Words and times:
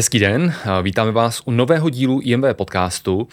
Hezký 0.00 0.18
den, 0.18 0.54
vítáme 0.82 1.12
vás 1.12 1.42
u 1.44 1.50
nového 1.50 1.90
dílu 1.90 2.20
IMV 2.22 2.44
podcastu, 2.52 3.28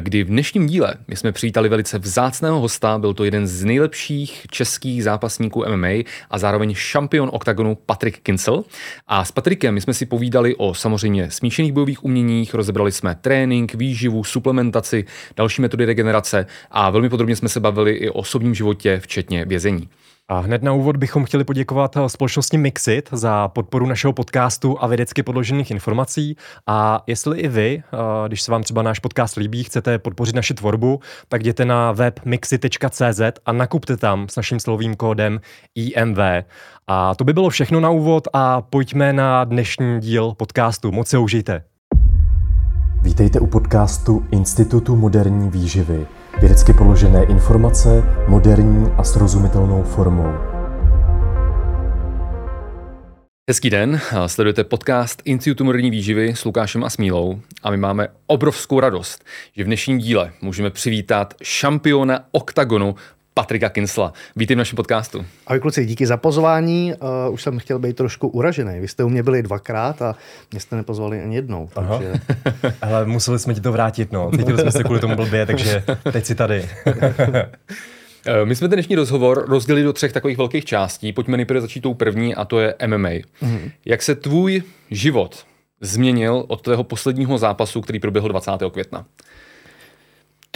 kdy 0.00 0.24
v 0.24 0.26
dnešním 0.26 0.66
díle 0.66 0.94
my 1.08 1.16
jsme 1.16 1.32
přivítali 1.32 1.68
velice 1.68 1.98
vzácného 1.98 2.60
hosta, 2.60 2.98
byl 2.98 3.14
to 3.14 3.24
jeden 3.24 3.46
z 3.46 3.64
nejlepších 3.64 4.46
českých 4.50 5.04
zápasníků 5.04 5.64
MMA 5.68 5.88
a 6.30 6.38
zároveň 6.38 6.74
šampion 6.74 7.30
oktagonu 7.32 7.74
Patrik 7.74 8.20
Kincel. 8.20 8.64
A 9.06 9.24
s 9.24 9.32
Patrikem 9.32 9.74
my 9.74 9.80
jsme 9.80 9.94
si 9.94 10.06
povídali 10.06 10.56
o 10.56 10.74
samozřejmě 10.74 11.30
smíšených 11.30 11.72
bojových 11.72 12.04
uměních, 12.04 12.54
rozebrali 12.54 12.92
jsme 12.92 13.14
trénink, 13.14 13.74
výživu, 13.74 14.24
suplementaci, 14.24 15.04
další 15.36 15.62
metody 15.62 15.84
regenerace 15.84 16.46
a 16.70 16.90
velmi 16.90 17.08
podrobně 17.08 17.36
jsme 17.36 17.48
se 17.48 17.60
bavili 17.60 17.92
i 17.92 18.10
o 18.10 18.12
osobním 18.12 18.54
životě, 18.54 19.00
včetně 19.00 19.44
vězení. 19.44 19.88
A 20.32 20.38
hned 20.38 20.62
na 20.62 20.72
úvod 20.72 20.96
bychom 20.96 21.24
chtěli 21.24 21.44
poděkovat 21.44 21.96
eh, 21.96 22.08
společnosti 22.08 22.58
Mixit 22.58 23.08
za 23.12 23.48
podporu 23.48 23.86
našeho 23.86 24.12
podcastu 24.12 24.82
a 24.82 24.86
vědecky 24.86 25.22
podložených 25.22 25.70
informací. 25.70 26.36
A 26.66 27.02
jestli 27.06 27.40
i 27.40 27.48
vy, 27.48 27.82
eh, 27.92 28.28
když 28.28 28.42
se 28.42 28.52
vám 28.52 28.62
třeba 28.62 28.82
náš 28.82 28.98
podcast 28.98 29.36
líbí, 29.36 29.64
chcete 29.64 29.98
podpořit 29.98 30.34
naši 30.34 30.54
tvorbu, 30.54 31.00
tak 31.28 31.40
jděte 31.40 31.64
na 31.64 31.92
web 31.92 32.20
mixit.cz 32.24 33.20
a 33.46 33.52
nakupte 33.52 33.96
tam 33.96 34.28
s 34.28 34.36
naším 34.36 34.60
slovým 34.60 34.96
kódem 34.96 35.40
IMV. 35.74 36.18
A 36.86 37.14
to 37.14 37.24
by 37.24 37.32
bylo 37.32 37.50
všechno 37.50 37.80
na 37.80 37.90
úvod 37.90 38.28
a 38.32 38.60
pojďme 38.60 39.12
na 39.12 39.44
dnešní 39.44 40.00
díl 40.00 40.34
podcastu. 40.34 40.92
Moc 40.92 41.08
se 41.08 41.18
užijte. 41.18 41.62
Vítejte 43.02 43.40
u 43.40 43.46
podcastu 43.46 44.26
Institutu 44.30 44.96
moderní 44.96 45.50
výživy– 45.50 46.06
Vědecky 46.42 46.72
položené 46.72 47.24
informace 47.24 48.02
moderní 48.28 48.86
a 48.96 49.04
srozumitelnou 49.04 49.82
formou. 49.82 50.32
Hezký 53.50 53.70
den, 53.70 54.00
sledujete 54.26 54.64
podcast 54.64 55.22
Institutu 55.24 55.64
moderní 55.64 55.90
výživy 55.90 56.34
s 56.36 56.44
Lukášem 56.44 56.84
a 56.84 56.90
Smílou 56.90 57.40
a 57.62 57.70
my 57.70 57.76
máme 57.76 58.08
obrovskou 58.26 58.80
radost, 58.80 59.24
že 59.56 59.64
v 59.64 59.66
dnešním 59.66 59.98
díle 59.98 60.32
můžeme 60.40 60.70
přivítat 60.70 61.34
šampiona 61.42 62.24
oktagonu 62.32 62.94
Patrika 63.34 63.68
Kinsla. 63.68 64.12
Vítejte 64.36 64.54
v 64.54 64.58
našem 64.58 64.76
podcastu. 64.76 65.24
Ahoj 65.46 65.60
kluci, 65.60 65.86
díky 65.86 66.06
za 66.06 66.16
pozvání. 66.16 66.94
Uh, 67.26 67.34
už 67.34 67.42
jsem 67.42 67.58
chtěl 67.58 67.78
být 67.78 67.96
trošku 67.96 68.28
uražený. 68.28 68.80
Vy 68.80 68.88
jste 68.88 69.04
u 69.04 69.08
mě 69.08 69.22
byli 69.22 69.42
dvakrát 69.42 70.02
a 70.02 70.16
mě 70.50 70.60
jste 70.60 70.76
nepozvali 70.76 71.22
ani 71.22 71.36
jednou. 71.36 71.68
Takže... 71.74 72.12
Ale 72.82 73.06
museli 73.06 73.38
jsme 73.38 73.54
ti 73.54 73.60
to 73.60 73.72
vrátit, 73.72 74.12
no. 74.12 74.30
Cítili 74.30 74.58
jsme 74.58 74.72
se 74.72 74.84
kvůli 74.84 75.00
tomu 75.00 75.16
blbě, 75.16 75.46
takže 75.46 75.84
teď 76.12 76.24
si 76.24 76.34
tady. 76.34 76.68
Eh, 78.26 78.44
my 78.44 78.56
jsme 78.56 78.68
ten 78.68 78.76
dnešní 78.76 78.96
rozhovor 78.96 79.44
rozdělili 79.48 79.84
do 79.84 79.92
třech 79.92 80.12
takových 80.12 80.38
velkých 80.38 80.64
částí. 80.64 81.12
Pojďme 81.12 81.36
nejprve 81.36 81.60
začít 81.60 81.80
tou 81.80 81.94
první 81.94 82.34
a 82.34 82.44
to 82.44 82.60
je 82.60 82.74
MMA. 82.86 83.08
Mm-hmm. 83.08 83.70
Jak 83.84 84.02
se 84.02 84.14
tvůj 84.14 84.62
život 84.90 85.44
změnil 85.80 86.44
od 86.48 86.62
tvého 86.62 86.84
posledního 86.84 87.38
zápasu, 87.38 87.80
který 87.80 87.98
proběhl 87.98 88.28
20. 88.28 88.50
května? 88.72 89.04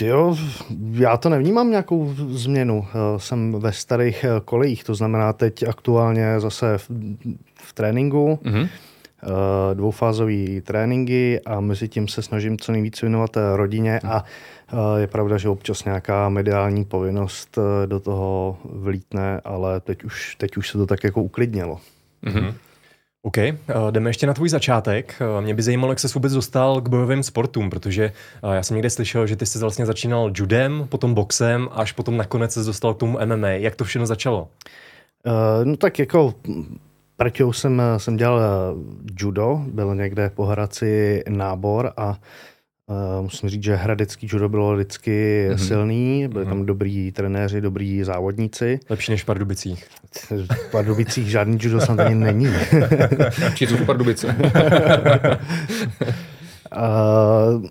Jo, 0.01 0.37
já 0.93 1.17
to 1.17 1.29
nevnímám 1.29 1.71
nějakou 1.71 2.15
změnu. 2.29 2.87
Eh, 2.89 3.21
jsem 3.21 3.53
ve 3.53 3.73
starých 3.73 4.25
eh, 4.25 4.29
kolejích, 4.45 4.85
to 4.85 4.95
znamená 4.95 5.33
teď 5.33 5.69
aktuálně 5.69 6.41
zase 6.41 6.79
v, 6.79 6.91
v 7.55 7.73
tréninku, 7.73 8.39
mm-hmm. 8.43 8.69
dvoufázové 9.75 10.61
tréninky 10.61 11.41
a 11.41 11.61
mezi 11.61 11.89
tím 11.89 12.09
se 12.09 12.23
snažím 12.23 12.59
co 12.59 12.73
nejvíc 12.73 13.01
věnovat 13.01 13.37
rodině 13.55 14.01
a 14.05 14.25
je 14.97 15.07
pravda, 15.07 15.39
že 15.39 15.49
občas 15.49 15.85
nějaká 15.85 16.29
mediální 16.29 16.85
povinnost 16.85 17.59
do 17.87 18.01
toho 18.01 18.59
vlítne, 18.65 19.41
ale 19.45 19.81
teď 19.81 20.05
už, 20.05 20.37
teď 20.37 20.57
už 20.57 20.71
se 20.71 20.79
to 20.79 20.87
tak 20.87 21.05
jako 21.05 21.23
uklidnilo. 21.23 21.81
Mm-hmm. 22.25 22.55
OK, 23.27 23.37
uh, 23.39 23.91
jdeme 23.91 24.11
ještě 24.11 24.27
na 24.27 24.35
tvůj 24.35 24.49
začátek. 24.49 25.15
Uh, 25.21 25.45
mě 25.45 25.55
by 25.55 25.63
zajímalo, 25.63 25.93
jak 25.93 26.01
se 26.01 26.09
vůbec 26.15 26.33
dostal 26.33 26.81
k 26.81 26.89
bojovým 26.89 27.23
sportům, 27.23 27.71
protože 27.71 28.13
uh, 28.43 28.53
já 28.53 28.63
jsem 28.63 28.75
někde 28.75 28.91
slyšel, 28.91 29.27
že 29.27 29.37
ty 29.37 29.47
jsi 29.47 29.59
vlastně 29.59 29.87
začínal 29.87 30.33
judem, 30.37 30.87
potom 30.89 31.15
boxem, 31.15 31.69
až 31.73 31.93
potom 31.93 32.17
nakonec 32.17 32.53
se 32.53 32.65
dostal 32.65 32.95
k 32.95 32.99
tomu 32.99 33.19
MMA. 33.25 33.49
Jak 33.49 33.77
to 33.77 33.85
všechno 33.85 34.07
začalo? 34.07 34.49
Uh, 35.27 35.65
no 35.65 35.77
tak 35.77 35.99
jako 35.99 36.35
Praťou 37.17 37.53
jsem, 37.53 37.83
jsem 37.97 38.17
dělal 38.17 38.41
judo, 39.21 39.63
byl 39.67 39.95
někde 39.95 40.31
po 40.31 40.45
Hradci 40.45 41.23
nábor 41.29 41.93
a 41.97 42.19
Uh, 42.89 43.23
musím 43.23 43.49
říct, 43.49 43.63
že 43.63 43.77
hradecký 43.77 44.29
judo 44.31 44.49
bylo 44.49 44.75
vždycky 44.75 45.47
mm-hmm. 45.51 45.67
silný, 45.67 46.29
byli 46.29 46.45
mm-hmm. 46.45 46.49
tam 46.49 46.67
dobrý 46.67 47.13
trenéři, 47.13 47.61
dobrý 47.61 48.05
závodníci. 48.05 48.81
Lepší 48.91 49.13
než 49.13 49.23
v 49.23 49.27
Pardubicích. 49.27 49.87
V 50.31 50.71
Pardubicích 50.71 51.31
žádný 51.31 51.59
judo 51.61 51.81
snad 51.81 52.01
ani 52.01 52.15
není. 52.15 52.47
Či 53.55 53.67
to 53.67 53.85
Pardubice. 53.85 54.27
uh, 56.77 57.65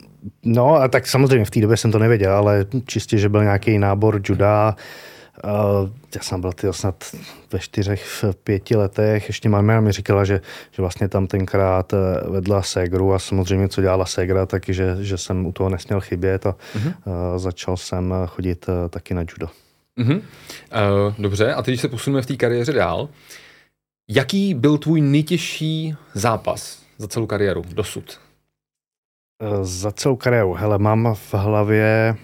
no 0.43 0.75
a 0.75 0.87
tak 0.87 1.07
samozřejmě 1.07 1.45
v 1.45 1.51
té 1.51 1.61
době 1.61 1.77
jsem 1.77 1.91
to 1.91 1.99
nevěděl, 1.99 2.31
ale 2.33 2.65
čistě, 2.85 3.17
že 3.17 3.29
byl 3.29 3.43
nějaký 3.43 3.79
nábor 3.79 4.21
juda, 4.29 4.75
já 6.15 6.21
jsem 6.21 6.41
byl 6.41 6.53
tyjo, 6.53 6.73
snad 6.73 7.03
ve 7.51 7.59
čtyřech, 7.59 8.05
v 8.05 8.35
pěti 8.43 8.75
letech. 8.75 9.27
Ještě 9.27 9.49
máma 9.49 9.79
mi 9.79 9.91
říkala, 9.91 10.25
že, 10.25 10.41
že 10.71 10.81
vlastně 10.81 11.09
tam 11.09 11.27
tenkrát 11.27 11.93
eh, 11.93 12.29
vedla 12.29 12.61
Segru 12.61 13.13
a 13.13 13.19
samozřejmě, 13.19 13.69
co 13.69 13.81
dělala 13.81 14.05
Segra, 14.05 14.45
taky, 14.45 14.73
že, 14.73 14.97
že 14.99 15.17
jsem 15.17 15.45
u 15.45 15.51
toho 15.51 15.69
nesměl 15.69 16.01
chybět 16.01 16.45
a 16.45 16.55
uh-huh. 16.75 16.93
uh, 17.05 17.37
začal 17.37 17.77
jsem 17.77 18.13
chodit 18.27 18.67
uh, 18.67 18.89
taky 18.89 19.13
na 19.13 19.21
judo. 19.21 19.49
Uh-huh. 19.99 20.15
Uh, 20.15 21.13
dobře, 21.19 21.53
a 21.53 21.61
teď 21.61 21.79
se 21.79 21.87
posuneme 21.87 22.21
v 22.21 22.25
té 22.25 22.35
kariéře 22.35 22.73
dál. 22.73 23.09
Jaký 24.09 24.53
byl 24.53 24.77
tvůj 24.77 25.01
nejtěžší 25.01 25.95
zápas 26.13 26.79
za 26.97 27.07
celou 27.07 27.25
kariéru 27.25 27.63
dosud? 27.73 28.19
Uh, 29.43 29.63
za 29.63 29.91
celou 29.91 30.15
kariéru, 30.15 30.53
hele, 30.53 30.77
mám 30.77 31.15
v 31.15 31.33
hlavě 31.33 32.15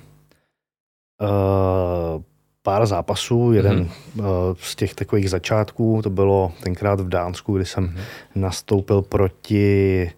uh, 1.22 2.24
pár 2.64 2.86
zápasů. 2.86 3.52
Jeden 3.52 3.84
mm-hmm. 3.84 4.56
z 4.60 4.76
těch 4.76 4.94
takových 4.94 5.30
začátků, 5.30 6.02
to 6.04 6.10
bylo 6.10 6.52
tenkrát 6.64 7.00
v 7.00 7.10
Dánsku, 7.10 7.56
kdy 7.56 7.66
jsem 7.66 7.88
mm-hmm. 7.88 8.02
nastoupil 8.36 9.02
proti 9.02 10.12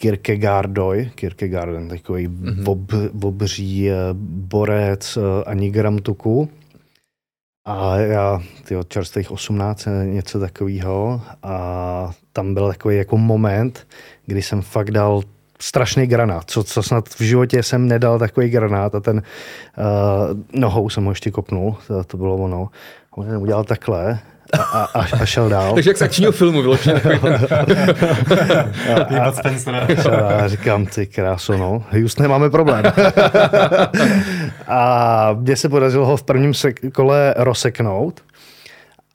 Kierkegaardoj, 0.00 1.10
Kierkegaard, 1.14 1.88
takový 1.88 2.28
mm-hmm. 2.28 2.70
ob, 2.70 2.80
obří 3.24 3.90
eh, 3.90 3.94
borec 4.14 5.16
eh, 5.16 5.44
ani 5.44 5.70
gram 5.70 5.98
tuku. 5.98 6.48
A 7.68 7.96
já, 7.96 8.42
tyjo, 8.64 8.82
čerstvých 8.82 9.30
18, 9.30 9.88
něco 10.04 10.40
takového. 10.40 11.22
A 11.42 12.10
tam 12.32 12.54
byl 12.54 12.68
takový 12.68 12.96
jako 12.96 13.18
moment, 13.18 13.86
kdy 14.26 14.42
jsem 14.42 14.62
fakt 14.62 14.90
dal 14.90 15.22
strašný 15.60 16.06
granát, 16.06 16.50
co, 16.50 16.64
co 16.64 16.82
snad 16.82 17.08
v 17.08 17.20
životě 17.20 17.62
jsem 17.62 17.88
nedal 17.88 18.18
takový 18.18 18.48
granát 18.48 18.94
a 18.94 19.00
ten 19.00 19.16
uh, 19.16 19.82
nohou 20.60 20.90
jsem 20.90 21.04
ho 21.04 21.10
ještě 21.10 21.30
kopnul, 21.30 21.76
to, 21.86 22.04
to 22.04 22.16
bylo 22.16 22.36
ono. 22.36 22.68
On 23.16 23.26
jsem 23.26 23.42
udělal 23.42 23.64
takhle 23.64 24.18
a, 24.52 24.82
a, 24.84 25.00
a 25.20 25.26
šel 25.26 25.48
dál. 25.48 25.74
Takže 25.74 25.90
jak 25.90 25.96
z 25.96 26.02
akčního 26.02 26.32
filmu 26.32 26.62
vyloženě. 26.62 27.00
a, 28.96 30.26
a 30.44 30.48
říkám, 30.48 30.86
ty 30.86 31.06
kráso, 31.06 31.56
no, 31.56 31.84
just 31.92 32.20
nemáme 32.20 32.50
problém. 32.50 32.84
a 34.66 35.32
mně 35.32 35.56
se 35.56 35.68
podařilo 35.68 36.06
ho 36.06 36.16
v 36.16 36.22
prvním 36.22 36.52
kole 36.92 37.34
rozseknout. 37.36 38.20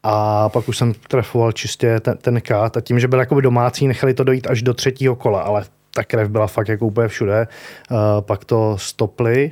A 0.03 0.49
pak 0.49 0.67
už 0.67 0.77
jsem 0.77 0.93
trefoval 0.93 1.51
čistě 1.51 1.99
ten, 1.99 2.17
ten 2.17 2.41
kát 2.41 2.77
a 2.77 2.81
tím, 2.81 2.99
že 2.99 3.07
byl 3.07 3.19
jakoby 3.19 3.41
domácí, 3.41 3.87
nechali 3.87 4.13
to 4.13 4.23
dojít 4.23 4.47
až 4.49 4.61
do 4.61 4.73
třetího 4.73 5.15
kola, 5.15 5.41
ale 5.41 5.63
ta 5.93 6.03
krev 6.03 6.29
byla 6.29 6.47
fakt 6.47 6.67
jako 6.67 6.85
úplně 6.85 7.07
všude. 7.07 7.47
Uh, 7.91 7.97
pak 8.19 8.45
to 8.45 8.77
stopli, 8.77 9.51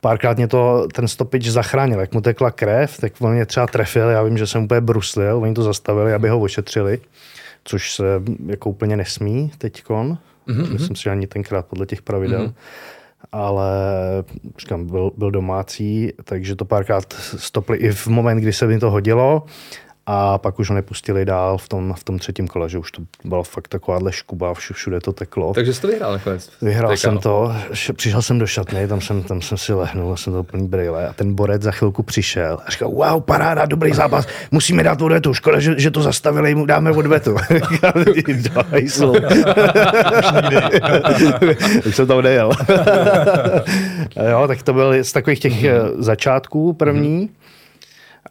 párkrát 0.00 0.36
mě 0.36 0.48
to 0.48 0.86
ten 0.92 1.08
stopič 1.08 1.46
zachránil. 1.46 2.00
Jak 2.00 2.14
mu 2.14 2.20
tekla 2.20 2.50
krev, 2.50 2.98
tak 3.00 3.12
on 3.20 3.32
mě 3.32 3.46
třeba 3.46 3.66
trefil, 3.66 4.08
já 4.08 4.22
vím, 4.22 4.38
že 4.38 4.46
jsem 4.46 4.64
úplně 4.64 4.80
bruslil, 4.80 5.36
oni 5.36 5.54
to 5.54 5.62
zastavili, 5.62 6.14
aby 6.14 6.28
ho 6.28 6.40
ošetřili, 6.40 7.00
což 7.64 7.94
se 7.94 8.04
jako 8.46 8.70
úplně 8.70 8.96
nesmí 8.96 9.50
teďkon. 9.58 10.18
Mm-hmm. 10.48 10.72
Myslím 10.72 10.96
si, 10.96 11.02
že 11.02 11.10
ani 11.10 11.26
tenkrát 11.26 11.66
podle 11.66 11.86
těch 11.86 12.02
pravidel. 12.02 12.46
Mm-hmm. 12.46 12.54
Ale 13.32 13.70
říkám, 14.58 14.86
byl, 14.86 15.10
byl 15.16 15.30
domácí, 15.30 16.12
takže 16.24 16.56
to 16.56 16.64
párkrát 16.64 17.12
stopli 17.36 17.78
i 17.78 17.92
v 17.92 18.06
moment, 18.06 18.36
kdy 18.36 18.52
se 18.52 18.66
mi 18.66 18.78
to 18.78 18.90
hodilo 18.90 19.46
a 20.08 20.38
pak 20.38 20.58
už 20.58 20.68
ho 20.68 20.74
nepustili 20.74 21.24
dál 21.24 21.58
v 21.58 21.68
tom, 21.68 21.94
v 21.96 22.04
tom 22.04 22.18
třetím 22.18 22.48
kole, 22.48 22.68
že 22.68 22.78
už 22.78 22.92
to 22.92 23.02
bylo 23.24 23.42
fakt 23.42 23.68
takováhle 23.68 24.12
škuba, 24.12 24.54
všude 24.54 25.00
to 25.00 25.12
teklo. 25.12 25.54
Takže 25.54 25.74
jsi 25.74 25.80
to 25.80 25.88
vyhrál 25.88 26.12
nakonec? 26.12 26.50
Vyhrál 26.62 26.90
Tekalo. 26.90 26.96
jsem 26.96 27.18
to, 27.18 27.52
přišel 27.92 28.22
jsem 28.22 28.38
do 28.38 28.46
šatny, 28.46 28.88
tam 28.88 29.00
jsem, 29.00 29.22
tam 29.22 29.42
jsem 29.42 29.58
si 29.58 29.72
lehnul, 29.72 30.16
jsem 30.16 30.32
to 30.32 30.44
plný 30.44 30.68
brýle 30.68 31.08
a 31.08 31.12
ten 31.12 31.34
borec 31.34 31.62
za 31.62 31.70
chvilku 31.70 32.02
přišel 32.02 32.58
a 32.66 32.70
říkal, 32.70 32.90
wow, 32.90 33.22
paráda, 33.22 33.66
dobrý 33.66 33.92
zápas, 33.92 34.26
musíme 34.50 34.82
dát 34.82 35.02
odvetu, 35.02 35.34
škoda, 35.34 35.60
že, 35.60 35.74
že 35.78 35.90
to 35.90 36.02
zastavili, 36.02 36.54
mu 36.54 36.66
dáme 36.66 36.90
odvetu. 36.90 37.34
Už 41.86 41.96
jsem 41.96 42.06
tam 42.06 42.22
nejel. 42.22 42.50
jo, 44.30 44.44
tak 44.48 44.62
to 44.62 44.72
byl 44.72 45.04
z 45.04 45.12
takových 45.12 45.40
těch 45.40 45.64
začátků 45.98 46.72
první. 46.72 47.28
Mm-hmm 47.28 47.45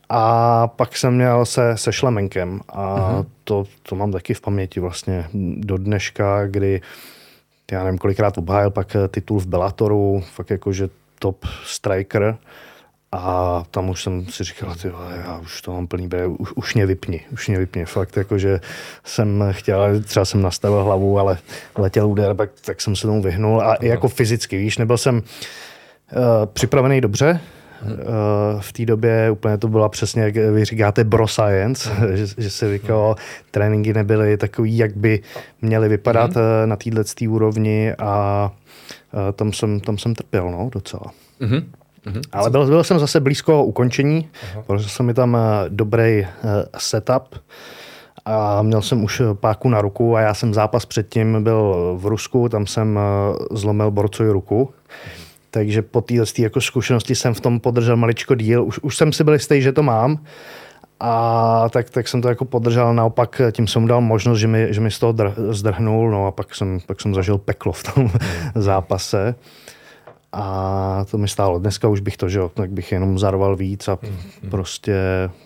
A 0.10 0.68
pak 0.68 0.98
jsem 0.98 1.16
měl 1.16 1.46
se, 1.46 1.78
se 1.78 1.94
šlemenkem 1.94 2.62
a 2.70 2.96
uh-huh. 2.96 3.26
to, 3.44 3.64
to 3.84 3.96
mám 3.96 4.12
taky 4.12 4.34
v 4.34 4.42
paměti 4.42 4.80
vlastně 4.80 5.28
do 5.58 5.78
dneška, 5.78 6.48
kdy 6.48 6.82
já 7.72 7.84
nevím, 7.84 7.98
kolikrát 7.98 8.38
obhájil 8.38 8.70
pak 8.70 8.96
titul 9.08 9.40
v 9.40 9.48
Bellatoru, 9.48 10.24
fakt 10.34 10.50
jakože 10.50 10.90
top 11.20 11.46
striker. 11.64 12.38
A 13.12 13.64
tam 13.72 13.90
už 13.90 14.04
jsem 14.04 14.26
si 14.26 14.44
říkal, 14.44 14.76
ty 14.76 14.90
vole, 14.90 15.24
já 15.26 15.38
už 15.38 15.62
to 15.62 15.72
mám 15.72 15.88
plný 15.88 16.08
bere, 16.08 16.28
už, 16.28 16.52
už 16.52 16.76
mě 16.76 16.86
vypni, 16.86 17.22
už 17.34 17.48
mě 17.48 17.58
vypni. 17.60 17.86
Fakt 17.86 18.18
jako, 18.18 18.38
že 18.38 18.60
jsem 19.04 19.44
chtěl, 19.52 20.02
třeba 20.02 20.26
jsem 20.26 20.42
nastavil 20.42 20.84
hlavu, 20.84 21.20
ale 21.20 21.38
letěl 21.78 22.08
úder, 22.08 22.36
tak, 22.36 22.50
tak 22.66 22.82
jsem 22.82 22.96
se 22.96 23.08
tomu 23.08 23.22
vyhnul. 23.22 23.62
A 23.62 23.76
i 23.76 23.88
jako 23.88 24.08
fyzicky, 24.08 24.58
víš, 24.58 24.78
nebyl 24.78 24.98
jsem 24.98 25.16
uh, 25.16 25.22
připravený 26.46 27.02
dobře, 27.02 27.40
v 28.60 28.74
té 28.74 28.86
době 28.86 29.32
úplně 29.32 29.58
to 29.58 29.68
byla 29.68 29.90
přesně, 29.90 30.22
jak 30.22 30.36
vy 30.36 30.66
říkáte, 30.66 31.04
bro 31.04 31.28
science, 31.28 31.90
že, 32.14 32.28
že 32.38 32.50
se 32.50 32.74
říkalo, 32.74 33.16
tréninky 33.52 33.94
nebyly 33.94 34.38
takový, 34.38 34.78
jak 34.78 34.98
by 34.98 35.22
měly 35.62 35.90
vypadat 35.90 36.32
mm. 36.36 36.70
na 36.70 36.76
této 36.76 37.02
úrovni 37.30 37.94
a 37.94 38.52
uh, 39.14 39.20
tam, 39.34 39.54
jsem, 39.54 39.80
tam 39.80 39.98
jsem 39.98 40.16
trpěl 40.16 40.52
no, 40.52 40.70
docela. 40.74 41.06
Mm-hmm. 41.42 41.64
Mm-hmm. 42.06 42.22
Ale 42.32 42.50
byl, 42.50 42.66
byl 42.66 42.84
jsem 42.84 43.00
zase 43.00 43.20
blízko 43.20 43.64
ukončení, 43.64 44.30
uh-huh. 44.34 44.64
protože 44.68 44.90
jsem 44.90 45.06
mi 45.06 45.14
tam 45.14 45.36
eh, 45.36 45.66
dobrý 45.70 46.28
setup 46.78 47.36
a 48.26 48.62
měl 48.62 48.82
jsem 48.82 49.04
už 49.04 49.22
páku 49.34 49.70
na 49.70 49.82
ruku 49.82 50.16
a 50.16 50.22
já 50.22 50.34
jsem 50.34 50.54
zápas 50.54 50.86
předtím 50.86 51.44
byl 51.44 51.96
v 51.98 52.06
Rusku, 52.06 52.50
tam 52.50 52.68
jsem 52.68 53.00
zlomil 53.52 53.92
borcovi 53.92 54.30
ruku. 54.30 54.64
Uh-huh. 54.64 55.25
Takže 55.56 55.82
po 55.82 56.02
téhle 56.02 56.26
jako 56.38 56.62
zkušenosti 56.62 57.16
jsem 57.16 57.34
v 57.34 57.40
tom 57.40 57.60
podržel 57.60 57.98
maličko 57.98 58.36
díl. 58.36 58.66
Už, 58.66 58.80
už 58.80 58.98
jsem 58.98 59.14
si 59.14 59.24
byl 59.24 59.34
jistý, 59.34 59.62
že 59.62 59.72
to 59.72 59.84
mám. 59.84 60.20
A 61.00 61.70
tak, 61.70 61.90
tak 61.90 62.08
jsem 62.08 62.22
to 62.22 62.30
jako 62.30 62.46
podržel, 62.46 62.94
naopak 62.94 63.42
tím 63.52 63.68
jsem 63.68 63.82
mu 63.82 63.88
dal 63.88 64.02
možnost, 64.02 64.40
že 64.40 64.48
mi, 64.48 64.68
že 64.70 64.82
mi 64.82 64.92
z 64.92 65.00
toho 65.00 65.14
zdrhnul, 65.50 66.12
no 66.12 66.28
a 66.28 66.32
pak 66.32 66.56
jsem, 66.56 66.80
pak 66.88 67.02
jsem 67.02 67.14
zažil 67.14 67.38
peklo 67.38 67.72
v 67.72 67.84
tom 67.84 68.12
zápase. 68.56 69.36
A 70.38 71.06
to 71.12 71.18
mi 71.18 71.28
stálo. 71.28 71.60
Dneska 71.60 71.88
už 71.88 72.00
bych 72.00 72.18
to, 72.18 72.30
že 72.30 72.40
jo, 72.40 72.52
tak 72.54 72.72
bych 72.72 72.92
jenom 72.92 73.20
zarval 73.20 73.56
víc 73.56 73.88
a 73.88 74.00
mm, 74.02 74.50
prostě 74.50 74.96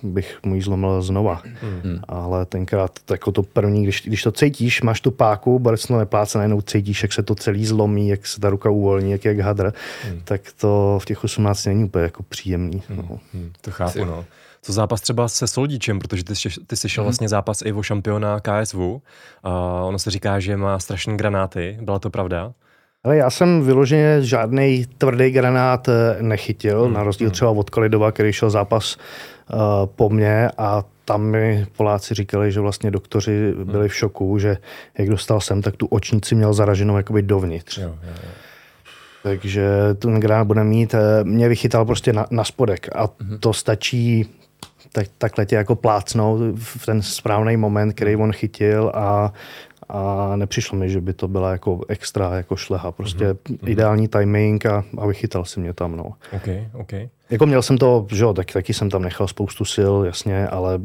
bych 0.04 0.40
mu 0.44 0.56
ji 0.56 0.62
zlomil 0.62 1.02
znova. 1.02 1.42
Mm. 1.84 2.00
Ale 2.08 2.46
tenkrát 2.46 2.92
jako 3.12 3.32
to 3.32 3.44
první, 3.44 3.84
když, 3.84 4.02
když 4.06 4.24
to 4.24 4.32
cítíš, 4.32 4.82
máš 4.82 5.02
tu 5.02 5.12
páku, 5.12 5.60
borec 5.60 5.88
to 5.88 5.98
nepláce, 5.98 6.38
najednou 6.38 6.62
cítíš, 6.62 7.04
jak 7.04 7.14
se 7.14 7.24
to 7.24 7.36
celý 7.36 7.66
zlomí, 7.66 8.10
jak 8.10 8.28
se 8.28 8.42
ta 8.42 8.50
ruka 8.50 8.70
uvolní, 8.70 9.12
jak, 9.12 9.26
jak 9.26 9.40
hadr, 9.40 9.74
mm. 10.12 10.22
tak 10.24 10.42
to 10.58 11.00
v 11.02 11.06
těch 11.06 11.24
18 11.24 11.66
není 11.66 11.84
úplně 11.84 12.04
jako 12.04 12.24
příjemný. 12.24 12.84
Mm. 12.90 12.98
No. 12.98 13.20
Mm. 13.34 13.52
To 13.62 13.72
chápu, 13.72 14.06
no. 14.06 14.26
Co 14.62 14.74
zápas 14.74 15.02
třeba 15.02 15.28
se 15.28 15.48
Soldíčem, 15.48 16.00
protože 16.00 16.24
ty, 16.24 16.34
ty 16.68 16.76
jsi 16.76 16.90
šel 16.90 17.04
mm. 17.04 17.06
vlastně 17.06 17.30
zápas 17.30 17.62
i 17.66 17.74
o 17.74 17.84
šampiona 17.84 18.40
KSV. 18.40 18.78
A 19.44 19.84
ono 19.84 20.00
se 20.00 20.12
říká, 20.12 20.40
že 20.40 20.58
má 20.58 20.80
strašné 20.80 21.18
granáty. 21.18 21.78
Byla 21.82 22.00
to 22.00 22.10
pravda? 22.10 22.54
Ale 23.04 23.18
já 23.18 23.30
jsem 23.30 23.62
vyloženě 23.62 24.22
žádný 24.22 24.86
tvrdý 24.98 25.30
granát 25.30 25.90
eh, 25.90 26.18
nechytil, 26.22 26.84
hmm. 26.84 26.94
na 26.94 27.04
rozdíl 27.04 27.28
hmm. 27.28 27.34
třeba 27.34 27.52
od 27.52 27.70
Kalidova, 27.70 28.12
který 28.12 28.34
šel 28.34 28.50
zápas 28.50 28.98
uh, 28.98 29.60
po 29.86 30.10
mně 30.10 30.50
a 30.58 30.84
tam 31.06 31.22
mi 31.22 31.68
Poláci 31.78 32.14
říkali, 32.14 32.52
že 32.52 32.60
vlastně 32.60 32.92
doktoři 32.92 33.54
hmm. 33.56 33.72
byli 33.72 33.90
v 33.90 33.96
šoku, 33.96 34.40
že 34.40 34.58
jak 34.98 35.10
dostal 35.10 35.42
sem, 35.42 35.62
tak 35.62 35.76
tu 35.76 35.86
očnici 35.86 36.36
měl 36.36 36.54
zaraženou 36.54 36.98
jakoby 36.98 37.22
dovnitř. 37.22 37.78
Jo, 37.78 37.88
jo, 37.88 38.14
jo. 38.24 38.30
Takže 39.24 39.70
ten 39.96 40.20
granát 40.20 40.48
bude 40.48 40.64
mít, 40.64 40.94
eh, 40.94 41.24
mě 41.24 41.50
vychytal 41.50 41.86
prostě 41.86 42.14
na, 42.14 42.26
na 42.32 42.44
spodek 42.44 42.90
a 42.96 43.10
hmm. 43.22 43.38
to 43.40 43.54
stačí 43.54 44.30
tak, 44.92 45.08
takhle 45.18 45.46
tě 45.46 45.56
jako 45.56 45.76
plácnout 45.76 46.42
v 46.60 46.86
ten 46.86 47.02
správný 47.02 47.58
moment, 47.58 47.94
který 47.94 48.16
on 48.16 48.32
chytil 48.32 48.92
a 48.94 49.34
a 49.90 50.36
nepřišlo 50.36 50.78
mi, 50.78 50.90
že 50.90 51.02
by 51.02 51.14
to 51.14 51.28
byla 51.28 51.52
jako 51.52 51.82
extra 51.88 52.36
jako 52.36 52.56
šleha. 52.56 52.92
Prostě 52.92 53.34
mm-hmm. 53.34 53.70
ideální 53.70 54.08
timing 54.08 54.66
a, 54.66 54.84
a 54.98 55.08
vychytal 55.08 55.46
si 55.46 55.60
mě 55.60 55.74
tam. 55.74 55.96
No. 55.96 56.14
Okay, 56.36 56.68
okay. 56.74 57.10
Jako 57.30 57.46
měl 57.46 57.62
jsem 57.62 57.78
to, 57.78 58.08
že 58.12 58.24
jo, 58.24 58.34
tak, 58.34 58.52
taky 58.52 58.74
jsem 58.74 58.90
tam 58.90 59.02
nechal 59.02 59.28
spoustu 59.28 59.66
sil, 59.76 59.94
jasně, 60.06 60.48
ale 60.48 60.80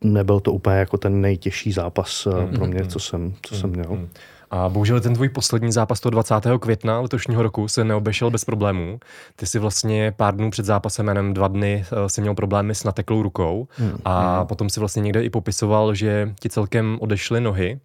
nebyl 0.00 0.40
to 0.40 0.52
úplně 0.52 0.76
jako 0.76 0.96
ten 0.96 1.20
nejtěžší 1.20 1.72
zápas 1.72 2.26
mm-hmm. 2.26 2.56
pro 2.56 2.66
mě, 2.66 2.86
co 2.86 3.00
jsem, 3.00 3.34
co 3.42 3.54
mm-hmm. 3.54 3.60
jsem 3.60 3.70
měl. 3.70 3.84
Mm-hmm. 3.84 4.08
A 4.54 4.68
bohužel 4.68 5.00
ten 5.00 5.14
tvůj 5.14 5.28
poslední 5.28 5.72
zápas 5.72 6.00
toho 6.00 6.10
20. 6.10 6.34
května 6.60 7.00
letošního 7.00 7.42
roku 7.42 7.68
se 7.68 7.84
neobešel 7.84 8.30
bez 8.30 8.44
problémů. 8.44 9.00
Ty 9.36 9.46
si 9.46 9.58
vlastně 9.58 10.12
pár 10.16 10.36
dnů 10.36 10.50
před 10.50 10.66
zápasem, 10.66 11.08
jenom 11.08 11.34
dva 11.34 11.48
dny, 11.48 11.84
eh, 11.92 12.08
si 12.08 12.20
měl 12.20 12.34
problémy 12.34 12.74
s 12.74 12.84
nateklou 12.84 13.22
rukou 13.22 13.68
hmm. 13.70 13.98
a 14.04 14.38
hmm. 14.38 14.46
potom 14.46 14.70
si 14.70 14.80
vlastně 14.80 15.02
někde 15.02 15.24
i 15.24 15.30
popisoval, 15.30 15.94
že 15.94 16.34
ti 16.40 16.48
celkem 16.48 16.98
odešly 17.00 17.40
nohy 17.40 17.80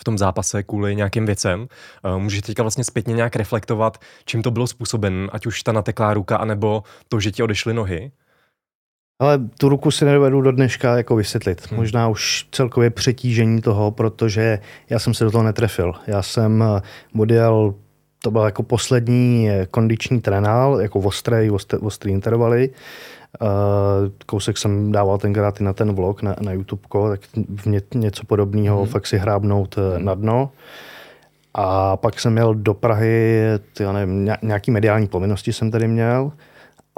v 0.00 0.04
tom 0.04 0.18
zápase 0.18 0.62
kvůli 0.62 0.96
nějakým 0.96 1.26
věcem. 1.26 1.68
Eh, 2.04 2.18
můžeš 2.18 2.40
teďka 2.42 2.62
vlastně 2.62 2.84
zpětně 2.84 3.14
nějak 3.14 3.36
reflektovat, 3.36 3.98
čím 4.24 4.42
to 4.42 4.50
bylo 4.50 4.66
způsoben, 4.66 5.30
ať 5.32 5.46
už 5.46 5.62
ta 5.62 5.72
nateklá 5.72 6.14
ruka, 6.14 6.36
anebo 6.36 6.82
to, 7.08 7.20
že 7.20 7.32
ti 7.32 7.42
odešly 7.42 7.74
nohy? 7.74 8.10
Ale 9.20 9.38
tu 9.58 9.68
ruku 9.68 9.90
si 9.90 10.04
nedovedu 10.04 10.40
do 10.40 10.52
dneška 10.52 10.96
jako 10.96 11.16
vysvětlit. 11.16 11.70
Hmm. 11.70 11.80
Možná 11.80 12.08
už 12.08 12.46
celkově 12.52 12.90
přetížení 12.90 13.60
toho, 13.60 13.90
protože 13.90 14.58
já 14.90 14.98
jsem 14.98 15.14
se 15.14 15.24
do 15.24 15.30
toho 15.30 15.44
netrefil. 15.44 15.92
Já 16.06 16.22
jsem 16.22 16.62
eh, 16.62 16.82
odjel, 17.18 17.74
to 18.22 18.30
byl 18.30 18.42
jako 18.42 18.62
poslední 18.62 19.50
eh, 19.50 19.66
kondiční 19.70 20.20
trenál, 20.20 20.80
jako 20.80 20.98
ostrý, 20.98 21.50
ostrý 21.80 22.12
intervaly. 22.12 22.70
Uh, 23.40 23.48
kousek 24.26 24.58
jsem 24.58 24.92
dával 24.92 25.18
tenkrát 25.18 25.60
i 25.60 25.64
na 25.64 25.72
ten 25.72 25.92
vlog 25.92 26.22
na, 26.22 26.36
na 26.40 26.52
YouTube, 26.52 26.82
tak 27.08 27.20
v 27.56 27.66
ně, 27.66 27.80
něco 27.94 28.26
podobného, 28.26 28.78
hmm. 28.78 28.86
fakt 28.86 29.06
si 29.06 29.18
hrábnout 29.18 29.76
hmm. 29.76 30.04
na 30.04 30.14
dno. 30.14 30.50
A 31.54 31.96
pak 31.96 32.20
jsem 32.20 32.32
měl 32.32 32.54
do 32.54 32.74
Prahy, 32.74 33.42
ty, 33.76 33.82
já 33.82 33.92
nevím, 33.92 34.30
nějaký 34.42 34.70
mediální 34.70 35.06
povinnosti 35.06 35.52
jsem 35.52 35.70
tady 35.70 35.88
měl 35.88 36.32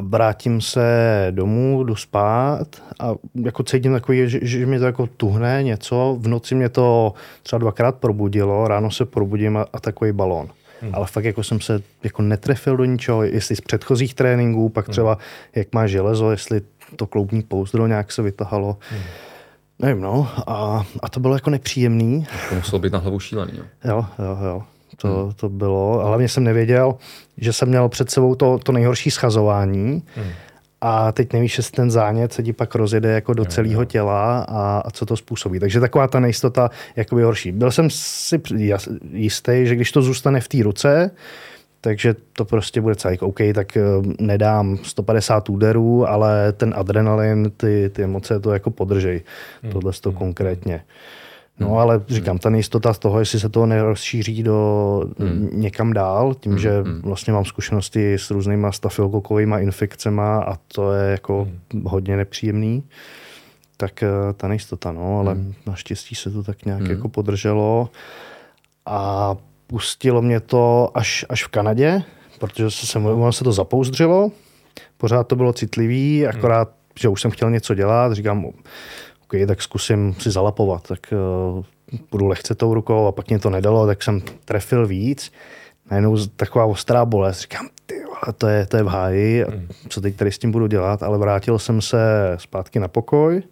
vrátím 0.09 0.61
se 0.61 1.27
domů, 1.31 1.85
jdu 1.85 1.97
spát 1.97 2.67
a 3.01 3.15
jako 3.35 3.63
cítím 3.63 3.93
takový, 3.93 4.31
že, 4.31 4.39
že 4.43 4.67
mi 4.67 4.79
to 4.79 4.85
jako 4.85 5.07
tuhne 5.07 5.63
něco. 5.63 6.17
V 6.21 6.29
noci 6.29 6.55
mě 6.55 6.69
to 6.69 7.15
třeba 7.43 7.59
dvakrát 7.59 7.95
probudilo, 7.95 8.69
ráno 8.69 8.91
se 8.91 9.05
probudím 9.05 9.57
a, 9.57 9.67
a 9.73 9.81
takový 9.81 10.13
balón. 10.13 10.49
Hmm. 10.81 10.95
Ale 10.95 11.07
fakt 11.07 11.25
jako 11.25 11.43
jsem 11.43 11.61
se 11.61 11.83
jako 12.05 12.23
netrefil 12.23 12.77
do 12.77 12.85
ničeho, 12.85 13.23
jestli 13.23 13.57
z 13.57 13.61
předchozích 13.61 14.15
tréninků, 14.15 14.69
pak 14.69 14.87
hmm. 14.87 14.93
třeba 14.93 15.19
jak 15.55 15.75
má 15.75 15.87
železo, 15.87 16.31
jestli 16.31 16.61
to 16.97 17.07
kloubní 17.07 17.43
pouzdro 17.43 17.87
nějak 17.87 18.13
se 18.13 18.23
vytahalo. 18.23 18.77
Hmm. 18.91 19.03
Nevím, 19.79 20.03
no. 20.03 20.29
A, 20.47 20.87
a 21.03 21.09
to 21.09 21.21
bylo 21.21 21.35
jako 21.35 21.51
nepříjemný. 21.51 22.27
To 22.49 22.55
muselo 22.55 22.79
být 22.79 22.93
na 22.93 22.99
hlavu 22.99 23.21
šílený, 23.21 23.53
jo? 23.57 23.65
Jo, 23.85 24.07
jo, 24.19 24.39
jo. 24.45 24.63
To, 24.97 25.09
hmm. 25.09 25.33
to 25.33 25.49
bylo. 25.49 26.01
Ale 26.01 26.09
hlavně 26.09 26.29
jsem 26.29 26.44
nevěděl, 26.44 26.94
že 27.43 27.53
jsem 27.53 27.69
měl 27.69 27.89
před 27.89 28.11
sebou 28.11 28.34
to, 28.34 28.58
to 28.58 28.72
nejhorší 28.72 29.11
schazování. 29.11 30.03
Hmm. 30.15 30.31
A 30.81 31.13
teď 31.13 31.32
nevíš, 31.32 31.56
jestli 31.58 31.77
ten 31.77 31.91
zánět 31.91 32.32
se 32.32 32.43
ti 32.43 32.53
pak 32.53 32.75
rozjede 32.75 33.13
jako 33.13 33.34
do 33.34 33.44
celého 33.44 33.84
těla 33.84 34.39
a, 34.49 34.82
a 34.84 34.91
co 34.91 35.06
to 35.06 35.17
způsobí. 35.17 35.61
Takže 35.61 35.81
taková 35.81 36.08
ta 36.08 36.20
nejistota 36.20 36.70
jakoby 36.96 37.22
horší. 37.22 37.53
Byl 37.53 37.70
jsem 37.70 37.91
si 37.91 38.41
jistý, 39.13 39.67
že 39.67 39.75
když 39.75 39.93
to 39.93 40.03
zůstane 40.03 40.41
v 40.41 40.49
té 40.49 40.63
ruce, 40.63 41.11
takže 41.81 42.15
to 42.32 42.44
prostě 42.44 42.81
bude 42.81 42.94
celý 42.94 43.19
OK, 43.19 43.39
tak 43.55 43.77
eh, 43.77 43.82
nedám 44.20 44.79
150 44.82 45.49
úderů, 45.49 46.08
ale 46.08 46.53
ten 46.53 46.75
adrenalin, 46.77 47.51
ty, 47.56 47.91
ty 47.93 48.03
emoce 48.03 48.41
to 48.41 48.53
jako 48.53 48.70
podržej. 48.70 49.20
Hmm. 49.63 49.72
Tohle 49.72 49.93
to 50.01 50.11
hmm. 50.11 50.19
konkrétně. 50.19 50.75
Hmm. 50.75 51.21
No 51.61 51.69
hmm. 51.69 51.77
ale 51.77 52.03
říkám, 52.09 52.39
ta 52.39 52.51
nejistota 52.51 52.94
z 52.94 52.99
toho, 52.99 53.19
jestli 53.19 53.41
se 53.41 53.49
to 53.49 53.67
nerozšíří 53.67 54.43
do 54.43 55.05
hmm. 55.19 55.49
někam 55.53 55.93
dál, 55.93 56.35
tím, 56.35 56.53
hmm. 56.53 56.59
že 56.59 56.82
hmm. 56.82 57.03
vlastně 57.03 57.32
mám 57.32 57.44
zkušenosti 57.44 58.15
s 58.15 58.31
různýma 58.31 58.73
stafylokokovými 58.73 59.56
infekcemi 59.61 60.23
a 60.23 60.59
to 60.75 60.93
je 60.93 61.11
jako 61.11 61.49
hmm. 61.73 61.85
hodně 61.85 62.17
nepříjemný, 62.17 62.85
tak 63.77 64.03
eh, 64.03 64.09
ta 64.37 64.49
nejistota, 64.49 64.93
no, 64.93 65.19
ale 65.19 65.32
hmm. 65.32 65.55
naštěstí 65.67 66.15
se 66.15 66.31
to 66.31 66.43
tak 66.43 66.65
nějak 66.65 66.81
hmm. 66.81 66.91
jako 66.91 67.09
podrželo 67.09 67.91
a 68.87 69.35
pustilo 69.67 70.23
mě 70.23 70.41
to 70.41 70.91
až, 70.94 71.25
až 71.29 71.44
v 71.44 71.49
Kanadě, 71.49 72.03
protože 72.39 72.71
se, 72.71 72.87
se, 72.87 73.01
se 73.31 73.44
to 73.44 73.53
zapouzdřilo, 73.53 74.31
pořád 74.97 75.29
to 75.29 75.37
bylo 75.37 75.53
citlivý, 75.53 76.27
akorát, 76.27 76.69
hmm. 76.69 76.77
že 77.01 77.09
už 77.09 77.21
jsem 77.21 77.31
chtěl 77.31 77.51
něco 77.51 77.75
dělat, 77.75 78.13
říkám, 78.13 78.47
OK, 79.32 79.46
tak 79.46 79.62
zkusím 79.62 80.15
si 80.19 80.31
zalapovat, 80.31 80.89
tak 80.89 81.15
uh, 81.56 81.65
budu 82.10 82.27
lehce 82.27 82.55
tou 82.55 82.74
rukou 82.74 83.06
a 83.06 83.12
pak 83.12 83.29
mě 83.29 83.39
to 83.39 83.51
nedalo, 83.51 83.86
tak 83.86 84.03
jsem 84.03 84.20
trefil 84.44 84.86
víc. 84.86 85.32
Najednou 85.91 86.17
taková 86.36 86.65
ostrá 86.65 87.05
bolest, 87.05 87.41
říkám, 87.41 87.69
ty 87.86 87.94
to 88.39 88.46
je, 88.48 88.67
to 88.67 88.77
je 88.77 88.82
v 88.82 88.86
háji, 88.86 89.44
hmm. 89.48 89.69
co 89.89 90.01
teď 90.01 90.17
tady 90.17 90.32
s 90.32 90.39
tím 90.39 90.53
budu 90.53 90.67
dělat, 90.67 91.03
ale 91.03 91.19
vrátil 91.19 91.58
jsem 91.58 91.81
se 91.81 91.98
zpátky 92.36 92.79
na 92.81 92.89
pokoj 92.89 93.43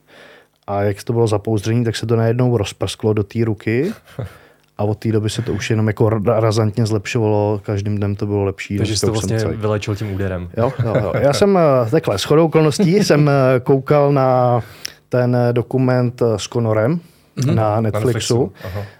a 0.66 0.82
jak 0.82 1.04
to 1.04 1.12
bylo 1.12 1.26
zapouzdření, 1.26 1.84
tak 1.84 1.96
se 1.96 2.06
to 2.06 2.16
najednou 2.16 2.56
rozprsklo 2.56 3.12
do 3.12 3.22
té 3.22 3.44
ruky 3.44 3.92
a 4.78 4.84
od 4.84 4.98
té 4.98 5.12
doby 5.12 5.30
se 5.30 5.42
to 5.42 5.52
už 5.52 5.70
jenom 5.70 5.86
jako 5.86 6.08
razantně 6.26 6.86
zlepšovalo, 6.86 7.60
každým 7.64 7.96
dnem 7.96 8.16
to 8.16 8.26
bylo 8.26 8.44
lepší. 8.44 8.76
Takže 8.76 8.96
jsi 8.96 9.06
to 9.06 9.12
vlastně 9.12 9.38
vylečil 9.38 9.96
tím 9.96 10.14
úderem. 10.14 10.50
Jo, 10.56 10.72
jo, 10.84 10.94
jo. 11.02 11.12
Já 11.20 11.32
jsem 11.32 11.58
eh, 11.58 11.90
takhle, 11.90 12.18
s 12.18 12.24
chodou 12.24 12.44
okolností 12.44 12.94
jsem 13.04 13.28
eh, 13.28 13.60
koukal 13.60 14.12
na 14.12 14.60
ten 15.10 15.36
dokument 15.52 16.22
s 16.36 16.48
Conorem, 16.48 17.00
mm-hmm. 17.36 17.54
na 17.54 17.80
Netflixu. 17.80 18.34
Na 18.34 18.42
Netflixu. 18.42 18.52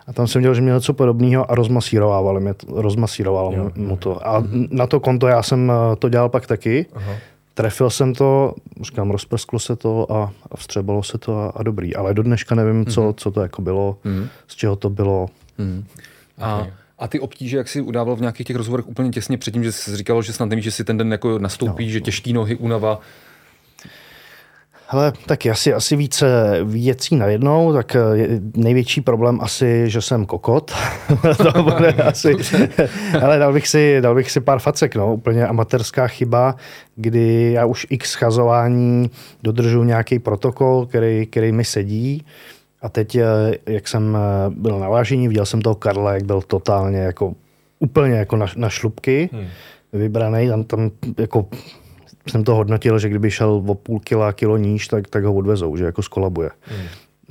A 0.07 0.13
tam 0.13 0.27
jsem 0.27 0.43
dělal, 0.43 0.55
že 0.55 0.61
měl 0.61 0.75
něco 0.75 0.93
podobného 0.95 1.51
a 1.51 1.55
rozmasíroval, 1.55 2.41
mě, 2.41 2.55
rozmasíroval 2.69 3.53
jo, 3.57 3.71
mu 3.77 3.97
to. 3.97 4.29
A 4.29 4.41
mm-hmm. 4.41 4.69
na 4.71 4.87
to 4.87 5.01
konto 5.01 5.27
já 5.27 5.43
jsem 5.43 5.73
to 5.99 6.09
dělal 6.09 6.29
pak 6.29 6.47
taky. 6.47 6.87
Aha. 6.95 7.13
Trefil 7.55 7.91
jsem 7.91 8.15
to, 8.15 8.55
říkám, 8.83 9.11
rozprsklo 9.11 9.59
se 9.59 9.77
to 9.77 10.13
a, 10.13 10.33
a 10.51 10.57
vstřebalo 10.57 11.03
se 11.03 11.19
to 11.19 11.39
a, 11.39 11.53
a 11.57 11.63
dobrý. 11.63 11.97
Ale 11.97 12.15
do 12.15 12.23
dneška 12.23 12.55
nevím, 12.55 12.85
mm-hmm. 12.85 12.93
co, 12.93 13.03
mhm. 13.03 13.15
co 13.15 13.31
to 13.31 13.41
jako 13.41 13.63
bylo, 13.63 13.97
mm-hmm. 14.05 14.29
z 14.47 14.55
čeho 14.57 14.77
to 14.77 14.91
bylo. 14.91 15.27
Mm-hmm. 15.59 15.85
A, 16.39 16.67
a 16.99 17.09
ty 17.09 17.21
obtíže, 17.21 17.57
jak 17.57 17.69
jsi 17.69 17.81
udával 17.81 18.17
v 18.17 18.21
nějakých 18.21 18.47
těch 18.47 18.57
rozhovorech 18.57 18.89
úplně 18.89 19.11
těsně 19.11 19.39
předtím, 19.39 19.65
že 19.65 19.73
jsi 19.73 19.97
říkal, 19.97 20.23
že 20.23 20.33
snad 20.33 20.49
nevíš, 20.49 20.65
že 20.65 20.71
si 20.71 20.85
ten 20.85 20.97
den 20.97 21.13
jako 21.13 21.39
nastoupí, 21.39 21.85
no, 21.85 21.91
že 21.91 22.01
těžký 22.01 22.33
nohy, 22.33 22.57
únava, 22.57 23.01
Hele, 24.93 25.13
tak 25.27 25.47
asi, 25.47 25.75
asi 25.75 25.97
více 25.97 26.59
věcí 26.65 27.17
najednou, 27.17 27.73
tak 27.73 27.97
eh, 27.97 28.01
největší 28.57 29.01
problém 29.01 29.39
asi, 29.41 29.91
že 29.91 30.01
jsem 30.01 30.27
kokot. 30.27 30.73
to 31.37 31.63
bude 31.63 31.93
asi, 31.93 32.35
ale 33.23 33.39
dal 33.39 33.53
bych, 33.53 33.69
si, 33.69 34.01
dal 34.01 34.15
bych 34.15 34.31
si 34.31 34.41
pár 34.41 34.59
facek, 34.59 34.97
no, 34.97 35.15
úplně 35.15 35.47
amatérská 35.47 36.07
chyba, 36.07 36.55
kdy 36.97 37.53
já 37.53 37.67
už 37.67 37.87
x 37.91 38.11
schazování 38.11 39.11
dodržu 39.43 39.85
nějaký 39.85 40.19
protokol, 40.19 40.87
který, 40.87 41.27
který 41.27 41.53
mi 41.53 41.65
sedí. 41.65 42.25
A 42.83 42.89
teď, 42.89 43.17
eh, 43.17 43.25
jak 43.67 43.89
jsem 43.89 44.17
eh, 44.17 44.51
byl 44.51 44.79
na 44.79 44.89
vážení, 44.89 45.29
viděl 45.29 45.47
jsem 45.47 45.63
toho 45.63 45.75
Karla, 45.75 46.15
jak 46.15 46.25
byl 46.25 46.43
totálně 46.43 46.99
jako 46.99 47.35
úplně 47.79 48.15
jako 48.15 48.37
na, 48.37 48.47
na 48.57 48.69
šlubky, 48.69 49.31
hmm. 49.33 49.47
vybraný, 49.93 50.49
tam, 50.49 50.65
tam 50.65 50.91
jako 51.19 51.47
jsem 52.29 52.45
to 52.45 52.55
hodnotil, 52.55 52.99
že 52.99 53.09
kdyby 53.09 53.31
šel 53.31 53.63
o 53.67 53.75
půl 53.75 54.01
kila, 54.01 54.33
kilo 54.33 54.57
níž, 54.57 54.89
tak, 54.89 55.09
tak 55.09 55.25
ho 55.25 55.35
odvezou, 55.35 55.77
že 55.77 55.85
jako 55.85 56.03
skolabuje. 56.03 56.51
Hmm. 56.63 56.87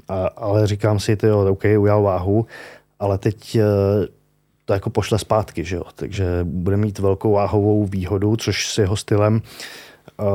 A, 0.08 0.28
ale 0.28 0.68
říkám 0.68 1.00
si, 1.00 1.16
ty 1.16 1.32
OK, 1.32 1.64
ujal 1.78 2.02
váhu, 2.02 2.46
ale 3.00 3.18
teď 3.18 3.56
eh, 3.56 3.64
to 4.66 4.74
jako 4.74 4.90
pošle 4.90 5.20
zpátky, 5.20 5.64
že 5.64 5.76
jo? 5.76 5.84
takže 5.96 6.26
bude 6.44 6.78
mít 6.78 7.00
velkou 7.00 7.32
váhovou 7.32 7.86
výhodu, 7.86 8.36
což 8.36 8.68
s 8.68 8.78
jeho 8.78 8.96
stylem 8.96 9.42
uh, 10.20 10.28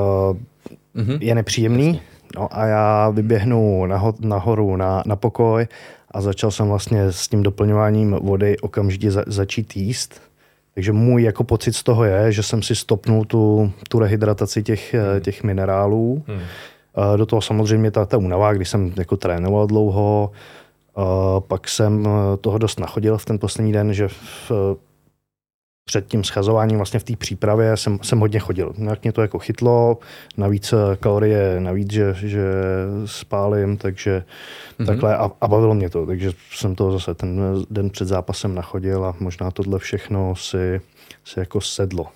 mm-hmm. 0.96 1.18
je 1.20 1.34
nepříjemný. 1.34 2.00
No 2.36 2.58
a 2.58 2.66
já 2.66 3.10
vyběhnu 3.10 3.86
naho, 3.86 4.14
nahoru 4.20 4.76
na, 4.76 5.02
na 5.06 5.16
pokoj 5.16 5.66
a 6.10 6.20
začal 6.20 6.50
jsem 6.50 6.68
vlastně 6.68 7.12
s 7.12 7.28
tím 7.28 7.42
doplňováním 7.42 8.10
vody 8.22 8.58
okamžitě 8.58 9.10
za, 9.10 9.24
začít 9.26 9.76
jíst 9.76 10.20
takže 10.74 10.92
můj 10.92 11.22
jako 11.22 11.44
pocit 11.44 11.76
z 11.76 11.82
toho 11.82 12.04
je, 12.04 12.32
že 12.32 12.42
jsem 12.42 12.62
si 12.62 12.74
stopnul 12.74 13.24
tu, 13.24 13.72
tu 13.88 13.98
rehydrataci 13.98 14.62
těch, 14.62 14.94
hmm. 14.94 15.20
těch 15.20 15.42
minerálů. 15.42 16.22
Hmm. 16.26 16.40
Do 17.16 17.26
toho 17.26 17.42
samozřejmě 17.42 17.90
ta, 17.90 18.06
ta 18.06 18.16
únava, 18.16 18.52
když 18.52 18.68
jsem 18.68 18.92
jako 18.96 19.16
trénoval 19.16 19.66
dlouho, 19.66 20.30
pak 21.48 21.68
jsem 21.68 22.08
toho 22.40 22.58
dost 22.58 22.80
nachodil 22.80 23.18
v 23.18 23.24
ten 23.24 23.38
poslední 23.38 23.72
den, 23.72 23.94
že 23.94 24.08
v, 24.08 24.52
před 25.84 26.06
tím 26.06 26.24
schazováním 26.24 26.76
vlastně 26.76 27.00
v 27.00 27.04
té 27.04 27.16
přípravě 27.16 27.76
jsem, 27.76 27.98
jsem 28.02 28.20
hodně 28.20 28.38
chodil. 28.38 28.72
Jak 28.90 29.02
mě 29.02 29.12
to 29.12 29.22
jako 29.22 29.38
chytlo, 29.38 29.98
navíc 30.36 30.72
eh, 30.72 30.96
kalorie, 30.96 31.60
navíc, 31.60 31.92
že, 31.92 32.14
že 32.14 32.44
spálím, 33.04 33.76
takže 33.76 34.24
mm-hmm. 34.78 34.86
takhle 34.86 35.16
a, 35.16 35.30
a 35.40 35.48
bavilo 35.48 35.74
mě 35.74 35.90
to, 35.90 36.06
takže 36.06 36.32
jsem 36.52 36.74
to 36.74 36.92
zase 36.92 37.14
ten 37.14 37.40
den 37.70 37.90
před 37.90 38.08
zápasem 38.08 38.54
nachodil 38.54 39.04
a 39.04 39.14
možná 39.20 39.50
tohle 39.50 39.78
všechno 39.78 40.36
si, 40.36 40.80
si 41.24 41.38
jako 41.40 41.60
sedlo. 41.60 42.06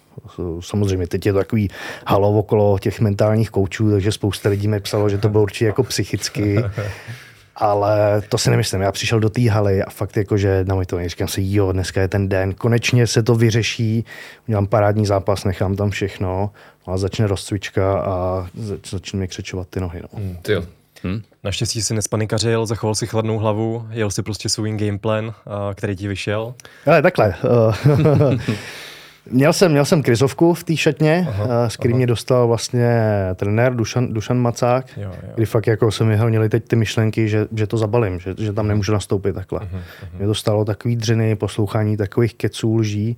Samozřejmě 0.60 1.06
teď 1.06 1.26
je 1.26 1.32
to 1.32 1.38
takový 1.38 1.70
halo 2.06 2.38
okolo 2.38 2.78
těch 2.78 3.00
mentálních 3.00 3.50
koučů, 3.50 3.90
takže 3.90 4.12
spousta 4.12 4.48
lidí 4.48 4.68
mi 4.68 4.80
psalo, 4.80 5.08
že 5.08 5.18
to 5.18 5.28
bylo 5.28 5.42
určitě 5.42 5.66
jako 5.66 5.82
psychicky 5.82 6.58
ale 7.58 8.22
to 8.28 8.38
si 8.38 8.50
nemyslím. 8.50 8.80
Já 8.80 8.92
přišel 8.92 9.20
do 9.20 9.30
té 9.30 9.50
haly 9.50 9.82
a 9.82 9.90
fakt 9.90 10.16
jako, 10.16 10.36
že 10.36 10.64
na 10.68 10.74
můj 10.74 10.86
to 10.86 11.08
říkám 11.08 11.28
si, 11.28 11.40
jo, 11.44 11.72
dneska 11.72 12.00
je 12.00 12.08
ten 12.08 12.28
den, 12.28 12.54
konečně 12.54 13.06
se 13.06 13.22
to 13.22 13.34
vyřeší, 13.34 14.04
udělám 14.48 14.66
parádní 14.66 15.06
zápas, 15.06 15.44
nechám 15.44 15.76
tam 15.76 15.90
všechno 15.90 16.50
no 16.86 16.92
a 16.92 16.98
začne 16.98 17.26
rozcvička 17.26 18.00
a 18.00 18.46
začne 18.90 19.18
mi 19.18 19.28
křečovat 19.28 19.68
ty 19.68 19.80
nohy. 19.80 20.00
No. 20.02 20.08
Hmm, 20.18 20.36
ty 20.42 20.52
jo. 20.52 20.64
Hmm. 21.02 21.22
Naštěstí 21.44 21.82
si 21.82 21.94
nespanikařil, 21.94 22.66
zachoval 22.66 22.94
si 22.94 23.06
chladnou 23.06 23.38
hlavu, 23.38 23.86
jel 23.90 24.10
si 24.10 24.22
prostě 24.22 24.48
svůj 24.48 24.76
gameplan, 24.76 25.34
který 25.74 25.96
ti 25.96 26.08
vyšel. 26.08 26.54
Ale 26.86 27.02
takhle. 27.02 27.34
Měl 29.30 29.52
jsem, 29.52 29.72
měl 29.72 29.84
jsem 29.84 30.02
krizovku 30.02 30.54
v 30.54 30.64
té 30.64 30.76
šatně, 30.76 31.26
aha, 31.28 31.46
eh, 31.66 31.70
s 31.70 31.76
kterým 31.76 31.96
mě 31.96 32.06
dostal 32.06 32.48
vlastně 32.48 32.90
trenér 33.34 33.74
Dušan, 33.74 34.14
Dušan 34.14 34.38
Macák, 34.38 34.86
jo, 34.96 35.02
jo. 35.22 35.32
kdy 35.34 35.46
fakt 35.46 35.66
jako 35.66 35.90
se 35.90 36.04
mi 36.04 36.16
měli 36.28 36.48
teď 36.48 36.68
ty 36.68 36.76
myšlenky, 36.76 37.28
že, 37.28 37.46
že 37.56 37.66
to 37.66 37.78
zabalím, 37.78 38.20
že, 38.20 38.34
že 38.38 38.52
tam 38.52 38.64
mhm. 38.64 38.68
nemůžu 38.68 38.92
nastoupit 38.92 39.32
takhle. 39.32 39.60
Uh-huh, 39.60 39.78
uh-huh. 39.78 40.18
Mě 40.18 40.26
to 40.26 40.34
stalo 40.34 40.64
takový 40.64 40.96
dřiny, 40.96 41.36
poslouchání 41.36 41.96
takových 41.96 42.34
keců, 42.34 42.76
lží 42.76 43.16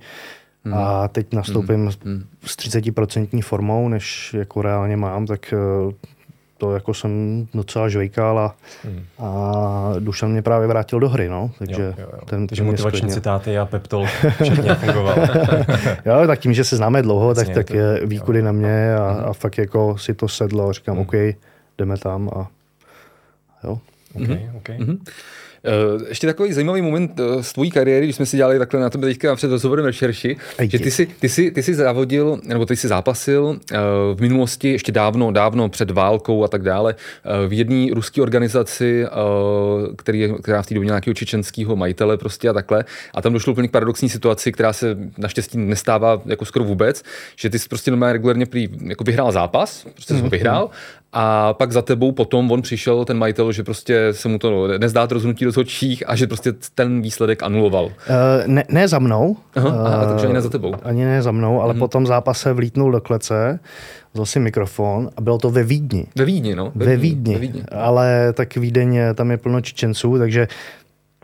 uh-huh. 0.65 0.77
a 0.77 1.07
teď 1.07 1.33
nastoupím 1.33 1.87
uh-huh. 1.87 2.23
s 2.45 2.57
30% 2.57 3.41
formou, 3.41 3.89
než 3.89 4.33
jako 4.33 4.61
reálně 4.61 4.97
mám, 4.97 5.25
tak 5.25 5.53
eh, 5.53 5.57
to 6.61 6.73
jako 6.73 6.93
jsem 6.93 7.47
docela 7.53 7.89
žvejkal 7.89 8.39
a, 8.39 8.55
hmm. 8.83 9.03
a 9.19 9.93
Dušan 9.99 10.31
mě 10.31 10.41
právě 10.41 10.67
vrátil 10.67 10.99
do 10.99 11.09
hry, 11.09 11.29
no. 11.29 11.51
Takže, 11.59 11.81
jo, 11.81 11.93
jo, 11.97 12.09
jo. 12.13 12.19
ten, 12.25 12.47
Takže 12.47 12.63
motivační 12.63 12.97
sklidně. 12.97 13.13
citáty 13.13 13.57
a 13.57 13.65
peptol 13.65 14.05
všechny 14.43 14.75
fungoval. 14.75 15.15
jo, 16.05 16.27
tak 16.27 16.39
tím, 16.39 16.53
že 16.53 16.63
se 16.63 16.75
známe 16.75 17.01
dlouho, 17.01 17.35
tak, 17.35 17.49
tak 17.49 17.69
je 17.69 18.05
výkudy 18.05 18.41
na 18.41 18.51
mě 18.51 18.95
a, 18.95 19.23
a 19.25 19.33
fakt 19.33 19.57
jako 19.57 19.97
si 19.97 20.13
to 20.13 20.27
sedlo. 20.27 20.73
Říkám, 20.73 20.95
hmm. 20.95 21.05
OK, 21.05 21.13
jdeme 21.77 21.97
tam 21.97 22.29
a 22.35 22.47
jo. 23.63 23.79
Okay, 24.15 24.27
mm-hmm. 24.27 24.57
okay. 24.57 24.77
Mm-hmm. 24.77 24.97
Eh, 25.63 26.05
ještě 26.09 26.27
takový 26.27 26.53
zajímavý 26.53 26.81
moment 26.81 27.19
eh, 27.19 27.43
z 27.43 27.53
tvojí 27.53 27.71
kariéry, 27.71 28.05
když 28.05 28.15
jsme 28.15 28.25
si 28.25 28.37
dělali 28.37 28.59
takhle 28.59 28.79
na 28.79 28.89
tebe 28.89 29.07
teďka 29.07 29.35
před 29.35 29.51
rozhovorem 29.51 29.85
rešerši, 29.85 30.37
že 30.63 30.79
ty 30.79 30.91
si, 30.91 31.05
ty, 31.05 31.29
si, 31.29 31.51
ty 31.51 31.63
si 31.63 31.75
závodil, 31.75 32.39
nebo 32.43 32.65
ty 32.65 32.75
si 32.75 32.87
zápasil 32.87 33.59
eh, 33.71 33.77
v 34.15 34.21
minulosti, 34.21 34.71
ještě 34.71 34.91
dávno, 34.91 35.31
dávno 35.31 35.69
před 35.69 35.91
válkou 35.91 36.43
a 36.43 36.47
tak 36.47 36.61
dále, 36.61 36.95
v 37.47 37.53
jedné 37.53 37.93
ruské 37.93 38.21
organizaci, 38.21 39.05
který, 39.97 40.33
která 40.43 40.61
v 40.61 40.67
té 40.67 40.73
době 40.73 40.85
nějakého 40.85 41.13
čečenského 41.13 41.75
majitele 41.75 42.17
prostě 42.17 42.49
a 42.49 42.53
takhle. 42.53 42.85
A 43.13 43.21
tam 43.21 43.33
došlo 43.33 43.51
úplně 43.51 43.67
k 43.67 43.71
paradoxní 43.71 44.09
situaci, 44.09 44.51
která 44.51 44.73
se 44.73 44.97
naštěstí 45.17 45.57
nestává 45.57 46.21
jako 46.25 46.45
skoro 46.45 46.65
vůbec, 46.65 47.03
že 47.35 47.49
ty 47.49 47.59
jsi 47.59 47.69
prostě 47.69 47.91
normálně 47.91 48.13
regulárně 48.13 48.45
prý, 48.45 48.69
jako 48.81 49.03
vyhrál 49.03 49.31
zápas, 49.31 49.85
prostě 49.93 50.13
mm-hmm. 50.13 50.29
vyhrál 50.29 50.69
a 51.13 51.53
pak 51.53 51.71
za 51.71 51.81
tebou 51.81 52.11
potom 52.11 52.51
on 52.51 52.61
přišel, 52.61 53.05
ten 53.05 53.17
majitel, 53.17 53.51
že 53.51 53.63
prostě 53.63 54.07
se 54.11 54.27
mu 54.27 54.39
to 54.39 54.67
nezdá 54.77 55.07
to 55.07 55.13
rozhodnutí 55.13 55.45
rozhodčích 55.45 56.09
a 56.09 56.15
že 56.15 56.27
prostě 56.27 56.53
ten 56.75 57.01
výsledek 57.01 57.43
anuloval. 57.43 57.85
Uh, 57.85 57.91
ne, 58.45 58.63
ne 58.69 58.87
za 58.87 58.99
mnou. 58.99 59.37
Aha, 59.55 59.69
uh, 59.69 59.87
aha, 59.87 60.05
takže 60.05 60.25
ani 60.25 60.33
ne 60.33 60.41
za 60.41 60.49
tebou. 60.49 60.73
Ani 60.83 61.05
ne 61.05 61.21
za 61.21 61.31
mnou, 61.31 61.61
ale 61.61 61.71
hmm. 61.73 61.79
potom 61.79 62.07
zápase 62.07 62.53
vlítnul 62.53 62.91
do 62.91 63.01
klece, 63.01 63.59
vzal 64.13 64.25
si 64.25 64.39
mikrofon 64.39 65.09
a 65.17 65.21
bylo 65.21 65.37
to 65.37 65.49
ve 65.49 65.63
Vídni. 65.63 66.05
Ve 66.15 66.25
Vídni, 66.25 66.55
no. 66.55 66.71
Ve, 66.75 66.85
ve 66.85 66.97
Vídni. 66.97 67.33
Ve 67.33 67.39
Vídni. 67.39 67.63
Ale 67.71 68.33
tak 68.33 68.55
Vídeň, 68.55 68.99
tam 69.15 69.31
je 69.31 69.37
plno 69.37 69.61
Čečenců, 69.61 70.17
takže 70.17 70.47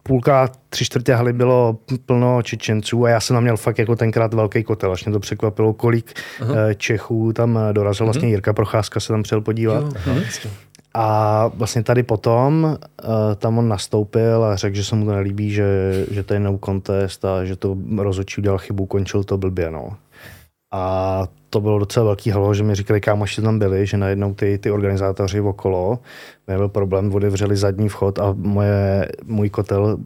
půlka, 0.08 0.50
tři 0.70 0.86
čtvrtě 0.86 1.14
haly 1.14 1.34
bylo 1.34 1.78
plno 2.06 2.42
Čečenců 2.42 3.06
a 3.06 3.10
já 3.10 3.20
jsem 3.20 3.36
tam 3.36 3.44
měl 3.44 3.58
fakt 3.58 3.80
jako 3.80 3.96
tenkrát 3.96 4.34
velký 4.34 4.64
kotel, 4.64 4.92
až 4.92 5.06
mě 5.06 5.14
to 5.14 5.20
překvapilo, 5.20 5.74
kolik 5.74 6.14
Aha. 6.42 6.54
Eh, 6.58 6.76
Čechů 6.76 7.34
tam 7.34 7.58
eh, 7.58 7.74
dorazil, 7.74 8.04
mhm. 8.04 8.08
vlastně 8.08 8.30
Jirka 8.30 8.54
Procházka 8.54 9.00
se 9.00 9.08
tam 9.08 9.24
přijel 9.24 9.42
podívat. 9.42 9.84
Jo, 9.84 10.14
a 11.00 11.48
vlastně 11.48 11.84
tady 11.84 12.04
potom 12.04 12.64
uh, 12.64 13.10
tam 13.36 13.58
on 13.58 13.68
nastoupil 13.68 14.44
a 14.44 14.56
řekl, 14.56 14.76
že 14.76 14.84
se 14.84 14.96
mu 14.96 15.06
to 15.06 15.12
nelíbí, 15.12 15.52
že, 15.52 15.66
že 16.12 16.24
to 16.24 16.34
je 16.34 16.40
no 16.40 16.60
contest 16.66 17.26
a 17.26 17.46
že 17.46 17.56
to 17.56 17.78
rozhodčí 17.98 18.42
udělal 18.42 18.58
chybu, 18.58 18.86
končil 18.86 19.24
to 19.24 19.38
blbě. 19.38 19.72
No. 19.72 19.90
A 20.72 21.24
to 21.50 21.62
bylo 21.62 21.80
docela 21.80 22.06
velký 22.06 22.30
halo, 22.30 22.54
že 22.54 22.64
mi 22.64 22.76
říkali, 22.76 23.02
kámoši 23.02 23.42
tam 23.42 23.60
byli, 23.60 23.86
že 23.86 23.98
najednou 23.98 24.34
ty, 24.34 24.58
ty 24.58 24.72
organizátoři 24.72 25.42
okolo, 25.42 26.00
byl 26.48 26.70
problém, 26.70 27.16
otevřeli 27.16 27.58
zadní 27.58 27.90
vchod 27.90 28.20
a 28.20 28.34
moje, 28.38 29.10
můj 29.26 29.50
kotel 29.50 29.98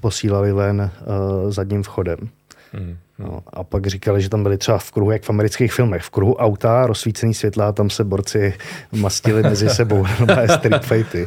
posílali 0.00 0.52
ven 0.52 0.90
uh, 1.06 1.50
zadním 1.50 1.82
vchodem. 1.82 2.18
Hmm. 2.78 2.96
No, 3.18 3.40
a 3.52 3.64
pak 3.64 3.86
říkali, 3.86 4.22
že 4.22 4.28
tam 4.28 4.42
byli 4.42 4.58
třeba 4.58 4.78
v 4.78 4.90
kruhu, 4.90 5.10
jak 5.10 5.22
v 5.22 5.30
amerických 5.30 5.72
filmech, 5.72 6.02
v 6.02 6.10
kruhu 6.10 6.34
auta, 6.34 6.86
rozsvícený 6.86 7.34
světla, 7.34 7.72
tam 7.72 7.90
se 7.90 8.04
borci 8.04 8.54
mastili 8.92 9.42
mezi 9.42 9.68
sebou, 9.68 10.06
normálně 10.18 10.48
street 10.48 10.84
fighty. 10.84 11.26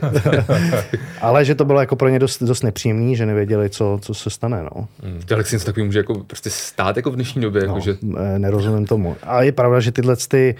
Ale 1.22 1.46
že 1.46 1.56
to 1.56 1.66
bylo 1.66 1.80
jako 1.80 1.96
pro 1.96 2.10
ně 2.10 2.20
dost, 2.20 2.44
dost 2.44 2.63
nepříjemný, 2.63 3.16
že 3.16 3.25
nevěděli, 3.25 3.70
co, 3.70 4.00
co 4.01 4.13
se 4.13 4.30
stane. 4.30 4.63
No. 4.63 4.88
Hmm. 5.04 5.22
Jak 5.30 5.48
si 5.48 5.56
něco 5.56 5.66
takový 5.66 5.86
může 5.86 6.00
jako 6.00 6.13
prostě 6.13 6.50
stát 6.50 6.98
jako 6.98 7.12
v 7.12 7.16
dnešní 7.16 7.42
době? 7.42 7.62
No, 7.62 7.68
jako, 7.68 7.80
že... 7.80 7.98
Nerozumím 8.38 8.86
tomu. 8.86 9.16
A 9.24 9.44
je 9.44 9.51
pravda, 9.51 9.80
že 9.80 9.92
tyhle 9.92 10.16
ty 10.16 10.56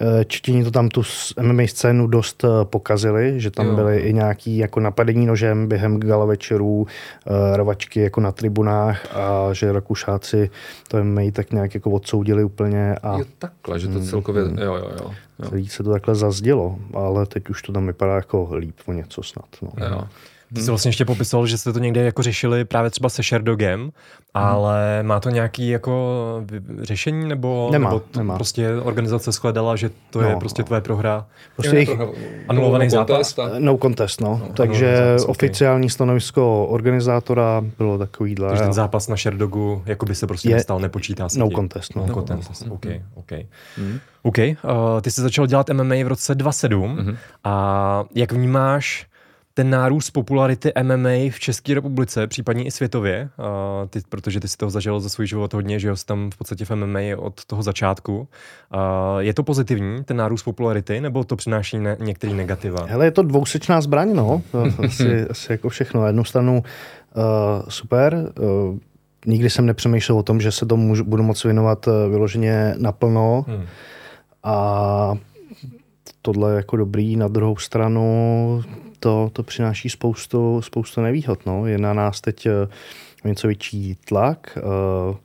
Eh, 0.00 0.24
Četíni 0.24 0.64
to 0.64 0.70
tam 0.70 0.88
tu 0.88 1.02
MMA 1.42 1.62
scénu 1.66 2.06
dost 2.06 2.44
eh, 2.44 2.48
pokazili, 2.64 3.40
že 3.40 3.50
tam 3.50 3.66
Jo. 3.66 3.74
byly 3.74 3.98
i 3.98 4.12
nějaký 4.12 4.58
jako 4.58 4.80
napadení 4.80 5.26
nožem 5.26 5.68
během 5.68 6.00
gala 6.00 6.24
večerů, 6.24 6.86
eh, 7.26 7.56
rvačky 7.56 8.00
jako 8.00 8.20
na 8.20 8.32
tribunách 8.32 9.16
a 9.16 9.52
že 9.52 9.72
Rakušáci 9.72 10.50
to 10.88 11.04
MMA 11.04 11.22
tak 11.32 11.52
nějak 11.52 11.74
jako 11.74 11.90
odsoudili 11.90 12.44
úplně 12.44 12.94
a 12.94 13.18
Jo, 13.18 13.24
takhle, 13.38 13.78
že 13.80 13.88
to 13.88 14.00
celkově, 14.00 14.42
jo, 14.42 14.74
jo, 14.74 14.74
jo. 14.76 15.12
jo. 15.38 15.48
celý 15.48 15.68
se 15.68 15.82
to 15.82 15.90
takhle 15.90 16.14
zazdělo, 16.14 16.78
ale 16.94 17.26
teď 17.26 17.50
už 17.50 17.62
to 17.62 17.72
tam 17.72 17.86
vypadá 17.86 18.14
jako 18.14 18.48
líp 18.56 18.74
o 18.86 18.92
něco 18.92 19.22
snad. 19.22 19.46
No. 19.62 19.70
jo. 19.90 20.02
Ty 20.54 20.60
jsi 20.62 20.70
vlastně 20.70 20.88
ještě 20.88 21.04
popisoval, 21.04 21.46
že 21.46 21.58
jste 21.58 21.72
to 21.72 21.78
někde 21.78 22.02
jako 22.02 22.22
řešili 22.22 22.64
právě 22.64 22.90
třeba 22.90 23.08
se 23.08 23.22
Sherdogem, 23.22 23.90
ale 24.34 25.02
má 25.02 25.20
to 25.20 25.30
nějaký 25.30 25.68
jako 25.68 26.14
řešení, 26.82 27.28
nebo, 27.28 27.68
Nemá, 27.72 27.90
nebo 27.90 28.00
to 28.00 28.18
nemá. 28.18 28.34
prostě 28.34 28.76
organizace 28.76 29.32
shledala, 29.32 29.76
že 29.76 29.90
to 30.10 30.20
je 30.22 30.32
No, 30.32 30.38
prostě 30.40 30.62
no. 30.62 30.66
tvoje 30.66 30.80
prohra? 30.80 31.26
Prostě 31.56 31.78
jich, 31.78 31.90
Anulovaný 32.48 32.90
Contest 32.90 33.36
zápas? 33.36 33.52
a- 33.52 33.58
no 33.58 33.78
contest, 33.82 34.20
no. 34.20 34.42
Takže 34.54 34.86
anulovaný 34.86 35.18
zápas, 35.18 35.30
oficiální 35.30 35.90
stanovisko 35.90 36.66
organizátora 36.66 37.64
bylo 37.78 37.98
takovýhle. 37.98 38.48
Takže 38.48 38.62
ten 38.62 38.72
zápas 38.72 39.08
na 39.08 39.16
Sherdogu 39.16 39.82
jako 39.86 40.06
by 40.06 40.14
se 40.14 40.26
prostě 40.26 40.48
Je- 40.48 40.54
nestal, 40.54 40.80
nepočítá 40.80 41.28
se 41.28 41.38
no 41.38 41.48
ti. 41.48 41.54
contest, 41.54 41.96
no. 41.96 42.06
No, 42.06 42.14
contest, 42.14 42.64
OK, 42.70 42.86
OK. 43.14 43.32
OK, 44.22 44.38
uh, 44.38 45.00
ty 45.00 45.10
jsi 45.10 45.20
začal 45.22 45.46
dělat 45.46 45.70
MMA 45.70 45.94
v 46.04 46.08
roce 46.08 46.34
2007 46.34 47.16
a 47.44 48.04
jak 48.14 48.32
vnímáš 48.32 49.06
ten 49.58 49.70
nárůst 49.70 50.10
popularity 50.10 50.72
MMA 50.82 51.30
v 51.30 51.38
České 51.40 51.74
republice, 51.74 52.26
případně 52.26 52.64
i 52.64 52.70
světově, 52.70 53.28
uh, 53.38 53.88
ty, 53.88 54.00
protože 54.08 54.40
ty 54.40 54.48
si 54.48 54.56
toho 54.56 54.70
zažil 54.70 55.00
za 55.00 55.08
svůj 55.08 55.26
život 55.26 55.54
hodně, 55.54 55.78
že 55.78 55.88
jo, 55.88 55.96
jsi 55.96 56.06
tam 56.06 56.30
v 56.30 56.36
podstatě 56.36 56.64
v 56.64 56.70
MMA 56.70 57.00
od 57.16 57.44
toho 57.44 57.62
začátku. 57.62 58.18
Uh, 58.18 59.18
je 59.18 59.34
to 59.34 59.42
pozitivní, 59.42 60.04
ten 60.04 60.16
nárůst 60.16 60.42
popularity, 60.42 61.00
nebo 61.00 61.24
to 61.24 61.36
přináší 61.36 61.78
ne- 61.78 61.96
některý 62.00 62.34
negativa? 62.34 62.86
Hele, 62.88 63.04
je 63.04 63.10
to 63.10 63.22
dvousečná 63.22 63.80
zbraň, 63.80 64.14
no. 64.14 64.42
Asi, 64.86 65.26
asi 65.28 65.52
jako 65.52 65.68
všechno. 65.68 66.00
Na 66.00 66.06
jednu 66.06 66.24
stranu 66.24 66.62
uh, 67.16 67.22
super, 67.68 68.32
uh, 68.40 68.78
nikdy 69.26 69.50
jsem 69.50 69.66
nepřemýšlel 69.66 70.18
o 70.18 70.22
tom, 70.22 70.40
že 70.40 70.52
se 70.52 70.66
tomu 70.66 70.86
můžu, 70.86 71.04
budu 71.04 71.22
moc 71.22 71.44
věnovat 71.44 71.86
uh, 71.86 71.92
vyloženě 72.10 72.74
naplno 72.78 73.44
Hmm. 73.48 73.64
a 74.42 75.14
tohle 76.22 76.52
je 76.52 76.56
jako 76.56 76.76
dobrý. 76.76 77.16
Na 77.16 77.28
druhou 77.28 77.56
stranu 77.56 78.62
to, 79.00 79.30
to 79.32 79.42
přináší 79.42 79.88
spoustu, 79.88 80.62
spoustu 80.62 81.00
nevýhod. 81.00 81.46
No. 81.46 81.66
Je 81.66 81.78
na 81.78 81.94
nás 81.94 82.20
teď 82.20 82.46
uh, 82.46 82.52
něco 83.24 83.46
větší 83.46 83.96
tlak. 84.04 84.58
Uh, 85.10 85.16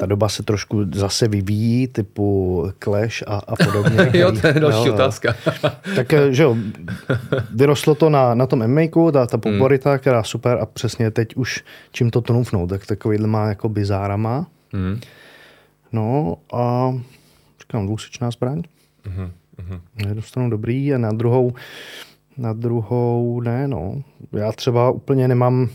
ta 0.00 0.06
doba 0.06 0.28
se 0.28 0.42
trošku 0.42 0.84
zase 0.94 1.28
vyvíjí, 1.28 1.88
typu 1.88 2.66
Clash 2.84 3.22
a, 3.26 3.36
a 3.36 3.56
podobně. 3.56 4.10
Jo, 4.18 4.32
to 4.40 4.46
je 4.46 4.52
další 4.52 4.78
Jo, 4.78 4.86
jo. 4.86 4.94
otázka. 4.94 5.34
Tak, 5.96 6.12
eh, 6.12 6.34
že 6.34 6.42
jo, 6.42 6.56
vyrostlo 7.54 7.94
to 7.94 8.10
na, 8.10 8.34
na 8.34 8.46
tom 8.46 8.66
MMAku, 8.66 9.12
ta, 9.12 9.26
ta 9.26 9.38
popularita, 9.38 9.98
která 9.98 10.22
super 10.22 10.58
a 10.60 10.66
přesně 10.66 11.10
teď 11.10 11.36
už 11.36 11.64
čím 11.92 12.10
to 12.10 12.20
trumfnout, 12.20 12.70
tak 12.70 12.86
takovýhle 12.86 13.26
má 13.26 13.48
jako 13.48 13.68
bizárama. 13.68 14.46
Hmm. 14.72 15.00
No 15.92 16.36
a 16.52 16.94
říkám, 17.60 17.86
dvousečná 17.86 18.30
zbraň. 18.30 18.62
Na 20.02 20.08
jednu 20.08 20.22
stranu 20.22 20.50
dobrý 20.50 20.94
a 20.94 20.98
na 20.98 21.12
druhou, 21.12 21.52
na 22.40 22.52
druhou 22.52 23.40
ne, 23.40 23.68
no. 23.68 24.02
Já 24.32 24.52
třeba 24.52 24.90
úplně 24.90 25.28
nemám, 25.28 25.68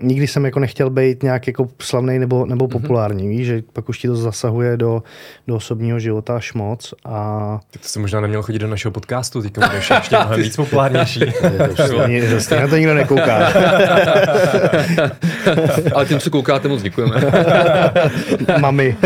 nikdy 0.00 0.26
jsem 0.26 0.44
jako 0.44 0.60
nechtěl 0.60 0.90
být 0.90 1.22
nějak 1.22 1.46
jako 1.46 1.68
slavný 1.80 2.18
nebo, 2.18 2.46
nebo 2.46 2.68
populární, 2.68 3.28
víš, 3.28 3.46
že 3.46 3.62
pak 3.72 3.88
už 3.88 3.98
ti 3.98 4.08
to 4.08 4.16
zasahuje 4.16 4.76
do, 4.76 5.02
do 5.48 5.56
osobního 5.56 5.98
života 5.98 6.36
až 6.36 6.52
moc 6.52 6.94
a 7.04 7.60
Tak 7.70 7.82
to 7.82 7.88
jsi 7.88 7.98
možná 7.98 8.20
neměl 8.20 8.42
chodit 8.42 8.58
do 8.58 8.68
našeho 8.68 8.92
podcastu, 8.92 9.42
teďka 9.42 9.66
budeš 9.66 9.90
ještě 9.90 10.16
mnohem 10.16 10.42
víc 10.42 10.56
populárnější. 10.56 11.20
stejně 12.38 12.62
na 12.62 12.68
to 12.68 12.76
nikdo 12.76 12.94
nekouká. 12.94 13.36
Ale 15.94 16.06
těm, 16.06 16.20
co 16.20 16.30
koukáte, 16.30 16.68
moc 16.68 16.82
děkujeme. 16.82 17.16
Mami. 18.60 18.96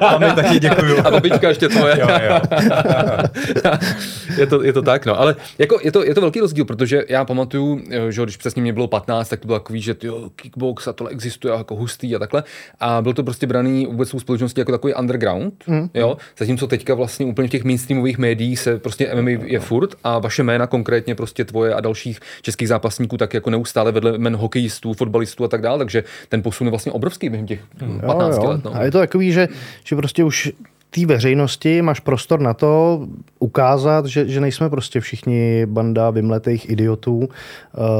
A 0.00 0.18
my 0.18 0.32
taky 0.32 0.58
děkuju. 0.58 0.98
A 0.98 1.10
babička 1.10 1.48
ještě 1.48 1.68
tvoje. 1.68 1.96
Jo, 2.00 2.08
jo. 2.28 2.40
je, 4.38 4.46
to, 4.46 4.62
je 4.62 4.72
to 4.72 4.82
tak, 4.82 5.06
no. 5.06 5.20
Ale 5.20 5.36
jako 5.58 5.78
je, 5.82 5.92
to, 5.92 6.04
je 6.04 6.14
to 6.14 6.20
velký 6.20 6.40
rozdíl, 6.40 6.64
protože 6.64 7.04
já 7.08 7.24
pamatuju, 7.24 7.80
že 8.08 8.22
když 8.22 8.36
přesně 8.36 8.62
mě 8.62 8.72
bylo 8.72 8.88
15, 8.88 9.28
tak 9.28 9.40
to 9.40 9.46
bylo 9.46 9.58
takový, 9.58 9.80
že 9.80 9.93
tyjo, 9.94 10.30
kickbox 10.36 10.88
a 10.88 10.92
tohle 10.92 11.10
existuje 11.10 11.54
jako 11.54 11.76
hustý 11.76 12.16
a 12.16 12.18
takhle. 12.18 12.44
A 12.80 13.02
byl 13.02 13.12
to 13.12 13.22
prostě 13.22 13.46
braný 13.46 13.86
vůbec 13.86 14.08
svou 14.08 14.20
společností 14.20 14.60
jako 14.60 14.72
takový 14.72 14.94
underground, 14.94 15.54
mm. 15.66 15.88
jo. 15.94 16.16
Zatímco 16.38 16.66
teďka 16.66 16.94
vlastně 16.94 17.26
úplně 17.26 17.48
v 17.48 17.50
těch 17.50 17.64
mainstreamových 17.64 18.18
médiích 18.18 18.58
se 18.58 18.78
prostě 18.78 19.14
MMA 19.14 19.30
je 19.30 19.60
furt 19.60 19.94
a 20.04 20.18
vaše 20.18 20.42
jména 20.42 20.66
konkrétně 20.66 21.14
prostě 21.14 21.44
tvoje 21.44 21.74
a 21.74 21.80
dalších 21.80 22.20
českých 22.42 22.68
zápasníků 22.68 23.16
tak 23.16 23.34
jako 23.34 23.50
neustále 23.50 23.92
vedle 23.92 24.18
men 24.18 24.36
hokejistů, 24.36 24.92
fotbalistů 24.92 25.44
a 25.44 25.48
tak 25.48 25.62
dále, 25.62 25.78
takže 25.78 26.04
ten 26.28 26.42
posun 26.42 26.66
je 26.66 26.70
vlastně 26.70 26.92
obrovský 26.92 27.28
během 27.28 27.46
těch 27.46 27.60
15 28.06 28.38
let. 28.38 28.64
No. 28.64 28.74
A 28.74 28.84
je 28.84 28.90
to 28.90 28.98
takový, 28.98 29.32
že, 29.32 29.48
že 29.84 29.96
prostě 29.96 30.24
už 30.24 30.52
té 30.94 31.06
veřejnosti 31.06 31.82
máš 31.82 32.00
prostor 32.00 32.40
na 32.40 32.54
to 32.54 33.00
ukázat, 33.38 34.06
že, 34.06 34.28
že 34.28 34.40
nejsme 34.40 34.70
prostě 34.70 35.00
všichni 35.00 35.66
banda 35.66 36.10
vymletých 36.10 36.70
idiotů, 36.70 37.16
uh, 37.16 37.26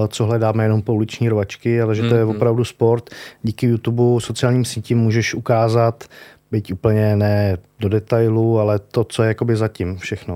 co 0.09 0.24
hledáme 0.24 0.64
jenom 0.64 0.83
pouliční 0.83 1.28
rvačky, 1.28 1.80
ale 1.80 1.94
že 1.94 2.09
to 2.09 2.14
je 2.14 2.24
opravdu 2.24 2.64
sport. 2.64 3.11
Díky 3.42 3.66
YouTube, 3.66 4.20
sociálním 4.20 4.64
sítím 4.64 4.98
můžeš 4.98 5.35
ukázat, 5.35 6.04
byť 6.50 6.72
úplně 6.72 7.16
ne 7.16 7.59
do 7.80 7.88
detailu, 7.88 8.59
ale 8.59 8.78
to, 8.78 9.04
co 9.04 9.22
je 9.22 9.28
jakoby 9.28 9.57
zatím 9.57 9.96
všechno. 9.96 10.35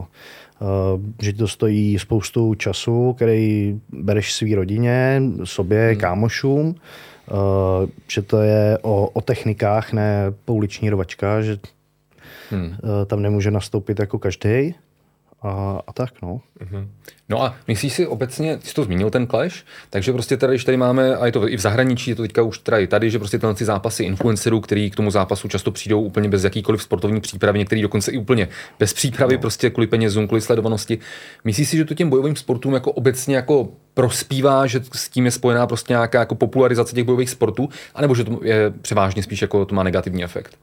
Uh, 0.61 1.01
že 1.23 1.33
to 1.33 1.49
stojí 1.49 1.99
spoustu 1.99 2.55
času, 2.55 3.13
který 3.13 3.81
bereš 3.93 4.33
svý 4.33 4.55
rodině, 4.55 5.23
sobě, 5.45 5.97
kámošům, 5.97 6.67
uh, 6.69 6.75
že 8.09 8.23
to 8.23 8.43
je 8.43 8.79
o, 8.83 9.09
o 9.09 9.21
technikách, 9.21 9.93
ne 9.93 10.25
pouliční 10.45 10.91
rovačka, 10.91 11.43
že 11.43 11.59
Hmm. 12.51 12.65
uh, 12.67 12.75
tam 13.07 13.23
nemůže 13.23 13.51
nastoupit 13.51 13.99
jako 13.99 14.19
každý. 14.19 14.75
A, 15.43 15.81
a 15.87 15.93
tak, 15.93 16.11
no. 16.23 16.41
No 17.29 17.43
a 17.43 17.57
myslíš 17.69 17.93
si 17.93 18.07
obecně, 18.07 18.57
ty 18.57 18.67
jsi 18.67 18.75
to 18.75 18.85
zmínil 18.85 19.11
ten 19.11 19.27
clash, 19.27 19.65
takže 19.91 20.13
prostě 20.13 20.37
tady, 20.37 20.53
když 20.53 20.65
tady 20.65 20.77
máme, 20.77 21.17
a 21.17 21.27
je 21.27 21.33
to 21.33 21.49
i 21.49 21.57
v 21.57 21.61
zahraničí, 21.61 22.11
je 22.11 22.17
to 22.17 22.23
teďka 22.23 22.43
už 22.43 22.59
tady, 22.59 22.87
tady 22.87 23.11
že 23.11 23.19
prostě 23.19 23.39
tyhle 23.39 23.55
ty 23.55 23.65
zápasy 23.65 24.05
influencerů, 24.05 24.61
který 24.61 24.91
k 24.91 24.97
tomu 24.97 25.11
zápasu 25.11 25.49
často 25.49 25.71
přijdou 25.71 26.03
úplně 26.03 26.29
bez 26.29 26.45
jakýkoliv 26.45 26.83
sportovní 26.83 27.21
přípravy, 27.21 27.59
některý 27.59 27.83
dokonce 27.83 28.13
i 28.13 28.19
úplně 28.19 28.49
bez 28.79 28.93
přípravy, 28.93 29.35
no. 29.35 29.41
prostě 29.41 29.71
kvůli 29.71 29.87
penězům, 29.87 30.27
kvůli 30.27 30.41
sledovanosti. 30.41 30.99
Myslíš 31.45 31.69
si, 31.69 31.77
že 31.77 31.85
to 31.85 31.95
těm 31.95 32.11
bojovým 32.11 32.37
sportům 32.37 32.75
jako 32.75 32.93
obecně 32.93 33.37
jako 33.37 33.69
prospívá, 33.95 34.67
že 34.67 34.81
s 34.93 35.09
tím 35.09 35.25
je 35.25 35.31
spojená 35.31 35.67
prostě 35.67 35.93
nějaká 35.93 36.19
jako 36.19 36.35
popularizace 36.35 36.95
těch 36.95 37.05
bojových 37.05 37.31
sportů, 37.31 37.69
anebo 37.95 38.15
že 38.15 38.25
to 38.25 38.41
je 38.43 38.71
převážně 38.83 39.23
spíš 39.23 39.43
jako 39.43 39.65
to 39.65 39.75
má 39.75 39.83
negativní 39.83 40.25
efekt? 40.25 40.57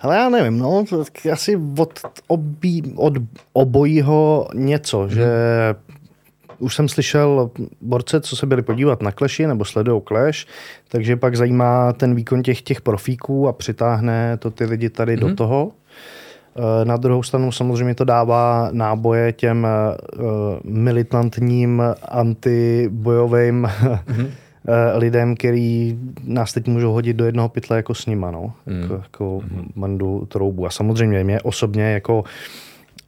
Ale 0.00 0.16
já 0.16 0.28
nevím, 0.28 0.58
no, 0.58 0.84
tak 0.90 1.26
asi 1.32 1.60
od, 1.78 2.00
obí, 2.26 2.92
od 2.96 3.12
obojího 3.52 4.48
něco, 4.54 5.00
hmm. 5.00 5.10
že 5.10 5.26
už 6.58 6.74
jsem 6.74 6.88
slyšel 6.88 7.50
borce, 7.80 8.20
co 8.20 8.36
se 8.36 8.46
byli 8.46 8.62
podívat 8.62 9.02
na 9.02 9.12
Clashi 9.12 9.46
nebo 9.46 9.64
sledují 9.64 10.02
Clash, 10.08 10.46
takže 10.88 11.16
pak 11.16 11.36
zajímá 11.36 11.92
ten 11.92 12.14
výkon 12.14 12.42
těch, 12.42 12.62
těch 12.62 12.80
profíků 12.80 13.48
a 13.48 13.52
přitáhne 13.52 14.36
to 14.36 14.50
ty 14.50 14.64
lidi 14.64 14.90
tady 14.90 15.16
hmm. 15.16 15.30
do 15.30 15.34
toho. 15.36 15.72
Eh, 16.56 16.84
Na 16.84 16.96
druhou 16.96 17.22
stranu 17.22 17.52
samozřejmě 17.52 17.94
to 17.94 18.04
dává 18.04 18.68
náboje 18.72 19.32
těm 19.32 19.66
uh, 19.66 20.24
militantním 20.64 21.82
antibojovým 22.08 23.62
mm-hmm. 23.62 24.30
Lidem, 24.94 25.34
který 25.34 25.98
nás 26.24 26.52
teď 26.52 26.66
můžou 26.68 26.92
hodit 26.92 27.16
do 27.16 27.24
jednoho 27.24 27.48
pytle 27.48 27.76
jako 27.76 27.94
s 27.94 28.06
nima, 28.06 28.30
no. 28.30 28.52
Mm. 28.66 28.82
Jako, 28.82 28.94
jako 28.94 29.40
mm. 29.50 29.72
mandu 29.74 30.26
troubu. 30.26 30.66
A 30.66 30.70
samozřejmě 30.70 31.24
mě 31.24 31.40
osobně 31.40 31.92
jako 31.92 32.24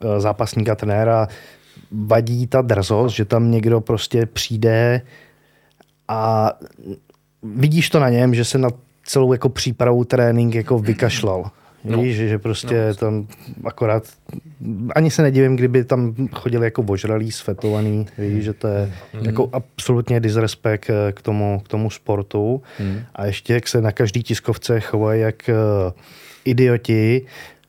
uh, 0.04 0.18
zápasníka, 0.18 0.74
trenéra 0.74 1.28
vadí 1.92 2.46
ta 2.46 2.62
drzost, 2.62 3.16
že 3.16 3.24
tam 3.24 3.50
někdo 3.50 3.80
prostě 3.80 4.26
přijde 4.26 5.02
a 6.08 6.52
vidíš 7.42 7.90
to 7.90 8.00
na 8.00 8.08
něm, 8.08 8.34
že 8.34 8.44
se 8.44 8.58
na 8.58 8.68
celou 9.04 9.32
jako 9.32 9.48
přípravu 9.48 10.04
trénink 10.04 10.54
jako 10.54 10.78
vykašlal. 10.78 11.50
No. 11.84 12.02
Víš, 12.02 12.16
že, 12.16 12.38
prostě 12.38 12.86
no. 12.88 12.94
tam 12.94 13.26
akorát, 13.64 14.04
ani 14.94 15.10
se 15.10 15.22
nedivím, 15.22 15.56
kdyby 15.56 15.84
tam 15.84 16.14
chodili 16.32 16.66
jako 16.66 16.82
ožralý, 16.82 17.32
svetovaný, 17.32 18.06
víš, 18.18 18.44
že 18.44 18.52
to 18.52 18.68
je 18.68 18.92
mm. 19.14 19.24
jako 19.24 19.50
absolutně 19.52 20.20
disrespekt 20.20 20.90
k 21.12 21.22
tomu, 21.22 21.62
k 21.64 21.68
tomu 21.68 21.90
sportu. 21.90 22.62
Mm. 22.80 23.00
A 23.14 23.26
ještě 23.26 23.54
jak 23.54 23.68
se 23.68 23.80
na 23.80 23.92
každý 23.92 24.22
tiskovce 24.22 24.80
chovají 24.80 25.20
jak 25.20 25.50
uh, 25.86 25.92
idioti, 26.44 27.22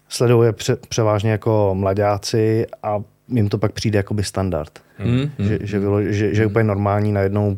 sleduje 0.10 0.54
pře- 0.54 0.78
převážně 0.90 1.32
jako 1.32 1.72
mladáci 1.74 2.66
a 2.84 3.02
jim 3.28 3.50
to 3.50 3.58
pak 3.58 3.72
přijde 3.72 4.00
jako 4.00 4.14
by 4.14 4.24
standard. 4.24 4.80
Mm. 5.06 5.32
Že, 5.40 5.60
že, 5.62 5.80
bylo, 5.80 6.04
že, 6.04 6.36
že 6.36 6.42
je 6.42 6.46
úplně 6.46 6.64
normální 6.64 7.12
najednou 7.12 7.58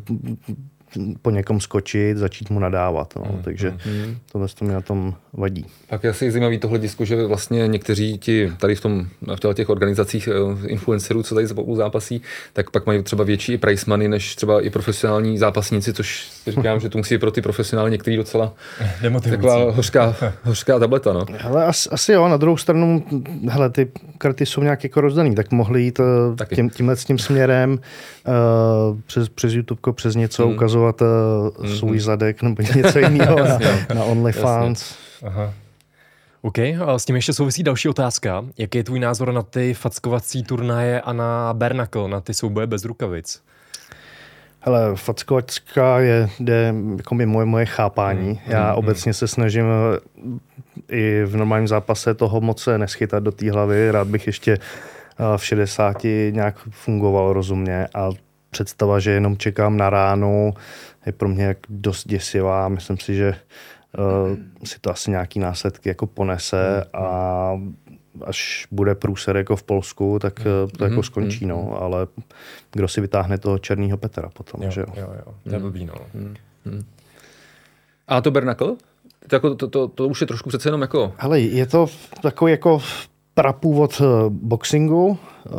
po 1.22 1.30
někom 1.30 1.60
skočit, 1.60 2.16
začít 2.16 2.50
mu 2.50 2.58
nadávat. 2.58 3.14
No. 3.16 3.32
Mm, 3.36 3.42
Takže 3.42 3.70
mm. 3.70 4.16
tohle 4.32 4.48
to 4.58 4.64
mi 4.64 4.72
na 4.72 4.80
tom 4.80 5.14
vadí. 5.32 5.66
Tak 5.86 6.04
je 6.04 6.10
asi 6.10 6.30
zajímavý 6.30 6.58
tohle 6.58 6.78
disku, 6.78 7.04
že 7.04 7.26
vlastně 7.26 7.68
někteří 7.68 8.18
ti 8.18 8.52
tady 8.58 8.74
v, 8.74 8.80
tom, 8.80 9.06
v 9.50 9.54
těch 9.54 9.68
organizacích 9.68 10.28
eh, 10.28 10.68
influencerů, 10.68 11.22
co 11.22 11.34
tady 11.34 11.48
spolu 11.48 11.76
zápasí, 11.76 12.22
tak 12.52 12.70
pak 12.70 12.86
mají 12.86 13.02
třeba 13.02 13.24
větší 13.24 13.52
i 13.52 13.58
price 13.58 13.84
money 13.88 14.08
než 14.08 14.36
třeba 14.36 14.60
i 14.60 14.70
profesionální 14.70 15.38
zápasníci, 15.38 15.92
což 15.92 16.30
říkám, 16.46 16.80
že 16.80 16.88
to 16.88 16.98
musí 16.98 17.18
pro 17.18 17.30
ty 17.30 17.42
profesionální 17.42 17.92
některý 17.92 18.16
docela 18.16 18.54
taková 19.30 19.70
hořká, 19.70 20.16
hořká 20.42 20.78
tableta. 20.78 21.12
No. 21.12 21.26
Hele, 21.38 21.64
asi, 21.64 21.88
asi 21.90 22.12
jo, 22.12 22.28
na 22.28 22.36
druhou 22.36 22.56
stranu, 22.56 23.04
hele, 23.48 23.70
ty 23.70 23.88
karty 24.18 24.46
jsou 24.46 24.62
nějak 24.62 24.84
jako 24.84 25.00
rozdaný, 25.00 25.34
tak 25.34 25.50
mohli 25.52 25.82
jít 25.82 26.00
eh, 26.40 26.54
tím, 26.54 26.70
tímhle 26.70 26.96
s 26.96 27.04
tím 27.04 27.18
směrem 27.18 27.70
uh, 27.72 28.98
přes, 29.06 29.28
přes 29.28 29.52
YouTube, 29.52 29.92
přes 29.92 30.14
něco 30.14 30.44
hmm. 30.44 30.54
ukazovat 30.54 31.02
uh, 31.02 31.08
hmm. 31.66 31.76
svůj 31.76 32.00
zadek 32.00 32.42
nebo 32.42 32.62
něco 32.76 32.98
jiného 32.98 33.36
na, 33.38 33.58
na 33.94 34.04
OnlyFans. 34.04 34.94
Aha. 35.22 35.54
OK, 36.42 36.58
a 36.58 36.98
s 36.98 37.04
tím 37.04 37.16
ještě 37.16 37.32
souvisí 37.32 37.62
další 37.62 37.88
otázka. 37.88 38.44
Jaký 38.58 38.78
je 38.78 38.84
tvůj 38.84 39.00
názor 39.00 39.32
na 39.32 39.42
ty 39.42 39.74
fackovací 39.74 40.42
turnaje 40.42 41.00
a 41.00 41.12
na 41.12 41.54
Bernacle, 41.54 42.08
na 42.08 42.20
ty 42.20 42.34
souboje 42.34 42.66
bez 42.66 42.84
rukavic? 42.84 43.42
Hele, 44.60 44.96
fackovacka 44.96 45.98
je, 45.98 46.28
jde 46.40 46.74
jako 46.96 47.14
mi 47.14 47.26
moje, 47.26 47.46
moje 47.46 47.66
chápání. 47.66 48.28
Hmm. 48.28 48.52
Já 48.52 48.68
hmm. 48.68 48.78
obecně 48.78 49.14
se 49.14 49.28
snažím 49.28 49.64
i 50.88 51.24
v 51.24 51.36
normálním 51.36 51.68
zápase 51.68 52.14
toho 52.14 52.40
moc 52.40 52.62
se 52.62 52.78
neschytat 52.78 53.22
do 53.22 53.32
té 53.32 53.50
hlavy. 53.50 53.90
Rád 53.90 54.08
bych 54.08 54.26
ještě 54.26 54.58
v 55.36 55.44
60 55.44 55.96
nějak 56.30 56.58
fungoval 56.70 57.32
rozumně 57.32 57.88
a 57.94 58.10
představa, 58.50 58.98
že 58.98 59.10
jenom 59.10 59.36
čekám 59.36 59.76
na 59.76 59.90
ránu, 59.90 60.54
je 61.06 61.12
pro 61.12 61.28
mě 61.28 61.56
dost 61.68 62.08
děsivá. 62.08 62.68
Myslím 62.68 62.98
si, 62.98 63.14
že 63.14 63.28
uh, 63.28 63.34
si 64.64 64.80
to 64.80 64.90
asi 64.90 65.10
nějaký 65.10 65.38
následky 65.38 65.88
jako 65.88 66.06
ponese 66.06 66.84
a 66.92 67.50
až 68.24 68.66
bude 68.70 68.94
průser 68.94 69.36
jako 69.36 69.56
v 69.56 69.62
Polsku, 69.62 70.18
tak 70.18 70.38
uh, 70.38 70.70
to 70.70 70.84
jako 70.84 71.02
skončí, 71.02 71.46
no. 71.46 71.82
Ale 71.82 72.06
kdo 72.72 72.88
si 72.88 73.00
vytáhne 73.00 73.38
toho 73.38 73.58
černého 73.58 73.98
Petra 73.98 74.28
potom, 74.28 74.62
jo, 74.62 74.70
že 74.70 74.80
jo? 74.80 74.86
Jo, 74.96 75.08
jo, 75.26 75.34
to 75.44 75.54
je 75.54 75.58
blbý, 75.58 75.84
no. 75.84 75.94
A 78.08 78.20
to 78.20 78.30
Bernakl? 78.30 78.76
To, 79.28 79.36
jako, 79.36 79.54
to, 79.54 79.68
to, 79.68 79.88
to, 79.88 80.08
už 80.08 80.20
je 80.20 80.26
trošku 80.26 80.48
přece 80.48 80.68
jenom 80.68 80.82
jako... 80.82 81.12
Hele, 81.16 81.40
je 81.40 81.66
to 81.66 81.86
takový 82.22 82.52
jako 82.52 82.82
prapůvod 83.34 84.00
eh, 84.00 84.04
boxingu. 84.28 85.18
Eh, 85.46 85.50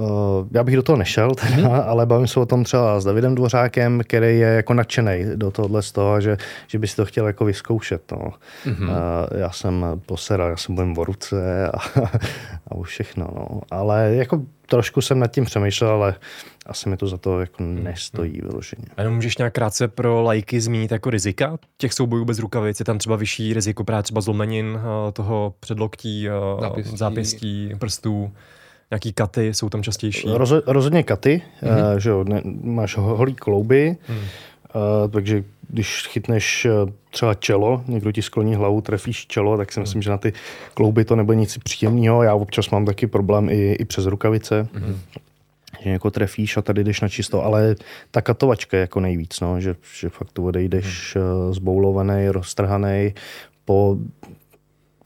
já 0.51 0.63
bych 0.63 0.75
do 0.75 0.83
toho 0.83 0.97
nešel, 0.97 1.31
teda, 1.35 1.55
mm-hmm. 1.55 1.83
ale 1.87 2.05
bavím 2.05 2.27
se 2.27 2.39
o 2.39 2.45
tom 2.45 2.63
třeba 2.63 2.99
s 2.99 3.05
Davidem 3.05 3.35
Dvořákem, 3.35 4.01
který 4.03 4.39
je 4.39 4.47
jako 4.47 4.73
nadšený 4.73 5.25
do 5.35 5.51
tohohle 5.51 5.81
z 5.81 5.91
toho, 5.91 6.21
že, 6.21 6.37
že 6.67 6.79
by 6.79 6.87
si 6.87 6.95
to 6.95 7.05
chtěl 7.05 7.27
jako 7.27 7.45
vyzkoušet. 7.45 8.11
No. 8.11 8.17
Mm-hmm. 8.65 8.91
Já 9.37 9.51
jsem 9.51 9.85
poseral, 10.05 10.49
já 10.49 10.57
jsem 10.57 10.75
byl 10.75 10.93
v 10.93 10.97
ruce 10.97 11.69
a, 11.71 11.77
a 12.67 12.75
už 12.75 12.89
všechno. 12.89 13.27
No. 13.35 13.61
Ale 13.71 14.15
jako 14.15 14.41
trošku 14.73 15.01
jsem 15.01 15.19
nad 15.19 15.27
tím 15.27 15.45
přemýšlel, 15.45 15.89
ale 15.89 16.15
asi 16.65 16.89
mi 16.89 16.97
to 16.97 17.07
za 17.07 17.17
to 17.17 17.39
jako 17.39 17.63
mhm. 17.63 17.83
nestojí 17.83 18.41
vyloženě. 18.41 18.85
A 18.97 19.01
jenom 19.01 19.15
můžeš 19.15 19.37
nějak 19.37 19.53
krátce 19.53 19.87
pro 19.87 20.21
lajky 20.21 20.61
zmínit 20.61 20.91
jako 20.91 21.09
rizika 21.09 21.57
těch 21.77 21.93
soubojů 21.93 22.25
bez 22.25 22.39
rukavic? 22.39 22.79
Je 22.79 22.85
tam 22.85 22.97
třeba 22.97 23.15
vyšší 23.15 23.53
riziko 23.53 23.83
právě 23.83 24.03
třeba 24.03 24.21
zlomenin 24.21 24.79
eh, 24.79 25.11
toho 25.11 25.53
předloktí, 25.59 26.27
zápěstí, 26.59 26.97
zápěstí 26.97 27.71
prstů? 27.79 28.31
Nějaký 28.91 29.13
katy 29.13 29.53
jsou 29.53 29.69
tam 29.69 29.83
častější? 29.83 30.27
Roz, 30.33 30.53
rozhodně 30.65 31.03
katy, 31.03 31.41
mm-hmm. 31.61 31.97
že 31.97 32.09
jo, 32.09 32.23
ne, 32.23 32.41
máš 32.63 32.97
holý 32.97 33.35
klouby, 33.35 33.97
mm. 34.09 34.15
uh, 34.17 34.23
takže 35.11 35.43
když 35.69 36.07
chytneš 36.07 36.67
třeba 37.09 37.33
čelo, 37.33 37.83
někdo 37.87 38.11
ti 38.11 38.21
skloní 38.21 38.55
hlavu, 38.55 38.81
trefíš 38.81 39.27
čelo, 39.27 39.57
tak 39.57 39.71
si 39.71 39.79
myslím, 39.79 40.01
že 40.01 40.09
na 40.09 40.17
ty 40.17 40.33
klouby 40.73 41.05
to 41.05 41.15
nebude 41.15 41.35
nic 41.35 41.57
příjemného. 41.57 42.23
Já 42.23 42.35
občas 42.35 42.69
mám 42.69 42.85
taky 42.85 43.07
problém 43.07 43.49
i, 43.49 43.73
i 43.73 43.85
přes 43.85 44.05
rukavice. 44.05 44.67
Mm-hmm 44.73 44.95
že 45.83 45.89
jako 45.89 46.11
trefíš 46.11 46.57
a 46.57 46.61
tady 46.61 46.83
jdeš 46.83 47.01
na 47.01 47.09
čisto, 47.09 47.43
ale 47.43 47.75
ta 48.11 48.21
katovačka 48.21 48.77
je 48.77 48.81
jako 48.81 48.99
nejvíc, 48.99 49.39
no, 49.39 49.59
že, 49.59 49.75
že 49.99 50.09
fakt 50.09 50.31
tu 50.31 50.45
odejdeš 50.45 51.15
hmm. 51.15 51.53
zboulovaný, 51.53 52.29
roztrhaný 52.29 53.13
po 53.65 53.97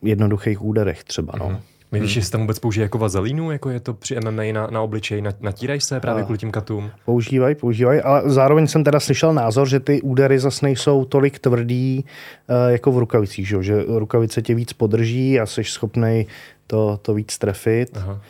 jednoduchých 0.03 0.63
úderech 0.63 1.03
třeba. 1.03 1.33
No. 1.39 1.45
Hmm. 1.45 1.57
Víš, 1.91 2.01
hmm. 2.01 2.19
jestli 2.19 2.31
tam 2.31 2.41
vůbec 2.41 2.59
použije 2.59 2.83
jako 2.83 2.97
vazelínu, 2.97 3.51
jako 3.51 3.69
je 3.69 3.79
to 3.79 3.93
při 3.93 4.15
MMA 4.19 4.43
na, 4.51 4.67
na 4.67 4.81
obličej, 4.81 5.23
natírají 5.41 5.81
se 5.81 5.99
právě 5.99 6.23
kvůli 6.23 6.37
tím 6.37 6.51
katům? 6.51 6.91
Používají, 7.05 7.55
používají, 7.55 8.01
ale 8.01 8.21
zároveň 8.25 8.67
jsem 8.67 8.83
teda 8.83 8.99
slyšel 8.99 9.33
názor, 9.33 9.69
že 9.69 9.79
ty 9.79 10.01
údery 10.01 10.39
zase 10.39 10.65
nejsou 10.65 11.05
tolik 11.05 11.39
tvrdý 11.39 12.05
uh, 12.49 12.71
jako 12.71 12.91
v 12.91 12.97
rukavicích, 12.97 13.47
že, 13.47 13.63
že 13.63 13.83
rukavice 13.87 14.41
tě 14.41 14.55
víc 14.55 14.73
podrží 14.73 15.39
a 15.39 15.45
jsi 15.45 15.63
schopný 15.63 16.27
to, 16.67 16.99
to 17.01 17.13
víc 17.13 17.37
trefit. 17.37 17.97
Aha. 17.97 18.21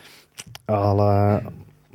Ale 0.68 1.40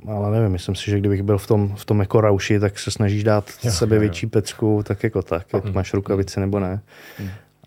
ale 0.07 0.31
nevím, 0.31 0.51
myslím 0.51 0.75
si, 0.75 0.91
že 0.91 0.99
kdybych 0.99 1.23
byl 1.23 1.37
v 1.37 1.47
tom, 1.47 1.75
v 1.75 1.85
tom 1.85 1.99
jako 1.99 2.21
rauši, 2.21 2.59
tak 2.59 2.79
se 2.79 2.91
snažíš 2.91 3.23
dát 3.23 3.51
jo, 3.63 3.71
sebe 3.71 3.95
jo, 3.95 3.99
větší 3.99 4.27
pecku, 4.27 4.83
tak 4.83 5.03
jako 5.03 5.21
tak, 5.21 5.45
jak 5.53 5.65
mm. 5.65 5.73
máš 5.73 5.93
rukavici 5.93 6.39
nebo 6.39 6.59
ne. 6.59 6.81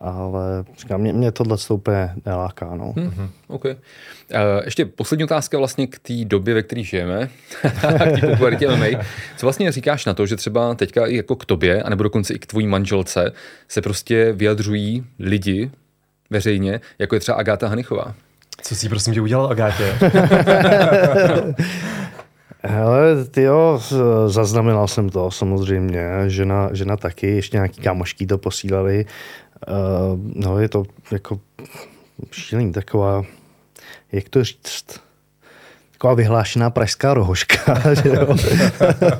Ale 0.00 0.64
říkám, 0.78 1.00
mě, 1.00 1.12
mě 1.12 1.32
tohle 1.32 1.56
úplně 1.70 2.10
neláká. 2.26 2.74
No. 2.74 2.92
Mm-hmm. 2.92 3.28
Okay. 3.48 3.72
Uh, 3.72 4.38
ještě 4.64 4.84
poslední 4.84 5.24
otázka 5.24 5.58
vlastně 5.58 5.86
k 5.86 5.98
té 5.98 6.24
době, 6.24 6.54
ve 6.54 6.62
které 6.62 6.82
žijeme, 6.82 7.28
k 8.14 8.20
té 8.20 8.26
popularitě 8.30 8.68
MMA. 8.68 8.86
Co 9.36 9.46
vlastně 9.46 9.72
říkáš 9.72 10.04
na 10.04 10.14
to, 10.14 10.26
že 10.26 10.36
třeba 10.36 10.74
teďka 10.74 11.06
i 11.06 11.16
jako 11.16 11.36
k 11.36 11.44
tobě, 11.44 11.82
anebo 11.82 12.02
dokonce 12.02 12.34
i 12.34 12.38
k 12.38 12.46
tvojí 12.46 12.66
manželce, 12.66 13.32
se 13.68 13.82
prostě 13.82 14.32
vyjadřují 14.32 15.04
lidi 15.18 15.70
veřejně, 16.30 16.80
jako 16.98 17.14
je 17.14 17.20
třeba 17.20 17.38
Agáta 17.38 17.68
Hanichová? 17.68 18.14
Co 18.62 18.74
jsi 18.74 18.88
prosím 18.88 19.14
tě 19.14 19.20
udělal 19.20 19.46
Agátě? 19.46 19.94
Hele, 22.62 23.24
ty 23.24 23.42
jo, 23.42 23.80
zaznamenal 24.26 24.88
jsem 24.88 25.08
to 25.08 25.30
samozřejmě, 25.30 26.08
žena, 26.26 26.68
žena 26.72 26.96
taky, 26.96 27.26
ještě 27.26 27.56
nějaký 27.56 27.80
kámošky 27.80 28.26
to 28.26 28.38
posílali. 28.38 29.06
Uh, 29.68 30.20
no 30.34 30.58
je 30.58 30.68
to 30.68 30.84
jako 31.10 31.40
šílený, 32.32 32.72
taková, 32.72 33.24
jak 34.12 34.28
to 34.28 34.44
říct, 34.44 35.00
taková 35.96 36.14
vyhlášená 36.14 36.70
pražská 36.70 37.14
rohoška. 37.14 37.56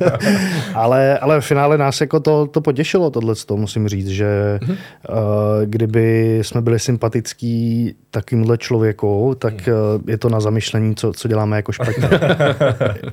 Ale, 0.74 1.18
ale 1.18 1.40
v 1.40 1.44
finále 1.44 1.78
nás 1.78 2.00
jako 2.00 2.20
to, 2.20 2.46
to 2.46 2.60
potěšilo, 2.60 3.10
tohle, 3.10 3.34
to 3.46 3.56
musím 3.56 3.88
říct, 3.88 4.08
že 4.08 4.58
mm-hmm. 4.62 4.76
uh, 5.08 5.16
kdyby 5.64 6.38
jsme 6.42 6.60
byli 6.60 6.78
sympatický 6.78 7.94
takýmhle 8.10 8.58
člověku, 8.58 9.36
tak 9.38 9.54
uh, 9.54 10.02
je 10.06 10.18
to 10.18 10.28
na 10.28 10.40
zamyšlení, 10.40 10.94
co, 10.94 11.12
co 11.12 11.28
děláme 11.28 11.56
jako 11.56 11.72
špatně. 11.72 12.08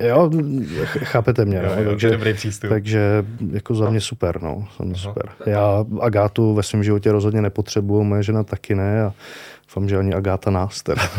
jo, 0.00 0.30
chápete 1.04 1.44
mě. 1.44 1.56
Jo, 1.56 1.62
no? 1.76 1.82
jo, 1.82 1.90
takže, 1.90 2.10
dobrý 2.10 2.34
přístup. 2.34 2.70
takže 2.70 3.24
jako 3.52 3.74
za 3.74 3.90
mě 3.90 4.00
super. 4.00 4.42
No, 4.42 4.68
za 4.78 4.84
mě 4.84 4.94
super. 4.94 5.28
Já 5.46 5.84
Agátu 6.00 6.54
ve 6.54 6.62
svém 6.62 6.84
životě 6.84 7.12
rozhodně 7.12 7.42
nepotřebuju, 7.42 8.04
moje 8.04 8.22
žena 8.22 8.42
taky 8.42 8.74
ne. 8.74 9.02
A, 9.02 9.12
Doufám, 9.66 9.88
že 9.88 9.98
ani 9.98 10.14
Agáta 10.14 10.50
nás 10.50 10.82
teda. 10.82 11.02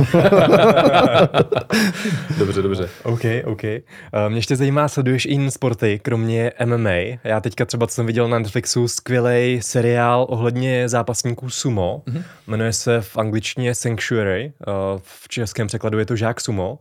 dobře, 2.38 2.62
dobře. 2.62 2.90
OK, 3.04 3.22
OK. 3.46 3.64
Uh, 3.64 3.70
mě 4.28 4.38
ještě 4.38 4.56
zajímá, 4.56 4.88
sleduješ 4.88 5.26
i 5.26 5.30
jiné 5.30 5.52
sporty, 5.52 6.00
kromě 6.04 6.52
MMA. 6.66 7.20
Já 7.24 7.40
teďka 7.42 7.66
třeba, 7.66 7.88
co 7.88 7.94
jsem 7.94 8.06
viděl 8.06 8.28
na 8.28 8.40
Netflixu, 8.40 8.88
skvělý 8.88 9.62
seriál 9.62 10.26
ohledně 10.30 10.90
zápasníků 10.90 11.50
sumo. 11.50 12.04
Mm-hmm. 12.08 12.24
Jmenuje 12.48 12.74
se 12.74 13.02
v 13.02 13.18
angličtině 13.18 13.76
Sanctuary, 13.76 14.54
uh, 14.68 14.74
v 15.04 15.28
českém 15.28 15.68
překladu 15.68 16.00
je 16.00 16.06
to 16.06 16.16
Žák 16.16 16.42
sumo. 16.42 16.80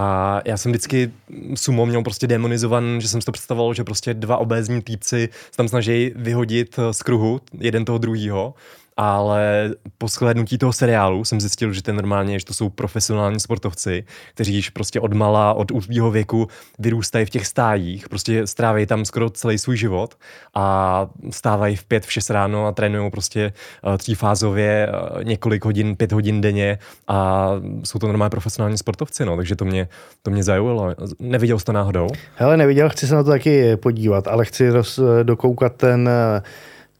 A 0.00 0.40
já 0.44 0.56
jsem 0.56 0.72
vždycky 0.72 1.10
sumo 1.54 1.86
měl 1.86 2.02
prostě 2.02 2.26
demonizovan, 2.26 3.00
že 3.00 3.08
jsem 3.08 3.20
si 3.20 3.24
to 3.24 3.32
představoval, 3.32 3.74
že 3.74 3.84
prostě 3.84 4.14
dva 4.14 4.36
obézní 4.36 4.82
týpci 4.82 5.28
se 5.50 5.56
tam 5.56 5.68
snaží 5.68 6.12
vyhodit 6.16 6.78
z 6.90 7.02
kruhu 7.02 7.40
jeden 7.60 7.84
toho 7.84 7.98
druhého 7.98 8.54
ale 8.98 9.70
po 9.98 10.08
shlédnutí 10.08 10.58
toho 10.58 10.72
seriálu 10.72 11.24
jsem 11.24 11.40
zjistil, 11.40 11.72
že 11.72 11.82
to 11.82 11.92
normálně, 11.92 12.38
že 12.38 12.44
to 12.44 12.54
jsou 12.54 12.68
profesionální 12.68 13.40
sportovci, 13.40 14.04
kteří 14.34 14.54
již 14.54 14.70
prostě 14.70 15.00
od 15.00 15.12
mala, 15.12 15.54
od 15.54 15.70
útlýho 15.70 16.10
věku 16.10 16.48
vyrůstají 16.78 17.26
v 17.26 17.30
těch 17.30 17.46
stájích, 17.46 18.08
prostě 18.08 18.46
strávají 18.46 18.86
tam 18.86 19.04
skoro 19.04 19.30
celý 19.30 19.58
svůj 19.58 19.76
život 19.76 20.14
a 20.54 21.06
stávají 21.30 21.76
v 21.76 21.84
pět, 21.84 22.06
v 22.06 22.12
šest 22.12 22.30
ráno 22.30 22.66
a 22.66 22.72
trénují 22.72 23.10
prostě 23.10 23.52
eh, 23.94 23.98
třífázově 23.98 24.88
eh, 24.88 25.24
několik 25.24 25.64
hodin, 25.64 25.96
pět 25.96 26.12
hodin 26.12 26.40
denně 26.40 26.78
a 27.08 27.50
jsou 27.84 27.98
to 27.98 28.06
normálně 28.06 28.30
profesionální 28.30 28.78
sportovci, 28.78 29.24
no, 29.24 29.36
takže 29.36 29.56
to 29.56 29.64
mě, 29.64 29.88
to 30.22 30.30
mě 30.30 30.44
zaujalo. 30.44 30.94
Neviděl 31.18 31.58
jsi 31.58 31.64
to 31.64 31.72
náhodou? 31.72 32.08
Hele, 32.34 32.56
neviděl, 32.56 32.88
chci 32.88 33.06
se 33.06 33.14
na 33.14 33.22
to 33.22 33.30
taky 33.30 33.76
podívat, 33.76 34.28
ale 34.28 34.44
chci 34.44 34.70
roz, 34.70 35.00
dokoukat 35.22 35.76
ten 35.76 36.10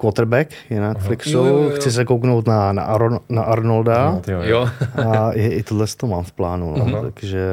Quarterback 0.01 0.51
je 0.71 0.81
na 0.81 0.89
Netflixu, 0.89 1.31
Jo, 1.31 1.45
jo, 1.45 1.63
jo. 1.63 1.71
chci 1.71 1.93
se 1.93 2.05
kouknout 2.05 2.47
na, 2.47 2.73
na, 2.73 2.83
Aron, 2.83 3.21
na 3.29 3.43
Arnolda 3.43 4.05
No, 4.11 4.23
jo, 4.33 4.41
jo. 4.43 4.43
Jo. 4.45 4.69
a 5.11 5.33
i, 5.33 5.47
i 5.47 5.63
tohle 5.63 5.87
to 5.97 6.07
mám 6.07 6.25
v 6.25 6.33
plánu, 6.33 6.75
no, 6.87 7.03
takže, 7.03 7.47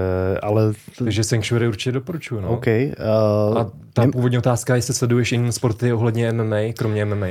ale 0.43 0.73
Takže 0.97 1.23
Sanctuary 1.23 1.67
určitě 1.67 1.91
doporučuju. 1.91 2.41
No. 2.41 2.49
OK. 2.49 2.65
Uh, 2.67 3.57
A 3.57 3.71
ta 3.93 4.07
původní 4.11 4.37
otázka, 4.37 4.75
jestli 4.75 4.93
sleduješ 4.93 5.31
jiné 5.31 5.51
sporty 5.51 5.93
ohledně 5.93 6.31
MMA, 6.31 6.55
kromě 6.77 7.05
MMA. 7.05 7.27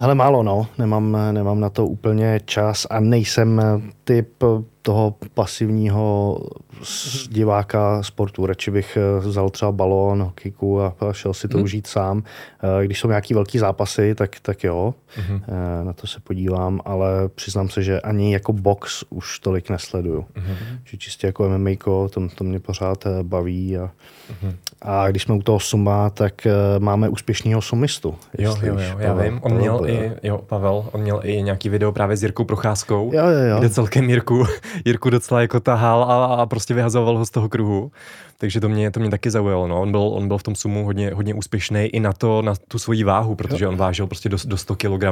Ale 0.00 0.14
málo, 0.14 0.42
no. 0.42 0.66
Nemám, 0.78 1.18
nemám 1.32 1.60
na 1.60 1.68
to 1.70 1.86
úplně 1.86 2.40
čas 2.44 2.86
a 2.90 3.00
nejsem 3.00 3.62
typ 4.04 4.42
toho 4.84 5.14
pasivního 5.34 6.38
diváka 7.28 8.02
sportu. 8.02 8.46
Radši 8.46 8.70
bych 8.70 8.96
eh, 9.00 9.20
vzal 9.20 9.50
třeba 9.50 9.72
balón, 9.72 10.22
hokejku 10.22 10.80
a 10.82 10.94
šel 11.12 11.34
si 11.34 11.48
to 11.48 11.56
Hmm. 11.56 11.64
užít 11.64 11.86
sám. 11.86 12.22
Eh, 12.82 12.84
Když 12.84 13.00
jsou 13.00 13.08
nějaký 13.08 13.34
velký 13.34 13.58
zápasy, 13.58 14.14
tak, 14.14 14.30
tak 14.42 14.64
jo. 14.64 14.94
Eh, 15.18 15.84
na 15.84 15.92
to 15.92 16.06
se 16.06 16.20
podívám, 16.20 16.80
ale 16.84 17.08
přiznám 17.34 17.68
se, 17.68 17.82
že 17.82 18.00
ani 18.00 18.32
jako 18.32 18.52
box 18.52 19.04
už 19.10 19.38
tolik 19.38 19.70
nesleduju. 19.70 20.24
Mhm. 20.34 20.54
Že 20.84 20.96
čistě 20.96 21.26
jako 21.26 21.48
MMA, 21.48 21.70
to, 22.10 22.28
to 22.34 22.44
mě 22.44 22.60
pořád 22.60 23.04
baví 23.22 23.78
a, 23.78 23.90
Mhm. 24.42 24.56
a 24.82 25.10
když 25.10 25.22
jsme 25.22 25.34
u 25.34 25.42
toho 25.42 25.60
suma, 25.60 26.10
tak 26.10 26.46
máme 26.78 27.08
úspěšného 27.08 27.62
sumistu. 27.62 28.14
Jo, 28.38 28.56
jo, 28.62 28.74
jo, 28.78 28.96
já 28.98 29.08
Pavel. 29.14 29.24
vím. 29.30 29.40
On 29.42 29.54
měl 29.56 29.80
i, 29.86 30.12
jo, 30.22 30.38
Pavel, 30.46 30.84
on 30.92 31.00
měl 31.00 31.20
i 31.24 31.42
nějaký 31.42 31.68
video 31.68 31.92
právě 31.92 32.16
s 32.16 32.22
Jirkou 32.22 32.44
Procházkou, 32.44 33.10
Jo, 33.14 33.26
jo, 33.26 33.38
jo. 33.50 33.58
kde 33.58 33.70
celkem 33.70 34.10
Jirku, 34.10 34.44
Jirku 34.84 35.10
docela 35.10 35.40
jako 35.40 35.60
tahal 35.60 36.02
a, 36.02 36.24
a 36.24 36.46
prostě 36.46 36.74
vyhazoval 36.74 37.18
ho 37.18 37.26
z 37.26 37.30
toho 37.30 37.48
kruhu. 37.48 37.92
Takže 38.44 38.60
to 38.60 38.68
mě, 38.68 38.90
to 38.90 39.00
mě 39.00 39.10
taky 39.10 39.30
zaujalo. 39.30 39.68
No. 39.68 39.80
On, 39.80 39.90
byl, 39.90 40.00
on 40.00 40.28
byl 40.28 40.38
v 40.38 40.42
tom 40.42 40.54
sumu 40.54 40.84
hodně, 40.84 41.10
hodně 41.14 41.34
úspěšný 41.34 41.80
i 41.80 42.00
na 42.00 42.12
to, 42.12 42.42
na 42.42 42.54
tu 42.68 42.78
svoji 42.78 43.04
váhu, 43.04 43.34
protože 43.34 43.68
on 43.68 43.76
vážil 43.76 44.06
prostě 44.06 44.28
do, 44.28 44.36
do 44.44 44.56
100 44.56 44.76
kg, 44.76 45.04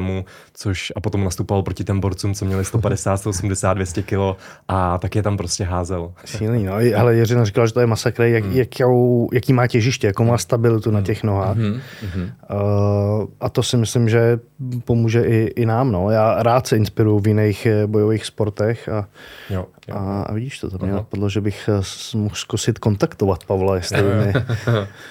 což 0.55 0.93
a 0.97 1.01
potom 1.01 1.25
nastupoval 1.25 1.63
proti 1.63 1.85
těm 1.85 2.01
borcům, 2.01 2.35
co 2.35 2.45
měli 2.45 2.65
150, 2.65 3.17
180, 3.17 3.75
200 3.75 4.03
kg 4.03 4.19
a 4.69 4.99
tak 4.99 5.17
je 5.17 5.23
tam 5.23 5.37
prostě 5.37 5.65
házel. 5.65 6.13
Šílený, 6.25 6.65
no. 6.65 6.73
Ale 6.97 7.15
Jiřina 7.17 7.45
říkal, 7.45 7.67
že 7.67 7.73
to 7.73 7.81
je 7.81 7.87
masakr, 7.87 8.23
jak, 8.23 8.45
Hmm. 8.45 8.57
jakou, 8.57 9.29
jaký 9.33 9.53
má 9.53 9.67
těžiště, 9.67 10.07
jakou 10.07 10.25
má 10.25 10.39
stabilitu 10.39 10.91
na 10.91 11.03
těch 11.03 11.23
nohách. 11.23 11.57
Hmm. 11.57 11.81
Mhm. 12.03 12.23
Uh, 12.23 13.27
a 13.41 13.49
to 13.49 13.63
si 13.63 13.77
myslím, 13.77 14.09
že 14.09 14.39
pomůže 14.85 15.23
i, 15.23 15.53
i 15.57 15.67
nám. 15.67 15.93
No. 15.93 16.11
Já 16.11 16.43
rád 16.43 16.67
se 16.67 16.77
inspiruju 16.77 17.19
v 17.19 17.29
jiných 17.29 17.67
eh, 17.67 17.87
bojových 17.87 18.27
sportech 18.27 18.89
a, 18.89 19.07
Jo, 19.51 19.67
jo. 19.89 19.95
a, 19.97 20.23
a 20.23 20.33
vidíš 20.33 20.59
to, 20.59 20.71
to 20.71 20.79
mě 20.87 20.93
napadlo, 20.95 21.29
že 21.29 21.41
bych 21.41 21.69
eh, 21.69 21.79
s- 21.81 22.15
mohl 22.15 22.35
zkusit 22.35 22.79
kontaktovat 22.79 23.45
Pavla, 23.45 23.77
jestli 23.77 24.03
by 24.03 24.15
mi... 24.15 24.33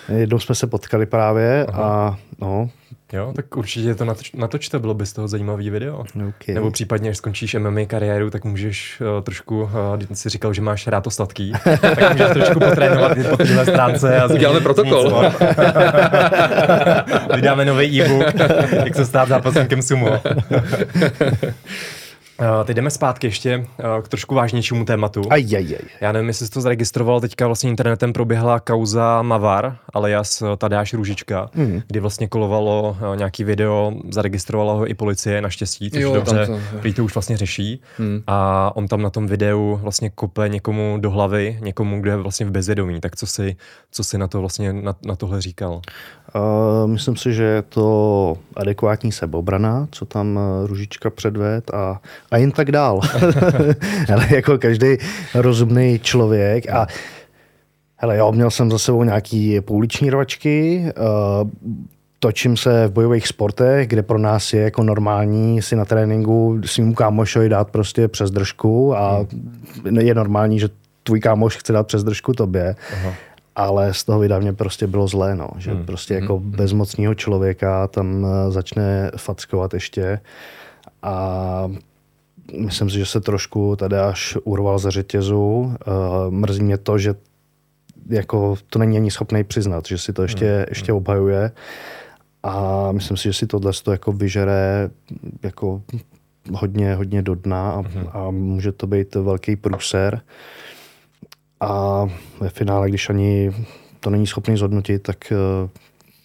Jednou 0.19 0.39
jsme 0.39 0.55
se 0.55 0.67
potkali 0.67 1.05
právě 1.05 1.65
a 1.73 2.17
no, 2.41 2.69
jo, 3.13 3.33
tak 3.35 3.57
určitě 3.57 3.95
to 3.95 4.05
natoč, 4.05 4.31
natočte, 4.33 4.79
bylo 4.79 4.93
by 4.93 5.05
z 5.05 5.13
toho 5.13 5.27
zajímavý 5.27 5.69
video. 5.69 5.99
okay. 5.99 6.55
Nebo 6.55 6.71
případně, 6.71 7.09
až 7.09 7.17
skončíš 7.17 7.55
MMA 7.59 7.85
kariéru, 7.87 8.29
tak 8.29 8.43
můžeš 8.45 9.01
uh, 9.01 9.23
trošku, 9.23 9.61
uh, 9.63 9.69
když 9.97 10.19
jsi 10.19 10.29
říkal, 10.29 10.53
že 10.53 10.61
máš 10.61 10.87
rád 10.87 11.01
to 11.01 11.11
sladký, 11.11 11.51
tak 11.81 12.11
můžeš 12.11 12.27
trošku 12.33 12.59
potrénovat 12.59 13.17
i 13.17 13.23
po 13.23 13.37
téhle 13.37 13.65
stránce. 13.65 14.21
A 14.21 14.25
Uděláme 14.27 14.59
protokol. 14.59 15.11
Vydáme 17.35 17.65
nový 17.65 18.01
e-book, 18.01 18.25
jak 18.85 18.95
se 18.95 19.05
stát 19.05 19.29
zápasníkem 19.29 19.81
sumo. 19.81 20.21
Uh, 22.41 22.65
teď 22.65 22.75
jdeme 22.75 22.89
zpátky 22.89 23.27
ještě 23.27 23.57
uh, 23.57 24.01
k 24.01 24.07
trošku 24.07 24.35
vážnějšímu 24.35 24.85
tématu. 24.85 25.21
Aj, 25.29 25.55
aj, 25.55 25.65
aj. 25.65 25.79
Já 26.01 26.11
nevím, 26.11 26.27
jestli 26.27 26.45
jsi 26.45 26.51
to 26.51 26.61
zaregistroval, 26.61 27.21
teďka 27.21 27.47
vlastně 27.47 27.69
internetem 27.69 28.13
proběhla 28.13 28.59
kauza 28.59 29.21
Mavar, 29.21 29.77
alias 29.93 30.41
eh, 30.41 30.57
Tadáš 30.57 30.93
Růžička, 30.93 31.49
mm. 31.55 31.81
kdy 31.87 31.99
vlastně 31.99 32.27
kolovalo 32.27 32.97
eh, 33.13 33.17
nějaký 33.17 33.43
video, 33.43 33.93
zaregistrovala 34.09 34.73
ho 34.73 34.87
i 34.87 34.93
policie 34.93 35.41
naštěstí, 35.41 35.91
což 35.91 36.01
Jo, 36.01 36.13
dobře, 36.13 36.45
to- 36.45 36.59
prý 36.79 36.93
to 36.93 37.03
už 37.03 37.15
vlastně 37.15 37.37
řeší. 37.37 37.81
Hmm. 37.97 38.23
A 38.27 38.71
on 38.75 38.87
tam 38.87 39.01
na 39.01 39.09
tom 39.09 39.27
videu 39.27 39.79
vlastně 39.81 40.09
kope 40.09 40.49
někomu 40.49 40.97
do 40.99 41.11
hlavy, 41.11 41.57
někomu, 41.61 42.01
kdo 42.01 42.11
je 42.11 42.17
vlastně 42.17 42.45
v 42.45 42.51
bezvědomí. 42.51 43.01
Tak 43.01 43.15
co 43.15 43.27
si, 43.27 43.55
co 43.91 44.03
si 44.03 44.17
na 44.17 44.27
to 44.27 44.39
vlastně 44.39 44.73
na, 44.73 44.95
na 45.05 45.15
tohle 45.15 45.41
říkal? 45.41 45.81
Uh, 46.35 46.91
myslím 46.91 47.15
si, 47.15 47.33
že 47.33 47.43
je 47.43 47.61
to 47.61 48.37
adekvátní 48.55 49.11
sebeobrana, 49.11 49.87
co 49.91 50.05
tam 50.05 50.35
uh, 50.35 50.67
Ružička 50.67 51.09
předved 51.09 51.73
a, 51.73 52.01
a 52.31 52.37
jen 52.37 52.51
tak 52.51 52.71
dál. 52.71 52.99
Ale 54.13 54.27
jako 54.29 54.57
každý 54.57 54.97
rozumný 55.35 55.99
člověk 55.99 56.69
a 56.69 56.87
hele, 57.97 58.17
jo, 58.17 58.31
měl 58.31 58.51
jsem 58.51 58.71
za 58.71 58.77
sebou 58.77 59.03
nějaký 59.03 59.61
pouliční 59.61 60.09
rvačky, 60.09 60.85
uh, 60.97 61.49
točím 62.19 62.57
se 62.57 62.87
v 62.87 62.91
bojových 62.91 63.27
sportech, 63.27 63.87
kde 63.87 64.03
pro 64.03 64.17
nás 64.17 64.53
je 64.53 64.61
jako 64.61 64.83
normální 64.83 65.61
si 65.61 65.75
na 65.75 65.85
tréninku 65.85 66.61
svým 66.65 66.93
kámošovi 66.93 67.49
dát 67.49 67.69
prostě 67.69 68.07
přes 68.07 68.31
držku 68.31 68.97
a 68.97 69.25
je 69.99 70.15
normální, 70.15 70.59
že 70.59 70.69
tvůj 71.03 71.19
kámoš 71.19 71.57
chce 71.57 71.73
dát 71.73 71.87
přes 71.87 72.03
držku 72.03 72.33
tobě. 72.33 72.75
Aha. 72.93 73.13
Ale 73.55 73.93
z 73.93 74.03
toho 74.03 74.21
mě 74.39 74.53
prostě 74.53 74.87
bylo 74.87 75.07
zlé, 75.07 75.35
no. 75.35 75.49
že 75.57 75.71
hmm. 75.71 75.85
prostě 75.85 76.13
jako 76.13 76.37
hmm. 76.37 76.51
bezmocného 76.51 77.15
člověka 77.15 77.87
tam 77.87 78.25
eh, 78.25 78.51
začne 78.51 79.11
fackovat 79.17 79.73
ještě 79.73 80.19
a 81.03 81.67
myslím 82.57 82.89
si, 82.89 82.97
že 82.97 83.05
se 83.05 83.21
trošku 83.21 83.75
tady 83.75 83.97
až 83.97 84.37
urval 84.43 84.79
ze 84.79 84.91
řetězu. 84.91 85.37
Uh, 85.37 85.75
mrzí 86.29 86.63
mě 86.63 86.77
to, 86.77 86.97
že 86.97 87.15
jako 88.09 88.55
to 88.69 88.79
není 88.79 88.97
ani 88.97 89.11
schopný 89.11 89.43
přiznat, 89.43 89.85
že 89.85 89.97
si 89.97 90.13
to 90.13 90.21
ještě, 90.21 90.55
hmm. 90.55 90.65
ještě 90.69 90.93
obhajuje 90.93 91.51
a 92.43 92.87
myslím 92.91 93.17
si, 93.17 93.23
že 93.23 93.33
si 93.33 93.47
tohle 93.47 93.71
to 93.83 93.91
jako 93.91 94.11
vyžere 94.11 94.89
jako 95.43 95.81
hodně, 96.53 96.95
hodně 96.95 97.21
do 97.21 97.35
dna 97.35 97.71
a, 97.71 97.81
hmm. 97.81 98.07
a 98.11 98.31
může 98.31 98.71
to 98.71 98.87
být 98.87 99.15
velký 99.15 99.55
průser. 99.55 100.21
A 101.61 102.05
ve 102.39 102.49
finále, 102.49 102.89
když 102.89 103.09
ani 103.09 103.51
to 103.99 104.09
není 104.09 104.27
schopný 104.27 104.57
zhodnotit, 104.57 105.03
tak 105.03 105.17
uh, 105.63 105.69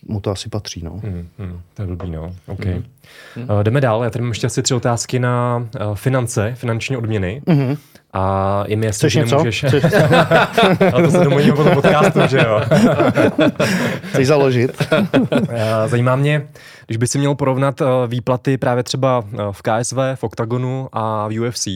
mu 0.08 0.20
to 0.20 0.30
asi 0.30 0.48
patří. 0.48 0.82
No. 0.84 0.90
Hmm, 0.90 1.28
hmm, 1.38 1.60
to 1.74 1.82
je 1.82 1.86
blbý, 1.86 2.10
no. 2.10 2.34
Okay. 2.46 2.72
Hmm. 2.72 3.50
Uh, 3.50 3.62
jdeme 3.62 3.80
dál. 3.80 4.04
Já 4.04 4.10
tady 4.10 4.22
mám 4.22 4.30
ještě 4.30 4.46
asi 4.46 4.62
tři 4.62 4.74
otázky 4.74 5.18
na 5.18 5.56
uh, 5.56 5.94
finance, 5.94 6.52
finanční 6.54 6.96
odměny. 6.96 7.42
Mm-hmm. 7.46 7.76
A 8.18 8.64
je 8.66 8.76
mi 8.76 8.86
jasný, 8.86 8.98
Chceš 8.98 9.12
že 9.12 9.24
nemůžeš... 9.24 9.64
Ale 10.92 11.02
to 11.02 11.10
se 11.10 11.24
domluvíme 11.24 11.56
po 11.56 11.64
tom 11.64 11.74
podcastu, 11.74 12.20
že 12.26 12.38
jo? 12.38 12.60
Chceš 14.10 14.26
založit? 14.26 14.82
Eh, 15.48 15.88
Zajímá 15.88 16.16
mě, 16.16 16.48
když 16.86 16.96
by 16.96 17.06
si 17.06 17.18
měl 17.18 17.34
porovnat 17.34 17.80
eh, 17.80 17.84
výplaty 18.06 18.58
právě 18.58 18.82
třeba 18.82 19.24
eh, 19.32 19.36
v 19.50 19.62
KSV, 19.62 19.96
v 20.14 20.24
Octagonu 20.24 20.88
a 20.92 21.28
v 21.28 21.40
UFC, 21.40 21.68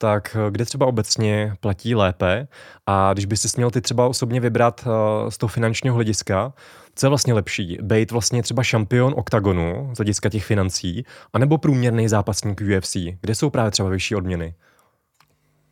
tak 0.00 0.36
eh, 0.36 0.50
kde 0.50 0.64
třeba 0.64 0.86
obecně 0.86 1.54
platí 1.60 1.94
lépe 1.94 2.48
a 2.86 3.12
když 3.12 3.26
by 3.26 3.36
si 3.36 3.48
měl 3.56 3.70
ty 3.70 3.80
třeba 3.80 4.06
osobně 4.06 4.40
vybrat 4.40 4.84
eh, 4.86 5.30
z 5.30 5.38
toho 5.38 5.48
finančního 5.48 5.94
hlediska, 5.94 6.52
co 6.94 7.06
je 7.06 7.08
vlastně 7.08 7.34
lepší? 7.34 7.78
Být 7.82 8.10
vlastně 8.10 8.42
třeba 8.42 8.62
šampion 8.62 9.14
Octagonu 9.16 9.90
z 9.94 9.96
hlediska 9.96 10.28
těch 10.28 10.44
financí, 10.44 11.04
anebo 11.32 11.58
průměrný 11.58 12.08
zápasník 12.08 12.60
UFC, 12.60 12.96
kde 13.20 13.34
jsou 13.34 13.50
právě 13.50 13.70
třeba 13.70 13.88
vyšší 13.88 14.16
odměny? 14.16 14.54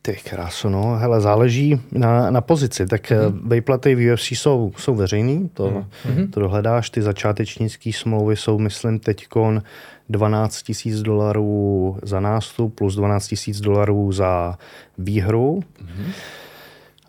Ty 0.01 0.13
kráso, 0.29 0.69
no. 0.69 0.95
Hele, 0.95 1.21
záleží 1.21 1.81
na, 1.91 2.31
na 2.31 2.41
pozici. 2.41 2.85
Tak 2.85 3.11
hmm. 3.11 3.49
vejplaty 3.49 3.95
v 3.95 4.13
UFC 4.13 4.31
jsou, 4.31 4.71
jsou 4.77 4.95
veřejný, 4.95 5.49
to, 5.53 5.85
hmm. 6.03 6.27
to 6.27 6.39
dohledáš. 6.39 6.89
Ty 6.89 7.01
začátečnické 7.01 7.93
smlouvy 7.93 8.35
jsou, 8.35 8.59
myslím, 8.59 8.99
teďkon 8.99 9.61
12 10.09 10.63
tisíc 10.63 11.01
dolarů 11.01 11.97
za 12.01 12.19
nástup 12.19 12.75
plus 12.75 12.95
12 12.95 13.27
tisíc 13.27 13.59
dolarů 13.59 14.11
za 14.11 14.57
výhru. 14.97 15.59
Hmm. 15.81 16.11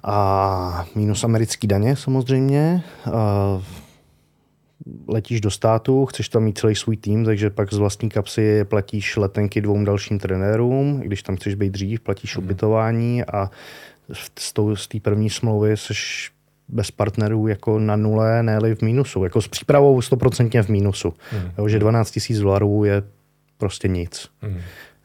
A 0.05 0.87
minus 0.95 1.25
americký 1.25 1.67
daně 1.67 1.97
samozřejmě. 1.97 2.83
A 3.13 3.63
letíš 5.09 5.41
do 5.41 5.51
státu, 5.51 6.07
chceš 6.07 6.29
tam 6.29 6.43
mít 6.43 6.59
celý 6.59 6.75
svůj 6.75 6.97
tým, 6.97 7.25
takže 7.25 7.51
pak 7.51 7.73
z 7.73 7.77
vlastní 7.77 8.09
kapsy 8.09 8.65
platíš 8.65 9.17
letenky 9.17 9.61
dvou 9.61 9.85
dalším 9.85 10.19
trenérům, 10.19 11.01
když 11.01 11.23
tam 11.23 11.37
chceš 11.37 11.55
být 11.55 11.73
dřív, 11.73 12.01
platíš 12.01 12.37
mm. 12.37 12.45
ubytování 12.45 13.25
a 13.25 13.51
z, 14.39 14.87
té 14.89 15.01
první 15.01 15.31
smlouvy 15.31 15.77
seš 15.77 16.31
bez 16.69 16.91
partnerů 16.91 17.49
jako 17.49 17.79
na 17.79 17.97
nule, 17.97 18.43
ne 18.43 18.75
v 18.75 18.83
mínusu. 18.83 19.25
Jako 19.25 19.43
s 19.43 19.49
přípravou 19.49 20.01
100% 20.01 20.63
v 20.63 20.69
mínusu. 20.69 21.15
Mm. 21.33 21.53
Jo, 21.59 21.69
že 21.69 21.79
12 21.79 22.19
000 22.31 22.43
dolarů 22.43 22.85
je 22.85 23.03
prostě 23.59 23.89
nic. 23.89 24.29
Mm. 24.43 24.61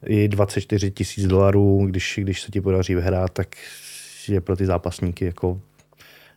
I 0.06 0.28
24 0.28 0.92
tisíc 0.92 1.28
dolarů, 1.28 1.88
když, 1.90 2.20
když 2.22 2.42
se 2.42 2.52
ti 2.52 2.62
podaří 2.62 2.96
vyhrát, 2.96 3.32
tak 3.34 3.56
je 4.28 4.42
pro 4.42 4.56
ty 4.56 4.66
zápasníky 4.66 5.26
jako 5.26 5.62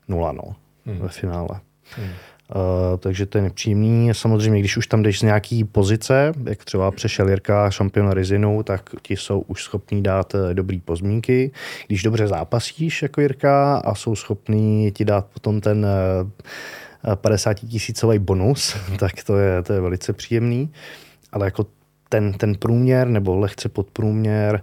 nula 0.09 0.33
no, 0.33 0.57
mm. 0.85 0.99
ve 0.99 1.09
finále. 1.09 1.61
Mm. 1.99 2.11
Uh, 2.55 2.97
takže 2.99 3.27
to 3.27 3.39
je 3.39 3.43
nepříjemný. 3.43 4.11
Samozřejmě, 4.13 4.61
když 4.61 4.77
už 4.77 4.87
tam 4.87 5.03
jdeš 5.03 5.19
z 5.19 5.23
nějaký 5.23 5.65
pozice, 5.65 6.33
jak 6.45 6.65
třeba 6.65 6.91
přešel 6.91 7.29
Jirka 7.29 7.71
šampiona 7.71 8.15
Rizinu, 8.15 8.63
tak 8.63 8.91
ti 9.03 9.17
jsou 9.17 9.41
už 9.41 9.63
schopní 9.63 10.03
dát 10.03 10.35
uh, 10.35 10.55
dobrý 10.55 10.81
pozmínky. 10.81 11.51
Když 11.87 12.03
dobře 12.03 12.29
zápasíš 12.29 13.03
jako 13.03 13.21
Jirka 13.21 13.77
a 13.77 13.95
jsou 13.95 14.17
schopní 14.17 14.93
ti 14.93 15.05
dát 15.05 15.27
potom 15.27 15.61
ten 15.61 15.87
uh, 17.05 17.15
50 17.15 17.55
tisícový 17.55 18.19
bonus, 18.19 18.77
tak 18.99 19.25
to 19.25 19.37
je, 19.37 19.63
to 19.63 19.73
je 19.73 19.81
velice 19.81 20.13
příjemný. 20.13 20.73
ale 21.33 21.47
jako 21.47 21.67
ten, 22.09 22.33
ten 22.33 22.55
průměr 22.55 23.09
nebo 23.09 23.37
lehce 23.37 23.69
podprůměr, 23.69 24.63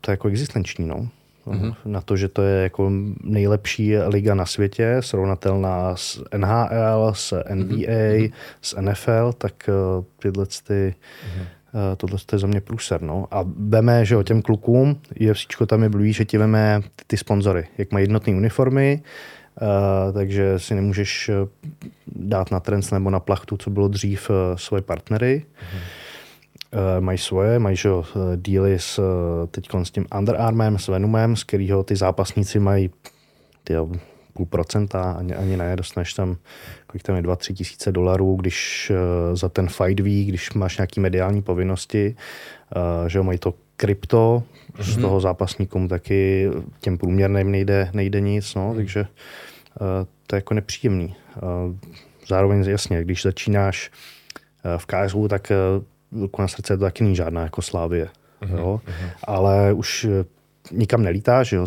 to 0.00 0.10
je 0.10 0.12
jako 0.12 0.28
existenční, 0.28 0.86
no. 0.86 1.08
Mm-hmm. 1.46 1.74
Na 1.84 2.00
to, 2.00 2.16
že 2.16 2.28
to 2.28 2.42
je 2.42 2.62
jako 2.62 2.92
nejlepší 3.22 3.98
liga 3.98 4.34
na 4.34 4.46
světě, 4.46 4.96
srovnatelná 5.00 5.96
s 5.96 6.24
NHL, 6.36 7.12
s 7.14 7.42
NBA, 7.54 7.76
mm-hmm. 7.76 8.32
s 8.62 8.80
NFL, 8.80 9.32
tak 9.38 9.54
uh, 9.68 10.04
tyhle 10.18 10.46
ty, 10.66 10.94
mm-hmm. 10.94 11.96
tohle 11.96 12.18
je 12.32 12.38
za 12.38 12.46
mě 12.46 12.60
průser. 12.60 13.02
No. 13.02 13.26
A 13.30 13.44
veme, 13.58 14.04
že 14.04 14.16
o 14.16 14.22
těm 14.22 14.42
klukům, 14.42 15.00
UFC 15.30 15.66
tam 15.66 15.82
je 15.82 15.88
blíž, 15.88 16.16
že 16.16 16.24
ti 16.24 16.38
veme 16.38 16.80
ty, 16.96 17.04
ty 17.06 17.16
sponzory, 17.16 17.66
jak 17.78 17.92
mají 17.92 18.02
jednotné 18.02 18.34
uniformy, 18.34 19.02
Uh, 19.62 20.12
takže 20.12 20.58
si 20.58 20.74
nemůžeš 20.74 21.30
dát 22.06 22.50
na 22.50 22.60
trends 22.60 22.90
nebo 22.90 23.10
na 23.10 23.20
plachtu, 23.20 23.56
co 23.56 23.70
bylo 23.70 23.88
dřív, 23.88 24.30
uh, 24.30 24.36
svoje 24.56 24.82
partnery. 24.82 25.44
Mm-hmm. 25.46 26.05
Uh, 26.76 27.04
mají 27.04 27.18
svoje, 27.18 27.58
mají 27.58 27.76
že, 27.76 27.90
uh, 27.90 28.04
díly 28.36 28.78
s, 28.78 28.98
uh, 28.98 29.04
teď 29.50 29.68
s 29.82 29.90
tím 29.90 30.06
Under 30.18 30.36
Armourem, 30.40 30.78
s 30.78 30.88
Venumem, 30.88 31.36
z 31.36 31.44
kterého 31.44 31.82
ty 31.82 31.96
zápasníci 31.96 32.58
mají 32.58 32.90
tyjo, 33.64 33.90
půl 34.32 34.46
procenta, 34.46 35.12
ani, 35.12 35.34
ani 35.34 35.56
ne, 35.56 35.76
dostaneš 35.76 36.14
tam, 36.14 36.36
kolik 36.86 37.02
tam 37.02 37.16
je, 37.16 37.22
2-3 37.22 37.54
tisíce 37.54 37.92
dolarů, 37.92 38.36
když 38.36 38.90
uh, 38.90 39.36
za 39.36 39.48
ten 39.48 39.68
fight 39.68 40.00
week, 40.00 40.28
když 40.28 40.52
máš 40.52 40.78
nějaký 40.78 41.00
mediální 41.00 41.42
povinnosti, 41.42 42.16
uh, 42.76 43.08
že 43.08 43.22
mají 43.22 43.38
to 43.38 43.54
krypto, 43.76 44.42
mm-hmm. 44.72 44.82
z 44.82 44.92
mhm. 44.92 45.02
toho 45.02 45.20
zápasníkům 45.20 45.88
taky 45.88 46.50
těm 46.80 46.98
průměrným 46.98 47.50
nejde, 47.50 47.90
nejde 47.92 48.20
nic, 48.20 48.54
no, 48.54 48.68
mm. 48.70 48.76
takže 48.76 49.00
uh, 49.00 49.06
to 50.26 50.36
je 50.36 50.38
jako 50.38 50.54
nepříjemný. 50.54 51.16
Uh, 51.36 51.76
zároveň 52.28 52.64
jasně, 52.64 53.04
když 53.04 53.22
začínáš 53.22 53.90
uh, 54.64 54.78
v 54.78 54.86
KSU, 54.86 55.28
tak 55.28 55.52
uh, 55.78 55.84
ruku 56.12 56.42
na 56.42 56.48
srdce 56.48 56.76
to 56.76 56.84
taky 56.84 57.04
není 57.04 57.16
žádná 57.16 57.42
jako 57.42 57.62
Slávie. 57.62 58.08
Uh-huh, 58.42 58.58
jo? 58.58 58.80
Uh-huh. 58.86 59.10
Ale 59.24 59.72
už 59.72 60.04
eh, 60.04 60.24
nikam 60.72 61.02
nelítáš, 61.02 61.52
jo? 61.52 61.66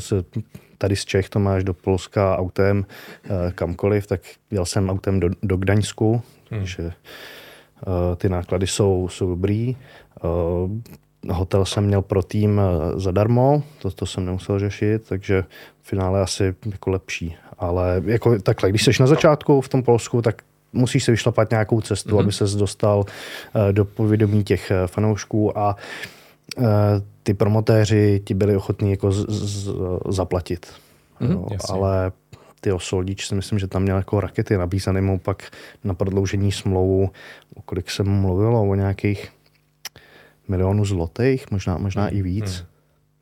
Tady 0.78 0.96
z 0.96 1.06
Čech 1.06 1.30
to 1.30 1.40
máš 1.40 1.64
do 1.64 1.74
Polska 1.74 2.38
autem 2.38 2.86
uh, 3.30 3.52
kamkoliv, 3.52 4.08
tak 4.08 4.22
jel 4.52 4.66
jsem 4.66 4.90
autem 4.90 5.20
do, 5.20 5.30
do 5.44 5.58
Gdaňsku, 5.58 6.16
uh-huh. 6.16 6.60
takže 6.60 6.84
uh, 6.84 6.92
ty 8.16 8.30
náklady 8.30 8.68
jsou, 8.68 9.08
jsou 9.12 9.30
dobrý. 9.30 9.78
Hotel 11.30 11.66
jsem 11.66 11.86
měl 11.86 12.02
pro 12.02 12.24
tým 12.24 12.62
zadarmo, 12.96 13.64
to, 13.82 13.92
to 13.92 14.06
jsem 14.06 14.26
nemusel 14.26 14.60
řešit, 14.60 15.08
takže 15.10 15.44
v 15.82 15.88
finále 15.88 16.22
asi 16.22 16.56
jako 16.72 16.90
lepší. 16.90 17.36
Ale 17.58 18.02
jako 18.06 18.40
takhle, 18.40 18.70
když 18.70 18.84
jsi 18.84 18.92
na 19.00 19.08
začátku 19.08 19.62
v 19.62 19.70
tom 19.70 19.84
Polsku, 19.84 20.22
tak 20.22 20.42
musíš 20.74 21.04
se 21.04 21.12
vyšlapat 21.12 21.52
nějakou 21.52 21.82
cestu, 21.82 22.10
mm-hmm. 22.10 22.20
aby 22.20 22.32
ses 22.32 22.56
dostal 22.56 23.00
uh, 23.00 23.62
do 23.72 23.86
povědomí 23.86 24.44
těch 24.44 24.72
uh, 24.72 24.88
fanoušků 24.88 25.58
a 25.58 25.76
uh, 26.58 26.66
ty 27.24 27.34
promotéři 27.34 28.22
ti 28.26 28.34
byli 28.34 28.56
ochotní 28.56 28.92
jako 28.92 29.12
z, 29.12 29.26
z, 29.30 29.70
zaplatit. 30.10 30.68
Mm-hmm, 31.22 31.30
no, 31.30 31.48
ale 31.70 32.12
ty 32.62 32.70
Soldič 32.78 33.28
si 33.28 33.36
myslím, 33.36 33.60
že 33.60 33.68
tam 33.68 33.84
měl 33.84 33.98
jako 33.98 34.20
rakety 34.20 34.58
nabízené 34.58 35.02
mu 35.02 35.20
pak 35.20 35.52
na 35.84 35.94
prodloužení 35.94 36.52
smlouvu, 36.52 37.12
o 37.56 37.62
kolik 37.62 37.92
se 37.92 38.04
mu 38.04 38.22
mluvilo, 38.22 38.70
o 38.70 38.76
nějakých 38.76 39.32
milionů 40.48 40.86
zlotých, 40.86 41.52
možná, 41.52 41.78
možná 41.78 42.04
mm, 42.04 42.10
i 42.12 42.22
víc. 42.22 42.66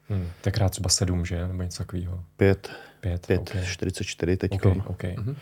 Mm, 0.10 0.17
mm. 0.17 0.27
Tenkrát 0.41 0.69
třeba 0.69 0.89
sedm, 0.89 1.25
že? 1.25 1.47
Nebo 1.47 1.63
něco 1.63 1.77
takového. 1.77 2.23
Pět. 2.38 2.69
Pět, 2.99 3.27
pět 3.27 3.41
okay. 3.41 3.65
44 3.65 4.38
teď. 4.38 4.51
Okay, 4.51 4.81
okay. 4.86 5.15
Mm-hmm. 5.15 5.36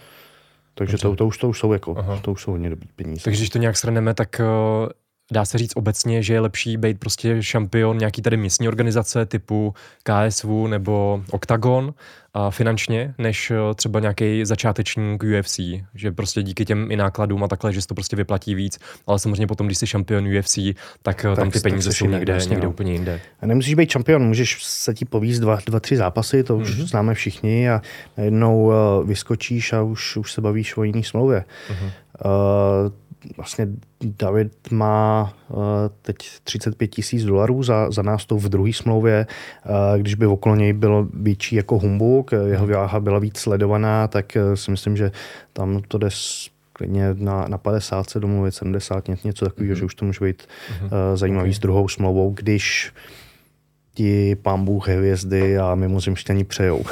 Takže 0.78 0.98
to, 0.98 1.16
to, 1.16 1.28
už, 1.28 1.38
to 1.38 1.50
už 1.50 1.60
jsou 1.60 1.74
jako, 1.74 1.96
Aha. 1.98 2.20
to 2.22 2.32
už 2.32 2.42
jsou 2.42 2.52
hodně 2.52 2.70
dobrý 2.70 2.90
peníze. 2.96 3.24
Takže 3.24 3.40
když 3.40 3.50
to 3.50 3.58
nějak 3.58 3.78
shrneme, 3.78 4.14
tak 4.14 4.42
uh, 4.84 4.90
dá 5.32 5.46
se 5.46 5.58
říct 5.58 5.72
obecně, 5.76 6.24
že 6.24 6.34
je 6.34 6.40
lepší 6.40 6.78
být 6.78 7.00
prostě 7.00 7.44
šampion 7.44 7.98
nějaký 7.98 8.22
tady 8.22 8.38
místní 8.38 8.68
organizace 8.68 9.26
typu 9.26 9.74
KSV 10.04 10.50
nebo 10.68 11.24
Octagon 11.32 11.94
a 12.34 12.52
finančně, 12.52 13.14
než 13.18 13.52
eh, 13.52 13.58
třeba 13.76 14.00
nějaký 14.00 14.46
začátečník 14.46 15.24
UFC, 15.24 15.60
že 15.96 16.12
prostě 16.12 16.44
díky 16.44 16.66
těm 16.66 16.92
i 16.92 16.96
nákladům 16.96 17.44
a 17.44 17.48
takhle, 17.48 17.74
že 17.74 17.82
se 17.82 17.88
to 17.88 17.96
prostě 17.96 18.16
vyplatí 18.16 18.56
víc, 18.56 18.80
ale 19.08 19.20
samozřejmě 19.20 19.48
potom, 19.48 19.68
když 19.68 19.78
jsi 19.78 19.88
šampion 19.88 20.38
UFC, 20.38 20.56
tak, 20.56 20.76
tak 21.02 21.36
tam 21.36 21.52
ty 21.52 21.60
peníze 21.60 21.92
jsou 21.92 22.06
někde, 22.06 22.34
vlastně, 22.34 22.50
někde 22.50 22.66
no. 22.66 22.72
úplně 22.72 22.94
jinde. 22.94 23.22
A 23.42 23.46
nemusíš 23.46 23.74
být 23.74 23.90
šampion, 23.90 24.24
můžeš 24.24 24.64
se 24.64 24.94
ti 24.94 25.06
povíst 25.06 25.42
dva, 25.42 25.60
dva 25.66 25.80
tři 25.80 25.98
zápasy, 25.98 26.44
to 26.44 26.58
už 26.58 26.70
mm-hmm. 26.70 26.86
známe 26.86 27.14
všichni 27.14 27.70
a 27.70 27.82
najednou 28.18 28.66
uh, 28.66 28.74
vyskočíš 29.08 29.74
a 29.74 29.82
už, 29.82 30.18
už 30.18 30.32
se 30.32 30.42
bavíš 30.42 30.78
o 30.78 30.84
jiný 30.84 31.04
smlouvě. 31.04 31.46
Mm-hmm. 31.70 31.92
Uh, 32.26 32.92
vlastně 33.38 33.68
David 34.02 34.72
má 34.72 35.34
uh, 35.50 35.58
teď 36.02 36.16
35 36.44 36.88
tisíc 36.88 37.24
dolarů 37.24 37.64
za, 37.64 37.92
za 37.92 38.02
nástup 38.02 38.40
v 38.40 38.50
druhé 38.50 38.74
smlouvě. 38.74 39.28
Uh, 39.66 40.02
když 40.02 40.16
by 40.16 40.26
okolo 40.26 40.56
něj 40.56 40.74
bylo 40.74 41.08
větší 41.14 41.56
jako 41.56 41.80
humbuk, 41.80 42.32
jeho 42.32 42.68
váha 42.68 43.00
byla 43.00 43.20
víc 43.20 43.38
sledovaná, 43.38 44.08
tak 44.08 44.38
si 44.56 44.72
myslím, 44.72 44.98
že 44.98 45.12
tam 45.54 45.82
to 45.88 45.98
jde 45.98 46.10
klidně 46.74 47.14
na, 47.14 47.48
na 47.48 47.58
50 47.58 48.10
se 48.10 48.20
domluvit, 48.20 48.56
70, 48.56 49.04
něco 49.24 49.46
takového, 49.46 49.74
mm-hmm. 49.74 49.80
že 49.80 49.86
už 49.86 49.96
to 49.96 50.06
může 50.06 50.26
být 50.26 50.48
uh, 50.84 50.90
zajímavý 51.16 51.50
okay. 51.50 51.54
s 51.54 51.60
druhou 51.60 51.88
smlouvou, 51.88 52.32
když 52.32 52.94
ti 53.96 54.36
pán 54.36 54.66
Bůh 54.66 54.88
hvězdy 54.88 55.58
a 55.58 55.76
mimozemštění 55.76 56.44
přejou. 56.44 56.84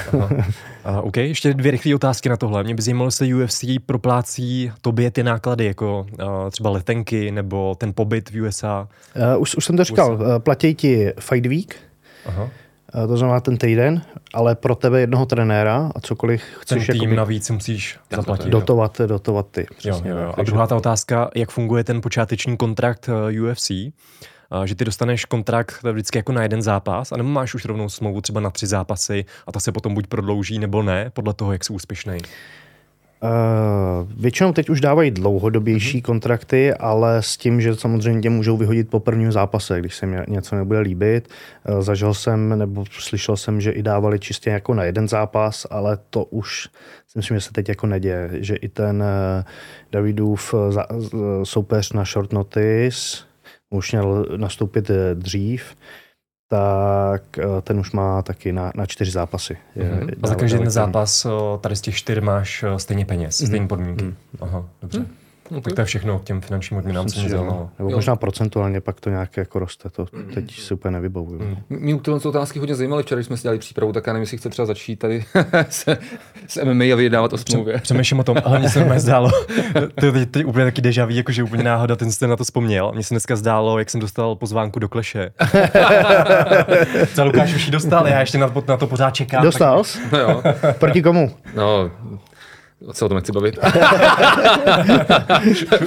A, 0.84 1.02
OK, 1.02 1.18
ještě 1.18 1.54
dvě 1.54 1.72
rychlé 1.72 1.96
otázky 1.96 2.30
na 2.30 2.38
tohle. 2.38 2.64
Mě 2.64 2.76
by 2.76 2.82
zajímalo, 2.82 3.12
se 3.12 3.26
UFC 3.36 3.64
proplácí 3.86 4.72
tobě 4.82 5.12
ty 5.12 5.24
náklady, 5.24 5.66
jako 5.66 6.08
uh, 6.12 6.50
třeba 6.52 6.70
letenky 6.70 7.32
nebo 7.32 7.76
ten 7.76 7.94
pobyt 7.94 8.30
v 8.30 8.42
USA? 8.42 8.88
Uh, 9.36 9.42
už, 9.42 9.56
už 9.56 9.66
jsem 9.66 9.78
to 9.78 9.84
říkal, 9.84 10.14
USA. 10.14 10.40
platí 10.40 10.76
ti 10.76 11.12
Fight 11.20 11.46
Week, 11.46 11.76
Aha. 12.26 12.50
Uh, 12.96 13.08
to 13.08 13.18
znamená 13.18 13.40
ten 13.40 13.58
týden, 13.58 14.02
ale 14.34 14.56
pro 14.56 14.76
tebe 14.76 15.00
jednoho 15.00 15.26
trenéra 15.26 15.92
a 15.96 16.00
cokoliv 16.00 16.42
chceš... 16.60 16.88
Ten 16.88 16.94
tým 16.94 17.02
jakoby, 17.02 17.16
navíc 17.16 17.50
musíš 17.50 18.00
zaplatit. 18.16 18.50
Dotovat, 18.50 19.02
dotovat 19.06 19.48
ty. 19.52 19.66
Přesně, 19.78 20.10
jo, 20.10 20.18
jo, 20.18 20.24
jo. 20.24 20.34
A 20.38 20.44
druhá 20.44 20.68
ta 20.68 20.76
otázka, 20.76 21.30
jak 21.36 21.52
funguje 21.52 21.84
ten 21.84 22.02
počáteční 22.02 22.58
kontrakt 22.58 23.10
UFC? 23.52 23.72
Že 24.66 24.76
ty 24.76 24.86
dostaneš 24.86 25.26
kontrakt 25.26 25.84
vždycky 25.92 26.18
jako 26.18 26.32
na 26.32 26.44
jeden 26.44 26.62
zápas, 26.62 27.12
anebo 27.12 27.30
máš 27.30 27.56
už 27.56 27.66
rovnou 27.66 27.90
smlouvu 27.90 28.22
třeba 28.22 28.40
na 28.40 28.50
tři 28.50 28.68
zápasy 28.68 29.26
a 29.48 29.52
ta 29.52 29.60
se 29.60 29.72
potom 29.72 29.94
buď 29.94 30.08
prodlouží 30.08 30.60
nebo 30.60 30.84
ne, 30.84 31.10
podle 31.14 31.34
toho, 31.34 31.54
jak 31.54 31.64
jsi 31.64 31.74
úspěšný. 31.74 32.18
Uh, 33.24 34.12
většinou 34.18 34.54
teď 34.54 34.70
už 34.70 34.82
dávají 34.82 35.12
dlouhodobější 35.12 35.98
mm-hmm. 35.98 36.06
kontrakty, 36.06 36.74
ale 36.74 37.22
s 37.22 37.38
tím, 37.38 37.62
že 37.62 37.76
samozřejmě 37.76 38.22
tě 38.22 38.30
můžou 38.30 38.58
vyhodit 38.58 38.90
po 38.90 39.00
prvním 39.00 39.32
zápase, 39.32 39.80
když 39.80 39.96
se 39.96 40.06
mi 40.06 40.18
něco 40.28 40.56
nebude 40.56 40.80
líbit. 40.80 41.30
Uh, 41.70 41.82
zažil 41.82 42.14
jsem, 42.14 42.60
nebo 42.60 42.86
slyšel 42.92 43.38
jsem, 43.38 43.62
že 43.62 43.72
i 43.72 43.84
dávali 43.84 44.20
čistě 44.20 44.50
jako 44.50 44.74
na 44.74 44.84
jeden 44.84 45.08
zápas, 45.08 45.68
ale 45.70 45.98
to 46.10 46.24
už 46.24 46.70
si 47.08 47.20
myslím, 47.20 47.38
že 47.38 47.42
se 47.42 47.52
teď 47.52 47.70
jako 47.70 47.88
neděje. 47.88 48.30
Že 48.34 48.56
i 48.56 48.70
ten 48.70 49.04
uh, 49.04 49.44
Davidův 49.92 50.54
uh, 50.54 50.74
soupeř 51.44 51.94
na 51.94 52.04
short 52.04 52.34
notice, 52.34 53.24
už 53.78 53.92
měl 53.92 54.26
nastoupit 54.38 54.90
eh, 54.90 55.16
dřív, 55.16 55.76
tak 56.50 57.38
eh, 57.38 57.62
ten 57.62 57.80
už 57.80 57.92
má 57.92 58.22
taky 58.22 58.54
na, 58.54 58.72
na 58.76 58.86
čtyři 58.86 59.12
zápasy. 59.12 59.58
Je, 59.76 59.84
mm-hmm. 59.84 60.16
A 60.24 60.28
za 60.28 60.36
každý 60.36 60.58
ten 60.58 60.70
zápas 60.70 61.28
tady 61.62 61.76
z 61.76 61.82
těch 61.82 61.96
čtyř 61.96 62.20
máš 62.20 62.66
stejně 62.78 63.06
peněz, 63.06 63.42
mm-hmm. 63.42 63.48
stejné 63.48 63.68
podmínky. 63.68 64.06
Mm-hmm. 64.06 64.14
Aha, 64.42 64.66
dobře. 64.82 65.00
Mm-hmm. 65.00 65.23
Okay. 65.50 65.62
Tak 65.62 65.74
to 65.74 65.82
je 65.82 65.86
všechno 65.86 66.20
k 66.20 66.24
těm 66.24 66.42
finančním 66.42 66.78
odměnám, 66.78 67.08
co 67.08 67.20
mě. 67.20 67.30
Nebo 67.30 67.70
jo. 67.80 67.90
možná 67.96 68.16
procentuálně 68.16 68.82
pak 68.82 69.00
to 69.00 69.10
nějak 69.10 69.38
jako 69.38 69.60
roste, 69.60 69.90
to 69.90 70.06
teď 70.34 70.60
si 70.60 70.74
úplně 70.74 70.92
nevybavuju. 70.92 71.40
Mm. 71.40 71.58
Mě 71.70 72.00
tyhle 72.00 72.20
otázky 72.20 72.60
hodně 72.60 72.76
zajímaly 72.76 73.04
včera, 73.04 73.20
když 73.20 73.28
jsme 73.28 73.38
si 73.38 73.44
dělali 73.44 73.60
přípravu, 73.60 73.94
tak 73.94 74.08
já 74.08 74.14
nevím, 74.14 74.24
jestli 74.24 74.38
chce 74.38 74.50
třeba 74.50 74.66
začít 74.66 74.96
tady 74.96 75.26
se, 75.70 75.98
s 76.48 76.64
MMA 76.64 76.84
a 76.84 76.96
vyjednávat 76.96 77.34
o 77.34 77.38
smlouvě. 77.38 77.78
Přemýšlím 77.78 78.20
o 78.20 78.24
tom, 78.24 78.38
ale 78.46 78.60
mně 78.60 78.70
se 78.70 78.86
mi 78.86 79.00
zdálo, 79.00 79.30
to 80.00 80.06
je 80.06 80.12
teď, 80.12 80.30
teď 80.30 80.46
úplně 80.46 80.66
taky 80.66 80.82
deja 80.82 81.06
vu, 81.06 81.12
jakože 81.12 81.44
úplně 81.44 81.64
náhoda, 81.64 81.96
ten 81.96 82.12
jste 82.12 82.28
na 82.28 82.36
to 82.36 82.44
vzpomněl. 82.44 82.92
Mně 82.94 83.04
se 83.04 83.14
dneska 83.14 83.36
zdálo, 83.36 83.80
jak 83.80 83.90
jsem 83.90 84.02
dostal 84.02 84.36
pozvánku 84.36 84.80
do 84.80 84.90
kleše. 84.90 85.32
Co 87.16 87.26
Lukáš 87.26 87.54
už 87.56 87.66
ji 87.66 87.72
dostal, 87.72 88.08
já 88.08 88.20
ještě 88.20 88.38
na, 88.38 88.54
na 88.68 88.78
to 88.78 88.88
pořád 88.88 89.12
čekám. 89.12 89.44
Dostal 89.44 89.84
tak... 89.84 90.12
No 90.12 90.20
jo. 90.20 90.44
Proti 90.80 91.02
komu? 91.02 91.32
No, 91.56 91.92
se 92.92 93.06
o 93.06 93.10
tom 93.10 93.16
nechci 93.16 93.32
bavit. 93.32 93.60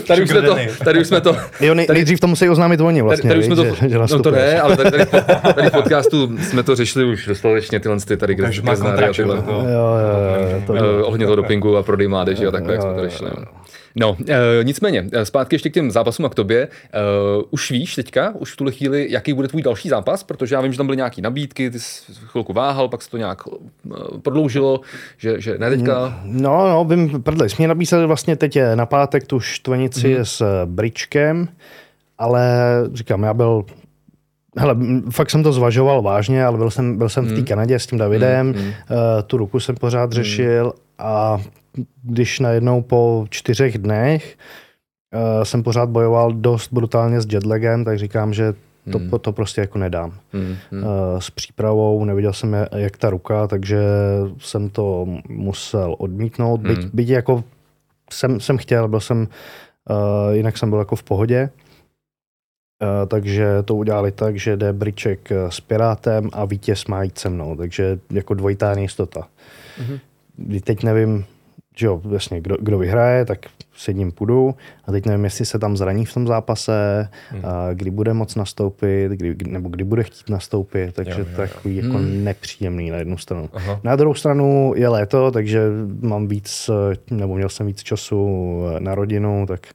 tady, 0.06 0.22
už 0.22 0.30
jsme 0.30 0.42
to, 0.42 0.56
tady 0.84 1.00
už 1.00 1.06
jsme 1.06 1.20
to... 1.20 1.36
Jo, 1.60 1.74
nej, 1.74 1.86
tady, 1.86 1.96
nejdřív 1.96 2.20
to 2.20 2.26
musí 2.26 2.48
oznámit 2.48 2.80
oni 2.80 3.02
vlastně. 3.02 3.30
Tady, 3.30 3.40
tady 3.40 3.40
už 3.40 3.46
jsme 3.46 3.56
to, 3.56 3.64
že, 3.64 3.88
že 3.88 3.98
no 3.98 4.22
to 4.22 4.30
ne, 4.30 4.60
ale 4.60 4.76
tady, 4.76 4.90
tady, 4.90 5.06
tady, 5.54 5.68
v 5.68 5.72
podcastu 5.72 6.38
jsme 6.38 6.62
to 6.62 6.76
řešili 6.76 7.04
už 7.04 7.26
dostatečně 7.26 7.80
tyhle 7.80 7.96
ty 8.08 8.16
tady, 8.16 8.34
kde 8.34 8.52
jsme 8.52 8.72
a 8.72 9.12
tyhle. 9.12 9.36
Jo, 9.36 9.44
jo, 9.46 9.66
jo, 9.68 10.62
to, 10.66 10.72
uh, 10.72 10.78
ohledně 11.02 11.26
toho 11.26 11.36
dopingu 11.36 11.76
a 11.76 11.82
prodej 11.82 12.08
mládeže 12.08 12.46
a 12.46 12.50
takhle, 12.50 12.72
jak 12.72 12.82
jsme 12.82 12.94
to 12.94 13.00
řešili. 13.02 13.30
No, 13.98 14.16
e, 14.28 14.64
nicméně, 14.64 15.06
eh, 15.12 15.24
zpátky 15.24 15.54
ještě 15.54 15.70
k 15.70 15.74
těm 15.74 15.90
zápasům 15.90 16.26
a 16.26 16.28
k 16.28 16.34
tobě. 16.34 16.62
E, 16.62 16.68
už 17.50 17.70
víš 17.70 17.94
teďka, 17.94 18.34
už 18.38 18.52
v 18.52 18.56
tuhle 18.56 18.72
chvíli, 18.72 19.06
jaký 19.10 19.32
bude 19.32 19.48
tvůj 19.48 19.62
další 19.62 19.88
zápas, 19.88 20.22
protože 20.22 20.54
já 20.54 20.60
vím, 20.60 20.72
že 20.72 20.78
tam 20.78 20.86
byly 20.86 20.96
nějaké 20.96 21.22
nabídky, 21.22 21.70
ty 21.70 21.80
jsi 21.80 22.12
chvilku 22.12 22.52
váhal, 22.52 22.88
pak 22.88 23.02
se 23.02 23.10
to 23.10 23.16
nějak 23.16 23.42
prodloužilo, 24.22 24.80
že, 25.18 25.40
že 25.40 25.58
ne 25.58 25.70
teďka. 25.70 26.20
No, 26.24 26.68
no, 26.68 26.84
vím, 26.84 27.22
prdele, 27.22 27.48
jsme 27.48 27.68
nabízeli 27.68 28.06
vlastně 28.06 28.36
teď 28.36 28.58
na 28.74 28.86
pátek 28.86 29.26
tu 29.26 29.40
štvanici 29.40 30.16
mm-hmm. 30.16 30.20
s 30.20 30.64
Bričkem, 30.64 31.48
ale 32.18 32.50
říkám, 32.92 33.22
já 33.22 33.34
byl 33.34 33.64
Hele, 34.58 34.76
fakt 35.10 35.30
jsem 35.30 35.42
to 35.42 35.52
zvažoval 35.52 36.02
vážně, 36.02 36.44
ale 36.44 36.58
byl 36.58 36.70
jsem, 36.70 36.98
byl 36.98 37.08
jsem 37.08 37.24
v 37.24 37.28
té 37.28 37.34
hmm. 37.34 37.44
Kanadě 37.44 37.78
s 37.78 37.86
tím 37.86 37.98
Davidem, 37.98 38.46
mm, 38.46 38.52
mm. 38.52 38.66
Uh, 38.68 38.74
tu 39.26 39.36
ruku 39.36 39.60
jsem 39.60 39.74
pořád 39.74 40.12
řešil 40.12 40.64
mm. 40.64 40.72
a 40.98 41.40
když 42.02 42.40
najednou 42.40 42.82
po 42.82 43.26
čtyřech 43.30 43.78
dnech 43.78 44.36
uh, 45.14 45.44
jsem 45.44 45.62
pořád 45.62 45.88
bojoval 45.88 46.32
dost 46.32 46.72
brutálně 46.72 47.20
s 47.20 47.26
jetlagem, 47.32 47.84
tak 47.84 47.98
říkám, 47.98 48.34
že 48.34 48.54
to, 48.92 48.98
hmm. 48.98 49.10
to 49.10 49.32
prostě 49.32 49.60
jako 49.60 49.78
nedám. 49.78 50.14
Hmm. 50.32 50.56
Hmm. 50.70 50.82
Uh, 50.82 50.88
s 51.18 51.30
přípravou 51.30 52.04
neviděl 52.04 52.32
jsem, 52.32 52.56
jak 52.76 52.96
ta 52.96 53.10
ruka, 53.10 53.46
takže 53.46 53.78
jsem 54.38 54.70
to 54.70 55.06
musel 55.28 55.96
odmítnout. 55.98 56.60
Hmm. 56.60 56.74
Byť, 56.74 56.86
byť 56.92 57.08
jako 57.08 57.44
jsem, 58.12 58.40
jsem 58.40 58.58
chtěl, 58.58 58.88
byl 58.88 59.00
jsem, 59.00 59.28
uh, 59.90 60.34
jinak 60.34 60.58
jsem 60.58 60.70
byl 60.70 60.78
jako 60.78 60.96
v 60.96 61.02
pohodě. 61.02 61.50
Uh, 62.82 63.08
takže 63.08 63.62
to 63.64 63.74
udělali 63.74 64.12
tak, 64.12 64.36
že 64.36 64.56
jde 64.56 64.72
Briček 64.72 65.32
s 65.48 65.60
Pirátem 65.60 66.30
a 66.32 66.44
vítěz 66.44 66.86
má 66.86 67.02
jít 67.02 67.18
se 67.18 67.28
mnou, 67.28 67.56
takže 67.56 67.98
jako 68.10 68.34
dvojitá 68.34 68.74
nejistota. 68.74 69.28
Mm-hmm. 69.78 70.60
Teď 70.60 70.82
nevím, 70.82 71.24
že 71.78 71.86
jo, 71.86 72.00
jasně, 72.10 72.40
kdo, 72.40 72.56
kdo 72.60 72.78
vyhraje, 72.78 73.24
tak 73.24 73.38
s 73.76 73.88
jedním 73.88 74.12
půjdu 74.12 74.54
a 74.84 74.92
teď 74.92 75.06
nevím, 75.06 75.24
jestli 75.24 75.46
se 75.46 75.58
tam 75.58 75.76
zraní 75.76 76.04
v 76.04 76.14
tom 76.14 76.26
zápase, 76.26 77.08
hmm. 77.30 77.42
a 77.44 77.72
kdy 77.74 77.90
bude 77.90 78.14
moc 78.14 78.34
nastoupit, 78.34 79.12
kdy, 79.12 79.36
nebo 79.46 79.68
kdy 79.68 79.84
bude 79.84 80.02
chtít 80.02 80.30
nastoupit, 80.30 80.94
takže 80.94 81.12
jo, 81.12 81.18
jo, 81.18 81.26
jo. 81.30 81.36
takový 81.36 81.76
jako 81.76 81.98
hmm. 81.98 82.24
nepříjemný 82.24 82.90
na 82.90 82.96
jednu 82.96 83.18
stranu. 83.18 83.50
Aha. 83.52 83.80
Na 83.84 83.96
druhou 83.96 84.14
stranu 84.14 84.72
je 84.76 84.88
léto, 84.88 85.30
takže 85.30 85.60
mám 86.00 86.28
víc, 86.28 86.70
nebo 87.10 87.36
měl 87.36 87.48
jsem 87.48 87.66
víc 87.66 87.82
času 87.82 88.62
na 88.78 88.94
rodinu, 88.94 89.46
tak 89.48 89.66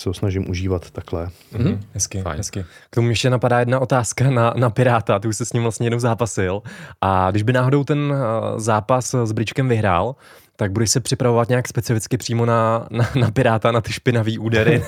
se 0.00 0.08
ho 0.08 0.14
snažím 0.14 0.50
užívat 0.50 0.90
takhle. 0.90 1.28
Mm-hmm. 1.52 1.78
Hezky, 1.94 2.22
Fajn. 2.22 2.36
hezky. 2.36 2.64
K 2.90 2.94
tomu 2.94 3.08
ještě 3.08 3.30
napadá 3.30 3.58
jedna 3.58 3.80
otázka 3.80 4.30
na, 4.30 4.54
na 4.56 4.70
Piráta, 4.70 5.18
ty 5.18 5.28
už 5.28 5.36
se 5.36 5.44
s 5.44 5.52
ním 5.52 5.62
vlastně 5.62 5.86
jednou 5.86 5.98
zápasil. 5.98 6.62
A 7.00 7.30
když 7.30 7.42
by 7.42 7.52
náhodou 7.52 7.84
ten 7.84 8.14
zápas 8.56 9.14
s 9.24 9.32
Bričkem 9.32 9.68
vyhrál, 9.68 10.14
tak 10.56 10.72
budeš 10.72 10.90
se 10.90 11.00
připravovat 11.00 11.48
nějak 11.48 11.68
specificky 11.68 12.16
přímo 12.16 12.46
na, 12.46 12.86
na, 12.90 13.10
na 13.14 13.30
Piráta, 13.30 13.72
na 13.72 13.80
ty 13.80 13.92
špinavý 13.92 14.38
údery? 14.38 14.82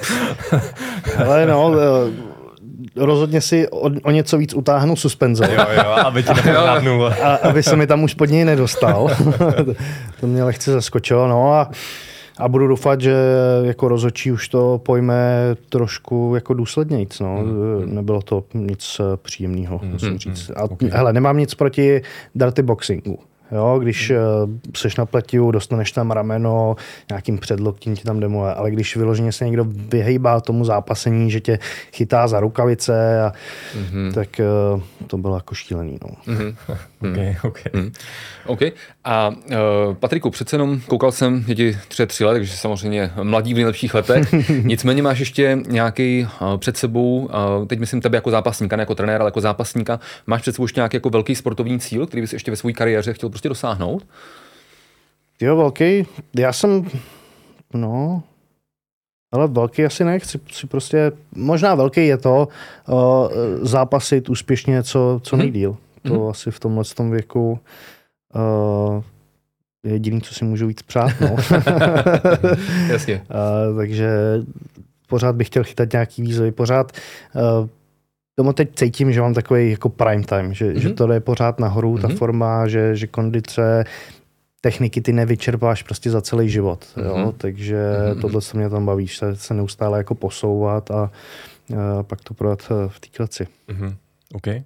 Ale 1.26 1.46
no, 1.46 1.74
eh, 1.78 2.34
rozhodně 2.96 3.40
si 3.40 3.68
o, 3.68 3.90
o 4.02 4.10
něco 4.10 4.38
víc 4.38 4.54
utáhnu 4.54 4.96
suspenzor. 4.96 5.50
Jo, 5.50 5.66
jo, 5.84 5.90
aby 5.90 6.22
ti 6.22 6.30
a, 7.22 7.34
aby 7.34 7.62
se 7.62 7.76
mi 7.76 7.86
tam 7.86 8.02
už 8.02 8.14
pod 8.14 8.30
něj 8.30 8.44
nedostal. 8.44 9.08
to 10.20 10.26
mě 10.26 10.44
lehce 10.44 10.72
zaskočilo, 10.72 11.28
no 11.28 11.54
a 11.54 11.70
a 12.38 12.48
budu 12.48 12.66
doufat, 12.66 13.00
že 13.00 13.14
jako 13.62 13.88
rozočí 13.88 14.32
už 14.32 14.48
to 14.48 14.80
pojme 14.84 15.14
trošku 15.68 16.32
jako 16.34 16.54
důslednějc. 16.54 17.20
No. 17.20 17.42
Mm. 17.42 17.94
Nebylo 17.94 18.22
to 18.22 18.44
nic 18.54 19.00
eh, 19.00 19.16
příjemného, 19.16 19.80
musím 19.84 20.18
říct. 20.18 20.50
A 20.56 20.62
okay. 20.62 20.90
hele, 20.92 21.12
nemám 21.12 21.38
nic 21.38 21.54
proti 21.54 22.02
dirty 22.34 22.62
boxingu. 22.62 23.18
Jo, 23.52 23.78
když 23.82 24.10
hmm. 24.10 24.60
seš 24.76 24.96
na 24.96 25.06
pletiu, 25.06 25.50
dostaneš 25.50 25.92
tam 25.92 26.10
rameno, 26.10 26.76
nějakým 27.08 27.38
předloktím 27.38 27.96
ti 27.96 28.04
tam 28.04 28.20
demole, 28.20 28.54
ale 28.54 28.70
když 28.70 28.96
vyloženě 28.96 29.32
se 29.32 29.44
někdo 29.44 29.64
vyhejbá 29.68 30.40
tomu 30.40 30.64
zápasení, 30.64 31.30
že 31.30 31.40
tě 31.40 31.58
chytá 31.92 32.28
za 32.28 32.40
rukavice, 32.40 33.22
a, 33.22 33.32
mm-hmm. 33.76 34.12
tak 34.12 34.40
uh, 34.74 34.80
to 35.06 35.18
bylo 35.18 35.36
jako 35.36 35.54
šílený. 35.54 35.98
No. 36.04 36.34
Mm-hmm. 36.34 36.54
okay, 37.10 37.36
okay. 37.42 37.72
Mm. 37.72 37.92
OK. 38.46 38.60
A 39.04 39.28
uh, 39.28 39.94
Patriku, 39.94 40.30
přece 40.30 40.56
jenom 40.56 40.80
koukal 40.80 41.12
jsem, 41.12 41.44
je 41.46 41.54
ti 41.54 41.78
tři, 41.88 42.06
tři 42.06 42.24
let, 42.24 42.32
takže 42.32 42.56
samozřejmě 42.56 43.10
mladí 43.22 43.54
v 43.54 43.56
nejlepších 43.56 43.94
letech. 43.94 44.34
Nicméně 44.64 45.02
máš 45.02 45.18
ještě 45.18 45.58
nějaký 45.68 46.26
uh, 46.40 46.56
před 46.56 46.76
sebou, 46.76 47.18
uh, 47.18 47.66
teď 47.66 47.78
myslím 47.78 48.00
tebe 48.00 48.16
jako 48.16 48.30
zápasníka, 48.30 48.76
ne 48.76 48.82
jako 48.82 48.94
trenér, 48.94 49.20
ale 49.20 49.28
jako 49.28 49.40
zápasníka, 49.40 50.00
máš 50.26 50.42
před 50.42 50.54
sebou 50.54 50.64
ještě 50.64 50.80
nějaký 50.80 50.96
jako 50.96 51.10
velký 51.10 51.34
sportovní 51.34 51.80
cíl, 51.80 52.06
který 52.06 52.20
bys 52.20 52.32
ještě 52.32 52.50
ve 52.50 52.56
své 52.56 52.72
kariéře 52.72 53.12
chtěl 53.12 53.28
prostě 53.28 53.43
dosáhnout? 53.48 54.06
Jo, 55.40 55.56
velký. 55.56 56.06
Já 56.36 56.52
jsem, 56.52 56.88
no, 57.74 58.22
ale 59.32 59.48
velký 59.48 59.84
asi 59.84 60.04
nechci, 60.04 60.40
si 60.52 60.66
prostě, 60.66 61.12
možná 61.36 61.74
velký 61.74 62.06
je 62.06 62.16
to 62.16 62.48
uh, 62.88 63.28
zápasit 63.62 64.28
úspěšně 64.28 64.82
co, 64.82 65.20
co 65.22 65.36
mhm. 65.36 65.42
nejdíl. 65.42 65.72
Mm-hmm. 65.72 66.08
To 66.08 66.14
mm-hmm. 66.14 66.30
asi 66.30 66.50
v 66.50 66.60
tomhle 66.60 66.84
tom 66.84 67.10
věku 67.10 67.58
uh, 68.34 69.02
jediný, 69.84 70.20
co 70.20 70.34
si 70.34 70.44
můžu 70.44 70.66
víc 70.66 70.82
přát. 70.82 71.12
No. 71.20 71.36
Jasně. 72.88 73.26
uh, 73.70 73.76
takže 73.76 74.10
pořád 75.08 75.36
bych 75.36 75.46
chtěl 75.46 75.64
chytat 75.64 75.92
nějaký 75.92 76.22
výzvy, 76.22 76.52
pořád 76.52 76.92
uh, 77.34 77.68
tomu 78.34 78.52
teď 78.52 78.68
cítím, 78.74 79.12
že 79.12 79.20
mám 79.20 79.34
takový 79.34 79.70
jako 79.70 79.88
prime 79.88 80.24
time, 80.24 80.54
že, 80.54 80.72
mm-hmm. 80.72 80.78
že 80.78 80.90
to 80.90 81.06
jde 81.06 81.20
pořád 81.20 81.60
nahoru, 81.60 81.94
mm-hmm. 81.94 82.00
ta 82.00 82.08
mhm. 82.08 82.16
forma, 82.16 82.68
že, 82.68 82.96
že 82.96 83.06
kondice, 83.06 83.84
techniky 84.60 85.00
ty 85.00 85.12
nevyčerpáš 85.12 85.82
prostě 85.82 86.10
za 86.10 86.20
celý 86.20 86.48
život, 86.48 86.84
mm-hmm. 86.96 87.20
jo? 87.20 87.34
takže 87.36 87.76
mm-hmm. 87.76 88.20
tohle 88.20 88.40
se 88.40 88.56
mě 88.56 88.70
tam 88.70 88.86
baví, 88.86 89.08
se, 89.08 89.36
se 89.36 89.54
neustále 89.54 89.98
jako 89.98 90.14
posouvat 90.14 90.90
a, 90.90 91.10
a 91.98 92.02
pak 92.02 92.20
to 92.20 92.34
prodat 92.34 92.62
eh, 92.70 92.88
v 92.88 93.00
té 93.00 93.08
kleci. 93.16 93.46
Mm-hmm. 93.68 93.94
Okay. 94.34 94.62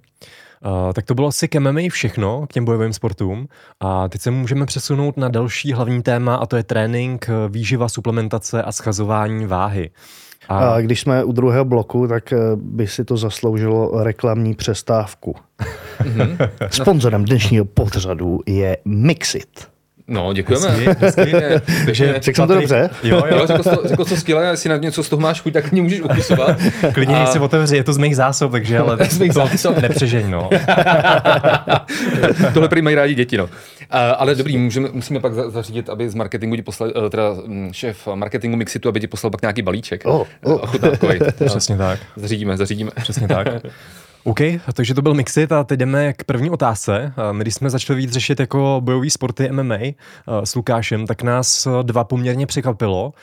Uh, 0.65 0.93
tak 0.93 1.05
to 1.05 1.15
bylo 1.15 1.27
asi 1.27 1.47
k 1.47 1.59
MMA 1.59 1.81
všechno, 1.89 2.47
k 2.47 2.53
těm 2.53 2.65
bojovým 2.65 2.93
sportům. 2.93 3.47
A 3.79 4.07
teď 4.07 4.21
se 4.21 4.31
můžeme 4.31 4.65
přesunout 4.65 5.17
na 5.17 5.29
další 5.29 5.73
hlavní 5.73 6.03
téma, 6.03 6.35
a 6.35 6.45
to 6.45 6.57
je 6.57 6.63
trénink, 6.63 7.29
výživa, 7.49 7.89
suplementace 7.89 8.63
a 8.63 8.71
schazování 8.71 9.45
váhy. 9.45 9.89
A... 9.89 9.99
a 10.47 10.81
když 10.81 11.01
jsme 11.01 11.23
u 11.23 11.31
druhého 11.31 11.65
bloku, 11.65 12.07
tak 12.07 12.33
eh, 12.33 12.37
by 12.55 12.87
si 12.87 13.05
to 13.05 13.17
zasloužilo 13.17 14.03
reklamní 14.03 14.55
přestávku. 14.55 15.35
Mhm. 16.05 16.37
Sponzorem 16.69 17.25
dnešního 17.25 17.65
pořadu 17.65 18.39
je 18.45 18.77
Mixit. 18.85 19.67
No, 20.09 20.33
děkujeme. 20.33 20.67
Hezky, 20.99 21.31
Takže 21.85 22.15
řekl 22.21 22.35
jsem 22.35 22.47
to 22.47 22.55
dobře? 22.55 22.89
Jo, 23.03 23.23
jo. 23.31 23.47
řekl, 23.47 23.63
to, 23.63 23.87
řekl 23.87 24.05
to 24.05 24.15
skvěle, 24.15 24.45
jestli 24.45 24.69
na 24.69 24.77
něco 24.77 25.03
z 25.03 25.09
toho 25.09 25.19
máš 25.19 25.41
chuť, 25.41 25.53
tak 25.53 25.71
mě 25.71 25.81
můžeš 25.81 26.01
upisovat. 26.01 26.57
Klidně 26.93 27.15
a... 27.15 27.25
si 27.25 27.39
otevři, 27.39 27.75
je 27.75 27.83
to 27.83 27.93
z 27.93 27.97
mých 27.97 28.15
zásob, 28.15 28.51
takže 28.51 28.79
ale 28.79 28.97
z 29.09 29.19
mých 29.19 29.33
zásob. 29.33 29.77
nepřežeň, 29.77 30.29
no. 30.29 30.49
Tohle 32.53 32.69
prý 32.69 32.81
mají 32.81 32.95
rádi 32.95 33.15
děti, 33.15 33.37
no. 33.37 33.49
A, 33.89 34.11
ale 34.11 34.35
dobrý, 34.35 34.57
můžeme, 34.57 34.89
musíme 34.91 35.19
pak 35.19 35.33
zařídit, 35.33 35.89
aby 35.89 36.09
z 36.09 36.15
marketingu 36.15 36.55
ti 36.55 36.61
poslal, 36.61 36.91
eh, 37.05 37.09
teda 37.09 37.23
mm, 37.45 37.73
šéf 37.73 38.07
marketingu 38.15 38.57
Mixitu, 38.57 38.89
aby 38.89 38.99
ti 38.99 39.07
poslal 39.07 39.31
pak 39.31 39.41
nějaký 39.41 39.61
balíček. 39.61 40.01
Oh, 40.05 40.27
oh. 40.43 40.75
Přesně 41.45 41.77
tak. 41.77 41.99
Zařídíme, 42.15 42.57
zařídíme. 42.57 42.91
Přesně 43.01 43.27
tak. 43.27 43.47
OK, 44.23 44.39
takže 44.73 44.93
to 44.93 45.01
byl 45.01 45.13
Mixit 45.13 45.51
a 45.51 45.63
teď 45.63 45.79
jdeme 45.79 46.13
k 46.13 46.23
první 46.23 46.49
otázce. 46.49 47.13
My 47.31 47.43
když 47.43 47.55
jsme 47.55 47.69
začali 47.69 47.99
víc 47.99 48.11
řešit 48.11 48.39
jako 48.39 48.81
bojové 48.83 49.09
sporty 49.09 49.51
MMA 49.51 49.77
s 50.43 50.55
Lukášem, 50.55 51.07
tak 51.07 51.23
nás 51.23 51.67
dva 51.83 52.03
poměrně 52.03 52.45
překvapilo, 52.45 53.13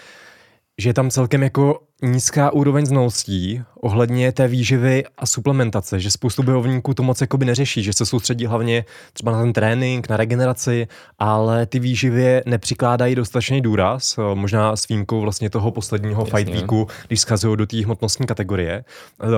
že 0.79 0.89
je 0.89 0.95
tam 0.95 1.11
celkem 1.11 1.43
jako 1.43 1.81
nízká 2.03 2.53
úroveň 2.53 2.87
znalostí 2.87 3.63
ohledně 3.81 4.33
té 4.33 4.49
výživy 4.49 5.05
a 5.19 5.27
suplementace, 5.27 6.01
že 6.01 6.11
spoustu 6.11 6.43
bojovníků 6.43 6.95
to 6.95 7.03
moc 7.03 7.21
jakoby 7.21 7.45
neřeší, 7.45 7.83
že 7.83 7.93
se 7.93 8.07
soustředí 8.07 8.47
hlavně 8.47 8.85
třeba 9.13 9.33
na 9.33 9.41
ten 9.41 9.53
trénink, 9.53 10.09
na 10.09 10.17
regeneraci, 10.17 10.89
ale 11.19 11.67
ty 11.67 11.79
výživě 11.79 12.43
nepřikládají 12.47 13.15
dostatečný 13.15 13.61
důraz, 13.61 14.19
možná 14.35 14.77
s 14.77 14.89
výjimkou 14.89 15.21
vlastně 15.21 15.51
toho 15.51 15.71
posledního 15.71 16.23
Jasně. 16.23 16.39
fight 16.39 16.55
weeku, 16.55 16.89
když 17.07 17.21
schazují 17.21 17.57
do 17.57 17.67
té 17.67 17.85
hmotnostní 17.85 18.27
kategorie. 18.27 18.85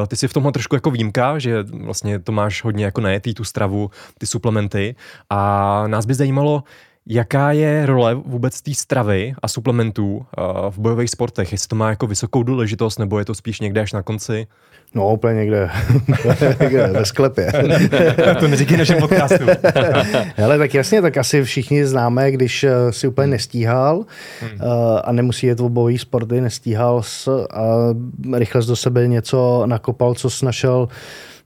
Ty 0.08 0.16
si 0.16 0.28
v 0.28 0.32
tomhle 0.32 0.52
trošku 0.52 0.74
jako 0.74 0.90
výjimka, 0.90 1.38
že 1.38 1.62
vlastně 1.62 2.18
to 2.18 2.32
máš 2.32 2.64
hodně 2.64 2.84
jako 2.84 3.00
najetý 3.00 3.34
tu 3.34 3.44
stravu, 3.44 3.90
ty 4.18 4.26
suplementy 4.26 4.94
a 5.30 5.84
nás 5.86 6.06
by 6.06 6.14
zajímalo, 6.14 6.62
Jaká 7.10 7.52
je 7.52 7.86
role 7.86 8.14
vůbec 8.14 8.60
té 8.62 8.74
stravy 8.74 9.34
a 9.42 9.48
suplementů 9.48 10.16
uh, 10.16 10.24
v 10.70 10.78
bojových 10.78 11.10
sportech? 11.10 11.52
Jestli 11.52 11.68
to 11.68 11.76
má 11.76 11.90
jako 11.90 12.06
vysokou 12.06 12.42
důležitost, 12.42 12.98
nebo 12.98 13.18
je 13.18 13.24
to 13.24 13.34
spíš 13.34 13.60
někde 13.60 13.80
až 13.80 13.92
na 13.92 14.02
konci? 14.02 14.46
No, 14.94 15.12
úplně 15.12 15.34
někde, 15.34 15.70
někde 16.60 16.86
ve 16.86 17.04
sklepě. 17.04 17.52
to 18.40 18.48
neříkej 18.48 18.76
našem 18.76 18.98
podcastu. 19.00 19.44
Ale 20.44 20.58
tak 20.58 20.74
jasně, 20.74 21.02
tak 21.02 21.16
asi 21.16 21.42
všichni 21.42 21.86
známe, 21.86 22.30
když 22.30 22.64
eh, 22.64 22.92
si 22.92 23.08
úplně 23.08 23.26
nestíhal 23.26 24.04
hmm. 24.40 24.50
uh, 24.60 25.00
a 25.04 25.12
nemusí 25.12 25.46
jet 25.46 25.60
v 25.60 25.68
bojový 25.68 25.98
sporty, 25.98 26.40
nestíhal 26.40 27.02
s, 27.02 27.46
a 27.50 27.64
rychle 28.34 28.62
do 28.62 28.76
sebe 28.76 29.08
něco 29.08 29.62
nakopal, 29.66 30.14
co 30.14 30.30
snašel 30.30 30.88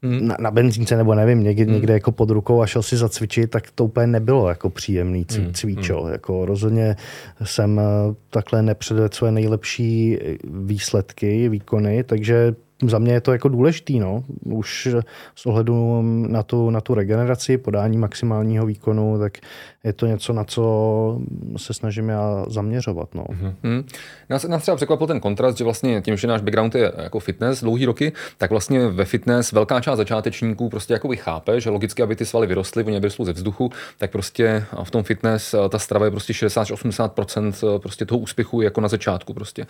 hmm. 0.03 0.28
na, 0.28 0.36
na 0.40 0.50
benzínce 0.50 0.96
nebo 0.96 1.14
nevím, 1.14 1.42
někde, 1.42 1.64
hmm. 1.64 1.72
někde 1.72 1.92
jako 1.92 2.12
pod 2.12 2.30
rukou 2.30 2.62
a 2.62 2.66
šel 2.66 2.82
si 2.82 2.96
zacvičit, 2.96 3.50
tak 3.50 3.70
to 3.70 3.84
úplně 3.84 4.07
nebylo 4.07 4.48
jako 4.48 4.70
příjemný 4.70 5.26
hmm. 5.36 5.53
cvičo. 5.53 6.03
Hmm. 6.03 6.12
Jako 6.12 6.46
rozhodně 6.46 6.96
jsem 7.44 7.78
eh, 7.80 7.82
takhle 8.30 8.62
nepředvedl 8.62 9.14
své 9.14 9.32
nejlepší 9.32 10.18
výsledky, 10.44 11.48
výkony, 11.48 12.05
takže 12.05 12.55
za 12.83 12.99
mě 12.99 13.12
je 13.12 13.20
to 13.20 13.33
jako 13.33 13.49
důležitý, 13.49 14.01
no. 14.01 14.24
Už 14.45 14.89
s 15.35 15.47
ohledu 15.47 16.03
na 16.28 16.43
tu, 16.43 16.70
na 16.70 16.80
tu 16.80 16.95
regeneraci, 16.95 17.59
podání 17.59 17.99
maximálního 17.99 18.66
výkonu, 18.66 19.18
tak 19.18 19.39
je 19.85 19.93
to 19.93 20.07
něco, 20.07 20.33
na 20.33 20.45
co 20.45 21.20
se 21.57 21.74
snažím 21.74 22.09
já 22.09 22.45
zaměřovat. 22.49 23.14
No. 23.14 23.24
Mm-hmm. 23.24 23.85
Nás, 24.30 24.45
nás 24.45 24.62
třeba 24.62 24.76
překvapil 24.76 25.07
ten 25.07 25.20
kontrast, 25.20 25.59
že 25.59 25.64
vlastně 25.64 26.03
tím, 26.03 26.16
že 26.16 26.26
náš 26.26 26.41
background 26.41 26.74
je 26.74 26.93
jako 26.97 27.20
fitness 27.20 27.61
dlouhý 27.61 27.85
roky, 27.87 28.12
tak 28.39 28.51
vlastně 28.51 28.89
ve 28.89 29.05
fitness 29.05 29.53
velká 29.53 29.80
část 29.80 29.97
začátečníků 29.97 30.68
prostě 30.68 30.93
jako 30.93 31.09
chápe, 31.16 31.61
že 31.61 31.70
logicky, 31.70 32.03
aby 32.03 32.16
ty 32.16 32.24
svaly 32.24 32.47
vyrostly, 32.47 32.85
oni 32.85 33.01
vyrostly 33.01 33.26
ze 33.26 33.33
vzduchu, 33.33 33.70
tak 33.99 34.11
prostě 34.11 34.64
v 34.83 34.91
tom 34.91 35.03
fitness 35.03 35.55
ta 35.68 35.78
strava 35.78 36.05
je 36.05 36.11
prostě 36.11 36.33
60-80% 36.33 37.78
prostě 37.78 38.07
toho 38.07 38.18
úspěchu 38.18 38.62
jako 38.62 38.80
na 38.80 38.89
začátku 38.89 39.35
prostě. 39.35 39.66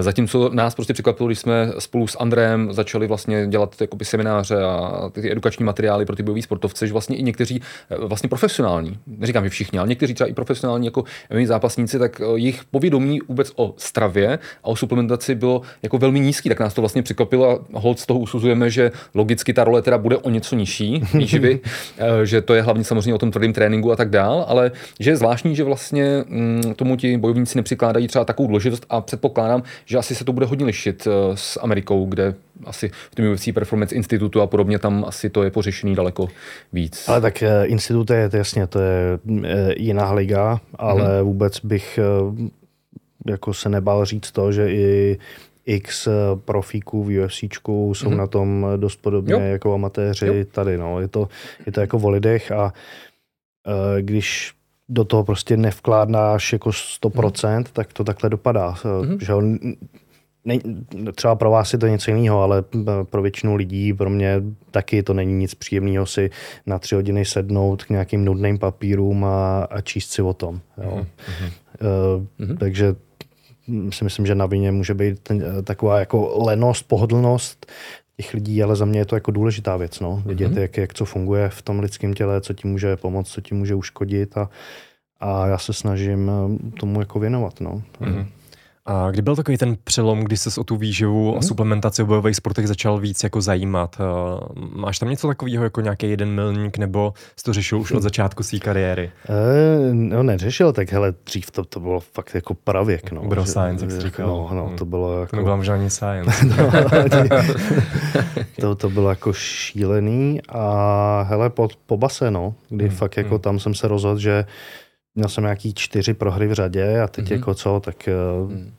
Zatímco 0.00 0.50
nás 0.52 0.74
prostě 0.74 0.92
překvapilo, 0.92 1.26
když 1.26 1.38
jsme 1.38 1.72
spolu 1.78 2.06
s 2.06 2.16
Andrem 2.46 2.72
začali 2.72 3.06
vlastně 3.06 3.46
dělat 3.46 3.80
jakoby 3.80 4.04
semináře 4.04 4.62
a 4.62 5.10
ty, 5.12 5.32
edukační 5.32 5.64
materiály 5.64 6.04
pro 6.04 6.16
ty 6.16 6.22
bojové 6.22 6.42
sportovce, 6.42 6.86
že 6.86 6.92
vlastně 6.92 7.16
i 7.16 7.22
někteří 7.22 7.60
vlastně 7.98 8.28
profesionální, 8.28 8.98
neříkám, 9.06 9.44
že 9.44 9.50
všichni, 9.50 9.78
ale 9.78 9.88
někteří 9.88 10.14
třeba 10.14 10.30
i 10.30 10.32
profesionální 10.32 10.86
jako 10.86 11.04
zápasníci, 11.44 11.98
tak 11.98 12.20
eh, 12.20 12.24
jejich 12.34 12.64
povědomí 12.64 13.20
vůbec 13.28 13.52
o 13.56 13.74
stravě 13.76 14.38
a 14.64 14.66
o 14.66 14.76
suplementaci 14.76 15.34
bylo 15.34 15.62
jako 15.82 15.98
velmi 15.98 16.20
nízký, 16.20 16.48
tak 16.48 16.60
nás 16.60 16.74
to 16.74 16.82
vlastně 16.82 17.02
překvapilo 17.02 17.60
a 17.74 17.78
hold 17.78 18.00
z 18.00 18.06
toho 18.06 18.20
usuzujeme, 18.20 18.70
že 18.70 18.92
logicky 19.14 19.52
ta 19.52 19.64
role 19.64 19.82
teda 19.82 19.98
bude 19.98 20.16
o 20.16 20.30
něco 20.30 20.56
nižší 20.56 21.02
výživy, 21.14 21.60
eh, 21.98 22.26
že 22.26 22.40
to 22.40 22.54
je 22.54 22.62
hlavně 22.62 22.84
samozřejmě 22.84 23.14
o 23.14 23.18
tom 23.18 23.30
tvrdém 23.30 23.52
tréninku 23.52 23.92
a 23.92 23.96
tak 23.96 24.10
dál, 24.10 24.44
ale 24.48 24.72
že 25.00 25.10
je 25.10 25.16
zvláštní, 25.16 25.56
že 25.56 25.64
vlastně 25.64 26.24
mm, 26.28 26.74
tomu 26.76 26.96
ti 26.96 27.16
bojovníci 27.16 27.58
nepřikládají 27.58 28.08
třeba 28.08 28.24
takovou 28.24 28.48
důležitost 28.48 28.86
a 28.90 29.00
předpokládám, 29.00 29.62
že 29.84 29.98
asi 29.98 30.14
se 30.14 30.24
to 30.24 30.32
bude 30.32 30.46
hodně 30.46 30.66
lišit 30.66 31.06
eh, 31.06 31.36
s 31.36 31.60
Amerikou, 31.62 32.06
kde 32.06 32.34
asi 32.64 32.90
v 33.10 33.14
tom 33.14 33.32
UFC 33.32 33.48
Performance 33.54 33.94
Institutu 33.94 34.40
a 34.40 34.46
podobně 34.46 34.78
tam 34.78 35.04
asi 35.08 35.30
to 35.30 35.42
je 35.42 35.50
pořešený 35.50 35.94
daleko 35.94 36.28
víc. 36.72 37.08
Ale 37.08 37.20
tak 37.20 37.42
institut 37.64 38.10
je, 38.10 38.28
to 38.28 38.36
jasně, 38.36 38.66
to 38.66 38.78
je 38.80 39.18
Eh, 39.44 39.74
jiná 39.76 40.12
liga, 40.12 40.60
ale 40.74 41.16
hmm. 41.16 41.26
vůbec 41.26 41.60
bych 41.60 41.98
eh, 41.98 42.50
jako 43.30 43.54
se 43.54 43.68
nebál 43.68 44.04
říct 44.04 44.30
to, 44.30 44.52
že 44.52 44.72
i 44.72 45.18
x 45.66 46.08
profíků 46.34 47.04
v 47.04 47.24
UFC 47.24 47.42
jsou 47.42 48.08
hmm. 48.08 48.16
na 48.16 48.26
tom 48.26 48.66
dost 48.76 48.96
podobně 48.96 49.32
jo. 49.32 49.40
jako 49.40 49.74
amatéři 49.74 50.26
jo. 50.26 50.34
tady. 50.52 50.78
No. 50.78 51.00
Je, 51.00 51.08
to, 51.08 51.28
je 51.66 51.72
to 51.72 51.80
jako 51.80 51.98
o 51.98 52.10
lidech 52.10 52.52
a 52.52 52.64
uh, 52.64 53.72
když 54.00 54.52
do 54.88 55.04
toho 55.04 55.24
prostě 55.24 55.56
nevkládnáš 55.56 56.52
jako 56.52 56.70
100%, 56.70 57.54
hmm. 57.54 57.64
tak 57.72 57.92
to 57.92 58.04
takhle 58.04 58.30
dopadá. 58.30 58.74
Hmm. 58.82 59.20
Že 59.20 59.32
ne, 60.46 60.58
třeba 61.14 61.34
pro 61.34 61.50
vás 61.50 61.72
je 61.72 61.78
to 61.78 61.86
něco 61.86 62.10
jiného, 62.10 62.42
ale 62.42 62.64
pro 63.02 63.22
většinu 63.22 63.54
lidí, 63.54 63.92
pro 63.92 64.10
mě 64.10 64.42
taky 64.70 65.02
to 65.02 65.14
není 65.14 65.32
nic 65.32 65.54
příjemného 65.54 66.06
si 66.06 66.30
na 66.66 66.78
tři 66.78 66.94
hodiny 66.94 67.24
sednout 67.24 67.84
k 67.84 67.90
nějakým 67.90 68.24
nudným 68.24 68.58
papírům 68.58 69.24
a, 69.24 69.64
a 69.70 69.80
číst 69.80 70.10
si 70.10 70.22
o 70.22 70.32
tom. 70.32 70.60
Jo. 70.82 70.90
Mm-hmm. 70.90 71.50
Uh, 71.80 72.46
mm-hmm. 72.46 72.58
Takže 72.58 72.94
si 73.90 74.04
myslím, 74.04 74.26
že 74.26 74.34
na 74.34 74.46
vině 74.46 74.72
může 74.72 74.94
být 74.94 75.18
ten, 75.18 75.44
taková 75.64 75.98
jako 75.98 76.44
lenost, 76.44 76.88
pohodlnost 76.88 77.66
těch 78.16 78.34
lidí, 78.34 78.62
ale 78.62 78.76
za 78.76 78.84
mě 78.84 78.98
je 78.98 79.04
to 79.04 79.16
jako 79.16 79.30
důležitá 79.30 79.76
věc, 79.76 80.00
no. 80.00 80.22
Vidět, 80.26 80.52
mm-hmm. 80.52 80.60
jak, 80.60 80.76
jak 80.76 80.94
co 80.94 81.04
funguje 81.04 81.48
v 81.48 81.62
tom 81.62 81.80
lidském 81.80 82.14
těle, 82.14 82.40
co 82.40 82.52
ti 82.52 82.68
může 82.68 82.96
pomoct, 82.96 83.28
co 83.28 83.40
ti 83.40 83.54
může 83.54 83.74
uškodit 83.74 84.38
a, 84.38 84.50
a 85.20 85.46
já 85.46 85.58
se 85.58 85.72
snažím 85.72 86.30
tomu 86.80 87.00
jako 87.00 87.18
věnovat, 87.18 87.60
no. 87.60 87.82
Mm-hmm. 88.00 88.26
A 88.86 89.10
kdy 89.10 89.22
byl 89.22 89.36
takový 89.36 89.56
ten 89.58 89.76
přelom, 89.84 90.20
kdy 90.24 90.36
se 90.36 90.60
o 90.60 90.64
tu 90.64 90.76
výživu 90.76 91.24
mm. 91.24 91.30
a 91.30 91.32
mhm. 91.32 91.42
suplementaci 91.42 92.02
v 92.02 92.06
bojových 92.06 92.36
sportech 92.36 92.68
začal 92.68 92.98
víc 92.98 93.24
jako 93.24 93.40
zajímat? 93.40 93.96
Máš 94.54 94.98
tam 94.98 95.10
něco 95.10 95.28
takového 95.28 95.64
jako 95.64 95.80
nějaký 95.80 96.10
jeden 96.10 96.30
milník, 96.30 96.78
nebo 96.78 97.14
jsi 97.36 97.44
to 97.44 97.52
řešil 97.52 97.80
už 97.80 97.92
od 97.92 98.02
začátku 98.02 98.42
své 98.42 98.58
kariéry? 98.58 99.10
E, 99.28 99.94
no 99.94 100.22
neřešil, 100.22 100.72
tak 100.72 100.92
hele, 100.92 101.14
dřív 101.26 101.50
to, 101.50 101.64
to 101.64 101.80
bylo 101.80 102.00
fakt 102.00 102.34
jako 102.34 102.54
pravěk. 102.54 103.12
No. 103.12 103.22
Bro 103.22 103.46
science, 103.46 103.84
jak 103.84 103.92
jsi 103.92 104.00
říkal. 104.00 104.28
No, 104.28 104.50
no, 104.52 104.72
to 104.78 104.84
bylo 104.84 105.20
jako... 105.20 105.30
To 105.30 105.36
nebylo 105.36 105.56
možná 105.56 105.74
ani 105.74 105.90
science. 105.90 106.46
no, 106.46 106.70
to, 108.60 108.74
to 108.74 108.90
bylo 108.90 109.10
jako 109.10 109.32
šílený 109.32 110.40
a 110.48 111.22
hele, 111.22 111.50
po, 111.50 111.68
po 111.86 111.96
base, 111.96 112.30
no, 112.30 112.54
kdy 112.68 112.84
mm. 112.84 112.90
fakt 112.90 113.16
jako 113.16 113.34
mm. 113.34 113.40
tam 113.40 113.58
jsem 113.58 113.74
se 113.74 113.88
rozhodl, 113.88 114.18
že 114.18 114.44
Měl 115.16 115.28
jsem 115.28 115.44
nějaký 115.44 115.74
čtyři 115.74 116.14
prohry 116.14 116.46
v 116.46 116.52
řadě 116.52 117.00
a 117.00 117.08
teď 117.08 117.24
mm-hmm. 117.24 117.32
jako 117.32 117.54
co, 117.54 117.80
tak 117.80 118.08
mm. 118.48 118.72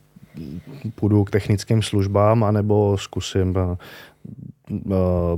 půjdu 0.94 1.24
k 1.24 1.30
technickým 1.30 1.82
službám 1.82 2.44
anebo 2.44 2.98
zkusím 2.98 3.54
uh, 3.56 3.76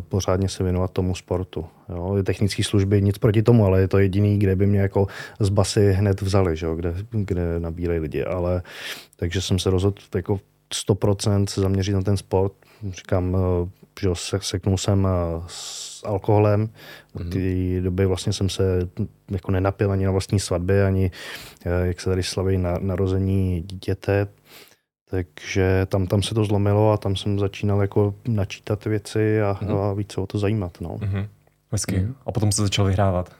pořádně 0.08 0.48
se 0.48 0.64
věnovat 0.64 0.90
tomu 0.90 1.14
sportu. 1.14 1.66
Jo. 1.88 2.22
Technické 2.22 2.64
služby 2.64 3.02
nic 3.02 3.18
proti 3.18 3.42
tomu, 3.42 3.64
ale 3.64 3.80
je 3.80 3.88
to 3.88 3.98
jediný, 3.98 4.38
kde 4.38 4.56
by 4.56 4.66
mě 4.66 4.80
jako 4.80 5.06
z 5.40 5.48
basy 5.48 5.92
hned 5.92 6.20
vzali, 6.20 6.56
že 6.56 6.66
jo, 6.66 6.74
kde, 6.74 6.94
kde 7.10 7.60
nabírají 7.60 8.00
lidi. 8.00 8.24
Ale 8.24 8.62
takže 9.16 9.40
jsem 9.40 9.58
se 9.58 9.70
rozhodl 9.70 10.02
jako 10.14 10.40
100% 10.74 11.46
se 11.46 11.60
zaměřit 11.60 11.92
na 11.92 12.02
ten 12.02 12.16
sport. 12.16 12.52
Říkám, 12.90 13.36
že 14.00 14.08
seknul 14.38 14.78
jsem 14.78 15.08
s 15.46 16.04
alkoholem. 16.04 16.68
Od 17.14 17.22
té 17.22 17.38
mm-hmm. 17.38 17.82
doby 17.82 18.06
vlastně 18.06 18.32
jsem 18.32 18.48
se 18.48 18.88
jako 19.30 19.50
nenapil 19.50 19.92
ani 19.92 20.04
na 20.04 20.10
vlastní 20.10 20.40
svatbě, 20.40 20.86
ani 20.86 21.10
eh, 21.66 21.86
jak 21.86 22.00
se 22.00 22.10
tady 22.10 22.22
slaví 22.22 22.58
na, 22.58 22.78
narození 22.80 23.60
dítěte. 23.60 24.26
Takže 25.10 25.86
tam, 25.86 26.06
tam 26.06 26.22
se 26.22 26.34
to 26.34 26.44
zlomilo 26.44 26.92
a 26.92 26.96
tam 26.96 27.16
jsem 27.16 27.38
začínal 27.38 27.80
jako 27.80 28.14
načítat 28.28 28.84
věci 28.84 29.42
a, 29.42 29.58
mm-hmm. 29.62 29.78
a 29.78 29.92
více 29.92 30.20
o 30.20 30.26
to 30.26 30.38
zajímat. 30.38 30.80
No. 30.80 30.88
Mm-hmm. 30.88 31.28
Hezky. 31.72 31.98
Mm. 31.98 32.14
A 32.26 32.32
potom 32.32 32.52
se 32.52 32.62
začal 32.62 32.84
vyhrávat. 32.84 33.32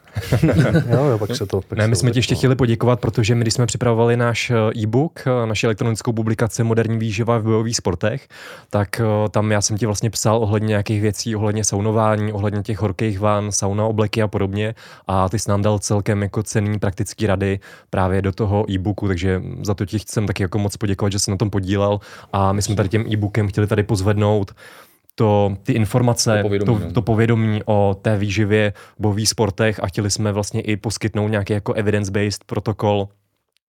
jo, 0.91 1.05
jo, 1.05 1.19
pak 1.19 1.37
se 1.37 1.47
to... 1.47 1.61
Pak 1.61 1.79
ne, 1.79 1.89
my 1.89 1.97
jsme 1.97 2.11
ti 2.11 2.19
ještě 2.19 2.35
chtěli 2.35 2.57
poděkovat, 2.57 3.01
protože 3.01 3.35
my, 3.35 3.41
když 3.41 3.55
jsme 3.55 3.67
připravovali 3.67 4.17
náš 4.17 4.51
eh, 4.51 4.55
e-book, 4.79 5.23
eh, 5.27 5.47
naši 5.47 5.67
elektronickou 5.67 6.13
publikaci 6.13 6.65
Moderní 6.65 6.99
výživa 6.99 7.39
v 7.39 7.43
bojových 7.43 7.77
sportech, 7.77 8.29
tak 8.71 9.01
eh, 9.01 9.29
tam 9.31 9.53
já 9.53 9.61
jsem 9.61 9.79
ti 9.79 9.87
vlastně 9.87 10.11
psal 10.11 10.37
ohledně 10.37 10.69
nějakých 10.69 11.01
věcí, 11.01 11.37
ohledně 11.37 11.65
saunování, 11.65 12.33
ohledně 12.33 12.63
těch 12.63 12.79
horkých 12.79 13.21
van, 13.21 13.53
sauna, 13.53 13.87
obleky 13.87 14.23
a 14.23 14.29
podobně. 14.29 14.75
A 15.07 15.29
ty 15.29 15.39
jsi 15.39 15.51
nám 15.51 15.63
dal 15.63 15.79
celkem 15.79 16.23
jako 16.23 16.43
cený 16.43 16.79
praktický 16.79 17.27
rady 17.27 17.61
právě 17.91 18.23
do 18.23 18.33
toho 18.33 18.71
e-booku, 18.71 19.07
takže 19.07 19.43
za 19.63 19.75
to 19.75 19.87
ti 19.87 19.99
chcem 19.99 20.27
taky 20.27 20.43
jako 20.43 20.59
moc 20.59 20.77
poděkovat, 20.77 21.13
že 21.13 21.19
jsi 21.19 21.31
na 21.31 21.37
tom 21.37 21.51
podílel. 21.51 22.01
A 22.33 22.53
my 22.53 22.63
jsme 22.63 22.75
tady 22.75 22.89
tím 22.89 23.05
e-bookem 23.13 23.49
chtěli 23.49 23.67
tady 23.67 23.83
pozvednout 23.83 24.55
to, 25.21 25.57
ty 25.63 25.73
informace, 25.73 26.37
to 26.37 26.43
povědomí, 26.43 26.79
to, 26.79 26.85
no. 26.85 26.93
to 26.93 27.03
povědomí 27.03 27.61
o 27.65 27.97
té 28.03 28.17
výživě 28.17 28.73
v 28.99 29.03
bojových 29.03 29.29
sportech 29.29 29.81
a 29.83 29.87
chtěli 29.87 30.11
jsme 30.11 30.33
vlastně 30.33 30.61
i 30.61 30.77
poskytnout 30.77 31.29
nějaký 31.29 31.53
jako 31.53 31.73
evidence-based 31.73 32.45
protokol 32.47 33.09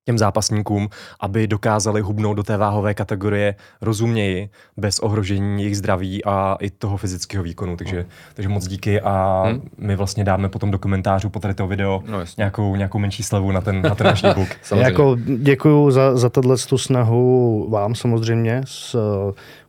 těm 0.05 0.17
zápasníkům, 0.17 0.89
aby 1.19 1.47
dokázali 1.47 2.01
hubnout 2.01 2.37
do 2.37 2.43
té 2.43 2.57
váhové 2.57 2.93
kategorie 2.93 3.55
rozuměji, 3.81 4.49
bez 4.77 4.99
ohrožení 4.99 5.63
jejich 5.63 5.77
zdraví 5.77 6.25
a 6.25 6.57
i 6.59 6.69
toho 6.69 6.97
fyzického 6.97 7.43
výkonu. 7.43 7.77
Takže, 7.77 7.97
no. 7.97 8.09
takže 8.33 8.49
moc 8.49 8.67
díky 8.67 9.01
a 9.01 9.43
hmm? 9.47 9.69
my 9.77 9.95
vlastně 9.95 10.23
dáme 10.23 10.49
potom 10.49 10.71
do 10.71 10.79
komentářů 10.79 11.29
po 11.29 11.39
tady 11.39 11.53
to 11.53 11.67
video 11.67 12.03
no, 12.07 12.19
nějakou, 12.37 12.75
nějakou 12.75 12.99
menší 12.99 13.23
slevu 13.23 13.51
na 13.51 13.61
ten, 13.61 13.81
na 13.81 13.95
ten 13.95 14.07
náš 14.07 14.23
e-book. 14.23 14.49
jako 14.75 15.17
děkuju 15.37 15.91
za, 15.91 16.17
za 16.17 16.29
tato 16.29 16.77
snahu 16.77 17.67
vám 17.69 17.95
samozřejmě. 17.95 18.61
S, 18.65 18.95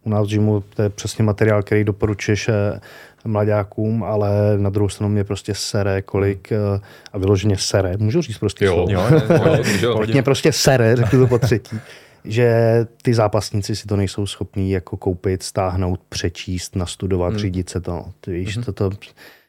u 0.04 0.10
nás 0.10 0.26
v 0.26 0.30
gymu 0.30 0.64
to 0.76 0.82
je 0.82 0.88
přesně 0.88 1.24
materiál, 1.24 1.62
který 1.62 1.84
doporučuješ 1.84 2.48
eh, 2.48 2.80
mladákům, 3.24 4.04
ale 4.04 4.30
na 4.58 4.70
druhou 4.70 4.88
stranu 4.88 5.12
mě 5.12 5.24
prostě 5.24 5.54
sere, 5.54 6.02
kolik, 6.02 6.52
eh, 6.52 6.80
a 7.12 7.18
vyloženě 7.18 7.56
sere, 7.58 7.96
můžu 7.96 8.22
říct 8.22 8.38
prostě 8.38 8.64
jo, 8.64 8.86
jo, 8.90 9.02
jo, 9.80 10.02
mě 10.06 10.22
prostě 10.22 10.52
sere, 10.52 10.96
řeknu 10.96 11.18
to 11.18 11.26
po 11.26 11.38
třetí, 11.38 11.80
že 12.24 12.76
ty 13.02 13.14
zápasníci 13.14 13.76
si 13.76 13.86
to 13.86 13.96
nejsou 13.96 14.26
schopní 14.26 14.70
jako 14.70 14.96
koupit, 14.96 15.42
stáhnout, 15.42 16.00
přečíst, 16.08 16.76
nastudovat, 16.76 17.28
hmm. 17.28 17.38
řídit 17.38 17.70
se 17.70 17.80
to. 17.80 18.04
Ty 18.20 18.32
víš, 18.32 18.56
hmm. 18.56 18.64
to, 18.64 18.72
to, 18.72 18.90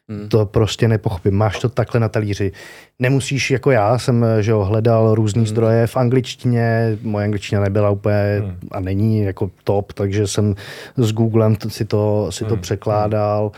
Hmm. 0.08 0.28
To 0.28 0.46
prostě 0.46 0.88
nepochopím. 0.88 1.34
Máš 1.34 1.58
to 1.58 1.68
takhle 1.68 2.00
na 2.00 2.08
talíři. 2.08 2.52
Nemusíš, 2.98 3.50
jako 3.50 3.70
já 3.70 3.98
jsem 3.98 4.26
že 4.40 4.50
jo, 4.50 4.64
hledal 4.64 5.14
různé 5.14 5.40
hmm. 5.40 5.46
zdroje 5.46 5.86
v 5.86 5.96
angličtině, 5.96 6.98
moje 7.02 7.24
angličtina 7.24 7.60
nebyla 7.60 7.90
úplně 7.90 8.42
hmm. 8.42 8.58
a 8.70 8.80
není 8.80 9.20
jako 9.20 9.50
top, 9.64 9.92
takže 9.92 10.26
jsem 10.26 10.54
s 10.96 11.12
Googlem 11.12 11.56
si 11.68 11.84
to, 11.84 12.26
si 12.30 12.44
to 12.44 12.54
hmm. 12.54 12.62
překládal. 12.62 13.52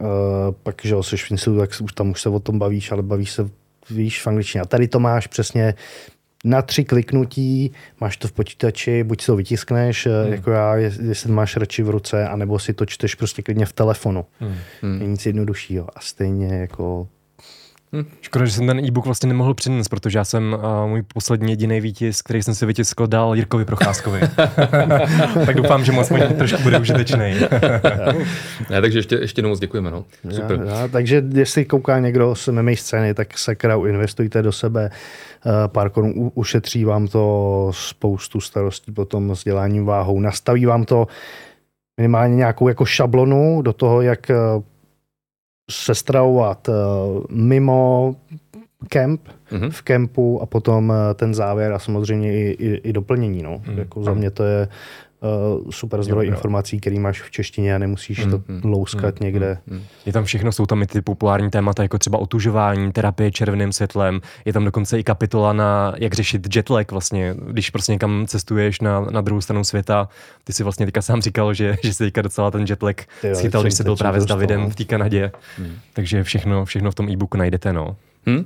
Uh, 0.00 0.06
pak, 0.62 0.74
že 0.84 0.94
jo, 0.94 1.02
jsi 1.02 1.16
v 1.16 1.28
tak 1.58 1.70
už 1.82 1.92
tam 1.92 2.10
už 2.10 2.22
se 2.22 2.28
o 2.28 2.40
tom 2.40 2.58
bavíš, 2.58 2.92
ale 2.92 3.02
bavíš 3.02 3.32
se 3.32 3.48
víš 3.90 4.22
v 4.22 4.26
angličtině. 4.26 4.62
A 4.62 4.66
tady 4.66 4.88
to 4.88 5.00
máš 5.00 5.26
přesně 5.26 5.74
na 6.44 6.62
tři 6.62 6.84
kliknutí, 6.84 7.72
máš 8.00 8.16
to 8.16 8.28
v 8.28 8.32
počítači, 8.32 9.04
buď 9.04 9.20
si 9.20 9.26
to 9.26 9.36
vytiskneš, 9.36 10.06
eh, 10.06 10.22
hmm. 10.24 10.32
jako 10.32 10.50
já, 10.50 10.76
jestli 10.76 11.32
máš 11.32 11.56
radši 11.56 11.82
v 11.82 11.90
ruce, 11.90 12.28
anebo 12.28 12.58
si 12.58 12.74
to 12.74 12.86
čteš 12.86 13.14
prostě 13.14 13.42
klidně 13.42 13.66
v 13.66 13.72
telefonu. 13.72 14.26
Hmm. 14.40 14.54
hmm. 14.82 15.00
Je 15.00 15.06
nic 15.06 15.26
jednoduššího. 15.26 15.86
A 15.94 16.00
stejně 16.00 16.54
jako 16.54 17.08
Hm. 17.92 18.04
Škoda, 18.20 18.44
že 18.44 18.52
jsem 18.52 18.66
ten 18.66 18.78
e-book 18.78 19.04
vlastně 19.04 19.28
nemohl 19.28 19.54
přinést, 19.54 19.88
protože 19.88 20.18
já 20.18 20.24
jsem 20.24 20.52
uh, 20.52 20.88
můj 20.88 21.02
poslední 21.02 21.52
jediný 21.52 21.80
výtisk, 21.80 22.24
který 22.24 22.42
jsem 22.42 22.54
si 22.54 22.66
vytiskl, 22.66 23.06
dal 23.06 23.34
Jirkovi 23.34 23.64
Procházkovi. 23.64 24.20
tak 25.46 25.56
doufám, 25.56 25.84
že 25.84 25.92
moc 25.92 26.12
trošku 26.38 26.62
bude 26.62 26.78
užitečný. 26.78 27.34
ne, 28.70 28.80
takže 28.80 28.98
ještě, 28.98 29.16
ještě 29.16 29.42
moc 29.42 29.60
děkujeme. 29.60 29.90
No. 29.90 30.04
Super. 30.30 30.60
Já, 30.66 30.80
já, 30.80 30.88
takže 30.88 31.22
jestli 31.32 31.64
kouká 31.64 31.98
někdo 31.98 32.34
z 32.34 32.48
MMA 32.48 32.70
scény, 32.74 33.14
tak 33.14 33.38
sakra 33.38 33.74
investujte 33.88 34.42
do 34.42 34.52
sebe. 34.52 34.90
Uh, 35.46 35.52
pár 35.66 35.90
korun 35.90 36.30
ušetří 36.34 36.84
vám 36.84 37.08
to 37.08 37.70
spoustu 37.74 38.40
starostí 38.40 38.92
potom 38.92 39.36
s 39.36 39.44
děláním 39.44 39.84
váhou. 39.84 40.20
Nastaví 40.20 40.66
vám 40.66 40.84
to 40.84 41.06
minimálně 42.00 42.36
nějakou 42.36 42.68
jako 42.68 42.84
šablonu 42.84 43.62
do 43.62 43.72
toho, 43.72 44.02
jak 44.02 44.30
se 45.70 45.94
stravovat 45.94 46.68
uh, 46.68 46.74
mimo 47.30 48.14
kemp, 48.88 49.28
mm-hmm. 49.52 49.70
v 49.70 49.82
kempu 49.82 50.42
a 50.42 50.46
potom 50.46 50.88
uh, 50.88 50.96
ten 51.14 51.34
závěr 51.34 51.72
a 51.72 51.78
samozřejmě 51.78 52.32
i, 52.32 52.50
i, 52.50 52.74
i 52.74 52.92
doplnění. 52.92 53.42
No. 53.42 53.58
Mm-hmm. 53.58 53.78
Jako 53.78 54.02
za 54.02 54.14
mě 54.14 54.30
to 54.30 54.44
je 54.44 54.68
uh, 55.22 55.70
super 55.70 56.02
zdroj 56.02 56.26
jo, 56.26 56.30
jo. 56.30 56.36
informací, 56.36 56.80
který 56.80 56.98
máš 56.98 57.22
v 57.22 57.30
češtině 57.30 57.74
a 57.74 57.78
nemusíš 57.78 58.24
mm, 58.24 58.30
to 58.30 58.42
mm, 58.48 58.60
louskat 58.64 59.20
mm, 59.20 59.24
někde. 59.24 59.58
Mm, 59.66 59.82
je 60.06 60.12
tam 60.12 60.24
všechno, 60.24 60.52
jsou 60.52 60.66
tam 60.66 60.82
i 60.82 60.86
ty 60.86 61.00
populární 61.00 61.50
témata, 61.50 61.82
jako 61.82 61.98
třeba 61.98 62.18
otužování, 62.18 62.92
terapie 62.92 63.30
červeným 63.30 63.72
světlem, 63.72 64.20
je 64.44 64.52
tam 64.52 64.64
dokonce 64.64 64.98
i 64.98 65.04
kapitola 65.04 65.52
na 65.52 65.94
jak 65.98 66.14
řešit 66.14 66.56
jetlag 66.56 66.92
vlastně, 66.92 67.34
když 67.50 67.70
prostě 67.70 67.92
někam 67.92 68.26
cestuješ 68.26 68.80
na, 68.80 69.00
na 69.00 69.20
druhou 69.20 69.40
stranu 69.40 69.64
světa. 69.64 70.08
Ty 70.44 70.52
si 70.52 70.62
vlastně 70.62 70.86
teďka 70.86 71.02
sám 71.02 71.22
říkal, 71.22 71.54
že, 71.54 71.76
že 71.82 71.94
se 71.94 72.04
teďka 72.04 72.22
docela 72.22 72.50
ten 72.50 72.64
jetlag 72.68 72.96
schytal, 73.34 73.62
když 73.62 73.74
jsi 73.74 73.84
byl 73.84 73.96
právě 73.96 74.20
s 74.20 74.26
Davidem 74.26 74.60
no. 74.60 74.70
v 74.70 74.74
té 74.74 74.84
Kanadě. 74.84 75.32
Mm. 75.58 75.72
Takže 75.92 76.24
všechno, 76.24 76.64
všechno 76.64 76.90
v 76.90 76.94
tom 76.94 77.08
e-booku 77.08 77.36
najdete. 77.36 77.72
No. 77.72 77.96
Hmm. 78.26 78.44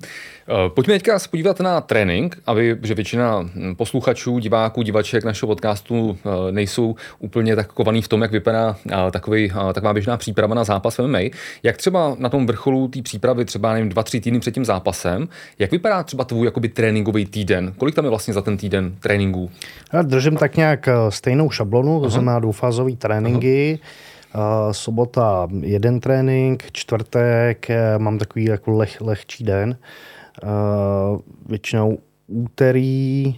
Pojďme 0.69 0.95
teďka 0.95 1.19
se 1.19 1.29
podívat 1.29 1.61
na 1.61 1.81
trénink, 1.81 2.39
aby, 2.47 2.79
že 2.83 2.95
většina 2.95 3.41
hm, 3.41 3.75
posluchačů, 3.75 4.39
diváků, 4.39 4.83
divaček 4.83 5.25
našeho 5.25 5.49
podcastu 5.49 6.19
eh, 6.19 6.53
nejsou 6.53 6.97
úplně 7.19 7.57
tak 7.57 7.73
kovaný 7.73 8.03
v 8.03 8.09
tom, 8.09 8.23
jak 8.23 8.31
vypadá 8.31 8.77
eh, 8.93 9.11
takový, 9.11 9.53
taková 9.73 9.93
běžná 9.93 10.17
příprava 10.17 10.55
na 10.55 10.65
zápas 10.65 10.99
MMA. 10.99 11.19
Jak 11.63 11.77
třeba 11.77 12.17
na 12.19 12.29
tom 12.29 12.47
vrcholu 12.47 12.89
té 12.89 13.03
přípravy, 13.03 13.45
třeba 13.45 13.73
nevím, 13.73 13.89
dva, 13.89 14.03
tři 14.03 14.21
týdny 14.21 14.41
před 14.41 14.55
tím 14.55 14.65
zápasem, 14.65 15.29
jak 15.59 15.71
vypadá 15.71 16.03
třeba 16.03 16.25
tvůj 16.25 16.47
jakoby 16.47 16.69
tréninkový 16.69 17.27
týden? 17.27 17.73
Kolik 17.77 17.95
tam 17.95 18.05
je 18.05 18.11
vlastně 18.11 18.35
za 18.35 18.43
ten 18.43 18.57
týden 18.57 18.95
tréninků? 19.01 19.51
Já 19.93 20.03
držím 20.03 20.37
tak 20.37 20.57
nějak 20.57 20.89
stejnou 21.09 21.51
šablonu, 21.51 22.01
to 22.01 22.11
znamená 22.11 22.39
dvoufázový 22.39 22.97
tréninky. 22.97 23.79
Aha 23.83 24.14
sobota 24.73 25.49
jeden 25.61 26.01
trénink, 26.01 26.65
čtvrtek 26.73 27.71
eh, 27.71 27.99
mám 27.99 28.19
takový 28.19 28.45
jako 28.45 28.71
leh, 28.71 29.01
lehčí 29.01 29.45
den. 29.45 29.79
Většinou 31.47 31.99
úterý, 32.27 33.35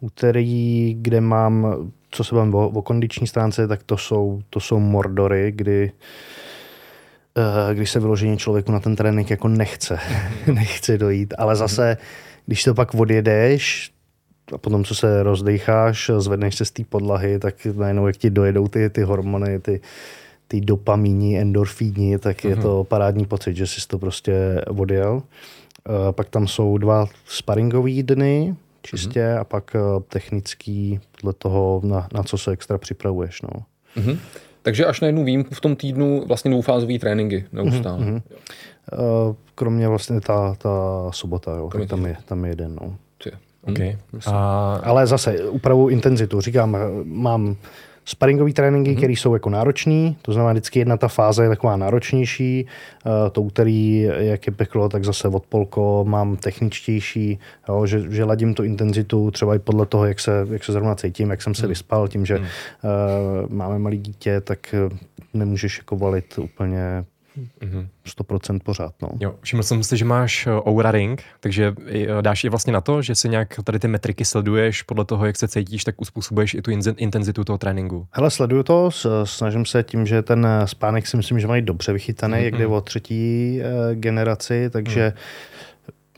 úterý, 0.00 0.94
kde 0.94 1.20
mám, 1.20 1.76
co 2.10 2.24
se 2.24 2.34
bavím 2.34 2.54
o, 2.54 2.68
o 2.68 2.82
kondiční 2.82 3.26
stránce, 3.26 3.68
tak 3.68 3.82
to 3.82 3.96
jsou, 3.96 4.42
to 4.50 4.60
jsou 4.60 4.80
mordory, 4.80 5.52
kdy 5.52 5.92
eh, 7.36 7.74
když 7.74 7.90
se 7.90 8.00
vyloženě 8.00 8.36
člověku 8.36 8.72
na 8.72 8.80
ten 8.80 8.96
trénink 8.96 9.30
jako 9.30 9.48
nechce, 9.48 9.98
nechce 10.52 10.98
dojít, 10.98 11.34
ale 11.38 11.56
zase, 11.56 11.96
když 12.46 12.64
to 12.64 12.74
pak 12.74 12.94
odjedeš, 12.94 13.92
a 14.52 14.58
potom, 14.58 14.84
co 14.84 14.94
se 14.94 15.22
rozdecháš, 15.22 16.10
zvedneš 16.18 16.54
se 16.54 16.64
z 16.64 16.70
té 16.70 16.84
podlahy, 16.84 17.38
tak 17.38 17.66
najednou, 17.76 18.06
jak 18.06 18.16
ti 18.16 18.30
dojedou 18.30 18.68
ty, 18.68 18.90
ty 18.90 19.02
hormony, 19.02 19.58
ty, 19.58 19.80
ty 20.48 20.60
dopamíni, 20.60 21.40
endorfíni, 21.40 22.18
tak 22.18 22.36
uh-huh. 22.36 22.48
je 22.48 22.56
to 22.56 22.76
mhm. 22.76 22.86
parádní 22.86 23.26
pocit, 23.26 23.56
že 23.56 23.66
jsi 23.66 23.88
to 23.88 23.98
prostě 23.98 24.64
odjel. 24.68 25.14
Uh, 25.88 26.12
pak 26.12 26.28
tam 26.28 26.48
jsou 26.48 26.78
dva 26.78 27.06
sparingové 27.26 28.02
dny, 28.02 28.54
čistě, 28.82 29.20
uh-huh. 29.20 29.40
a 29.40 29.44
pak 29.44 29.74
uh, 29.74 30.02
technický, 30.08 31.00
podle 31.20 31.32
toho, 31.32 31.80
na, 31.84 32.08
na 32.14 32.22
co 32.22 32.38
se 32.38 32.50
extra 32.50 32.78
připravuješ. 32.78 33.42
No. 33.42 33.50
Uh-huh. 33.96 34.18
Takže 34.62 34.84
až 34.84 35.00
na 35.00 35.06
jednu 35.06 35.24
výjimku 35.24 35.54
v 35.54 35.60
tom 35.60 35.76
týdnu 35.76 36.24
vlastně 36.26 36.50
dvoufázové 36.50 36.98
tréninky 36.98 37.44
neustále. 37.52 37.98
Uh, 38.06 38.20
kromě 39.54 39.88
vlastně 39.88 40.20
ta, 40.20 40.54
ta 40.54 41.08
sobota, 41.10 41.56
jo, 41.56 41.70
tam 41.88 42.06
je, 42.06 42.16
tam 42.24 42.44
je 42.44 42.50
jeden. 42.50 42.78
No. 42.80 42.96
Okay. 43.68 43.98
A... 44.26 44.80
Ale 44.84 45.06
zase 45.06 45.48
upravu 45.48 45.88
intenzitu. 45.88 46.40
Říkám, 46.40 46.76
mám 47.04 47.56
sparingové 48.06 48.52
tréninky, 48.52 48.90
mm-hmm. 48.90 48.96
které 48.96 49.12
jsou 49.12 49.34
jako 49.34 49.50
náročné, 49.50 50.14
to 50.22 50.32
znamená 50.32 50.52
vždycky 50.52 50.78
jedna 50.78 50.96
ta 50.96 51.08
fáze 51.08 51.42
je 51.42 51.48
taková 51.48 51.76
náročnější, 51.76 52.66
uh, 52.66 53.12
to 53.32 53.42
úterý, 53.42 54.00
jak 54.16 54.46
je 54.46 54.52
peklo, 54.52 54.88
tak 54.88 55.04
zase 55.04 55.28
od 55.28 55.46
polko 55.46 56.04
mám 56.08 56.36
techničtější, 56.36 57.38
jo, 57.68 57.86
že, 57.86 58.10
že 58.10 58.24
ladím 58.24 58.54
tu 58.54 58.62
intenzitu 58.62 59.30
třeba 59.30 59.54
i 59.54 59.58
podle 59.58 59.86
toho, 59.86 60.06
jak 60.06 60.20
se, 60.20 60.46
jak 60.50 60.64
se 60.64 60.72
zrovna 60.72 60.94
cítím, 60.94 61.30
jak 61.30 61.42
jsem 61.42 61.54
se 61.54 61.62
mm. 61.62 61.68
vyspal, 61.68 62.08
tím, 62.08 62.26
že 62.26 62.38
mm. 62.38 62.44
uh, 62.44 63.52
máme 63.52 63.78
malý 63.78 63.98
dítě, 63.98 64.40
tak 64.40 64.74
nemůžeš 65.34 65.78
jako 65.78 65.96
valit 65.96 66.38
úplně 66.38 67.04
100% 68.06 68.58
pořád. 68.64 68.94
No. 69.02 69.08
Jo, 69.20 69.34
všiml 69.40 69.62
jsem 69.62 69.82
si, 69.82 69.96
že 69.96 70.04
máš 70.04 70.46
eh, 70.46 70.50
Oura 70.68 70.90
Ring, 70.90 71.22
takže 71.40 71.74
eh, 71.86 72.22
dáš 72.22 72.44
je 72.44 72.50
vlastně 72.50 72.72
na 72.72 72.80
to, 72.80 73.02
že 73.02 73.14
si 73.14 73.28
nějak 73.28 73.54
tady 73.64 73.78
ty 73.78 73.88
metriky 73.88 74.24
sleduješ 74.24 74.82
podle 74.82 75.04
toho, 75.04 75.26
jak 75.26 75.36
se 75.36 75.48
cítíš, 75.48 75.84
tak 75.84 76.00
uspůsobuješ 76.00 76.54
i 76.54 76.62
tu 76.62 76.70
intenzitu 76.96 77.44
toho 77.44 77.58
tréninku. 77.58 78.06
Hele, 78.12 78.30
sleduju 78.30 78.62
to, 78.62 78.90
snažím 79.24 79.66
se 79.66 79.82
tím, 79.82 80.06
že 80.06 80.22
ten 80.22 80.46
eh, 80.46 80.66
spánek 80.66 81.06
si 81.06 81.16
myslím, 81.16 81.40
že 81.40 81.46
mají 81.46 81.62
dobře 81.62 81.92
vychytaný, 81.92 82.34
mm-hmm. 82.34 82.44
jak 82.44 82.58
jde 82.58 82.66
o 82.66 82.80
třetí 82.80 83.60
generaci, 83.94 84.70
takže 84.70 85.12
mm 85.16 85.55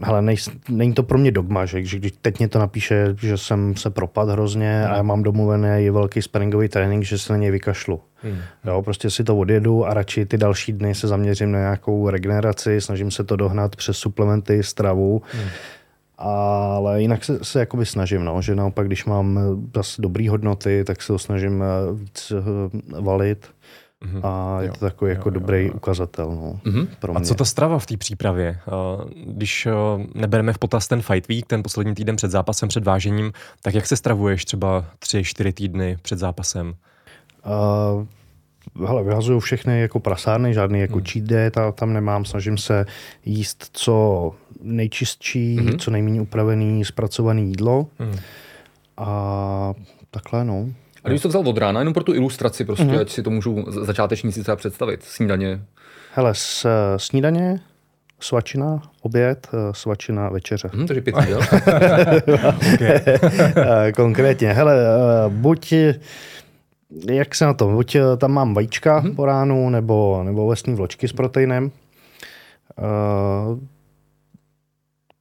hele, 0.03 0.22
nej, 0.22 0.36
není 0.68 0.94
to 0.94 1.03
pro 1.03 1.18
mě 1.18 1.30
dogma, 1.30 1.66
že, 1.66 1.84
že 1.84 1.99
když 1.99 2.12
teď 2.22 2.38
mě 2.38 2.49
to 2.49 2.59
napíše, 2.59 3.14
že 3.20 3.38
jsem 3.38 3.76
se 3.76 3.90
propad 3.90 4.28
hrozně 4.28 4.86
a 4.86 4.96
já 4.96 5.03
mám 5.03 5.22
domluvený 5.22 5.90
velký 5.90 6.22
sparingový 6.22 6.68
trénink, 6.68 7.05
že 7.05 7.18
se 7.18 7.32
na 7.32 7.36
něj 7.36 7.51
vykašlu. 7.51 8.01
Hmm. 8.22 8.38
Jo, 8.64 8.82
prostě 8.82 9.11
si 9.11 9.24
to 9.24 9.36
odjedu 9.36 9.86
a 9.86 9.94
radši 9.94 10.26
ty 10.26 10.38
další 10.38 10.72
dny 10.72 10.94
se 10.94 11.09
zaměřím 11.09 11.53
na 11.53 11.59
nějakou 11.59 12.11
regeneraci, 12.11 12.80
snažím 12.80 13.11
se 13.11 13.24
to 13.24 13.36
dohnat 13.36 13.76
přes 13.76 13.96
suplementy, 13.96 14.62
stravu. 14.62 15.22
Hmm. 15.32 15.49
Ale 16.18 17.03
jinak 17.03 17.24
se, 17.24 17.44
se 17.44 17.61
jakoby 17.61 17.86
snažím, 17.86 18.24
no, 18.24 18.42
že 18.42 18.55
naopak, 18.55 18.86
když 18.86 19.05
mám 19.05 19.40
zase 19.74 20.03
dobrý 20.03 20.28
hodnoty, 20.28 20.84
tak 20.84 21.03
se 21.03 21.07
to 21.07 21.18
snažím 21.18 21.62
eh, 21.62 21.92
víc 21.92 22.32
eh, 22.32 23.01
valit. 23.01 23.46
Mm-hmm. 24.05 24.20
A 24.26 24.62
je 24.62 24.70
to 24.70 24.78
takový 24.78 25.11
jo, 25.11 25.16
jako 25.16 25.28
jo, 25.28 25.30
dobrý 25.30 25.62
jo, 25.62 25.68
jo. 25.68 25.72
ukazatel. 25.74 26.30
No, 26.30 26.61
mm-hmm. 26.70 26.88
pro 27.01 27.12
mě. 27.12 27.20
A 27.20 27.24
co 27.24 27.34
ta 27.34 27.44
strava 27.44 27.78
v 27.78 27.86
té 27.86 27.96
přípravě? 27.96 28.59
Když 29.26 29.68
nebereme 30.14 30.53
v 30.53 30.59
potaz 30.59 30.88
ten 30.88 31.03
fight 31.03 31.28
week, 31.28 31.46
ten 31.46 31.62
poslední 31.62 31.94
týden 31.94 32.16
před 32.16 32.30
zápasem, 32.30 32.68
před 32.68 32.84
vážením, 32.84 33.32
tak 33.62 33.74
jak 33.74 33.86
se 33.86 33.96
stravuješ 33.96 34.44
třeba 34.44 34.84
tři, 34.99 35.24
čtyři 35.24 35.53
týdny 35.53 35.96
před 36.03 36.18
zápasem? 36.18 36.74
Uh, 38.76 38.86
hele, 38.86 39.05
vyhazuju 39.05 39.40
všechny 39.40 39.80
jako 39.80 40.01
prasárny, 40.01 40.55
žádný 40.55 40.80
jako 40.80 40.94
hmm. 40.94 41.05
cheat 41.05 41.24
day 41.24 41.51
ta, 41.51 41.72
tam 41.72 41.92
nemám, 41.92 42.24
snažím 42.24 42.59
se 42.59 42.86
jíst 43.24 43.70
co 43.72 44.34
nejčistší, 44.62 45.57
hmm. 45.57 45.78
co 45.78 45.90
nejméně 45.90 46.20
upravený, 46.20 46.84
zpracovaný 46.84 47.49
jídlo. 47.49 47.86
Hmm. 47.99 48.18
A 48.96 49.74
takhle, 50.11 50.44
no. 50.44 50.68
A 51.05 51.09
když 51.09 51.22
to 51.22 51.28
vzal 51.28 51.49
od 51.49 51.59
rána, 51.59 51.80
jenom 51.80 51.94
pro 51.94 52.05
tu 52.05 52.14
ilustraci, 52.14 52.64
prostě, 52.64 52.84
mm-hmm. 52.84 53.01
ať 53.01 53.11
si 53.11 53.22
to 53.22 53.30
můžu 53.30 53.64
začátečníci 53.68 54.42
třeba 54.42 54.57
představit. 54.57 55.03
Snídaně. 55.03 55.61
Hele, 56.14 56.34
s, 56.34 56.66
snídaně, 56.96 57.61
svačina, 58.20 58.82
oběd, 59.03 59.49
eh, 59.55 59.57
svačina, 59.72 60.28
večeře. 60.28 60.70
Hmm, 60.72 60.86
takže 60.86 61.01
pět 61.01 61.16
jídel. 61.20 61.40
Eh, 63.57 63.92
konkrétně, 63.92 64.53
hele, 64.53 64.74
eh, 64.76 65.28
buď 65.28 65.74
jak 67.11 67.34
se 67.34 67.44
na 67.44 67.55
to, 67.55 67.68
buď 67.68 67.96
tam 68.18 68.32
mám 68.32 68.55
vajíčka 68.55 69.03
mm-hmm. 69.03 69.14
po 69.14 69.26
ránu, 69.26 69.70
nebo, 69.70 70.22
nebo 70.24 70.46
lesní 70.46 70.74
vločky 70.74 71.09
s 71.09 71.12
proteinem. 71.12 71.70
Uh, 72.78 73.59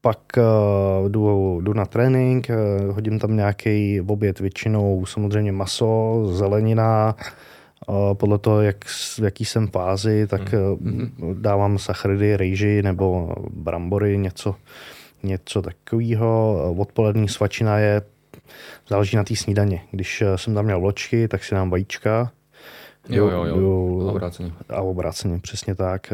pak 0.07 0.19
uh, 0.37 1.09
jdu, 1.09 1.61
jdu 1.61 1.73
na 1.73 1.85
trénink, 1.85 2.47
uh, 2.49 2.95
hodím 2.95 3.19
tam 3.19 3.35
nějaký 3.35 4.01
oběd, 4.01 4.39
většinou 4.39 5.05
samozřejmě 5.05 5.51
maso, 5.51 6.21
zelenina, 6.31 7.15
uh, 7.87 8.13
podle 8.13 8.37
toho, 8.37 8.61
jak, 8.61 8.85
v 8.85 9.19
jaký 9.19 9.45
jsem 9.45 9.67
fázi, 9.67 10.27
tak 10.27 10.41
uh, 10.53 11.33
dávám 11.33 11.77
sacharidy, 11.77 12.37
rejži 12.37 12.81
nebo 12.83 13.35
brambory, 13.49 14.17
něco, 14.17 14.55
něco 15.23 15.61
takového. 15.61 16.61
Odpolední 16.77 17.27
svačina 17.27 17.77
je, 17.77 18.01
záleží 18.89 19.17
na 19.17 19.23
té 19.23 19.35
snídaně. 19.35 19.81
Když 19.91 20.23
jsem 20.35 20.53
tam 20.53 20.65
měl 20.65 20.79
vločky, 20.79 21.27
tak 21.27 21.43
si 21.43 21.55
dám 21.55 21.69
vajíčka, 21.69 22.31
Jo, 23.09 23.29
jo, 23.29 23.45
jo. 23.45 24.07
a 24.07 24.11
obráceně. 24.11 24.51
A 24.69 24.81
obráceně, 24.81 25.39
přesně 25.39 25.75
tak. 25.75 26.13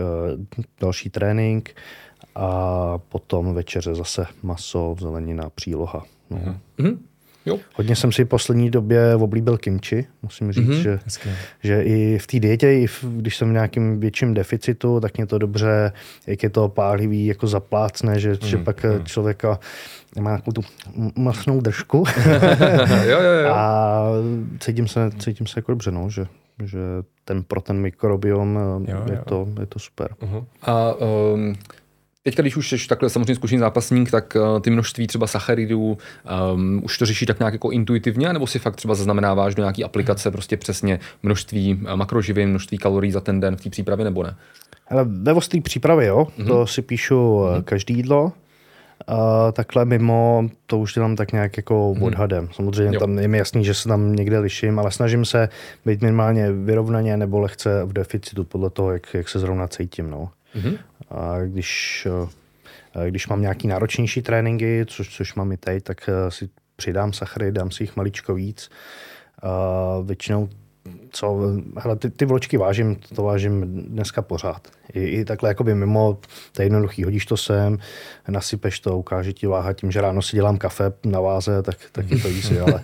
Další 0.82 1.10
trénink 1.10 1.76
a 2.36 2.97
potom 3.09 3.53
večeře 3.53 3.95
zase 3.95 4.25
maso, 4.43 4.95
zelenina, 4.99 5.49
příloha. 5.49 6.03
No. 6.29 6.38
Mm-hmm. 6.38 6.97
Jo. 7.45 7.59
Hodně 7.75 7.95
jsem 7.95 8.11
si 8.11 8.23
v 8.23 8.27
poslední 8.27 8.69
době 8.69 9.15
oblíbil 9.15 9.57
kimči, 9.57 10.05
musím 10.21 10.51
říct, 10.51 10.69
mm-hmm. 10.69 10.81
že, 10.81 10.99
že 11.63 11.84
i 11.84 12.17
v 12.17 12.27
té 12.27 12.39
dietě, 12.39 12.73
i 12.73 12.88
v, 12.88 13.03
když 13.03 13.38
jsem 13.38 13.49
v 13.49 13.53
nějakým 13.53 13.99
větším 13.99 14.34
deficitu, 14.34 14.99
tak 14.99 15.17
mě 15.17 15.25
to 15.25 15.38
dobře, 15.38 15.91
jak 16.27 16.43
je 16.43 16.49
to 16.49 16.69
pálivý, 16.69 17.25
jako 17.25 17.47
zaplácne, 17.47 18.19
že, 18.19 18.29
mm, 18.29 18.47
že 18.47 18.57
pak 18.57 18.84
mm. 18.84 19.05
člověka 19.05 19.59
má 20.19 20.29
nějakou 20.29 20.51
tu 20.51 20.61
masnou 21.15 21.61
držku 21.61 22.03
jo, 23.05 23.21
jo, 23.21 23.31
jo. 23.43 23.53
a 23.53 24.03
cítím 24.59 24.88
se, 24.88 25.11
cítím 25.19 25.47
se 25.47 25.59
jako 25.59 25.71
dobře, 25.71 25.91
no, 25.91 26.09
že, 26.09 26.27
že 26.63 26.79
ten 27.25 27.43
pro 27.43 27.61
ten 27.61 27.77
mikrobiom 27.77 28.59
jo, 28.88 29.03
je, 29.07 29.15
jo. 29.15 29.23
To, 29.25 29.47
je 29.59 29.65
to 29.65 29.79
super. 29.79 30.15
Uh-huh. 30.21 30.45
A 30.61 30.93
um, 30.93 31.55
Teďka, 32.24 32.41
když 32.41 32.57
už 32.57 32.69
jsi 32.69 32.88
takhle 32.88 33.09
samozřejmě 33.09 33.36
zkušený 33.36 33.59
zápasník, 33.59 34.11
tak 34.11 34.38
uh, 34.39 34.59
ty 34.59 34.69
množství 34.69 35.07
třeba 35.07 35.28
sacharidů 35.28 35.97
um, 36.53 36.82
už 36.84 36.97
to 36.97 37.05
řeší 37.05 37.26
tak 37.26 37.39
nějak 37.39 37.53
jako 37.53 37.71
intuitivně, 37.71 38.34
nebo 38.34 38.47
si 38.47 38.59
fakt 38.59 38.76
třeba 38.76 38.95
zaznamenáváš 38.95 39.55
do 39.55 39.63
nějaké 39.63 39.84
aplikace 39.84 40.32
prostě 40.32 40.57
přesně 40.57 40.99
množství 41.24 41.76
uh, 41.76 41.95
makroživin, 41.95 42.49
množství 42.49 42.78
kalorií 42.78 43.11
za 43.11 43.21
ten 43.21 43.39
den 43.39 43.55
v 43.55 43.61
té 43.61 43.69
přípravě, 43.69 44.05
nebo 44.05 44.24
ne? 44.24 44.36
Ale 44.89 45.05
ve 45.07 45.34
ostrý 45.34 45.61
přípravě, 45.61 46.07
jo, 46.07 46.28
mm-hmm. 46.39 46.47
to 46.47 46.67
si 46.67 46.82
píšu 46.82 47.15
mm-hmm. 47.15 47.63
každý 47.63 47.93
jídlo. 47.93 48.32
A 49.07 49.51
takhle 49.51 49.86
mimo 49.86 50.49
to 50.65 50.80
už 50.80 50.93
dělám 50.93 51.15
tak 51.15 51.32
nějak 51.32 51.57
jako 51.57 51.93
hmm. 51.93 52.03
odhadem. 52.03 52.49
Samozřejmě 52.51 52.95
jo. 52.95 52.99
tam 52.99 53.19
je 53.19 53.28
mi 53.28 53.38
jasný, 53.38 53.65
že 53.65 53.74
se 53.74 53.89
tam 53.89 54.15
někde 54.15 54.39
liším, 54.39 54.80
ale 54.80 54.91
snažím 54.91 55.26
se 55.26 55.49
být 55.86 56.01
minimálně 56.01 56.51
vyrovnaně 56.51 57.17
nebo 57.17 57.39
lehce 57.39 57.84
v 57.86 57.93
deficitu 57.93 58.43
podle 58.43 58.69
toho, 58.69 58.91
jak, 58.91 59.13
jak 59.13 59.30
se 59.30 59.39
zrovna 59.39 59.67
cítím. 59.67 60.09
No. 60.09 60.30
Hmm. 60.53 60.74
A 61.14 61.39
když, 61.39 62.07
eh, 62.95 63.09
když 63.09 63.28
mám 63.28 63.41
nějaký 63.41 63.68
náročnější 63.68 64.22
tréninky, 64.22 64.86
což, 64.88 65.18
což 65.18 65.36
mám 65.36 65.51
i 65.51 65.57
teď, 65.57 65.84
tak 65.84 66.09
eh, 66.09 66.32
si 66.32 66.49
přidám 66.76 67.14
sachary, 67.14 67.51
dám 67.51 67.72
si 67.72 67.84
jich 67.84 67.95
maličko 67.95 68.36
víc. 68.36 68.70
A 69.41 69.99
většinou 70.03 70.49
co, 71.11 71.39
hele, 71.78 71.95
ty, 71.95 72.09
ty 72.09 72.26
vločky 72.26 72.57
vážím, 72.57 72.95
to 73.16 73.24
vážím 73.24 73.84
dneska 73.88 74.22
pořád. 74.22 74.68
I, 74.93 75.03
i 75.03 75.26
takhle 75.26 75.49
jakoby 75.49 75.76
mimo, 75.76 76.18
to 76.51 76.61
je 76.61 76.66
jednoduchý, 76.66 77.03
hodíš 77.03 77.26
to 77.26 77.38
sem, 77.38 77.78
nasypeš 78.28 78.80
to, 78.80 78.97
ukáže 78.97 79.34
ti 79.34 79.47
váha 79.47 79.74
tím, 79.74 79.91
že 79.91 80.01
ráno 80.01 80.22
si 80.22 80.36
dělám 80.36 80.57
kafe 80.57 80.93
na 81.05 81.20
váze, 81.20 81.64
tak, 81.64 81.76
tak 81.91 82.11
je 82.11 82.18
to 82.18 82.28
easy, 82.28 82.59
ale, 82.59 82.82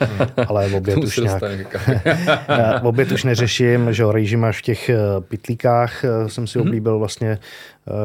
ale 0.48 0.70
v 0.70 0.76
oběd 0.76 0.98
už 1.04 1.18
nějak, 1.18 1.44
v 2.82 2.86
oběd 2.86 3.12
už 3.12 3.24
neřeším, 3.24 3.94
že 3.94 4.12
rejži 4.12 4.38
máš 4.38 4.60
v 4.60 4.62
těch 4.62 4.90
eh, 4.90 4.98
pitlíkách, 5.20 6.06
jsem 6.28 6.48
si 6.48 6.60
mhm. 6.60 6.68
oblíbil 6.68 7.00
vlastně 7.00 7.40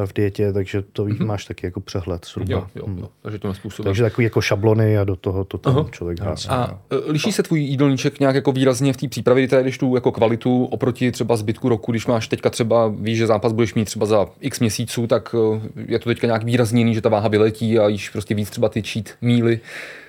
v 0.04 0.12
dietě, 0.12 0.52
takže 0.52 0.82
to 0.82 1.04
mm-hmm. 1.04 1.26
máš 1.26 1.44
taky 1.44 1.66
jako 1.66 1.80
přehled 1.80 2.26
zhruba. 2.26 2.52
Jo, 2.52 2.66
jo, 2.74 2.84
jo. 2.96 3.08
Takže 3.22 3.38
to 3.38 3.54
způsobem. 3.54 3.84
Takže 3.84 4.02
takový 4.02 4.24
jako 4.24 4.40
šablony 4.40 4.98
a 4.98 5.04
do 5.04 5.16
toho 5.16 5.44
to 5.44 5.58
tam 5.58 5.78
Aha. 5.78 5.88
člověk 5.90 6.20
hází. 6.20 6.48
A 6.48 6.80
e, 6.90 7.10
liší 7.10 7.32
se 7.32 7.42
tvůj 7.42 7.60
jídelníček 7.60 8.20
nějak 8.20 8.34
jako 8.34 8.52
výrazně 8.52 8.92
v 8.92 8.96
té 8.96 9.08
přípravě, 9.08 9.46
kdy 9.46 9.62
když 9.62 9.78
tu 9.78 9.94
jako 9.94 10.12
kvalitu 10.12 10.64
oproti 10.64 11.12
třeba 11.12 11.36
zbytku 11.36 11.68
roku, 11.68 11.92
když 11.92 12.06
máš 12.06 12.28
teďka 12.28 12.50
třeba, 12.50 12.88
víš, 12.88 13.18
že 13.18 13.26
zápas 13.26 13.52
budeš 13.52 13.74
mít 13.74 13.84
třeba 13.84 14.06
za 14.06 14.26
x 14.40 14.60
měsíců, 14.60 15.06
tak 15.06 15.34
e, 15.34 15.60
je 15.92 15.98
to 15.98 16.10
teďka 16.10 16.26
nějak 16.26 16.44
výrazněný, 16.44 16.94
že 16.94 17.00
ta 17.00 17.08
váha 17.08 17.28
vyletí 17.28 17.78
a 17.78 17.88
jíš 17.88 18.08
prostě 18.08 18.34
víc 18.34 18.50
třeba 18.50 18.68
ty 18.68 18.82
cheat 18.82 19.10
míly. 19.20 19.60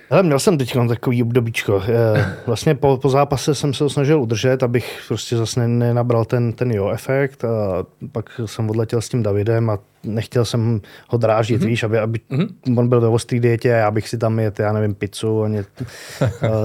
Hele, 0.09 0.23
měl 0.23 0.39
jsem 0.39 0.57
teď 0.57 0.77
takový 0.89 1.23
obdobíčko. 1.23 1.83
Vlastně 2.47 2.75
po, 2.75 2.97
po 2.97 3.09
zápase 3.09 3.55
jsem 3.55 3.73
se 3.73 3.83
ho 3.83 3.89
snažil 3.89 4.21
udržet, 4.21 4.63
abych 4.63 5.03
prostě 5.07 5.37
zase 5.37 5.67
nenabral 5.67 6.25
ten, 6.25 6.53
ten 6.53 6.71
jo 6.71 6.89
efekt 6.89 7.45
a 7.45 7.85
pak 8.11 8.41
jsem 8.45 8.69
odletěl 8.69 9.01
s 9.01 9.09
tím 9.09 9.23
Davidem 9.23 9.69
a 9.69 9.79
nechtěl 10.03 10.45
jsem 10.45 10.81
ho 11.07 11.17
dráždit, 11.17 11.61
mm-hmm. 11.61 11.67
víš, 11.67 11.83
aby, 11.83 11.99
aby 11.99 12.19
mm-hmm. 12.31 12.79
on 12.79 12.89
byl 12.89 13.01
ve 13.01 13.07
ostrý 13.07 13.39
dietě 13.39 13.73
a 13.73 13.77
já 13.77 13.91
bych 13.91 14.09
si 14.09 14.17
tam 14.17 14.39
jet, 14.39 14.59
já 14.59 14.73
nevím, 14.73 14.95
pizzu 14.95 15.43
a 15.43 15.47
mě 15.47 15.65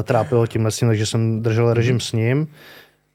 trápilo 0.03 0.47
tímhle 0.47 0.70
s 0.70 0.76
tím, 0.78 0.88
takže 0.88 1.07
jsem 1.07 1.43
držel 1.43 1.74
režim 1.74 1.97
mm-hmm. 1.97 2.09
s 2.09 2.12
ním. 2.12 2.49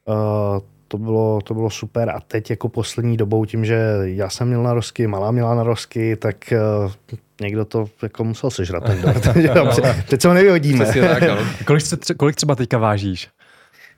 Uh, 0.08 0.60
to 0.88 0.98
bylo, 0.98 1.40
to 1.44 1.54
bylo 1.54 1.70
super 1.70 2.10
a 2.10 2.20
teď 2.20 2.50
jako 2.50 2.68
poslední 2.68 3.16
dobou 3.16 3.44
tím, 3.44 3.64
že 3.64 3.98
já 4.02 4.30
jsem 4.30 4.48
měl 4.48 4.62
narosky, 4.62 5.06
malá 5.06 5.30
měla 5.30 5.54
narosky, 5.54 6.16
tak 6.16 6.36
uh, 6.52 6.92
někdo 7.40 7.64
to 7.64 7.86
jako 8.02 8.24
musel 8.24 8.50
sežrat 8.50 8.84
ten 8.84 9.02
dort. 9.54 9.78
teď 10.08 10.20
se 10.20 10.28
ho 10.28 10.34
nevyhodíme. 10.34 10.86
Tak, 10.86 11.22
kolik, 11.66 11.82
se, 11.82 11.96
kolik 12.16 12.36
třeba 12.36 12.54
teďka 12.54 12.78
vážíš? 12.78 13.28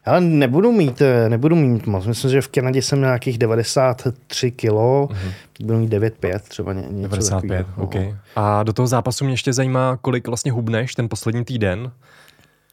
Ale 0.05 0.20
nebudu 0.20 0.72
mít, 0.72 1.01
eh, 1.01 1.28
nebudu 1.28 1.57
mít 1.57 1.86
moc. 1.86 2.07
Myslím, 2.07 2.30
že 2.30 2.41
v 2.41 2.49
Kanadě 2.49 2.82
jsem 2.82 3.01
nějakých 3.01 3.39
93 3.39 4.51
kilo, 4.51 5.09
uh-huh. 5.11 5.32
budu 5.61 5.78
mít 5.78 5.91
9,5 5.91 6.39
třeba 6.39 6.72
ně, 6.72 6.82
něco 6.91 7.16
95, 7.16 7.66
takového. 7.66 7.74
No. 7.76 7.84
okay. 7.84 8.16
A 8.36 8.62
do 8.62 8.72
toho 8.72 8.86
zápasu 8.86 9.24
mě 9.24 9.32
ještě 9.32 9.53
zajímá, 9.53 9.99
kolik 10.03 10.28
vlastně 10.28 10.53
hubneš 10.53 10.95
ten 10.95 11.09
poslední 11.09 11.45
týden. 11.45 11.91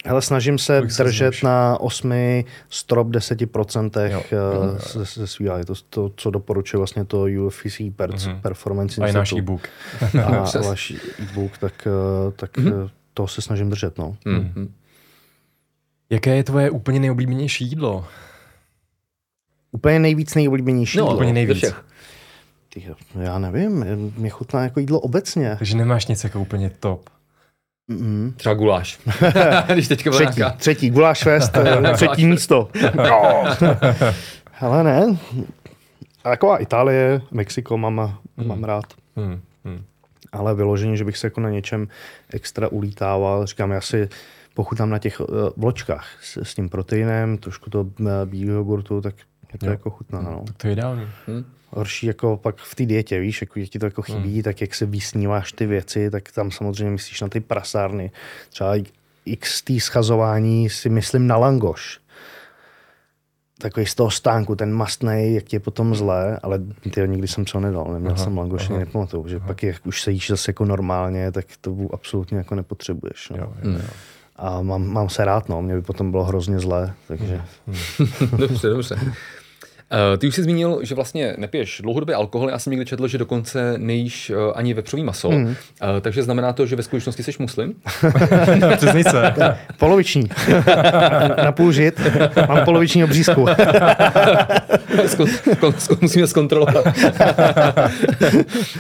Hele, 0.06 0.22
snažím 0.22 0.58
se 0.58 0.78
kolik 0.78 0.98
držet 0.98 1.36
se 1.36 1.46
na 1.46 1.80
8 1.80 2.14
strop 2.70 3.08
10% 3.08 4.12
jo, 4.12 4.24
jo, 4.32 4.38
jo. 4.38 5.06
ze, 5.06 5.26
ze 5.26 5.44
je 5.44 5.66
to, 5.66 5.74
to, 5.90 6.12
co 6.16 6.32
doporučuje 6.32 6.78
vlastně 6.78 7.06
to 7.06 7.26
UFC 7.46 7.64
per, 7.96 8.10
uh-huh. 8.10 8.42
Performance 8.42 9.02
A 9.02 9.08
i 9.08 9.14
náš 9.14 9.34
e-book. 9.34 9.70
a 10.26 10.60
váš 10.60 10.92
e-book, 11.20 11.58
tak, 11.58 11.88
eh, 11.88 12.32
tak 12.32 12.58
uh-huh. 12.58 12.90
to 13.14 13.28
se 13.28 13.42
snažím 13.42 13.70
držet. 13.70 13.98
No. 13.98 14.18
Uh-huh. 14.26 14.68
Jaké 16.10 16.36
je 16.36 16.44
tvoje 16.44 16.70
úplně 16.70 17.00
nejoblíbenější 17.00 17.66
jídlo? 17.66 18.06
Úplně 19.72 20.00
nejvíc 20.00 20.36
nejoblíbenější 20.36 20.98
no, 20.98 21.04
jídlo? 21.04 21.16
úplně 21.16 21.34
nejvíc. 21.34 21.66
Já 23.20 23.40
nevím, 23.40 23.86
mě 24.18 24.30
chutná 24.30 24.64
jako 24.64 24.80
jídlo 24.80 25.00
obecně. 25.00 25.56
Takže 25.58 25.78
nemáš 25.78 26.08
nic 26.08 26.24
jako 26.24 26.40
úplně 26.40 26.70
top. 26.70 27.10
Mm-hmm. 27.90 28.34
Třeba 28.34 28.56
guláš. 28.56 29.00
Když 29.74 29.88
teďka 29.88 30.12
třetí, 30.12 30.40
nějaká... 30.40 30.58
třetí, 30.58 30.90
guláš 30.90 31.24
fest, 31.24 31.52
třetí 31.94 32.26
místo. 32.26 32.70
no. 32.96 33.44
Hele 34.52 34.84
ne, 34.84 35.18
taková 36.24 36.58
Itálie, 36.58 37.22
Mexiko 37.32 37.78
mám, 37.78 38.20
mm. 38.38 38.48
mám 38.48 38.64
rád. 38.64 38.86
Mm. 39.16 39.42
Mm. 39.64 39.84
Ale 40.32 40.56
vyložení, 40.56 40.98
že 40.98 41.04
bych 41.04 41.18
se 41.18 41.28
jako 41.28 41.42
na 41.42 41.50
něčem 41.50 41.88
extra 42.30 42.68
ulítával, 42.68 43.46
říkám, 43.46 43.72
já 43.72 43.82
si 43.82 44.10
pochutám 44.54 44.90
na 44.90 45.00
těch 45.00 45.20
uh, 45.20 45.28
vločkách 45.58 46.08
s, 46.22 46.38
s 46.38 46.56
tím 46.56 46.70
proteinem, 46.70 47.38
trošku 47.38 47.70
to 47.70 47.82
uh, 47.82 48.08
bílého 48.26 48.58
jogurtu, 48.58 49.02
tak 49.02 49.16
je 49.54 49.60
to 49.60 49.66
jo. 49.66 49.72
jako 49.72 49.90
chutná. 49.90 50.22
No. 50.22 50.44
Tak 50.48 50.58
to 50.58 50.68
je 50.68 50.74
ideální. 50.74 51.08
Hmm. 51.28 51.46
Horší 51.76 52.08
jako 52.08 52.38
pak 52.38 52.56
v 52.58 52.76
té 52.76 52.86
dietě, 52.86 53.20
víš, 53.20 53.42
jako 53.42 53.60
ti 53.60 53.80
to 53.80 53.86
jako 53.86 54.02
chybí, 54.02 54.34
hmm. 54.34 54.44
tak 54.44 54.62
jak 54.62 54.76
se 54.76 54.86
vysníváš 54.86 55.52
ty 55.52 55.66
věci, 55.66 56.12
tak 56.12 56.32
tam 56.32 56.52
samozřejmě 56.52 56.92
myslíš 56.92 57.22
na 57.22 57.28
ty 57.28 57.40
prasárny. 57.40 58.12
Třeba 58.50 58.76
x 59.26 59.62
tý 59.62 59.80
schazování 59.80 60.70
si 60.70 60.90
myslím 60.90 61.28
na 61.28 61.38
langoš. 61.38 62.00
Takový 63.58 63.86
z 63.86 63.96
toho 63.96 64.12
stánku, 64.12 64.56
ten 64.56 64.74
mastnej, 64.74 65.34
jak 65.34 65.44
ti 65.44 65.56
je 65.56 65.60
potom 65.60 65.96
zlé, 65.96 66.40
ale 66.44 66.60
ty 66.94 67.08
nikdy 67.08 67.28
jsem 67.28 67.46
co 67.46 67.60
nedal, 67.60 67.94
neměl 67.94 68.12
aha, 68.12 68.24
jsem 68.24 68.38
langoš, 68.38 68.70
nepamatuju, 68.70 69.28
že 69.28 69.36
aha. 69.36 69.48
pak 69.48 69.64
jak 69.64 69.88
už 69.88 70.02
se 70.02 70.12
jíš 70.12 70.30
zase 70.30 70.50
jako 70.50 70.66
normálně, 70.66 71.32
tak 71.32 71.46
to 71.62 71.76
absolutně 71.94 72.38
jako 72.38 72.56
nepotřebuješ. 72.56 73.30
No. 73.30 73.38
Jo, 73.38 73.54
jo, 73.64 73.72
jo. 73.72 73.90
A 74.36 74.62
mám, 74.62 74.88
mám 74.88 75.10
se 75.10 75.26
rád, 75.26 75.50
no, 75.50 75.62
mě 75.62 75.76
by 75.76 75.82
potom 75.82 76.12
bylo 76.12 76.24
hrozně 76.24 76.60
zlé, 76.60 76.94
takže... 77.08 77.42
dobře, 78.38 78.70
dobře. 78.70 79.00
Uh, 79.92 80.18
ty 80.18 80.28
už 80.28 80.36
jsi 80.36 80.44
zmínil, 80.44 80.80
že 80.84 80.96
vlastně 80.96 81.36
nepiješ 81.38 81.82
dlouhodobě 81.84 82.16
alkohol. 82.16 82.50
Já 82.50 82.60
jsem 82.60 82.72
někdy 82.72 82.86
četl, 82.86 83.08
že 83.08 83.18
dokonce 83.18 83.74
nejíš 83.78 84.30
uh, 84.30 84.38
ani 84.56 84.74
vepřový 84.74 85.04
maso. 85.04 85.32
Mm. 85.32 85.46
Uh, 85.46 85.54
takže 86.02 86.24
znamená 86.24 86.54
to, 86.54 86.66
že 86.66 86.76
ve 86.76 86.84
skutečnosti 86.84 87.24
jsi 87.24 87.32
muslim? 87.40 87.74
Přesně 88.78 89.04
se. 89.04 89.34
Poloviční. 89.78 90.30
Na 91.44 91.52
půl 91.52 91.72
žit. 91.72 92.02
Mám 92.48 92.66
poloviční 92.66 93.04
obřízku. 93.04 93.46
Musíme 96.02 96.28
zkontrolovat. 96.28 96.86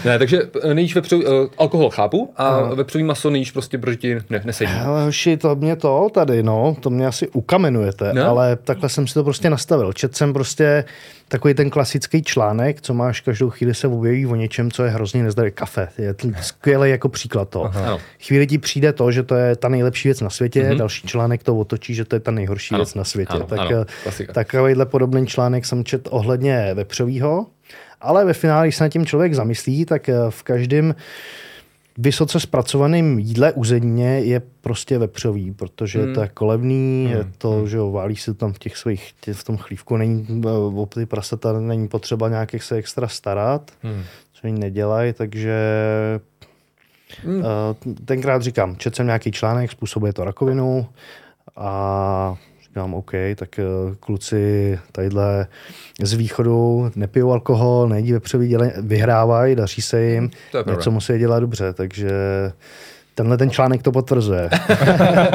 ne, 0.05 0.19
takže 0.19 0.41
nejíš 0.73 0.95
vepřový, 0.95 1.25
uh, 1.25 1.31
alkohol 1.57 1.89
chápu 1.89 2.33
a 2.37 2.61
uh. 2.61 2.75
vepřový 2.75 3.03
maso 3.03 3.29
nejíš 3.29 3.51
prostě, 3.51 3.77
protože 3.77 3.97
ti 3.97 4.15
ne, 4.29 4.41
nesedí. 4.45 4.71
Ale 4.85 5.05
hoši, 5.05 5.37
to 5.37 5.55
mě 5.55 5.75
to 5.75 6.07
tady, 6.13 6.43
no, 6.43 6.75
to 6.79 6.89
mě 6.89 7.07
asi 7.07 7.27
ukamenujete, 7.27 8.13
no? 8.13 8.29
ale 8.29 8.55
takhle 8.55 8.89
jsem 8.89 9.07
si 9.07 9.13
to 9.13 9.23
prostě 9.23 9.49
nastavil. 9.49 9.93
Čet 9.93 10.15
jsem 10.15 10.33
prostě 10.33 10.85
takový 11.27 11.53
ten 11.53 11.69
klasický 11.69 12.23
článek, 12.23 12.81
co 12.81 12.93
máš 12.93 13.21
každou 13.21 13.49
chvíli 13.49 13.73
se 13.73 13.87
objeví 13.87 14.25
o 14.25 14.35
něčem, 14.35 14.71
co 14.71 14.83
je 14.83 14.89
hrozně 14.89 15.23
nezdravé. 15.23 15.51
Kafe 15.51 15.87
je 15.97 16.15
skvělý 16.41 16.89
jako 16.89 17.09
příklad 17.09 17.49
to. 17.49 17.71
Chvíli 18.27 18.47
ti 18.47 18.57
přijde 18.57 18.93
to, 18.93 19.11
že 19.11 19.23
to 19.23 19.35
je 19.35 19.55
ta 19.55 19.69
nejlepší 19.69 20.07
věc 20.07 20.21
na 20.21 20.29
světě, 20.29 20.63
mm-hmm. 20.63 20.77
další 20.77 21.07
článek 21.07 21.43
to 21.43 21.57
otočí, 21.57 21.95
že 21.95 22.05
to 22.05 22.15
je 22.15 22.19
ta 22.19 22.31
nejhorší 22.31 22.75
ano. 22.75 22.83
věc 22.83 22.95
na 22.95 23.03
světě. 23.03 23.33
Ano, 23.33 23.45
tak 23.45 23.59
ano, 23.59 23.85
eh, 24.19 24.33
takovýhle 24.33 24.85
podobný 24.85 25.27
článek 25.27 25.65
jsem 25.65 25.83
čet 25.83 26.07
ohledně 26.11 26.71
vepřovýho, 26.73 27.45
ale 28.01 28.25
ve 28.25 28.33
finále, 28.33 28.65
když 28.65 28.75
se 28.75 28.83
nad 28.83 28.89
tím 28.89 29.05
člověk 29.05 29.33
zamyslí, 29.33 29.85
tak 29.85 30.09
eh, 30.09 30.15
v 30.29 30.43
každém 30.43 30.95
vysoce 31.97 32.39
zpracovaným 32.39 33.19
jídle 33.19 33.53
uzedně 33.53 34.19
je 34.19 34.41
prostě 34.61 34.97
vepřový, 34.97 35.51
protože 35.51 36.03
hmm. 36.03 36.13
to 36.13 36.21
je 36.21 36.27
kolevný, 36.27 37.05
hmm. 37.07 37.17
je 37.17 37.27
to, 37.37 37.51
hmm. 37.51 37.67
že 37.67 37.77
jo, 37.77 37.91
válí 37.91 38.15
se 38.15 38.33
tam 38.33 38.53
v 38.53 38.59
těch 38.59 38.77
svých, 38.77 39.13
tě, 39.19 39.33
v 39.33 39.43
tom 39.43 39.57
chlívku, 39.57 39.97
není, 39.97 40.43
o 40.75 40.85
ty 40.85 41.05
prasata 41.05 41.59
není 41.59 41.87
potřeba 41.87 42.29
nějakých 42.29 42.63
se 42.63 42.75
extra 42.75 43.07
starat, 43.07 43.71
hmm. 43.81 44.03
co 44.33 44.47
oni 44.47 44.59
nedělají, 44.59 45.13
takže 45.13 45.55
Hmm. 47.23 47.43
Tenkrát 48.05 48.41
říkám, 48.41 48.75
četl 48.75 48.95
jsem 48.95 49.05
nějaký 49.05 49.31
článek, 49.31 49.71
způsobuje 49.71 50.13
to 50.13 50.23
rakovinu 50.23 50.87
a 51.55 52.37
říkám, 52.75 52.93
OK, 52.93 53.11
tak 53.35 53.59
kluci 53.99 54.79
tadyhle 54.91 55.47
z 56.03 56.13
východu 56.13 56.91
nepijou 56.95 57.31
alkohol, 57.31 57.89
nejdí 57.89 58.13
vepřový, 58.13 58.57
vyhrávají, 58.81 59.55
daří 59.55 59.81
se 59.81 60.03
jim, 60.03 60.29
něco 60.67 60.91
musí 60.91 61.17
dělat 61.17 61.39
dobře, 61.39 61.73
takže 61.73 62.09
tenhle 63.15 63.37
ten 63.37 63.49
článek 63.49 63.83
to 63.83 63.91
potvrzuje. 63.91 64.49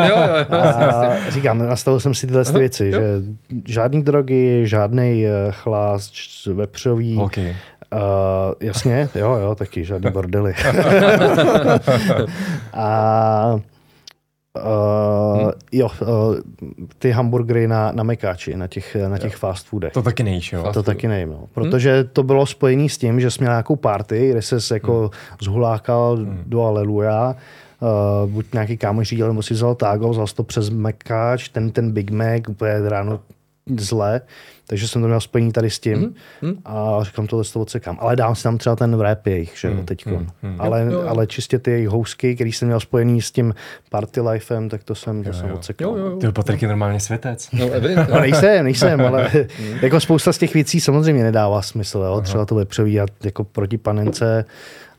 jo, 0.08 0.16
jo, 0.16 0.58
a 0.58 1.30
říkám, 1.30 1.58
nastavil 1.58 2.00
jsem 2.00 2.14
si 2.14 2.26
tyhle 2.26 2.42
Aha, 2.48 2.58
věci, 2.58 2.86
jo. 2.86 3.00
že 3.00 3.22
žádný 3.66 4.02
drogy, 4.02 4.62
žádný 4.64 5.26
eh, 5.26 5.30
chlast, 5.50 6.12
vepřový, 6.46 7.16
okay. 7.16 7.56
Uh, 7.92 7.98
jasně, 8.60 9.08
jo, 9.14 9.34
jo, 9.34 9.54
taky 9.54 9.84
žádný 9.84 10.10
bordely. 10.10 10.54
a 12.72 13.60
Uh, 14.56 15.40
hmm. 15.40 15.50
Jo, 15.72 15.88
uh, 16.02 16.36
ty 16.98 17.10
hamburgery 17.10 17.68
na, 17.68 17.92
na 17.92 18.02
mekáči, 18.02 18.56
na 18.56 18.66
těch, 18.66 18.96
na 19.08 19.18
těch 19.18 19.36
fast 19.36 19.66
foodech. 19.66 19.92
To 19.92 20.02
taky 20.02 20.22
nejíš, 20.22 20.52
jo? 20.52 20.70
To 20.72 20.82
taky 20.82 21.08
nejím, 21.08 21.28
no. 21.28 21.44
Protože 21.54 22.00
hmm. 22.00 22.08
to 22.12 22.22
bylo 22.22 22.46
spojené 22.46 22.88
s 22.88 22.98
tím, 22.98 23.20
že 23.20 23.30
jsme 23.30 23.44
měl 23.44 23.52
nějakou 23.52 23.76
party, 23.76 24.30
kde 24.30 24.42
se 24.42 24.74
jako 24.74 25.00
hmm. 25.00 25.10
zhulákal 25.40 26.16
hmm. 26.16 26.42
do 26.46 26.62
Aleluja 26.62 27.36
uh, 27.80 28.30
buď 28.30 28.46
nějaký 28.52 28.76
kámoš 28.76 29.08
řídil, 29.08 29.28
nebo 29.28 29.42
si 29.42 29.54
vzal 29.54 29.74
tágo, 29.74 30.08
vzal 30.08 30.26
to 30.26 30.44
přes 30.44 30.70
Mekáč, 30.70 31.48
ten, 31.48 31.70
ten 31.70 31.92
Big 31.92 32.10
Mac, 32.10 32.42
úplně 32.48 32.72
ráno 32.88 33.20
zle, 33.76 34.20
takže 34.70 34.88
jsem 34.88 35.02
to 35.02 35.08
měl 35.08 35.20
spojení 35.20 35.52
tady 35.52 35.70
s 35.70 35.78
tím 35.78 36.14
mm, 36.42 36.54
a 36.64 36.98
říkám, 37.02 37.26
tohle 37.26 37.44
z 37.44 37.52
toho 37.52 37.62
odsekám. 37.62 37.98
Ale 38.00 38.16
dám 38.16 38.34
si 38.34 38.42
tam 38.42 38.58
třeba 38.58 38.76
ten 38.76 39.00
rap 39.00 39.26
jejich, 39.26 39.52
že 39.56 39.68
jo, 39.68 39.74
mm, 39.74 39.86
teďko. 39.86 40.10
Mm, 40.10 40.26
mm, 40.42 40.60
ale, 40.60 40.80
jo, 40.84 40.92
jo. 40.92 41.04
ale 41.08 41.26
čistě 41.26 41.58
ty 41.58 41.70
jejich 41.70 41.88
housky, 41.88 42.34
který 42.34 42.52
jsem 42.52 42.68
měl 42.68 42.80
spojený 42.80 43.22
s 43.22 43.30
tím 43.30 43.54
party 43.88 44.20
lifem, 44.20 44.68
tak 44.68 44.84
to 44.84 44.94
jsem, 44.94 45.22
to 45.22 45.28
jo, 45.28 45.34
jsem 45.34 45.52
odsekal. 45.52 45.90
Jo, 45.90 45.96
jo, 45.96 46.06
jo. 46.06 46.16
Ty 46.16 46.32
Patrik 46.32 46.62
je 46.62 46.68
normálně 46.68 47.00
světec. 47.00 47.48
No, 47.52 47.66
no 48.12 48.20
nejsem, 48.20 48.64
nejsem, 48.64 49.00
ale 49.00 49.30
jako 49.82 50.00
spousta 50.00 50.32
z 50.32 50.38
těch 50.38 50.54
věcí 50.54 50.80
samozřejmě 50.80 51.22
nedává 51.22 51.62
smysl. 51.62 51.98
Jo? 51.98 52.20
Třeba 52.20 52.46
to 52.46 52.54
vepřový 52.54 53.00
jako 53.24 53.44
proti 53.44 53.78
panence 53.78 54.44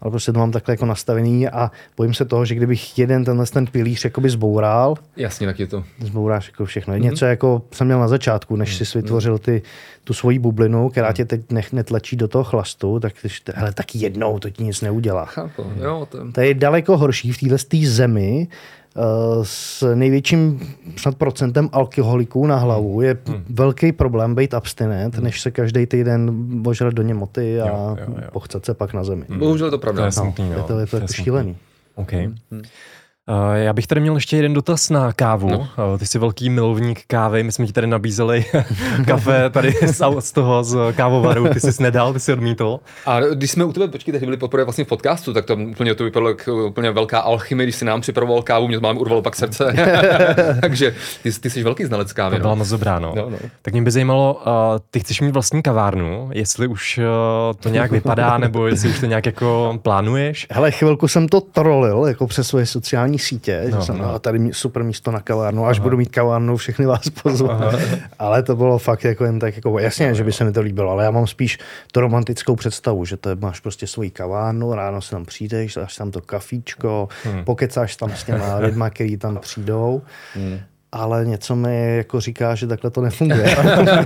ale 0.01 0.11
prostě 0.11 0.31
to 0.31 0.39
mám 0.39 0.51
takhle 0.51 0.73
jako 0.73 0.85
nastavený 0.85 1.47
a 1.47 1.71
bojím 1.97 2.13
se 2.13 2.25
toho, 2.25 2.45
že 2.45 2.55
kdybych 2.55 2.99
jeden 2.99 3.25
tenhle 3.25 3.45
ten 3.45 3.67
pilíř 3.67 4.03
jakoby 4.03 4.29
zboural, 4.29 4.95
Jasně, 5.17 5.47
tak 5.47 5.59
je 5.59 5.67
to. 5.67 5.83
Zbouráš 5.99 6.47
jako 6.47 6.65
všechno. 6.65 6.93
Mm-hmm. 6.93 7.01
Něco 7.01 7.25
jako 7.25 7.61
jsem 7.71 7.87
měl 7.87 7.99
na 7.99 8.07
začátku, 8.07 8.55
než 8.55 8.81
mm-hmm. 8.81 8.85
jsi 8.85 8.97
vytvořil 8.97 9.37
ty, 9.37 9.61
tu 10.03 10.13
svoji 10.13 10.39
bublinu, 10.39 10.89
která 10.89 11.09
mm-hmm. 11.09 11.13
tě 11.13 11.25
teď 11.25 11.41
nech, 11.51 11.73
netlačí 11.73 12.15
do 12.15 12.27
toho 12.27 12.43
chlastu, 12.43 12.99
tak, 12.99 13.13
hele, 13.55 13.73
tak 13.73 13.95
jednou 13.95 14.39
to 14.39 14.49
ti 14.49 14.63
nic 14.63 14.81
neudělá. 14.81 15.25
Chápu, 15.25 15.63
jo, 15.75 16.07
to... 16.11 16.31
to 16.31 16.41
je 16.41 16.53
daleko 16.53 16.97
horší 16.97 17.31
v 17.31 17.39
téhle 17.39 17.57
zemi, 17.85 18.47
s 19.43 19.93
největším 19.95 20.59
snad 20.97 21.15
procentem 21.15 21.69
alkoholiků 21.71 22.47
na 22.47 22.55
hlavu 22.55 22.97
hmm. 22.97 23.05
je 23.07 23.17
hmm. 23.25 23.43
velký 23.49 23.91
problém 23.91 24.35
být 24.35 24.53
abstinent, 24.53 25.15
hmm. 25.15 25.23
než 25.23 25.41
se 25.41 25.51
každý 25.51 25.85
týden 25.85 26.31
ožrat 26.65 26.93
do 26.93 27.01
němoty 27.01 27.61
a 27.61 27.67
jo, 27.67 27.97
jo, 27.99 28.15
jo. 28.21 28.27
pochcet 28.31 28.65
se 28.65 28.73
pak 28.73 28.93
na 28.93 29.03
zemi. 29.03 29.25
Hmm. 29.29 29.39
Bohužel 29.39 29.71
to 29.71 29.77
pravda. 29.77 30.01
To 30.01 30.05
je, 30.05 30.11
smutný, 30.11 30.49
no, 30.49 30.57
je 30.57 30.63
to, 30.63 30.79
je 30.79 30.85
to, 30.85 30.91
to 30.91 30.97
jako 30.97 31.13
šílený. 31.13 31.57
Okay. 31.95 32.25
Hmm. 32.51 32.61
Eh, 33.29 33.59
já 33.59 33.73
bych 33.73 33.87
tady 33.87 34.01
měl 34.01 34.15
ještě 34.15 34.35
jeden 34.35 34.53
dotaz 34.53 34.89
na 34.89 35.13
kávu. 35.13 35.49
No. 35.49 35.67
Eh, 35.95 35.97
ty 35.97 36.05
jsi 36.05 36.19
velký 36.19 36.49
milovník 36.49 37.01
kávy, 37.07 37.43
my 37.43 37.51
jsme 37.51 37.65
ti 37.65 37.73
tady 37.73 37.87
nabízeli 37.87 38.45
kafe 39.07 39.49
tady 39.49 39.75
z 40.21 40.31
toho 40.31 40.63
z 40.63 40.77
kávovaru, 40.95 41.47
ty 41.47 41.59
jsi 41.59 41.83
nedal, 41.83 42.13
ty 42.13 42.19
jsi 42.19 42.33
odmítl. 42.33 42.79
A 43.05 43.19
když 43.19 43.51
jsme 43.51 43.65
u 43.65 43.73
tebe, 43.73 43.87
počkej, 43.87 44.11
tehdy 44.11 44.25
byli 44.25 44.37
poprvé 44.37 44.63
vlastně 44.63 44.83
v 44.83 44.87
podcastu, 44.87 45.33
tak 45.33 45.45
to 45.45 45.55
úplně 45.55 45.95
to 45.95 46.03
vypadalo 46.03 46.29
jako 46.29 46.65
úplně 46.67 46.91
velká 46.91 47.19
alchymie, 47.19 47.65
když 47.65 47.75
si 47.75 47.85
nám 47.85 48.01
připravoval 48.01 48.41
kávu, 48.41 48.67
mě 48.67 48.77
to 48.77 48.81
mám 48.81 48.97
urvalo 48.97 49.21
pak 49.21 49.35
srdce. 49.35 49.73
Takže 50.61 50.95
ty, 51.23 51.31
ty 51.31 51.49
jsi 51.49 51.63
velký 51.63 51.85
znalec 51.85 52.13
kávy. 52.13 52.35
To 52.35 52.39
no. 52.39 52.41
byla 52.41 52.55
moc 52.55 52.69
dobrá, 52.69 52.99
no. 52.99 53.13
no, 53.15 53.29
no. 53.29 53.37
Tak 53.61 53.73
mě 53.73 53.81
by 53.81 53.91
zajímalo, 53.91 54.41
uh, 54.45 54.51
ty 54.91 54.99
chceš 54.99 55.21
mít 55.21 55.31
vlastní 55.31 55.61
kavárnu, 55.61 56.29
jestli 56.33 56.67
už 56.67 56.97
uh, 56.97 57.03
to 57.59 57.69
nějak 57.69 57.91
vypadá, 57.91 58.37
nebo 58.37 58.67
jestli 58.67 58.89
už 58.89 58.99
to 58.99 59.05
nějak 59.05 59.25
jako 59.25 59.79
plánuješ? 59.81 60.47
Hele, 60.51 60.71
chvilku 60.71 61.07
jsem 61.07 61.27
to 61.27 61.41
trolil, 61.41 62.05
jako 62.05 62.27
přes 62.27 62.47
svoje 62.47 62.65
sociální 62.65 63.10
sítě, 63.19 63.63
no, 63.71 63.79
že 63.79 63.85
jsem 63.85 63.97
no. 63.97 64.19
tady 64.19 64.49
super 64.51 64.83
místo 64.83 65.11
na 65.11 65.19
kavárnu, 65.19 65.65
až 65.65 65.77
Aha. 65.77 65.83
budu 65.83 65.97
mít 65.97 66.09
kavárnu, 66.09 66.57
všechny 66.57 66.85
vás 66.85 67.09
pozvu. 67.23 67.49
ale 68.19 68.43
to 68.43 68.55
bylo 68.55 68.77
fakt 68.77 69.03
jako 69.03 69.25
jen 69.25 69.39
tak, 69.39 69.55
jako 69.55 69.79
jasně, 69.79 70.07
no, 70.07 70.13
že 70.13 70.23
by 70.23 70.33
se 70.33 70.43
mi 70.43 70.51
to 70.51 70.61
líbilo, 70.61 70.91
ale 70.91 71.03
já 71.03 71.11
mám 71.11 71.27
spíš 71.27 71.59
tu 71.91 71.99
romantickou 71.99 72.55
představu, 72.55 73.05
že 73.05 73.17
to 73.17 73.29
je, 73.29 73.35
máš 73.35 73.59
prostě 73.59 73.87
svoji 73.87 74.09
kavárnu, 74.09 74.73
ráno 74.73 75.01
se 75.01 75.11
tam 75.11 75.25
přijdeš, 75.25 75.73
dáš 75.73 75.95
tam 75.95 76.11
to 76.11 76.21
kafíčko, 76.21 77.07
hmm. 77.23 77.43
pokecáš 77.45 77.95
tam 77.95 78.11
s 78.15 78.23
těma 78.23 78.57
lidma, 78.57 78.89
kteří 78.89 79.17
tam 79.17 79.37
přijdou. 79.37 80.01
Hmm 80.35 80.59
ale 80.91 81.25
něco 81.25 81.55
mi 81.55 81.97
jako 81.97 82.19
říká, 82.19 82.55
že 82.55 82.67
takhle 82.67 82.91
to 82.91 83.01
nefunguje. 83.01 83.55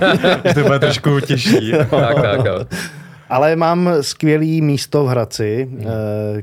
to 0.54 0.62
bude 0.62 0.78
trošku 0.78 1.20
těžší. 1.20 1.72
tak, 1.90 2.14
tak, 2.14 2.42
tak. 2.42 2.68
Ale 3.28 3.56
mám 3.56 3.90
skvělý 4.00 4.62
místo 4.62 5.04
v 5.04 5.08
Hradci 5.08 5.68
hmm. 5.70 5.86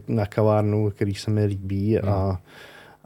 na 0.08 0.26
kavárnu, 0.26 0.90
který 0.90 1.16
se 1.16 1.32
mi 1.32 1.46
líbí 1.46 1.98
hmm. 2.02 2.10
a, 2.10 2.40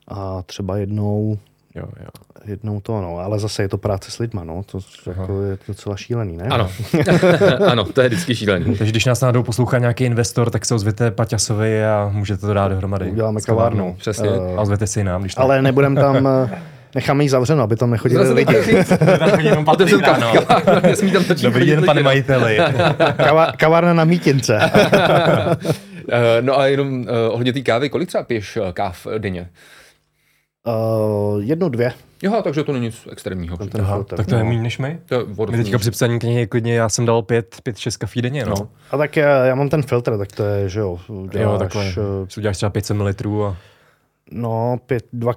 a 0.08 0.42
třeba 0.42 0.78
jednou 0.78 1.38
Jo, 1.78 1.86
jo. 2.00 2.10
Jednou 2.46 2.80
to, 2.82 3.02
no, 3.02 3.18
ale 3.18 3.40
zase 3.40 3.62
je 3.62 3.70
to 3.70 3.78
práce 3.78 4.12
s 4.12 4.20
lidma, 4.20 4.44
no, 4.44 4.64
to 4.64 4.80
jako 5.06 5.42
je 5.42 5.58
docela 5.68 5.96
šílený, 5.96 6.38
ne? 6.38 6.44
Ano, 6.44 6.70
ano, 7.68 7.84
to 7.84 8.02
je 8.02 8.10
vždycky 8.10 8.36
šílený. 8.36 8.76
Takže 8.76 8.92
když 8.92 9.06
nás 9.06 9.22
náhodou 9.22 9.44
poslouchá 9.44 9.78
nějaký 9.78 10.04
investor, 10.04 10.50
tak 10.50 10.66
se 10.66 10.76
ozvěte 10.76 11.12
Paťasovi 11.12 11.86
a 11.86 12.10
můžete 12.14 12.42
to 12.42 12.54
dát 12.54 12.68
dohromady. 12.68 13.12
Uděláme 13.12 13.42
kavárnu. 13.42 13.96
Přesně. 14.00 14.30
Uh, 14.30 14.60
a 14.60 14.62
ozvěte 14.62 14.88
si 14.88 15.04
nám, 15.04 15.22
když 15.22 15.36
to... 15.36 15.42
Ale 15.42 15.62
nebudem 15.62 15.96
tam 15.96 16.28
Necháme 16.96 17.24
ji 17.24 17.30
zavřeno, 17.30 17.64
aby 17.64 17.76
tam 17.76 17.92
nechodili 17.92 18.26
Zase 18.26 18.34
lidi. 18.34 18.56
jenom 19.48 19.66
Dobrý 21.42 21.66
den, 21.66 21.86
pane 21.86 22.04
majiteli. 22.04 22.58
Kava, 23.18 23.52
kavárna 23.52 23.94
na 23.94 24.04
mítince. 24.04 24.60
Eh, 26.12 26.42
no 26.42 26.60
a 26.60 26.68
jenom 26.68 27.02
uh, 27.02 27.08
ohledně 27.30 27.54
té 27.54 27.62
kávy, 27.62 27.90
kolik 27.90 28.08
třeba 28.08 28.24
piješ 28.24 28.58
uh, 28.58 28.72
káv 28.72 29.08
denně? 29.18 29.50
Uh, 30.68 31.44
jednu, 31.44 31.70
dvě. 31.70 31.94
Jo, 32.24 32.42
takže 32.44 32.64
to 32.64 32.74
není 32.74 32.86
nic 32.86 33.08
extrémního. 33.12 33.58
Aha, 33.80 34.04
tak 34.04 34.26
to 34.26 34.36
je 34.36 34.44
méně 34.44 34.62
než 34.62 34.78
my. 34.78 35.00
To 35.06 35.28
my 35.52 35.58
teďka 35.58 35.78
při 35.78 35.92
psaní 35.92 36.20
knihy 36.20 36.48
klidně 36.48 36.76
já 36.76 36.90
jsem 36.90 37.06
dal 37.06 37.22
pět, 37.22 37.56
pět 37.64 37.78
šest 37.78 37.98
kafí 37.98 38.22
denně. 38.22 38.46
No. 38.46 38.54
no. 38.60 38.70
A 38.92 38.98
tak 38.98 39.16
já, 39.16 39.46
já, 39.46 39.56
mám 39.56 39.70
ten 39.70 39.84
filtr, 39.84 40.18
tak 40.18 40.32
to 40.32 40.46
je, 40.46 40.70
že 40.70 40.80
jo. 40.80 41.00
Děláš, 41.32 41.54
jo, 41.54 41.58
takhle. 41.60 41.86
Uh, 41.86 42.28
uděláš 42.38 42.58
třeba 42.58 42.70
500 42.70 42.98
ml 42.98 43.46
a... 43.46 43.58
No, 44.32 44.80
pět, 44.86 45.06
dva, 45.14 45.34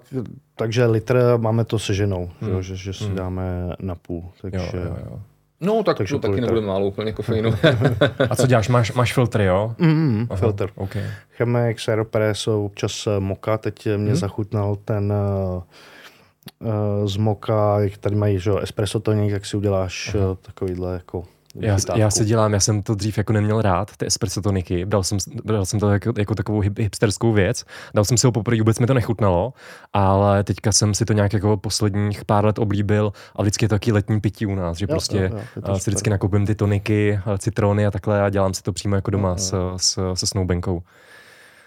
takže 0.60 0.86
litr 0.86 1.16
máme 1.36 1.64
to 1.64 1.78
seženou, 1.78 2.30
hmm. 2.40 2.62
že, 2.62 2.76
že 2.76 2.92
si 2.92 3.04
hmm. 3.04 3.14
dáme 3.16 3.72
na 3.80 3.94
půl. 3.94 4.24
Takže... 4.40 4.76
Jo, 4.76 4.82
jo, 4.84 4.96
jo. 5.10 5.20
No, 5.60 5.82
tak 5.82 5.96
Takže 5.96 6.14
to 6.14 6.28
taky 6.28 6.40
nebude 6.40 6.60
málo 6.60 6.86
úplně 6.86 7.12
kofeinu. 7.12 7.54
a 8.30 8.36
co 8.36 8.46
děláš? 8.46 8.68
Máš, 8.68 8.92
máš 8.92 9.14
filtry, 9.14 9.44
jo? 9.44 9.74
Mm, 9.78 10.26
Aha, 10.30 10.40
filtr. 10.40 10.70
Okay. 10.74 11.02
Chemex, 11.30 11.88
Aeropress, 11.88 12.48
občas 12.48 13.06
eh, 13.06 13.20
Moka. 13.20 13.58
Teď 13.58 13.86
mě 13.86 13.96
hmm. 13.96 14.16
zachutnal 14.16 14.76
ten 14.76 15.12
uh, 15.12 17.06
z 17.06 17.16
Moka, 17.16 17.80
jak 17.80 17.98
tady 17.98 18.16
mají 18.16 18.38
že, 18.38 18.50
espresso 18.62 19.00
tonik, 19.00 19.30
jak 19.30 19.46
si 19.46 19.56
uděláš 19.56 20.14
uh, 20.14 20.20
takovýhle 20.42 20.92
jako 20.92 21.24
já, 21.54 21.76
já 21.94 22.10
se 22.10 22.24
dělám, 22.24 22.52
já 22.52 22.60
jsem 22.60 22.82
to 22.82 22.94
dřív 22.94 23.18
jako 23.18 23.32
neměl 23.32 23.62
rád, 23.62 23.96
ty 23.96 24.06
espresso 24.06 24.42
toniky, 24.42 24.86
dal 24.86 25.02
jsem, 25.02 25.18
dal 25.44 25.66
jsem 25.66 25.80
to 25.80 25.90
jako, 25.90 26.12
jako 26.18 26.34
takovou 26.34 26.60
hipsterskou 26.60 27.32
věc, 27.32 27.64
dal 27.94 28.04
jsem 28.04 28.16
si 28.16 28.26
ho 28.26 28.32
poprvé, 28.32 28.58
vůbec 28.58 28.78
mi 28.78 28.86
to 28.86 28.94
nechutnalo, 28.94 29.52
ale 29.92 30.44
teďka 30.44 30.72
jsem 30.72 30.94
si 30.94 31.04
to 31.04 31.12
nějak 31.12 31.32
jako 31.32 31.56
posledních 31.56 32.24
pár 32.24 32.44
let 32.44 32.58
oblíbil 32.58 33.12
a 33.36 33.42
vždycky 33.42 33.64
je 33.64 33.68
to 33.68 33.74
taky 33.74 33.92
letní 33.92 34.20
pití 34.20 34.46
u 34.46 34.54
nás, 34.54 34.78
že 34.78 34.84
jo, 34.84 34.88
prostě 34.88 35.30
jo, 35.32 35.40
jo, 35.68 35.78
si 35.78 35.90
vždycky 35.90 36.10
nakoupím 36.10 36.46
ty 36.46 36.54
toniky, 36.54 37.20
citrony 37.38 37.86
a 37.86 37.90
takhle 37.90 38.22
a 38.22 38.30
dělám 38.30 38.54
si 38.54 38.62
to 38.62 38.72
přímo 38.72 38.94
jako 38.94 39.10
doma 39.10 39.28
jo, 39.28 39.34
jo. 39.34 39.38
S, 39.38 39.76
s, 39.76 40.14
se 40.14 40.26
snowbankou. 40.26 40.82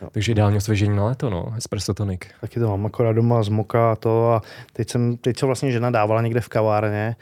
Jo. 0.02 0.10
Takže 0.12 0.32
ideálně 0.32 0.58
osvěžení 0.58 0.96
na 0.96 1.06
léto, 1.06 1.30
no, 1.30 1.54
espresso 1.58 1.94
tonik. 1.94 2.28
Taky 2.42 2.60
to 2.60 2.70
mám 2.70 2.86
akorát 2.86 3.14
doma 3.14 3.44
z 3.44 3.50
moka 3.50 3.92
a 3.92 3.96
to 3.96 4.32
a 4.32 4.42
teď 4.74 4.90
jsem, 4.90 5.18
teď 5.18 5.38
co 5.38 5.46
vlastně 5.46 5.72
žena 5.72 5.90
dávala 5.90 6.22
někde 6.22 6.42
v 6.42 6.50
kavárně, 6.50 7.16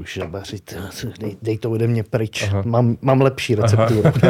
už 0.00 0.14
žabaři, 0.14 0.56
dej, 1.20 1.36
dej 1.42 1.58
to 1.58 1.70
ode 1.70 1.86
mě 1.86 2.02
pryč, 2.02 2.50
mám, 2.64 2.96
mám 3.00 3.20
lepší 3.20 3.54
recepturu. 3.54 4.02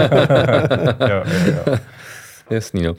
jo, 1.00 1.24
jo, 1.46 1.54
jo. 1.66 1.76
Jasný, 2.50 2.82
no. 2.82 2.92
Uh, 2.92 2.98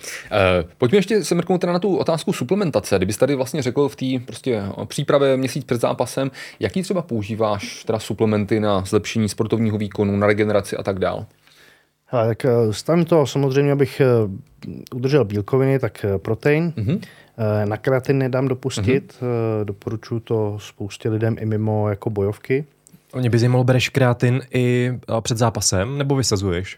pojďme 0.78 0.98
ještě 0.98 1.24
se 1.24 1.36
mrknout 1.36 1.62
teda 1.62 1.74
na 1.74 1.80
tu 1.80 1.98
otázku 1.98 2.34
suplementace. 2.34 2.98
Kdybys 2.98 3.18
tady 3.18 3.36
vlastně 3.36 3.62
řekl 3.62 3.90
v 3.90 3.96
té 3.96 4.06
prostě 4.26 4.64
přípravě 4.86 5.38
měsíc 5.38 5.66
před 5.66 5.82
zápasem, 5.82 6.32
jaký 6.60 6.82
třeba 6.82 7.02
používáš 7.02 7.84
teda 7.84 8.00
suplementy 8.00 8.60
na 8.60 8.86
zlepšení 8.86 9.30
sportovního 9.30 9.78
výkonu, 9.78 10.18
na 10.18 10.28
regeneraci 10.28 10.78
a 10.78 10.84
tak 10.84 11.00
dál? 11.00 11.26
Hele, 12.06 12.28
tak 12.28 12.46
eh, 12.46 12.74
stavím 12.74 13.06
to 13.06 13.26
samozřejmě, 13.26 13.72
abych 13.72 14.02
eh, 14.02 14.06
udržel 14.96 15.26
bílkoviny, 15.26 15.80
tak 15.80 16.06
protein. 16.18 16.74
Mm-hmm. 16.78 17.00
Na 17.66 17.78
kreatin 17.78 18.18
nedám 18.18 18.48
dopustit, 18.48 19.14
mm-hmm. 19.22 19.66
doporučuji 19.66 20.20
to 20.20 20.58
spoustě 20.60 21.10
lidem 21.10 21.36
i 21.40 21.46
mimo 21.46 21.90
jako 21.90 22.10
bojovky. 22.10 22.66
Mě 23.16 23.30
by 23.30 23.40
zajímalo, 23.40 23.64
bereš 23.64 23.90
kreatin 23.90 24.42
i 24.54 24.94
před 25.22 25.38
zápasem 25.38 25.98
nebo 25.98 26.16
vysazuješ? 26.16 26.78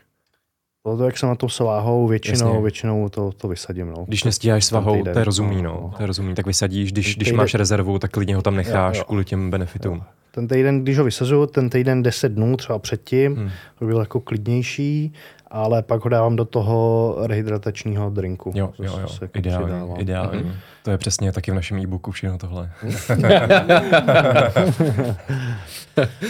To, 0.83 0.97
to, 0.97 1.05
jak 1.05 1.17
se 1.17 1.25
na 1.25 1.35
to 1.35 1.49
s 1.49 1.59
váhou, 1.59 2.07
většinou, 2.07 2.47
Jasně. 2.47 2.61
většinou 2.61 3.09
to, 3.09 3.31
to 3.31 3.47
vysadím. 3.47 3.87
No. 3.89 4.05
Když 4.07 4.23
nestíháš 4.23 4.65
s 4.65 4.69
týden, 4.69 5.13
to 5.13 5.19
je 5.19 5.25
rozumný, 5.25 5.61
no, 5.61 5.69
no. 5.73 5.79
no. 5.83 5.93
To 5.97 6.03
je 6.03 6.07
rozumný, 6.07 6.35
tak 6.35 6.45
vysadíš, 6.47 6.91
když, 6.91 7.15
když 7.15 7.31
máš 7.31 7.53
rezervu, 7.53 7.99
tak 7.99 8.11
klidně 8.11 8.35
ho 8.35 8.41
tam 8.41 8.55
necháš 8.55 8.95
Jo, 8.97 8.99
jo. 9.01 9.05
kvůli 9.05 9.25
těm 9.25 9.49
benefitům. 9.49 10.03
Ten 10.31 10.47
týden, 10.47 10.83
když 10.83 10.97
ho 10.97 11.03
vysazuju, 11.03 11.45
ten 11.45 11.69
týden 11.69 12.03
10 12.03 12.29
dnů 12.31 12.57
třeba 12.57 12.79
předtím, 12.79 13.35
Hmm. 13.35 13.49
to 13.79 13.85
byl 13.85 13.99
jako 13.99 14.19
klidnější, 14.19 15.13
ale 15.51 15.83
pak 15.83 16.03
ho 16.03 16.09
dávám 16.09 16.35
do 16.35 16.45
toho 16.45 17.15
rehydratačního 17.27 18.09
drinku. 18.09 18.51
Jo, 18.55 18.73
jo, 18.79 18.97
jo. 19.01 19.07
se 19.07 19.29
Ideální, 19.33 19.99
ideální. 19.99 20.43
Mhm. 20.43 20.53
To 20.83 20.91
je 20.91 20.97
přesně 20.97 21.31
taky 21.31 21.51
v 21.51 21.55
našem 21.55 21.77
e-booku 21.79 22.11
všechno 22.11 22.37
tohle. 22.37 22.71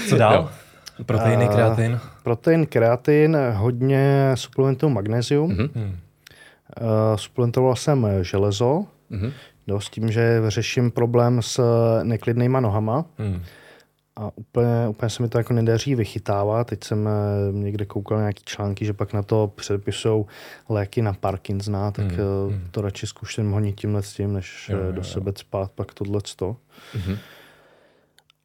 Co 0.10 0.18
dál? 0.18 0.50
Proteiny, 1.06 1.46
A- 1.48 1.54
kreatin? 1.54 2.00
Protein, 2.24 2.66
kreatin, 2.66 3.38
hodně 3.54 4.32
suplementuju 4.36 4.90
magnézium. 4.90 5.50
Mhm. 5.52 5.70
Hmm. 5.76 5.86
Uh, 6.82 7.16
suplementoval 7.16 7.76
jsem 7.76 8.08
železo, 8.22 8.86
Mhm. 9.10 9.32
no, 9.68 9.82
s 9.82 9.90
tím, 9.90 10.12
že 10.12 10.42
řeším 10.48 10.92
problém 10.92 11.42
s 11.42 11.62
neklidnýma 12.04 12.60
nohama 12.60 13.06
Hmm. 13.18 13.42
A 14.20 14.32
úplně, 14.36 14.88
úplně 14.90 15.10
se 15.10 15.24
mi 15.24 15.30
to 15.30 15.38
jako 15.38 15.54
nedaří 15.54 15.96
vychytávat. 15.96 16.68
Teď 16.68 16.84
jsem 16.84 17.08
eh, 17.08 17.12
někde 17.54 17.86
koukal 17.86 18.18
nějaký 18.18 18.44
články, 18.46 18.86
že 18.86 18.94
pak 18.94 19.14
na 19.14 19.24
to 19.24 19.52
předepisují 19.56 20.26
léky 20.70 21.02
na 21.02 21.14
Parkinsona, 21.14 21.92
tak 21.92 22.06
hmm. 22.06 22.18
hmm. 22.50 22.68
to 22.72 22.82
radši 22.82 23.08
zkuším 23.08 23.52
honit 23.52 23.76
tímhle 23.80 24.04
s 24.04 24.14
tím, 24.14 24.34
než 24.34 24.70
Jo, 24.70 24.78
jo, 24.78 24.86
jo, 24.86 24.92
do 24.92 25.00
jo. 25.00 25.04
sebe 25.04 25.32
spát 25.36 25.72
pak 25.72 25.94
tohle 25.94 26.22
to. 26.36 26.56
Mhm. 26.96 27.18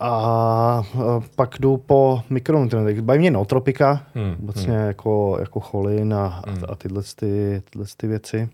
A 0.01 0.83
eh, 0.95 1.29
pak 1.37 1.57
jdu 1.59 1.77
po 1.77 2.22
mikronutrientech. 2.31 3.01
Baví 3.03 3.18
mě 3.18 3.31
nootropika, 3.31 4.07
Hmm. 4.14 4.37
obecně 4.43 4.75
jako, 4.75 5.37
jako 5.41 5.61
cholin 5.61 6.14
a, 6.14 6.43
Hmm. 6.47 6.62
a 6.68 6.75
tyhle, 6.75 7.03
ty, 7.16 7.62
tyhle 7.70 7.87
ty 7.97 8.07
věci. 8.07 8.49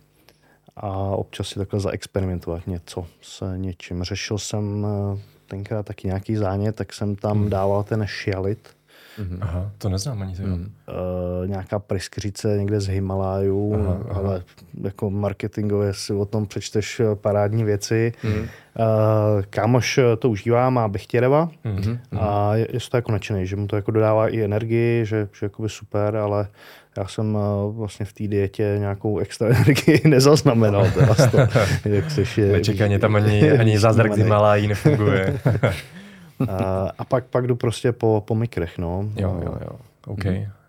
A 0.77 0.91
občas 0.97 1.49
si 1.49 1.59
takhle 1.59 1.81
zaexperimentovat 1.81 2.67
něco 2.67 3.07
s 3.21 3.57
něčím. 3.57 4.03
Řešil 4.05 4.39
jsem 4.39 4.87
eh, 4.87 5.19
tenkrát 5.51 5.87
taky 5.87 6.07
nějaký 6.09 6.37
zánět, 6.37 6.77
tak 6.77 6.93
jsem 6.93 7.17
tam 7.17 7.39
Hmm. 7.39 7.51
dával 7.51 7.83
ten 7.83 8.03
šialit. 8.07 8.69
Mhm. 9.19 9.39
Aha, 9.41 9.71
to 9.79 9.89
neznám 9.89 10.23
ani 10.23 10.37
to. 10.37 10.43
Mhm. 10.43 10.73
Uh, 11.43 11.49
nějaká 11.49 11.79
pryskyřice 11.79 12.57
někde 12.59 12.81
z 12.81 12.89
Himalájů, 12.89 13.75
Aha, 13.75 13.97
aha. 14.11 14.21
ale 14.21 14.43
jako 14.83 15.11
marketingově 15.11 15.95
si 15.95 16.13
o 16.13 16.25
tom 16.25 16.47
přečteš 16.47 17.01
eh, 17.01 17.15
parádní 17.15 17.65
věci. 17.65 18.13
Mhm. 18.25 18.39
Uh, 18.41 18.47
kámoš 19.51 20.01
to 20.19 20.31
užívá, 20.31 20.71
má 20.71 20.89
Bechtěreva 20.89 21.49
Hmm. 21.65 21.99
a 22.21 22.55
je, 22.57 22.67
je 22.73 22.81
z 22.81 22.89
toho 22.89 22.99
jako 22.99 23.13
nadšený, 23.13 23.47
že 23.47 23.57
mu 23.57 23.67
to 23.67 23.77
jako 23.77 23.91
dodává 23.91 24.29
i 24.29 24.41
energii, 24.43 25.07
že, 25.07 25.29
že 25.39 25.47
jakoby 25.47 25.69
super, 25.69 26.17
ale 26.17 26.49
já 27.01 27.07
jsem 27.09 27.35
uh, 27.35 27.77
vlastně 27.77 28.07
v 28.07 28.13
té 28.13 28.29
dietě 28.29 28.77
nějakou 28.79 29.19
extra 29.19 29.49
energii 29.57 30.01
nezaznamenal. 30.05 30.87
Teda 30.95 31.15
jak 31.85 32.11
seš, 32.11 32.37
Nečekaně 32.53 32.99
tam 32.99 33.15
ani, 33.17 33.51
ani 33.51 33.79
zázrak 33.79 34.07
z 34.07 34.09
vyštímaný. 34.09 34.25
Himalají 34.25 34.69
nefunguje. 34.69 35.39
A, 36.49 36.89
a 36.99 37.05
pak, 37.05 37.25
pak 37.25 37.47
jdu 37.47 37.57
prostě 37.57 37.93
po, 37.93 38.23
po 38.27 38.35
mikrech, 38.35 38.79
no. 38.79 39.05
jo, 39.17 39.41
jo, 39.45 39.55
jo. 39.61 39.71
OK. 40.07 40.25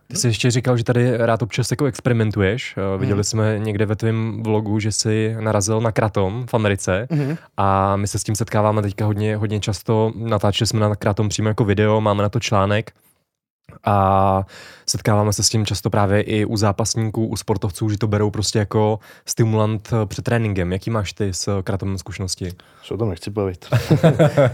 Ty 0.08 0.18
jsi 0.18 0.28
ještě 0.28 0.52
říkal, 0.52 0.78
že 0.78 0.84
tady 0.84 1.18
rád 1.18 1.42
občas 1.42 1.72
jako 1.72 1.86
experimentuješ. 1.86 2.76
Eh, 2.78 2.98
Viděli 2.98 3.24
jsme 3.24 3.60
někde 3.60 3.86
ve 3.86 3.96
tvém 3.96 4.44
vlogu, 4.44 4.80
že 4.80 4.92
jsi 4.92 5.36
narazil 5.40 5.82
na 5.82 5.92
kratom 5.92 6.46
v 6.50 6.54
Americe 6.54 7.08
Mhm. 7.12 7.38
a 7.58 7.96
my 7.96 8.08
se 8.08 8.20
s 8.20 8.24
tím 8.24 8.36
setkáváme 8.36 8.82
teďka 8.82 9.06
hodně, 9.06 9.36
hodně 9.36 9.60
často. 9.60 10.12
Natáčeli 10.16 10.68
jsme 10.68 10.80
na 10.80 10.96
kratom 10.96 11.30
přímo 11.30 11.48
jako 11.48 11.66
video, 11.66 12.02
máme 12.02 12.24
na 12.24 12.30
to 12.30 12.40
článek 12.40 12.92
a 13.84 14.46
setkáváme 14.90 15.34
se 15.34 15.44
s 15.44 15.50
tím 15.50 15.66
často 15.66 15.90
právě 15.90 16.22
i 16.22 16.46
u 16.46 16.58
zápasníků, 16.58 17.28
u 17.28 17.36
sportovců, 17.36 17.90
že 17.90 17.98
to 17.98 18.08
berou 18.08 18.32
prostě 18.32 18.60
jako 18.60 19.00
stimulant 19.26 19.90
eh, 19.94 20.06
před 20.06 20.26
tréninkem. 20.26 20.72
Jaký 20.72 20.90
máš 20.90 21.14
ty 21.14 21.34
s 21.34 21.62
kratomem 21.62 21.98
zkušenosti? 21.98 22.52
Se 22.84 22.94
o 22.94 22.98
tom 22.98 23.10
nechci 23.10 23.30
bavit. 23.30 23.66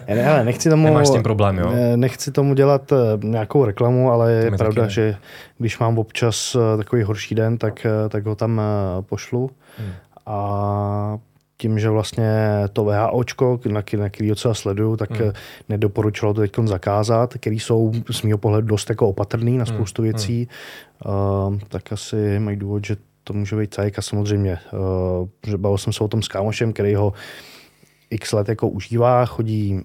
Ne, 0.07 0.29
ale 0.29 0.43
nechci 0.45 0.69
tomu... 0.69 0.85
Nemáš 0.85 1.07
s 1.07 1.11
tím 1.11 1.23
problém, 1.23 1.57
jo? 1.57 1.71
ne- 1.71 1.97
Nechci 1.97 2.31
tomu 2.31 2.53
dělat 2.53 2.91
eh, 2.91 2.95
nějakou 3.23 3.65
reklamu, 3.65 4.11
ale 4.11 4.31
je 4.31 4.51
pravda, 4.51 4.83
ne. 4.83 4.89
že 4.89 5.17
když 5.57 5.79
mám 5.79 5.97
občas 5.97 6.55
eh, 6.55 6.77
takový 6.77 7.03
horší 7.03 7.35
den, 7.35 7.57
tak, 7.57 7.85
eh, 7.85 8.09
tak 8.09 8.25
ho 8.25 8.35
tam 8.35 8.61
eh, 8.61 9.01
pošlu. 9.01 9.51
Hmm. 9.77 9.91
A 10.25 11.17
tím, 11.57 11.79
že 11.79 11.89
vlastně 11.89 12.29
to 12.73 12.85
VHOčko, 12.85 13.59
na, 13.67 13.83
na 13.97 14.09
který 14.09 14.29
docela 14.29 14.53
sleduju, 14.53 14.97
tak 14.97 15.11
Hmm. 15.11 15.21
hmm. 15.21 15.33
nedoporučilo 15.69 16.33
to 16.33 16.41
teď 16.41 16.51
zakázat, 16.65 17.33
který 17.33 17.59
jsou 17.59 17.91
z 18.11 18.21
mého 18.21 18.37
pohledu 18.37 18.67
dost 18.67 18.89
jako 18.89 19.09
opatrný 19.09 19.57
na 19.57 19.65
Hmm, 19.65 19.75
spoustu 19.75 20.01
věcí, 20.01 20.47
uh, 21.05 21.57
tak 21.67 21.91
asi 21.91 22.39
mají 22.39 22.57
důvod, 22.57 22.85
že 22.85 22.97
to 23.23 23.33
může 23.33 23.55
být 23.55 23.73
cajk 23.73 23.99
a 23.99 24.01
samozřejmě, 24.01 24.57
uh, 24.73 25.27
že 25.47 25.57
bavil 25.57 25.77
jsem 25.77 25.93
se 25.93 26.03
o 26.03 26.07
tom 26.07 26.21
s 26.21 26.27
kámošem, 26.27 26.73
který 26.73 26.95
ho 26.95 27.13
x 28.09 28.33
let 28.33 28.49
jako 28.49 28.69
užívá, 28.69 29.25
chodí 29.25 29.73
uh, 29.73 29.81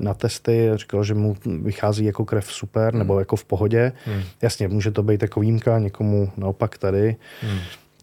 na 0.00 0.14
testy, 0.14 0.70
říkal, 0.74 1.04
že 1.04 1.14
mu 1.14 1.36
vychází 1.62 2.04
jako 2.04 2.24
krev 2.24 2.52
super, 2.52 2.92
Hmm. 2.92 2.98
nebo 2.98 3.18
jako 3.18 3.36
v 3.36 3.44
pohodě. 3.44 3.92
Hmm. 4.04 4.22
Jasně, 4.42 4.68
může 4.68 4.90
to 4.90 5.02
být 5.02 5.22
jako 5.22 5.40
výjimka, 5.40 5.78
někomu 5.78 6.30
naopak 6.36 6.78
tady. 6.78 7.16
Hmm. 7.42 7.58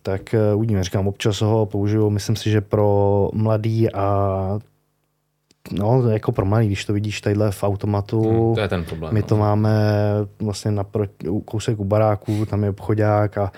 Tak 0.06 0.36
uh, 0.52 0.58
uvidíme, 0.58 0.84
říkám, 0.84 1.08
občas 1.08 1.42
ho 1.42 1.66
použiju, 1.66 2.10
myslím 2.10 2.36
si, 2.36 2.50
že 2.50 2.62
pro 2.62 3.30
mladý 3.34 3.92
a 3.94 4.60
no, 5.72 6.10
jako 6.10 6.32
pro 6.32 6.46
mladý, 6.46 6.68
když 6.68 6.86
to 6.86 6.94
vidíš 6.94 7.22
tadyhle 7.22 7.52
v 7.52 7.64
automatu, 7.64 8.22
Hmm, 8.30 8.56
To 8.56 8.62
je 8.62 8.68
ten 8.68 8.84
problém. 8.86 9.14
my 9.14 9.22
no. 9.22 9.28
to 9.28 9.38
máme 9.38 9.72
vlastně 10.42 10.72
naproti, 10.72 11.28
kousek 11.46 11.80
u 11.80 11.84
baráku, 11.84 12.46
tam 12.46 12.64
je 12.64 12.70
obchodák 12.70 13.38
a, 13.38 13.52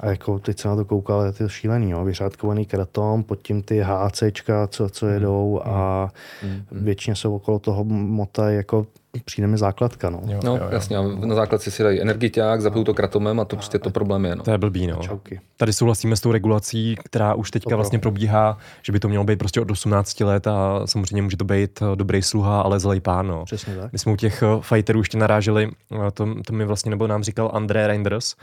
a 0.00 0.06
jako 0.06 0.38
teď 0.38 0.58
se 0.60 0.68
na 0.68 0.76
to 0.76 0.84
koukal, 0.84 1.22
je 1.24 1.32
to 1.32 1.48
šílený, 1.48 1.90
jo? 1.90 2.04
vyřádkovaný 2.04 2.66
kratom, 2.66 3.22
pod 3.22 3.42
tím 3.42 3.62
ty 3.62 3.80
HCčka, 3.84 4.66
co, 4.66 4.88
co 4.88 5.06
jedou 5.06 5.60
a 5.64 6.08
Hmm. 6.42 6.62
většině 6.72 7.16
se 7.16 7.28
okolo 7.28 7.58
toho 7.58 7.84
motají, 7.84 8.56
jako 8.56 8.86
přijde 9.24 9.48
mi 9.48 9.58
základka. 9.58 10.10
No. 10.10 10.20
Jo, 10.26 10.40
No, 10.44 10.56
jo, 10.56 10.62
jo. 10.62 10.68
jasně, 10.72 10.96
a 10.96 11.02
na 11.02 11.34
základce 11.34 11.70
si 11.70 11.82
dají 11.82 12.00
energiťák, 12.00 12.60
zapijou 12.60 12.84
to 12.84 12.94
kratomem 12.94 13.40
a 13.40 13.44
to 13.44 13.56
prostě 13.56 13.78
to 13.78 13.90
problém 13.90 14.24
je. 14.24 14.36
No. 14.36 14.42
To 14.44 14.50
je 14.50 14.58
blbý, 14.58 14.86
no. 14.86 14.96
Čauky. 14.96 15.40
Tady 15.56 15.72
souhlasíme 15.72 16.16
s 16.16 16.20
tou 16.20 16.32
regulací, 16.32 16.96
která 17.04 17.34
už 17.34 17.50
teďka 17.50 17.70
To 17.70 17.76
vlastně 17.76 17.98
probíhá, 17.98 18.58
že 18.82 18.92
by 18.92 19.00
to 19.00 19.08
mělo 19.08 19.24
být 19.24 19.38
prostě 19.38 19.60
od 19.60 19.70
18 19.70 20.20
let 20.20 20.46
a 20.46 20.80
samozřejmě 20.84 21.22
může 21.22 21.36
to 21.36 21.44
být 21.44 21.82
eh, 21.82 21.96
dobrý 21.96 22.22
sluha, 22.22 22.60
ale 22.60 22.80
zlej 22.80 23.00
pán, 23.00 23.26
no. 23.26 23.44
Přesně 23.44 23.76
tak. 23.76 23.92
My 23.92 23.98
jsme 23.98 24.12
u 24.12 24.16
těch 24.16 24.42
eh, 24.42 24.46
fighterů 24.60 24.98
ještě 25.00 25.18
naráželi, 25.18 25.70
eh, 25.92 26.10
to, 26.10 26.28
to 26.46 26.52
mi 26.52 26.64
vlastně 26.64 26.90
nebo 26.90 27.06
nám 27.06 27.22
říkal 27.22 27.50
André 27.54 27.86
Reinders, 27.86 28.34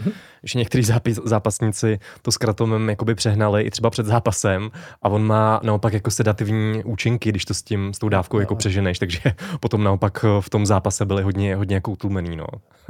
že 0.44 0.60
některý 0.60 0.84
zápis, 0.84 1.20
zápasníci 1.26 2.00
to 2.22 2.32
s 2.32 2.38
kratomem 2.38 2.90
jakoby 2.90 3.16
přehnali 3.16 3.64
i 3.64 3.72
třeba 3.72 3.90
před 3.90 4.06
zápasem 4.06 4.72
a 5.02 5.10
on 5.10 5.24
má 5.24 5.60
naopak 5.64 5.94
jako 5.94 6.12
sedativní 6.12 6.84
účinky, 6.84 7.30
když 7.30 7.46
to 7.46 7.54
s 7.54 7.62
tím, 7.62 7.94
s 7.94 8.00
tou 8.00 8.10
dávkou 8.10 8.40
jako 8.40 8.56
přeženeš, 8.56 9.00
takže 9.00 9.20
potom 9.60 9.84
naopak 9.84 10.26
v 10.40 10.50
tom 10.50 10.59
zápase 10.66 11.06
byli 11.06 11.24
hodně, 11.24 11.56
hodně 11.56 11.76
jako 11.76 11.92
utlumený, 11.92 12.36
no. 12.36 12.46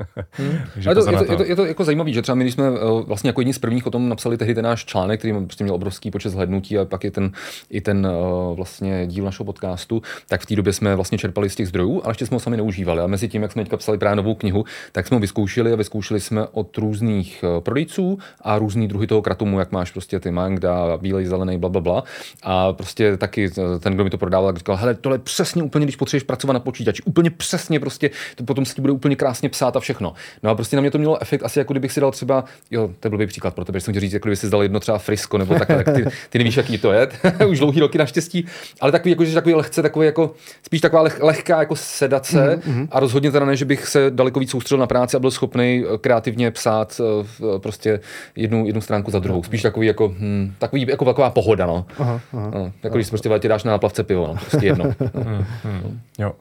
takže 0.74 0.89
Ale 0.89 0.95
to, 0.95 1.11
je, 1.11 1.17
to, 1.17 1.32
je, 1.32 1.38
to, 1.38 1.43
je 1.43 1.55
to 1.55 1.65
jako 1.65 1.84
zajímavé, 1.84 2.11
že 2.11 2.22
třeba 2.22 2.36
my, 2.36 2.43
když 2.43 2.53
jsme 2.53 2.67
eh, 2.67 3.03
vlastně 3.07 3.30
jako 3.30 3.41
jedni 3.41 3.53
z 3.53 3.59
prvních 3.59 3.88
o 3.88 3.91
tom 3.91 4.09
napsali 4.09 4.38
tehdy 4.38 4.55
ten 4.55 4.65
náš 4.65 4.86
článek, 4.86 5.20
který 5.20 5.34
prostě 5.45 5.63
měl 5.63 5.76
obrovský 5.76 6.11
počet 6.11 6.30
zhlednutí 6.30 6.78
a 6.78 6.86
pak 6.86 7.03
je 7.03 7.11
ten, 7.11 7.32
i 7.70 7.82
ten 7.82 8.07
eh, 8.07 8.55
vlastně 8.55 9.07
díl 9.07 9.26
našeho 9.26 9.45
podcastu, 9.45 10.01
tak 10.28 10.41
v 10.41 10.45
té 10.45 10.55
době 10.55 10.74
jsme 10.74 10.95
vlastně 10.95 11.17
čerpali 11.17 11.49
z 11.49 11.55
těch 11.55 11.67
zdrojů, 11.67 12.01
ale 12.03 12.11
ještě 12.11 12.26
jsme 12.26 12.36
ho 12.36 12.39
sami 12.39 12.57
neužívali. 12.57 13.01
A 13.01 13.07
mezi 13.07 13.28
tím, 13.28 13.41
jak 13.41 13.51
jsme 13.51 13.63
teďka 13.63 13.78
psali 13.78 13.97
právě 13.97 14.15
novou 14.15 14.36
knihu, 14.36 14.65
tak 14.91 15.07
jsme 15.07 15.15
ho 15.15 15.22
vyzkoušeli 15.22 15.74
a 15.74 15.76
vyzkoušeli 15.76 16.20
jsme 16.20 16.47
od 16.47 16.78
různých 16.78 17.43
eh, 17.43 17.61
prodejců 17.61 18.17
a 18.41 18.57
různý 18.57 18.88
druhy 18.88 19.07
toho 19.07 19.22
kratomu, 19.22 19.59
jak 19.59 19.72
máš 19.72 19.91
prostě 19.91 20.20
ty 20.20 20.32
mangda, 20.32 20.97
bílej, 20.97 21.26
zelený, 21.26 21.57
bla, 21.57 21.70
bla, 21.70 21.82
bla. 21.82 22.03
A 22.43 22.74
prostě 22.74 23.17
taky 23.17 23.49
ten, 23.80 23.93
kdo 23.93 24.03
mi 24.03 24.09
to 24.09 24.17
prodával, 24.17 24.49
tak 24.49 24.57
říkal, 24.57 24.76
hele, 24.76 24.95
tohle 24.95 25.15
je 25.15 25.20
přesně 25.20 25.63
úplně, 25.63 25.86
když 25.86 25.95
potřebuješ 25.95 26.24
pracovat 26.24 26.53
na 26.53 26.59
počítači, 26.59 27.03
úplně 27.03 27.30
přesně 27.30 27.59
prostě, 27.80 28.10
to 28.36 28.43
potom 28.43 28.66
se 28.66 28.76
ti 28.76 28.82
bude 28.82 28.93
úplně 28.93 29.16
krásně 29.16 29.49
psát 29.49 29.76
a 29.76 29.80
všechno. 29.80 30.14
No 30.43 30.49
a 30.49 30.55
prostě 30.55 30.76
na 30.76 30.82
mě 30.82 30.91
to 30.91 30.97
mělo 30.97 31.22
efekt 31.22 31.43
asi 31.43 31.60
jako 31.60 31.74
kdybych 31.74 31.91
si 31.91 32.01
dal 32.01 32.12
třeba, 32.12 32.43
jo, 32.72 32.89
to 32.99 33.07
je 33.07 33.10
blbý 33.10 33.28
příklad 33.28 33.55
pro 33.55 33.66
tebe, 33.66 33.80
že 33.80 33.86
jsem 33.86 33.93
ti 33.93 33.99
říct, 33.99 34.14
jako 34.14 34.28
kdyby 34.28 34.36
si 34.36 34.49
dal 34.49 34.64
jedno 34.64 34.80
třeba 34.80 34.97
frisko 34.97 35.38
nebo 35.38 35.55
takhle, 35.55 35.84
tak 35.84 35.95
ty, 35.95 36.05
ty 36.30 36.38
nevíš, 36.38 36.57
jaký 36.57 36.78
to 36.78 36.91
je, 36.91 37.07
už 37.47 37.60
dlouhý 37.60 37.80
roky 37.80 37.97
naštěstí, 37.97 38.45
ale 38.82 38.91
takový, 38.91 39.12
jako, 39.12 39.26
že 39.26 39.34
takový 39.34 39.55
lehce, 39.55 39.82
takový 39.82 40.05
jako, 40.05 40.34
spíš 40.64 40.82
taková 40.82 41.01
leh, 41.01 41.20
lehká 41.22 41.60
jako 41.60 41.76
sedace 41.76 42.55
mm-hmm. 42.57 42.88
a 42.91 42.99
rozhodně 42.99 43.32
teda 43.32 43.45
ne, 43.45 43.55
že 43.55 43.66
bych 43.66 43.88
se 43.88 44.12
daleko 44.12 44.39
víc 44.39 44.51
soustředil 44.51 44.80
na 44.80 44.88
práci 44.88 45.18
a 45.18 45.20
byl 45.20 45.32
schopný 45.32 45.84
kreativně 46.01 46.51
psát 46.51 47.01
eh, 47.01 47.24
v- 47.39 47.60
prostě 47.60 47.99
jednu, 48.36 48.66
jednu 48.66 48.82
stránku 48.82 49.12
za 49.12 49.20
druhou. 49.20 49.43
Spíš 49.43 49.62
takový 49.62 49.88
jako, 49.88 50.14
hm, 50.18 50.53
takový 50.60 50.86
jako 50.89 51.05
taková 51.05 51.30
pohoda, 51.30 51.66
no. 51.66 51.86
Aha, 51.97 52.22
aha. 52.34 52.51
no 52.53 52.72
jako 52.84 52.97
když 52.97 53.07
si 53.07 53.12
prostě 53.12 53.30
v 53.30 53.39
dáš 53.39 53.64
na 53.64 53.78
plavce 53.78 54.03
pivo, 54.03 54.28
no, 54.28 54.36
prostě 54.36 54.66
jedno. 54.66 54.86
No. 54.99 55.24
Hmm, 55.24 55.45
hmm. 55.64 55.99
Jo. 56.18 56.34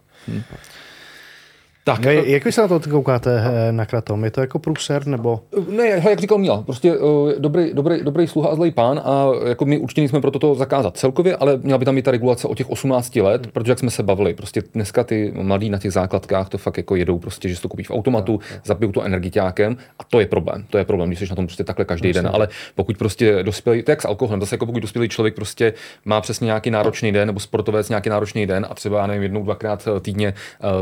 Tak, 1.84 2.04
no, 2.04 2.10
jak 2.10 2.44
vy 2.44 2.52
se 2.52 2.60
na 2.60 2.68
to 2.68 2.80
koukáte 2.90 3.42
eh, 3.44 3.72
na 3.72 3.86
Kratom? 3.86 4.24
Je 4.24 4.30
to 4.30 4.40
jako 4.40 4.58
průser 4.58 5.06
nebo? 5.06 5.40
Ne, 5.68 5.86
jak 5.86 6.20
říkal 6.20 6.38
Míla, 6.38 6.62
prostě 6.62 6.96
uh, 6.96 7.32
dobrý, 7.38 7.70
dobrý, 7.74 8.02
dobrý 8.02 8.26
sluha 8.26 8.48
a 8.48 8.54
zlej 8.54 8.70
pán 8.70 9.00
a 9.04 9.26
jako 9.48 9.64
my 9.64 9.78
určitě 9.78 10.00
nejsme 10.00 10.20
pro 10.20 10.30
toto 10.30 10.54
zakázat 10.54 10.96
celkově, 10.96 11.36
ale 11.36 11.56
měla 11.62 11.78
by 11.78 11.84
tam 11.84 11.94
být 11.94 12.04
ta 12.04 12.10
regulace 12.10 12.48
o 12.48 12.54
těch 12.54 12.70
18 12.70 13.16
let, 13.16 13.42
hmm. 13.42 13.52
protože 13.52 13.72
jak 13.72 13.78
jsme 13.78 13.90
se 13.90 14.02
bavili, 14.02 14.34
prostě 14.34 14.62
dneska 14.74 15.04
ty 15.04 15.32
mladí 15.42 15.70
na 15.70 15.78
těch 15.78 15.92
základkách 15.92 16.48
to 16.48 16.58
fakt 16.58 16.76
jako 16.76 16.96
jedou, 16.96 17.18
prostě, 17.18 17.48
že 17.48 17.56
si 17.56 17.62
to 17.62 17.68
koupí 17.68 17.82
v 17.82 17.90
automatu, 17.90 18.32
no, 18.32 18.60
zabijou 18.64 18.92
to 18.92 19.02
energiťákem 19.02 19.76
a 19.98 20.04
to 20.04 20.20
je 20.20 20.26
problém. 20.26 20.64
To 20.70 20.78
je 20.78 20.84
problém, 20.84 21.08
když 21.08 21.18
jsi 21.18 21.26
na 21.30 21.36
tom 21.36 21.46
prostě 21.46 21.64
takhle 21.64 21.84
každý 21.84 22.12
den, 22.12 22.30
ale 22.32 22.48
pokud 22.74 22.96
prostě 22.96 23.42
dospělý, 23.42 23.82
jak 23.88 24.02
s 24.02 24.04
alkoholem, 24.04 24.40
zase 24.40 24.54
jako 24.54 24.66
pokud 24.66 24.80
dospělý 24.80 25.08
člověk 25.08 25.34
prostě 25.34 25.72
má 26.04 26.20
přesně 26.20 26.44
nějaký 26.44 26.70
náročný 26.70 27.12
den 27.12 27.26
nebo 27.26 27.40
sportovec 27.40 27.88
nějaký 27.88 28.10
náročný 28.10 28.46
den 28.46 28.66
a 28.70 28.74
třeba, 28.74 29.00
já 29.00 29.06
nevím, 29.06 29.22
jednou, 29.22 29.44
dvakrát 29.44 29.88
týdně 30.00 30.34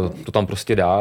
uh, 0.02 0.10
to 0.24 0.32
tam 0.32 0.46
prostě 0.46 0.76
dá, 0.76 0.95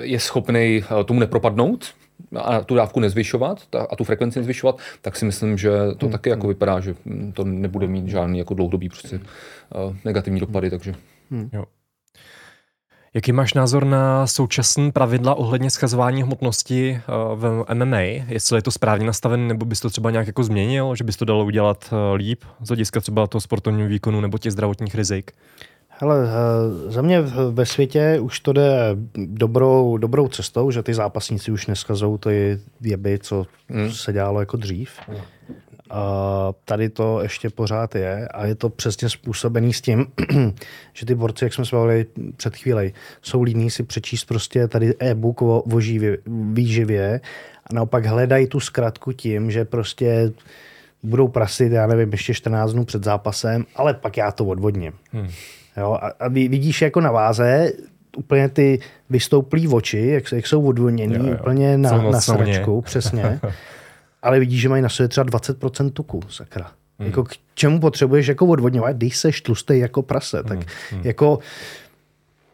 je 0.00 0.20
schopný 0.20 0.84
eh, 1.00 1.04
tomu 1.04 1.20
nepropadnout, 1.20 1.94
a 2.36 2.60
tu 2.60 2.74
dávku 2.74 3.00
nezvyšovat 3.00 3.62
a 3.90 3.96
tu 3.96 4.04
frekvenci 4.04 4.38
nezvyšovat, 4.38 4.78
tak 5.02 5.16
si 5.16 5.24
myslím, 5.24 5.58
že 5.58 5.70
to 5.96 6.06
hmm. 6.06 6.12
taky 6.12 6.30
jako 6.30 6.48
vypadá, 6.48 6.80
že 6.80 6.94
to 7.34 7.44
nebude 7.44 7.86
mít 7.86 8.08
žádný 8.08 8.38
jako 8.38 8.54
dlouhodobý 8.54 8.88
prostě 8.88 9.16
uh, 9.16 9.96
negativní 10.04 10.40
dopady, 10.40 10.70
takže. 10.70 10.94
Hmm. 11.30 11.50
Jo. 11.52 11.64
Jaký 13.14 13.32
máš 13.32 13.54
názor 13.54 13.84
na 13.84 14.26
současné 14.26 14.92
pravidla 14.92 15.34
ohledně 15.34 15.70
schazování 15.70 16.22
hmotnosti 16.22 16.90
eh, 16.90 17.02
v 17.34 17.64
MMA? 17.74 18.00
Jestli 18.28 18.58
je 18.58 18.62
to 18.62 18.70
správně 18.70 19.06
nastavené, 19.06 19.48
nebo 19.48 19.64
bys 19.64 19.80
to 19.80 19.90
třeba 19.90 20.10
nějak 20.10 20.26
jako 20.26 20.44
změnil, 20.44 20.94
že 20.94 21.04
bys 21.04 21.16
to 21.16 21.24
dalo 21.24 21.44
udělat 21.44 21.94
líp 22.14 22.44
z 22.60 22.68
hlediska 22.68 23.00
třeba 23.00 23.26
toho 23.26 23.40
sportovního 23.40 23.88
výkonu 23.88 24.20
nebo 24.20 24.38
těch 24.38 24.52
zdravotních 24.52 24.94
rizik? 24.94 25.32
Hele, 26.00 26.28
eh, 26.28 26.90
za 26.90 27.02
mě 27.02 27.20
ve 27.50 27.66
světě 27.66 28.18
už 28.20 28.40
to 28.40 28.52
jde 28.52 28.96
dobrou, 29.14 29.96
dobrou 29.96 30.28
cestou, 30.28 30.70
že 30.70 30.82
ty 30.82 30.94
zápasníci 30.94 31.50
už 31.50 31.66
neskazou 31.66 32.18
ty 32.18 32.60
věby, 32.80 33.18
co 33.22 33.46
hmm. 33.68 33.92
se 33.92 34.12
dělalo 34.12 34.40
jako 34.40 34.56
dřív. 34.56 34.90
A 35.90 36.52
tady 36.64 36.88
to 36.88 37.22
ještě 37.22 37.50
pořád 37.50 37.94
je 37.94 38.28
a 38.28 38.46
je 38.46 38.54
to 38.54 38.68
přesně 38.68 39.08
způsobený 39.08 39.72
s 39.72 39.80
tím, 39.80 40.06
že 40.92 41.06
ty 41.06 41.14
borci, 41.14 41.44
jak 41.44 41.54
jsme 41.54 41.64
se 41.64 41.76
bavili 41.76 42.06
před 42.36 42.56
chvílí, 42.56 42.94
jsou 43.22 43.42
líní 43.42 43.70
si 43.70 43.82
přečíst 43.82 44.24
prostě 44.24 44.68
tady 44.68 44.94
e-book 44.98 45.42
o, 45.42 45.60
o 45.60 45.80
živě, 45.80 46.18
výživě 46.52 47.20
a 47.66 47.74
naopak 47.74 48.06
hledají 48.06 48.46
tu 48.46 48.60
zkratku 48.60 49.12
tím, 49.12 49.50
že 49.50 49.64
prostě 49.64 50.32
budou 51.02 51.28
prasit, 51.28 51.72
já 51.72 51.86
nevím, 51.86 52.12
ještě 52.12 52.34
14 52.34 52.72
dnů 52.72 52.84
před 52.84 53.04
zápasem, 53.04 53.64
ale 53.76 53.94
pak 53.94 54.16
já 54.16 54.32
to 54.32 54.44
odvodním. 54.44 54.92
Hmm. 55.12 55.28
Jo? 55.78 55.98
A, 56.02 56.06
a 56.20 56.28
vidíš 56.28 56.82
jako 56.82 57.00
na 57.00 57.10
váze 57.10 57.72
úplně 58.16 58.48
ty 58.48 58.80
vystouplý 59.10 59.68
oči, 59.68 60.06
jak, 60.06 60.32
jak 60.32 60.46
jsou 60.46 60.62
odvoněný, 60.62 61.14
jo, 61.14 61.26
jo. 61.26 61.36
úplně 61.40 61.78
na, 61.78 62.02
na 62.02 62.20
sračku, 62.20 62.80
přesně. 62.80 63.40
Ale 64.22 64.40
vidíš, 64.40 64.60
že 64.60 64.68
mají 64.68 64.82
na 64.82 64.88
sobě 64.88 65.08
třeba 65.08 65.24
20% 65.26 65.90
tuku, 65.90 66.20
sakra. 66.28 66.70
Hmm. 66.98 67.06
Jako 67.06 67.24
k 67.24 67.32
čemu 67.54 67.80
potřebuješ 67.80 68.26
jako 68.26 68.46
odvodňovat, 68.46 68.96
když 68.96 69.16
seš 69.16 69.40
tlustý 69.40 69.78
jako 69.78 70.02
prase, 70.02 70.42
tak 70.42 70.58
hmm. 70.58 70.66
Hmm. 70.90 71.00
jako 71.04 71.38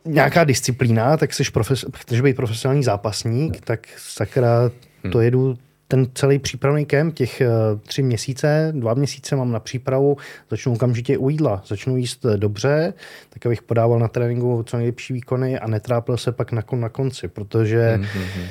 nějaká 0.05 0.45
disciplína, 0.45 1.16
tak 1.16 1.35
seš 1.35 1.49
profes, 1.49 1.85
chceš 1.97 2.20
být 2.20 2.37
profesionální 2.37 2.83
zápasník, 2.83 3.61
tak 3.61 3.87
sakra 3.97 4.70
to 5.12 5.18
hmm. 5.18 5.25
jedu 5.25 5.59
ten 5.95 6.07
celý 6.14 6.38
přípravný 6.38 6.86
kemp, 6.86 7.14
těch 7.14 7.40
eh, 7.40 7.49
tři 7.82 8.03
měsíce, 8.03 8.72
dva 8.76 8.95
měsíce 8.95 9.36
mám 9.36 9.53
na 9.53 9.61
přípravu, 9.61 10.16
začnu 10.51 10.72
okamžitě 10.72 11.18
u 11.18 11.28
jídla. 11.28 11.62
Začnu 11.66 11.97
jíst 11.97 12.24
eh, 12.24 12.36
dobře, 12.36 12.95
tak 13.30 13.47
abych 13.47 13.62
podával 13.62 13.99
na 13.99 14.09
tréninku 14.09 14.62
co 14.66 14.76
nejlepší 14.76 15.12
výkony 15.12 15.59
a 15.59 15.66
netrápil 15.66 16.16
se 16.16 16.32
pak 16.32 16.53
na, 16.53 16.62
kon, 16.62 16.80
na 16.80 16.88
konci, 16.88 17.28
protože 17.28 17.99
mm-hmm. 18.03 18.47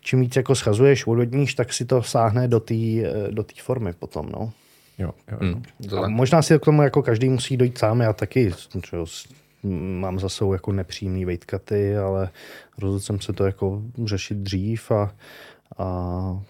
čím 0.00 0.20
víc 0.20 0.36
jako 0.36 0.54
schazuješ, 0.54 1.06
odvodníš, 1.06 1.54
tak 1.54 1.72
si 1.72 1.84
to 1.84 2.02
sáhne 2.02 2.48
do 2.48 2.60
té 2.60 2.74
eh, 2.74 3.12
do 3.30 3.44
formy 3.62 3.92
potom. 3.92 4.28
No. 4.32 4.52
Jo, 4.98 5.10
jo, 5.32 5.38
jo. 5.40 5.56
Mm, 5.92 6.04
a 6.04 6.08
možná 6.08 6.42
si 6.42 6.58
k 6.58 6.64
tomu 6.64 6.82
jako 6.82 7.02
každý 7.02 7.28
musí 7.28 7.56
dojít 7.56 7.78
sám, 7.78 8.00
já 8.00 8.12
taky 8.12 8.52
čo, 8.82 9.04
mám 10.00 10.18
za 10.18 10.28
sebou 10.28 10.52
jako 10.52 10.72
nepřímý 10.72 11.24
vejtkaty, 11.24 11.96
ale 11.96 12.30
rozhodl 12.78 13.00
jsem 13.00 13.20
se 13.20 13.32
to 13.32 13.44
jako 13.44 13.82
řešit 14.04 14.36
dřív 14.36 14.90
a 14.90 15.14
a 15.78 16.40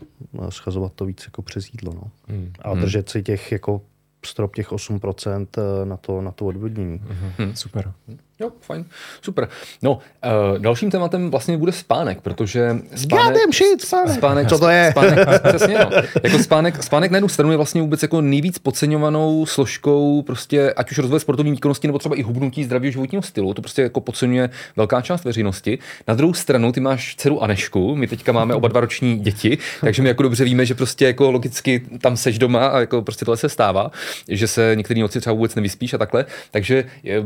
schazovat 0.49 0.93
to 0.93 1.05
víc 1.05 1.25
jako 1.25 1.43
přes 1.43 1.73
jídlo. 1.73 1.93
No. 1.95 2.11
Hmm. 2.29 2.53
A 2.63 2.71
hmm. 2.71 2.81
držet 2.81 3.09
si 3.09 3.23
těch 3.23 3.53
jako 3.53 3.81
strop 4.25 4.57
těch 4.57 4.73
8% 4.73 5.47
eh, 5.59 5.87
na 5.87 5.97
to, 5.97 6.21
na 6.21 6.31
to 6.31 6.47
odvodnění. 6.47 7.01
Hmm. 7.39 7.57
Super. 7.57 7.93
Jo, 8.41 8.51
fajn, 8.61 8.85
super. 9.23 9.49
No, 9.83 9.93
uh, 9.93 10.59
dalším 10.59 10.91
tématem 10.91 11.31
vlastně 11.31 11.59
bude 11.59 11.73
spánek, 11.73 12.21
protože 12.21 12.77
spánek... 12.95 13.55
shit, 13.55 13.83
spánek. 13.83 14.15
spánek 14.17 14.49
Co 14.49 14.59
to 14.59 14.69
je? 14.69 14.89
Spánek, 14.91 15.29
přesně, 15.49 15.79
no. 15.79 15.91
Jako 16.23 16.39
spánek, 16.39 16.83
spánek 16.83 17.11
na 17.11 17.17
jednu 17.17 17.29
stranu 17.29 17.51
je 17.51 17.57
vlastně 17.57 17.83
vůbec 17.83 18.03
jako 18.03 18.21
nejvíc 18.21 18.59
podceňovanou 18.59 19.47
složkou 19.47 20.23
prostě, 20.23 20.73
ať 20.73 20.91
už 20.91 20.99
rozvoje 20.99 21.21
sportovní 21.21 21.53
výkonnosti, 21.53 21.89
nebo 21.89 21.99
třeba 21.99 22.17
i 22.17 22.23
hubnutí 22.23 22.65
zdravého 22.65 22.91
životního 22.91 23.23
stylu. 23.23 23.55
To 23.55 23.63
prostě 23.63 23.83
jako 23.83 24.01
podceňuje 24.01 24.51
velká 24.77 25.01
část 25.01 25.25
veřejnosti. 25.25 25.79
Na 26.09 26.15
druhou 26.15 26.35
stranu, 26.35 26.73
ty 26.73 26.81
máš 26.81 27.17
dceru 27.17 27.43
Anešku, 27.43 27.97
my 27.97 28.07
teďka 28.07 28.33
máme 28.33 28.55
oba 28.55 28.69
dva 28.69 28.81
roční 28.81 29.19
děti, 29.19 29.59
takže 29.81 30.03
my 30.03 30.09
jako 30.09 30.23
dobře 30.23 30.45
víme, 30.45 30.67
že 30.67 30.75
prostě 30.75 31.07
jako 31.07 31.31
logicky 31.31 31.87
tam 32.01 32.17
seš 32.17 32.39
doma 32.39 32.67
a 32.67 32.81
jako 32.81 33.03
prostě 33.03 33.25
tohle 33.25 33.37
se 33.37 33.49
stává, 33.49 33.91
že 34.29 34.49
se 34.49 34.73
některé 34.75 35.01
noci 35.01 35.21
třeba 35.21 35.35
vůbec 35.35 35.55
nevyspíš 35.55 35.95
a 35.95 35.99
takhle. 35.99 36.25
Takže 36.51 36.85
je, 37.03 37.25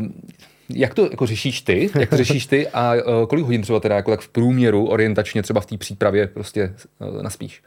jak 0.74 0.94
to 0.94 1.08
jako 1.10 1.26
řešíš 1.26 1.62
ty? 1.62 1.90
Jak 2.00 2.10
to 2.10 2.16
řešíš 2.24 2.46
ty 2.46 2.68
a 2.68 2.94
uh, 2.94 3.26
kolik 3.26 3.44
hodin 3.44 3.62
třeba 3.62 3.80
teda 3.80 3.96
jako 3.96 4.10
tak 4.10 4.20
v 4.20 4.28
průměru 4.28 4.86
orientačně 4.86 5.42
třeba 5.42 5.60
v 5.60 5.66
té 5.66 5.76
přípravě 5.76 6.26
prostě 6.26 6.74
uh, 6.98 7.22
naspíš? 7.22 7.62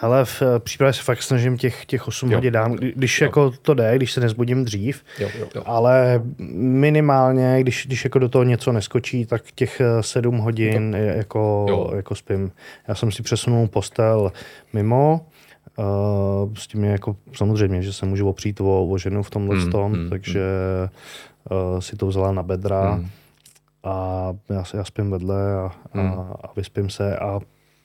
Ale 0.00 0.24
v 0.24 0.42
eh, 0.42 0.58
přípravě 0.58 0.92
se 0.92 1.02
fakt 1.02 1.22
snažím 1.22 1.58
těch, 1.58 1.84
těch 1.84 2.08
8 2.08 2.30
hodin 2.30 2.52
dám, 2.52 2.72
když 2.72 3.20
jo. 3.20 3.24
jako 3.24 3.50
to 3.50 3.74
jde, 3.74 3.92
když 3.96 4.12
se 4.12 4.20
nezbudím 4.20 4.64
dřív, 4.64 5.04
jo, 5.18 5.28
jo, 5.38 5.46
jo. 5.54 5.62
ale 5.66 6.22
minimálně, 6.58 7.56
když, 7.60 7.86
když 7.86 8.04
jako 8.04 8.18
do 8.18 8.28
toho 8.28 8.44
něco 8.44 8.72
neskočí, 8.72 9.26
tak 9.26 9.42
těch 9.54 9.80
7 10.00 10.38
hodin 10.38 10.96
jo. 10.98 11.04
jako, 11.16 11.66
jo. 11.68 11.90
jako 11.96 12.14
spím. 12.14 12.52
Já 12.88 12.94
jsem 12.94 13.12
si 13.12 13.22
přesunul 13.22 13.68
postel 13.68 14.32
mimo, 14.72 15.26
Uh, 15.78 16.54
s 16.54 16.66
tím 16.66 16.84
je 16.84 16.90
jako 16.90 17.16
samozřejmě, 17.32 17.82
že 17.82 17.92
se 17.92 18.06
můžu 18.06 18.28
opřít 18.28 18.60
o, 18.60 18.88
o 18.88 18.98
ženu 18.98 19.22
v 19.22 19.30
tomhle 19.30 19.56
hmm, 19.56 19.72
tom, 19.72 19.92
hmm, 19.92 20.10
takže 20.10 20.40
hmm 20.80 20.88
uh, 21.50 21.80
si 21.80 21.96
to 21.96 22.06
vzala 22.06 22.32
na 22.32 22.42
bedra 22.42 22.94
hmm. 22.94 23.08
a 23.84 24.32
já, 24.48 24.64
já 24.74 24.84
spím 24.84 25.10
vedle 25.10 25.54
a, 25.54 25.72
hmm. 25.92 26.06
a, 26.06 26.36
a 26.44 26.52
vyspím 26.56 26.90
se 26.90 27.16
a 27.16 27.40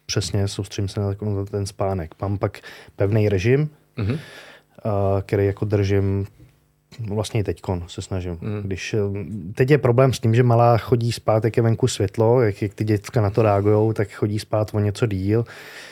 přesně 0.06 0.48
soustředím 0.48 0.88
se 0.90 1.00
na, 1.00 1.16
ten 1.52 1.66
spánek. 1.66 2.16
Mám 2.22 2.38
pak 2.38 2.60
pevný 2.96 3.30
režim, 3.30 3.70
hmm. 3.98 4.12
uh, 4.12 4.18
který 5.22 5.46
jako 5.46 5.66
držím 5.66 6.28
vlastně 7.00 7.40
i 7.40 7.44
teďkon 7.44 7.84
se 7.88 8.02
snažím. 8.02 8.38
Hmm. 8.42 8.62
Když, 8.62 8.96
teď 9.56 9.70
je 9.70 9.78
problém 9.78 10.14
s 10.14 10.20
tím, 10.20 10.36
že 10.36 10.44
malá 10.44 10.78
chodí 10.78 11.12
spát, 11.12 11.44
jak 11.44 11.58
je 11.58 11.64
venku 11.64 11.88
světlo, 11.88 12.42
jak, 12.42 12.62
jak 12.62 12.74
ty 12.74 12.84
děcka 12.84 13.22
na 13.22 13.30
to 13.30 13.42
reagují, 13.42 13.94
tak 13.94 14.12
chodí 14.12 14.40
spát 14.40 14.72
o 14.74 14.80
něco 14.80 15.06
díl. 15.06 15.46
Eh, 15.48 15.91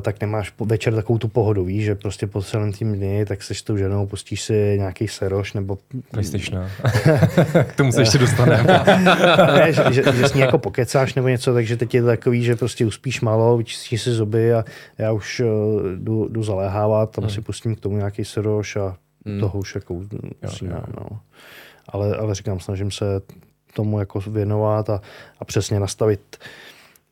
tak 0.00 0.20
nemáš 0.20 0.52
večer 0.60 0.94
takovou 0.94 1.18
tu 1.18 1.28
pohodu, 1.28 1.64
víš, 1.64 1.84
že 1.84 1.94
prostě 1.94 2.26
po 2.26 2.42
celém 2.42 2.72
tým 2.72 2.92
dny, 2.92 3.24
tak 3.24 3.42
seš 3.42 3.58
s 3.58 3.62
tou 3.62 3.76
ženou, 3.76 4.06
pustíš 4.06 4.42
si 4.42 4.74
nějaký 4.78 5.08
seroš 5.08 5.52
nebo... 5.52 5.78
PlayStation. 6.10 6.66
K 7.64 7.76
tomu 7.76 7.92
se 7.92 8.02
ještě 8.02 8.18
dostaneme. 8.18 8.84
ne, 9.54 9.72
že, 9.72 9.84
že, 9.90 10.02
že, 10.12 10.28
s 10.28 10.34
ní 10.34 10.40
jako 10.40 10.58
pokecáš 10.58 11.14
nebo 11.14 11.28
něco, 11.28 11.54
takže 11.54 11.76
teď 11.76 11.94
je 11.94 12.00
to 12.00 12.06
takový, 12.06 12.44
že 12.44 12.56
prostě 12.56 12.86
uspíš 12.86 13.20
malo, 13.20 13.56
vyčistíš 13.56 14.02
si 14.02 14.12
zuby 14.12 14.54
a 14.54 14.64
já 14.98 15.12
už 15.12 15.40
uh, 15.40 15.46
jdu, 15.96 16.28
jdu 16.28 16.42
zaléhávat, 16.42 17.10
tam 17.10 17.24
hmm. 17.24 17.34
si 17.34 17.40
pustím 17.40 17.76
k 17.76 17.80
tomu 17.80 17.96
nějaký 17.96 18.24
seroš 18.24 18.76
a 18.76 18.96
hmm. 19.26 19.40
toho 19.40 19.58
už 19.58 19.74
jako 19.74 19.94
usínám, 20.46 20.86
no. 21.00 21.20
Ale, 21.88 22.16
ale 22.16 22.34
říkám, 22.34 22.60
snažím 22.60 22.90
se 22.90 23.04
tomu 23.74 23.98
jako 23.98 24.20
věnovat 24.20 24.90
a, 24.90 25.00
a 25.40 25.44
přesně 25.44 25.80
nastavit 25.80 26.20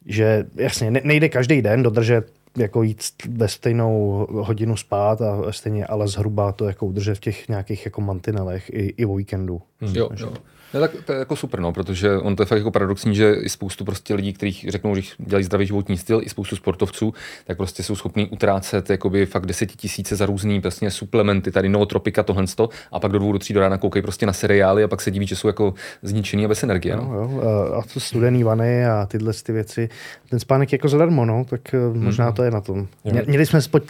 že 0.08 0.46
jasně 0.54 0.90
nejde 0.90 1.28
každý 1.28 1.62
den 1.62 1.82
dodržet 1.82 2.32
jako 2.58 2.82
jít 2.82 3.02
ve 3.28 3.48
stejnou 3.48 4.26
hodinu 4.30 4.76
spát 4.76 5.20
a 5.22 5.52
stejně, 5.52 5.86
ale 5.86 6.08
zhruba 6.08 6.52
to 6.52 6.64
jako 6.64 6.86
udržet 6.86 7.14
v 7.14 7.20
těch 7.20 7.48
nějakých 7.48 7.84
jako 7.84 8.00
mantinelech 8.00 8.70
i, 8.70 8.94
i 8.96 9.06
o 9.06 9.14
víkendu. 9.14 9.62
Hmm. 9.80 9.96
Jo, 9.96 10.08
jo. 10.16 10.32
No, 10.74 10.80
tak 10.80 10.90
to 11.04 11.12
je 11.12 11.18
jako 11.18 11.36
super, 11.36 11.60
no, 11.60 11.72
protože 11.72 12.16
on 12.16 12.36
to 12.36 12.42
je 12.42 12.46
fakt 12.46 12.58
jako 12.58 12.70
paradoxní, 12.70 13.14
že 13.14 13.34
i 13.34 13.48
spoustu 13.48 13.84
prostě 13.84 14.14
lidí, 14.14 14.32
kteří 14.32 14.66
řeknou, 14.68 14.94
že 14.94 15.02
dělají 15.18 15.44
zdravý 15.44 15.66
životní 15.66 15.98
styl, 15.98 16.20
i 16.24 16.28
spoustu 16.28 16.56
sportovců, 16.56 17.14
tak 17.44 17.56
prostě 17.56 17.82
jsou 17.82 17.96
schopní 17.96 18.26
utrácet 18.26 18.90
jakoby 18.90 19.26
fakt 19.26 19.46
tisíce 19.76 20.16
za 20.16 20.26
různý 20.26 20.60
prostě 20.60 20.90
suplementy, 20.90 21.50
tady 21.50 21.68
nootropika, 21.68 22.22
tohle 22.22 22.44
a 22.92 23.00
pak 23.00 23.12
do 23.12 23.18
dvou 23.18 23.32
do 23.32 23.38
tří 23.38 23.54
do 23.54 23.60
rána 23.60 23.78
koukají 23.78 24.02
prostě 24.02 24.26
na 24.26 24.32
seriály 24.32 24.84
a 24.84 24.88
pak 24.88 25.00
se 25.00 25.10
diví, 25.10 25.26
že 25.26 25.36
jsou 25.36 25.48
jako 25.48 25.74
zničený 26.02 26.44
a 26.44 26.48
bez 26.48 26.62
energie. 26.62 26.96
No. 26.96 27.08
No, 27.08 27.14
jo. 27.14 27.42
A 27.78 27.82
to 27.94 28.00
studený 28.00 28.44
vany 28.44 28.86
a 28.86 29.06
tyhle 29.06 29.32
ty 29.42 29.52
věci. 29.52 29.88
Ten 30.28 30.40
spánek 30.40 30.72
jako 30.72 30.88
zadarmo, 30.88 31.24
no, 31.24 31.44
tak 31.50 31.74
eh, 31.74 31.98
možná 31.98 32.24
hmm. 32.24 32.34
to 32.34 32.42
je 32.42 32.50
na 32.50 32.60
tom. 32.60 32.86
Jo. 33.04 33.22
Měli 33.26 33.46
jsme 33.46 33.62
spod, 33.62 33.82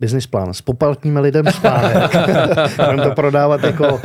business 0.00 0.26
plán. 0.26 0.54
Spopeltníme 0.54 1.20
lidem 1.20 1.46
spánek. 1.50 2.16
Budeme 2.76 3.02
to 3.02 3.10
prodávat 3.14 3.62
jako 3.64 4.00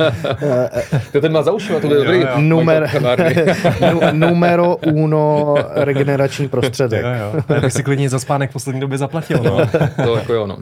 To 1.12 1.20
ten 1.20 1.32
má 1.32 1.42
za 1.42 1.52
ušima, 1.52 1.80
to 1.80 1.86
je 1.86 1.94
dobrý. 1.94 2.24
numer, 2.36 2.90
nu- 3.92 4.00
numero 4.12 4.76
uno 4.76 5.54
regenerační 5.74 6.48
prostředek. 6.48 7.02
Jo, 7.02 7.10
jo. 7.34 7.42
Já 7.54 7.60
bych 7.60 7.72
si 7.72 7.82
klidně 7.82 8.08
za 8.08 8.18
spánek 8.18 8.50
v 8.50 8.52
poslední 8.52 8.80
době 8.80 8.98
zaplatil, 8.98 9.38
no. 9.42 9.60
To 10.04 10.16
jako 10.16 10.32
jo, 10.34 10.46
no. 10.46 10.56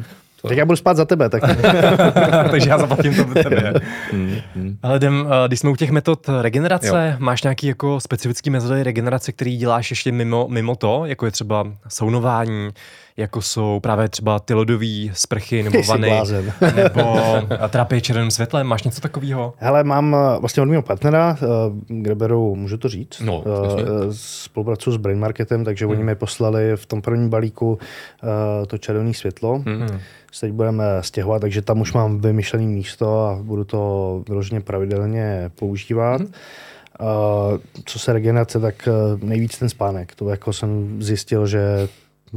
Tak 0.49 0.57
já 0.57 0.65
budu 0.65 0.77
spát 0.77 0.97
za 0.97 1.05
tebe, 1.05 1.29
tak 1.29 1.43
Takže 2.51 2.71
já 2.71 2.79
zaplatím 2.79 3.15
to 3.15 3.25
tebe. 3.43 3.73
Ale 4.83 4.97
jdem, 4.97 5.27
eh, 5.45 5.49
když 5.49 5.61
jsme 5.61 5.71
u 5.71 5.77
těch 5.77 5.91
metod 5.91 6.27
regenerace, 6.41 6.87
Jo. 7.13 7.17
máš 7.19 7.43
nějaký 7.43 7.67
jako 7.67 8.01
specifický 8.01 8.51
metody 8.51 8.83
regenerace, 8.83 9.33
který 9.33 9.57
děláš 9.57 9.91
ještě 9.91 10.13
mimo, 10.13 10.47
mimo 10.51 10.77
to, 10.77 11.03
jako 11.07 11.25
je 11.27 11.31
třeba 11.33 11.67
saunování, 11.89 12.69
jako 13.17 13.43
jsou 13.43 13.81
právě 13.81 14.09
třeba 14.09 14.39
ty 14.39 14.55
lodové 14.55 14.87
sprchy 15.13 15.63
nebo 15.63 15.83
vany, 15.89 16.21
nebo 16.75 17.17
terapie 17.69 18.01
červeným 18.01 18.31
světlem, 18.31 18.67
máš 18.67 18.83
něco 18.83 19.01
takového? 19.01 19.55
Hele, 19.57 19.85
mám 19.85 20.15
eh, 20.15 20.39
vlastně 20.41 20.63
od 20.63 20.67
mého 20.67 20.83
partnera, 20.83 21.37
eh, 21.43 21.47
kde 21.89 22.15
beru, 22.15 22.57
můžu 22.57 22.77
to 22.77 22.89
říct, 22.89 23.21
No, 23.21 23.45
Eh, 23.47 23.83
eh, 23.83 23.85
spolupracuji 24.11 24.93
s 24.93 24.97
Brain 24.97 25.19
Marketem, 25.19 25.65
takže 25.65 25.87
oni 25.87 26.03
mi 26.05 26.15
poslali 26.15 26.73
v 26.77 26.87
tom 26.87 27.03
prvním 27.03 27.29
balíku 27.31 27.79
eh, 27.83 28.67
to 28.67 28.79
červené 28.79 29.15
světlo. 29.15 29.63
Hmm. 29.67 30.01
Se 30.33 30.47
teď 30.47 30.53
budeme 30.53 30.85
stěhovat, 31.01 31.41
takže 31.41 31.63
tam 31.63 31.81
už 31.81 31.93
mám 31.93 32.21
vymyšlené 32.21 32.67
místo 32.67 33.27
a 33.27 33.39
budu 33.43 33.65
to 33.65 34.23
vyloženě 34.29 34.61
pravidelně 34.61 35.51
používat. 35.59 36.21
Uh, 37.01 37.59
co 37.85 37.99
se 37.99 38.13
regenerace, 38.13 38.61
tak 38.61 38.89
eh, 38.89 38.93
nejvíc 39.27 39.59
ten 39.59 39.69
spánek. 39.69 40.15
To 40.15 40.29
jako 40.29 40.53
jsem 40.53 41.03
zjistil, 41.03 41.47
že 41.47 41.89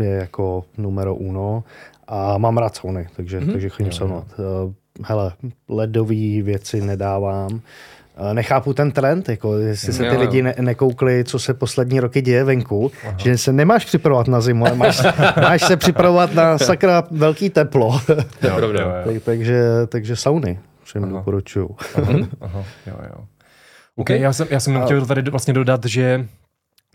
je 0.01 0.09
jako 0.11 0.63
numero 0.77 1.15
uno 1.15 1.63
a 2.07 2.37
mám 2.37 2.57
rád 2.57 2.75
sauny, 2.75 3.07
takže, 3.15 3.39
mm-hmm. 3.39 3.51
takže 3.51 3.69
chodím 3.69 3.91
saunovat. 3.91 4.25
Uh, 4.39 4.73
hele, 5.05 5.31
ledové 5.69 6.41
věci 6.41 6.81
nedávám. 6.81 7.61
Eh, 8.19 8.33
Nechápu 8.33 8.73
ten 8.73 8.91
trend, 8.91 9.29
jako 9.29 9.57
jestli 9.57 9.93
se 9.93 9.99
ty 9.99 10.05
Jo, 10.05 10.13
jo. 10.13 10.19
lidi 10.19 10.41
ne- 10.41 10.55
nekoukli, 10.59 11.23
co 11.23 11.39
se 11.39 11.53
poslední 11.53 11.99
roky 11.99 12.21
děje 12.21 12.43
venku, 12.43 12.91
Aha. 13.07 13.17
že 13.17 13.37
se 13.37 13.53
nemáš 13.53 13.85
připravovat 13.85 14.27
na 14.27 14.41
zimu, 14.41 14.65
ale 14.65 14.75
máš, 14.75 15.01
máš 15.41 15.61
se 15.63 15.77
připravovat 15.77 16.33
na 16.33 16.57
sakra 16.57 17.03
velký 17.11 17.49
teplo. 17.49 17.99
Pravda. 18.39 18.81
Jo, 18.81 18.89
jo. 18.89 19.13
tak, 19.13 19.23
takže, 19.23 19.63
takže 19.87 20.15
sauny 20.15 20.59
všem 20.83 21.09
doporučuju. 21.09 21.75
Aha, 22.41 22.63
jo, 22.87 22.95
jo. 23.09 23.23
OK, 23.95 24.09
já 24.09 24.33
jsem, 24.33 24.47
já 24.49 24.59
jsem 24.59 24.81
chtěl 24.81 25.05
tady 25.05 25.31
vlastně 25.31 25.53
dodat, 25.53 25.85
že 25.85 26.25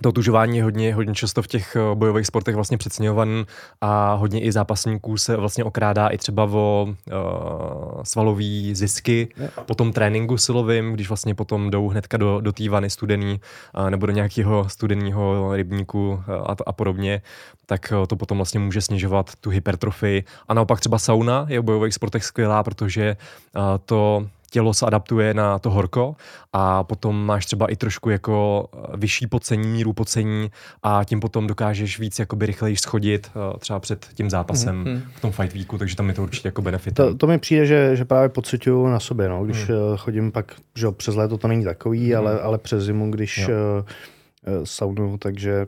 to 0.01 0.09
otužování 0.09 0.56
je 0.56 0.64
hodně, 0.64 0.94
hodně 0.94 1.14
často 1.14 1.43
v 1.43 1.47
těch 1.47 1.77
eh, 1.77 1.94
bojových 1.94 2.27
sportech 2.27 2.55
vlastně 2.55 2.78
přeceňovaný 2.78 3.44
a 3.81 4.14
hodně 4.14 4.40
i 4.40 4.52
zápasníků 4.52 5.16
se 5.16 5.36
vlastně 5.36 5.64
okrádá 5.64 6.09
i 6.09 6.19
třeba 6.19 6.44
o 6.44 6.86
uh, 6.89 8.02
svalový 8.02 8.74
zisky 8.74 9.28
po 9.66 9.74
tom 9.74 9.93
tréninku 9.93 10.39
silovým, 10.39 10.93
když 10.93 11.09
vlastně 11.09 11.35
potom 11.35 11.70
jdou 11.70 11.89
hnedka 11.89 12.16
do, 12.16 12.40
do 12.40 12.52
té 12.52 12.69
vany 12.69 12.90
studený 12.90 13.40
uh, 13.78 13.90
nebo 13.90 14.06
do 14.06 14.12
nějakého 14.12 14.69
studeného 14.69 15.56
rybníku 15.56 16.09
uh, 16.09 16.35
a, 16.35 16.56
a 16.66 16.73
podobně, 16.73 17.23
tak 17.66 17.93
uh, 17.98 18.06
to 18.06 18.16
potom 18.16 18.39
vlastně 18.39 18.60
může 18.60 18.81
snižovat 18.81 19.31
tu 19.40 19.51
hypertrofii. 19.51 20.24
A 20.48 20.55
naopak 20.55 20.81
třeba 20.81 20.98
sauna 20.98 21.47
je 21.48 21.60
v 21.60 21.62
bojových 21.62 21.94
sportech 21.94 22.24
skvělá, 22.24 22.62
protože 22.62 23.16
uh, 23.56 23.62
to 23.85 24.27
tělo 24.53 24.74
se 24.74 24.87
adaptuje 24.87 25.35
na 25.35 25.59
to 25.59 25.70
horko 25.70 26.16
a 26.53 26.85
potom 26.85 27.27
máš 27.27 27.47
třeba 27.47 27.66
i 27.66 27.77
trošku 27.77 28.11
jako 28.11 28.66
eh, 28.74 28.97
vyšší 28.97 29.27
pocení, 29.27 29.69
míru 29.69 29.93
pocení 29.93 30.51
a 30.83 31.05
tím 31.05 31.20
potom 31.20 31.47
dokážeš 31.47 31.99
víc 31.99 32.19
jakoby 32.19 32.47
rychleji 32.47 32.77
schodit 32.77 33.31
eh, 33.35 33.59
třeba 33.59 33.81
před 33.81 34.07
tím 34.15 34.31
zápasem 34.31 34.77
Mhm. 34.77 35.03
v 35.15 35.20
tom 35.20 35.33
fight 35.33 35.55
weeku, 35.55 35.79
takže 35.79 35.97
tam 35.97 36.09
je 36.09 36.15
to 36.15 36.23
určitě 36.23 36.49
jako 36.49 36.62
benefit. 36.62 36.95
To, 36.95 37.15
to 37.15 37.27
mi 37.27 37.39
přijde, 37.39 37.66
že, 37.66 37.97
že 37.97 38.05
právě 38.05 38.29
pocituju 38.29 38.87
na 38.87 39.01
sobě, 39.01 39.29
no, 39.29 39.45
když 39.45 39.69
hmm. 39.69 39.97
chodím 39.97 40.33
pak, 40.33 40.55
že 40.77 40.87
jo, 40.87 40.93
přes 40.93 41.15
léto 41.15 41.39
to 41.39 41.49
není 41.49 41.65
takový, 41.65 42.09
hmm. 42.12 42.19
ale, 42.19 42.41
ale 42.41 42.59
přes 42.59 42.83
zimu, 42.85 43.11
když 43.11 43.39
Jo. 43.39 43.49
saunu, 44.65 45.19
takže 45.19 45.66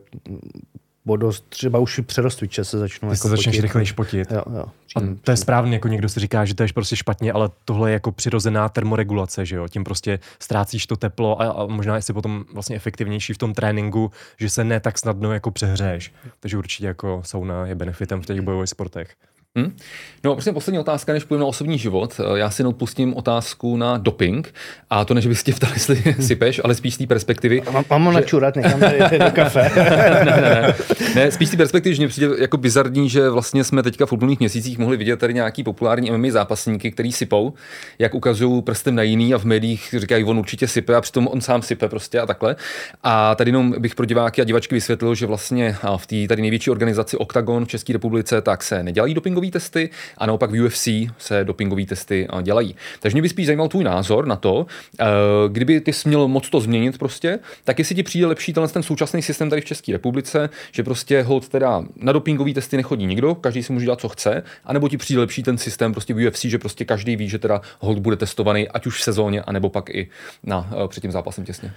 mm, 1.05 1.11
o 1.11 1.15
dost, 1.17 1.45
třeba 1.49 1.79
už 1.79 1.99
přerostviče 2.05 2.63
se 2.63 2.79
začnou 2.79 3.09
Ty 3.09 3.13
jako 3.13 3.21
se 3.21 3.29
začneš 3.29 3.55
potit. 3.55 3.61
rychleji 3.61 3.93
potit. 3.93 4.31
Jo, 4.31 4.43
jo. 4.55 4.65
A 4.95 4.99
Přijím, 4.99 5.17
to 5.17 5.31
je 5.31 5.37
správně, 5.37 5.73
jako 5.73 5.87
někdo 5.87 6.09
si 6.09 6.19
říká, 6.19 6.45
že 6.45 6.55
to 6.55 6.63
je 6.63 6.69
prostě 6.73 6.95
špatně, 6.95 7.31
ale 7.31 7.49
tohle 7.65 7.89
je 7.89 7.93
jako 7.93 8.11
přirozená 8.11 8.69
termoregulace, 8.69 9.45
že 9.45 9.55
jo? 9.55 9.67
Tím 9.67 9.83
prostě 9.83 10.19
ztrácíš 10.39 10.87
to 10.87 10.95
teplo 10.95 11.41
a, 11.41 11.45
a 11.45 11.65
možná 11.65 11.97
jsi 11.97 12.13
potom 12.13 12.45
vlastně 12.53 12.75
efektivnější 12.75 13.33
v 13.33 13.37
tom 13.37 13.53
tréninku, 13.53 14.11
že 14.39 14.49
se 14.49 14.63
ne 14.63 14.79
tak 14.79 14.97
snadno 14.99 15.33
jako 15.33 15.51
přehřeješ. 15.51 16.13
Takže 16.39 16.57
určitě 16.57 16.85
jako 16.85 17.21
sauna 17.25 17.65
je 17.67 17.75
benefitem 17.75 18.21
v 18.21 18.25
těch 18.25 18.41
bojových 18.41 18.69
sportech. 18.69 19.15
Hm? 19.57 19.75
No, 20.23 20.33
prostě 20.33 20.51
poslední 20.51 20.79
otázka, 20.79 21.13
než 21.13 21.23
půjdeme 21.23 21.41
na 21.41 21.47
osobní 21.47 21.77
život. 21.77 22.13
Eh, 22.19 22.37
Já 22.39 22.49
si 22.49 22.61
jenom 22.61 22.73
pustím 22.73 23.13
otázku 23.13 23.77
na 23.77 23.97
doping. 23.97 24.53
A 24.89 25.05
to 25.05 25.13
ne, 25.13 25.21
že 25.21 25.29
bys 25.29 25.43
tě 25.43 25.53
ptal, 25.53 25.69
jestli 25.73 26.15
sypeš, 26.19 26.61
ale 26.63 26.75
spíš 26.75 26.93
z 26.93 26.97
té 26.97 27.07
perspektivy. 27.07 27.61
Mám, 27.71 27.83
mám 27.89 28.05
ho 28.05 28.11
načurat 28.11 28.55
někam 28.55 28.79
tady 28.79 29.19
do 29.19 29.31
kafe. 29.31 29.71
ne, 29.75 30.25
ne, 30.25 30.41
ne. 30.41 30.75
ne, 31.15 31.31
spíš 31.31 31.47
z 31.47 31.51
té 31.51 31.57
perspektivy, 31.57 31.95
že 31.95 32.01
mě 32.01 32.07
přijde 32.07 32.27
jako 32.39 32.57
bizarní, 32.57 33.09
že 33.09 33.29
vlastně 33.29 33.63
jsme 33.63 33.83
teďka 33.83 34.05
v 34.05 34.11
uplynulých 34.13 34.39
měsících 34.39 34.77
mohli 34.77 34.97
vidět 34.97 35.19
tady 35.19 35.33
nějaký 35.33 35.63
populární 35.63 36.11
MMA 36.11 36.27
zápasníky, 36.31 36.91
který 36.91 37.11
sypou, 37.11 37.53
jak 37.99 38.15
ukazují 38.15 38.61
prstem 38.61 38.95
na 38.95 39.03
jiný 39.03 39.33
a 39.33 39.37
v 39.37 39.43
médiích 39.45 39.95
říkají, 39.97 40.23
on 40.23 40.39
určitě 40.39 40.67
sype 40.67 40.95
a 40.95 41.01
přitom 41.01 41.27
on 41.27 41.41
sám 41.41 41.61
sype 41.61 41.89
prostě 41.89 42.19
a 42.19 42.25
takhle. 42.25 42.55
A 43.03 43.35
tady 43.35 43.49
jenom 43.49 43.75
bych 43.77 43.95
pro 43.95 44.05
diváky 44.05 44.41
a 44.41 44.45
divačky 44.45 44.75
vysvětlil, 44.75 45.15
že 45.15 45.25
vlastně 45.25 45.77
v 45.97 46.07
té 46.07 46.27
tady 46.27 46.41
největší 46.41 46.71
organizaci 46.71 47.17
Octagon 47.17 47.65
v 47.65 47.67
České 47.67 47.93
republice 47.93 48.41
tak 48.41 48.63
se 48.63 48.83
nedělají 48.83 49.13
dopingové 49.13 49.44
testy 49.51 49.89
a 50.17 50.25
naopak 50.25 50.51
v 50.51 50.65
UFC 50.65 50.87
se 51.17 51.43
dopingové 51.43 51.85
testy 51.85 52.27
a, 52.29 52.41
dělají. 52.41 52.75
Takže 52.99 53.15
mě 53.15 53.21
by 53.21 53.29
spíš 53.29 53.45
zajímal 53.45 53.67
tvůj 53.67 53.83
názor 53.83 54.27
na 54.27 54.35
to, 54.35 54.65
eh, 54.99 55.05
kdyby 55.47 55.81
ty 55.81 55.93
jsi 55.93 56.07
měl 56.09 56.27
moc 56.27 56.49
to 56.49 56.59
změnit 56.59 56.97
prostě, 56.97 57.39
tak 57.63 57.79
jestli 57.79 57.95
ti 57.95 58.03
přijde 58.03 58.27
lepší 58.27 58.53
tenhle 58.53 58.67
ten 58.67 58.83
současný 58.83 59.21
systém 59.21 59.49
tady 59.49 59.61
v 59.61 59.65
České 59.65 59.91
republice, 59.91 60.49
že 60.71 60.83
prostě 60.83 61.21
hold 61.21 61.49
teda 61.49 61.83
na 61.95 62.11
dopingové 62.11 62.53
testy 62.53 62.77
nechodí 62.77 63.05
nikdo, 63.05 63.35
každý 63.35 63.63
si 63.63 63.73
může 63.73 63.85
dělat, 63.85 64.01
co 64.01 64.09
chce, 64.09 64.43
anebo 64.65 64.89
ti 64.89 64.97
přijde 64.97 65.19
lepší 65.19 65.43
ten 65.43 65.57
systém 65.57 65.91
prostě 65.91 66.13
v 66.13 66.27
UFC, 66.27 66.45
že 66.45 66.57
prostě 66.57 66.85
každý 66.85 67.15
ví, 67.15 67.29
že 67.29 67.39
teda 67.39 67.61
hold 67.79 67.99
bude 67.99 68.15
testovaný, 68.15 68.69
ať 68.69 68.85
už 68.85 68.99
v 68.99 69.03
sezóně, 69.03 69.41
anebo 69.41 69.69
pak 69.69 69.89
i 69.89 70.09
na, 70.43 70.69
eh, 70.71 70.87
před 70.87 71.01
tím 71.01 71.11
zápasem 71.11 71.45
těsně. 71.45 71.73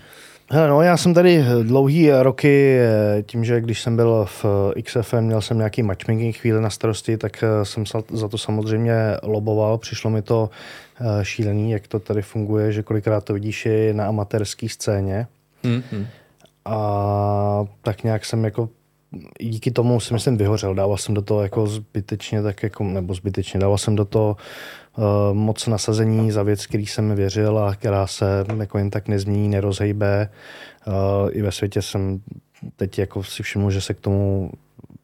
Hele, 0.50 0.68
no, 0.68 0.82
já 0.82 0.96
jsem 0.96 1.14
tady 1.14 1.44
dlouhý 1.62 2.10
roky, 2.10 2.78
eh, 2.78 3.22
tím, 3.22 3.44
že 3.44 3.60
když 3.60 3.80
jsem 3.82 3.96
byl 3.96 4.26
v 4.42 4.44
XFM, 4.82 5.20
měl 5.20 5.40
jsem 5.40 5.58
nějaký 5.58 5.82
matchmaking 5.82 6.36
chvíli 6.36 6.60
na 6.60 6.70
starosti, 6.70 7.16
tak 7.16 7.44
eh, 7.44 7.64
jsem 7.64 7.84
za 8.10 8.28
to 8.28 8.38
samozřejmě 8.38 8.94
loboval. 9.22 9.78
Přišlo 9.78 10.10
mi 10.10 10.22
to 10.22 10.50
eh, 11.00 11.24
šílený, 11.24 11.70
jak 11.70 11.88
to 11.88 11.98
tady 11.98 12.22
funguje, 12.22 12.72
že 12.72 12.82
kolikrát 12.82 13.24
to 13.24 13.34
vidíš 13.34 13.66
i 13.66 13.92
na 13.92 14.06
amatérské 14.06 14.68
scéně. 14.68 15.26
Hmm, 15.64 15.82
hmm. 15.92 16.06
A 16.64 17.64
tak 17.82 18.04
nějak 18.04 18.24
jsem 18.24 18.44
jako 18.44 18.68
díky 19.40 19.70
tomu 19.70 20.00
si 20.00 20.14
myslím 20.14 20.36
vyhořel. 20.36 20.74
Dával 20.74 20.96
jsem 20.96 21.14
do 21.14 21.22
toho 21.22 21.42
jako 21.42 21.66
zbytečně, 21.66 22.42
tak 22.42 22.62
jako, 22.62 22.84
nebo 22.84 23.14
zbytečně, 23.14 23.60
dával 23.60 23.78
jsem 23.78 23.96
do 23.96 24.04
toho 24.04 24.36
moc 25.32 25.66
nasazení 25.66 26.30
za 26.30 26.42
věc, 26.42 26.66
který 26.66 26.86
jsem 26.86 27.14
věřil 27.14 27.58
a 27.58 27.74
která 27.74 28.06
se 28.06 28.44
jako 28.58 28.78
jen 28.78 28.90
tak 28.90 29.08
nezmění, 29.08 29.48
nerozhejbe. 29.48 30.28
Uh, 30.86 30.94
I 31.32 31.42
ve 31.42 31.52
světě 31.52 31.82
jsem 31.82 32.20
teď 32.76 32.98
jako 32.98 33.22
si 33.22 33.42
všiml, 33.42 33.70
že 33.70 33.80
se 33.80 33.94
k 33.94 34.00
tomu 34.00 34.50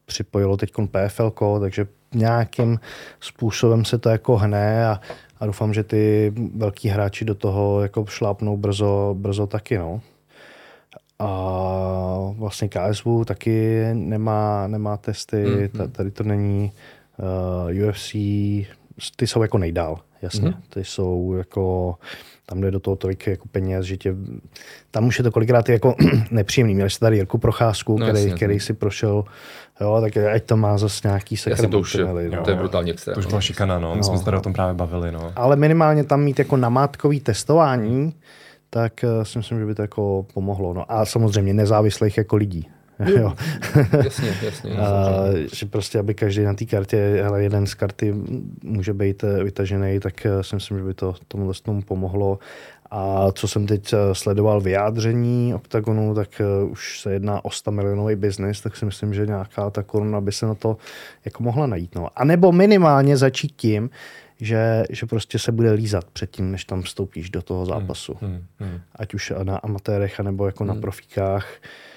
připojilo 0.06 0.56
teď 0.56 0.72
PFL, 0.90 1.32
takže 1.60 1.86
nějakým 2.14 2.80
způsobem 3.20 3.84
se 3.84 3.98
to 3.98 4.08
jako 4.08 4.36
hne 4.36 4.86
a, 4.86 5.00
a 5.40 5.46
doufám, 5.46 5.74
že 5.74 5.82
ty 5.82 6.32
velký 6.54 6.88
hráči 6.88 7.24
do 7.24 7.34
toho 7.34 7.80
jako 7.80 8.06
šlápnou 8.06 8.56
brzo, 8.56 9.14
brzo 9.18 9.46
taky, 9.46 9.78
no. 9.78 10.00
A 11.18 11.28
vlastně 12.38 12.68
KSV 12.68 13.06
taky 13.26 13.84
nemá, 13.92 14.66
nemá 14.66 14.96
testy, 14.96 15.44
Mhm. 15.44 15.58
mm-hmm. 15.64 15.90
tady 15.90 16.10
to 16.10 16.24
není. 16.24 16.72
Uh, 17.72 17.88
UFC, 17.88 18.14
ty 19.16 19.26
jsou 19.26 19.42
jako 19.42 19.58
nejdál, 19.58 19.98
jasně. 20.22 20.48
Mhm. 20.48 20.50
Mm-hmm. 20.52 20.74
Ty 20.74 20.84
jsou 20.84 21.34
jako, 21.38 21.94
tam 22.46 22.60
jde 22.60 22.70
do 22.70 22.80
toho 22.80 22.96
tolik 22.96 23.26
jako 23.26 23.48
peněz, 23.48 23.86
že 23.86 23.96
tě, 23.96 24.14
tam 24.90 25.06
už 25.06 25.18
je 25.18 25.22
to 25.24 25.30
kolikrát 25.30 25.68
jako 25.68 25.94
nepříjemný. 26.30 26.74
Měli 26.74 26.90
jste 26.90 27.06
tady 27.06 27.16
Jirku 27.16 27.38
Procházku, 27.38 27.98
No, 27.98 28.06
který, 28.06 28.18
jasně. 28.22 28.36
který 28.36 28.60
si 28.60 28.74
prošel, 28.74 29.24
jo, 29.80 29.98
tak 30.00 30.16
ať 30.16 30.44
to 30.44 30.56
má 30.56 30.78
zase 30.78 31.08
nějaký 31.08 31.34
Jasně, 31.34 31.52
sekret. 31.56 31.70
to 31.70 31.78
už 31.78 31.94
no. 31.94 32.42
to 32.44 32.50
je 32.50 32.56
brutálně 32.56 32.92
extra. 32.92 33.14
To 33.14 33.20
už 33.20 33.26
byla 33.26 33.40
šikana, 33.40 33.78
no. 33.78 33.94
My 33.94 34.04
jsme 34.04 34.18
se 34.18 34.24
tady 34.24 34.36
o 34.36 34.40
tom 34.40 34.52
právě 34.52 34.74
bavili, 34.74 35.12
no. 35.12 35.32
Ale 35.36 35.56
minimálně 35.56 36.04
tam 36.04 36.22
mít 36.22 36.38
jako 36.38 36.56
namátkový 36.56 37.20
testování, 37.20 38.14
tak 38.70 39.04
eh, 39.04 39.24
si 39.24 39.38
myslím, 39.38 39.58
že 39.58 39.66
by 39.66 39.74
to 39.74 39.82
jako 39.82 40.26
pomohlo. 40.34 40.74
No 40.74 40.92
a 40.92 41.04
samozřejmě 41.06 41.54
nezávislých 41.54 42.18
jako 42.18 42.36
lidí. 42.36 42.68
jo. 43.18 43.34
Jasně, 44.04 44.36
jasně. 44.42 44.76
A, 44.76 45.24
že 45.54 45.66
prostě, 45.66 45.98
aby 45.98 46.14
každý 46.14 46.42
na 46.42 46.54
té 46.54 46.64
kartě, 46.64 47.20
hele, 47.22 47.42
jeden 47.42 47.66
z 47.66 47.74
karty 47.74 48.14
může 48.62 48.94
být 48.94 49.24
eh, 49.24 49.44
vytažený, 49.44 50.00
tak 50.00 50.26
eh, 50.26 50.42
si 50.42 50.56
myslím, 50.56 50.78
že 50.78 50.84
by 50.84 50.94
to 50.94 51.14
tomu 51.28 51.52
tomu 51.62 51.82
pomohlo. 51.82 52.38
A 52.90 53.32
co 53.32 53.48
jsem 53.48 53.66
teď 53.66 53.92
eh, 53.92 53.96
sledoval 54.12 54.60
vyjádření 54.60 55.54
OKTAGONu, 55.54 56.14
tak 56.14 56.28
už 56.70 57.00
se 57.00 57.12
jedná 57.12 57.44
o 57.44 57.50
100 57.50 57.70
milionový 57.70 58.16
biznis, 58.16 58.60
tak 58.60 58.76
si 58.76 58.84
myslím, 58.84 59.14
že 59.14 59.26
nějaká 59.26 59.70
ta 59.70 59.82
koruna 59.82 60.20
by 60.20 60.32
se 60.32 60.46
na 60.46 60.54
to 60.54 60.76
jako 61.24 61.42
mohla 61.42 61.66
najít. 61.66 61.94
No. 61.94 62.08
A 62.16 62.24
nebo 62.24 62.52
minimálně 62.52 63.16
začít 63.16 63.52
tím, 63.56 63.90
že, 64.40 64.84
že 64.90 65.06
prostě 65.06 65.38
se 65.38 65.52
bude 65.52 65.72
lízat 65.72 66.04
předtím, 66.12 66.50
než 66.50 66.64
tam 66.64 66.82
vstoupíš 66.82 67.30
do 67.30 67.42
toho 67.42 67.66
zápasu. 67.66 68.16
Hmm, 68.20 68.30
hmm, 68.30 68.42
hmm. 68.58 68.80
Ať 68.96 69.14
už 69.14 69.32
na 69.42 69.56
amatérech, 69.56 70.20
nebo 70.20 70.46
jako 70.46 70.64
hmm. 70.64 70.74
na 70.74 70.80
profíkách. 70.80 71.46
Uh, 71.60 71.93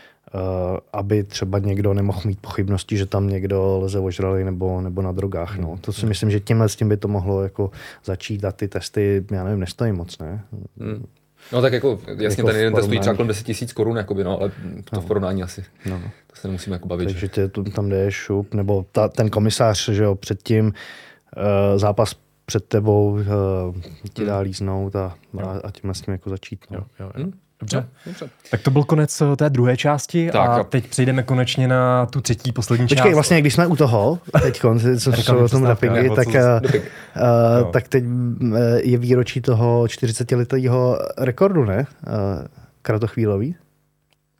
aby 0.93 1.23
třeba 1.23 1.59
někdo 1.59 1.93
nemohl 1.93 2.21
mít 2.25 2.39
pochybnosti, 2.41 2.97
že 2.97 3.05
tam 3.05 3.29
někdo 3.29 3.79
leze 3.81 3.99
ožralý 3.99 4.43
nebo, 4.43 4.81
nebo 4.81 5.01
na 5.01 5.11
drogách. 5.11 5.57
No. 5.57 5.77
To 5.81 5.93
si 5.93 6.01
hmm. 6.01 6.09
myslím, 6.09 6.31
že 6.31 6.39
tímhle 6.39 6.69
s 6.69 6.75
tím 6.75 6.89
by 6.89 6.97
to 6.97 7.07
mohlo 7.07 7.43
jako 7.43 7.71
začít 8.05 8.45
a 8.45 8.51
ty 8.51 8.67
testy, 8.67 9.25
já 9.31 9.43
nevím, 9.43 9.59
nestojí 9.59 9.91
moc, 9.91 10.19
ne? 10.19 10.43
Hmm. 10.79 11.05
No 11.53 11.61
tak 11.61 11.73
jako, 11.73 11.99
jasně 12.07 12.25
jako 12.25 12.47
ten 12.47 12.55
jeden 12.55 12.73
test 12.73 12.85
stojí 12.85 12.99
třeba 12.99 13.15
kolem 13.15 13.27
10 13.27 13.43
tisíc 13.43 13.73
korun, 13.73 13.97
jakoby, 13.97 14.23
no, 14.23 14.39
ale 14.39 14.49
to 14.83 14.95
no. 14.95 15.01
v 15.01 15.05
porovnání 15.05 15.43
asi. 15.43 15.63
No. 15.85 16.01
To 16.27 16.35
se 16.35 16.47
nemusíme 16.47 16.75
jako 16.75 16.87
bavit. 16.87 17.05
Takže 17.05 17.27
tě 17.27 17.49
tam 17.75 17.89
jde 17.89 18.11
šup, 18.11 18.53
nebo 18.53 18.85
ta, 18.91 19.07
ten 19.07 19.29
komisář, 19.29 19.89
že 19.89 20.03
jo, 20.03 20.15
předtím 20.15 20.65
uh, 20.65 20.73
zápas 21.79 22.15
před 22.45 22.65
tebou 22.65 23.11
uh, 23.11 23.21
ti 24.13 24.25
dá 24.25 24.35
hmm. 24.35 24.43
líznout 24.43 24.95
a, 24.95 25.15
a, 25.43 25.49
a 25.63 25.71
tímhle 25.71 25.95
s 25.95 26.01
tím 26.01 26.11
jako 26.11 26.29
začít. 26.29 26.65
No. 26.71 26.77
Jo, 26.77 26.85
jo, 26.99 27.11
jo. 27.15 27.23
Hmm. 27.23 27.33
Dobře. 27.59 27.77
No, 27.77 27.83
dobře. 28.05 28.29
Tak 28.51 28.61
to 28.61 28.71
byl 28.71 28.83
konec 28.83 29.21
eh, 29.21 29.35
té 29.35 29.49
druhé 29.49 29.77
části 29.77 30.29
tak, 30.31 30.49
a 30.49 30.63
teď 30.63 30.87
přejdeme 30.87 31.23
konečně 31.23 31.67
na 31.67 32.05
tu 32.05 32.21
třetí, 32.21 32.51
poslední 32.51 32.85
Počkej, 32.85 32.95
část. 32.97 33.03
Počkej, 33.03 33.13
vlastně, 33.13 33.41
když 33.41 33.53
jsme 33.53 33.67
u 33.67 33.75
toho, 33.75 34.19
teď 34.41 34.61
co 34.99 35.11
jsou 35.13 35.37
o 35.37 35.49
tom 35.49 35.63
dopingy, 35.63 36.09
tak, 36.09 36.27
uh, 36.27 37.71
tak 37.71 37.87
teď 37.87 38.03
je 38.83 38.97
výročí 38.97 39.41
toho 39.41 39.83
40-letého 39.83 40.99
rekordu, 41.17 41.65
ne? 41.65 41.87
Uh, 42.07 42.45
kratochvílový. 42.81 43.55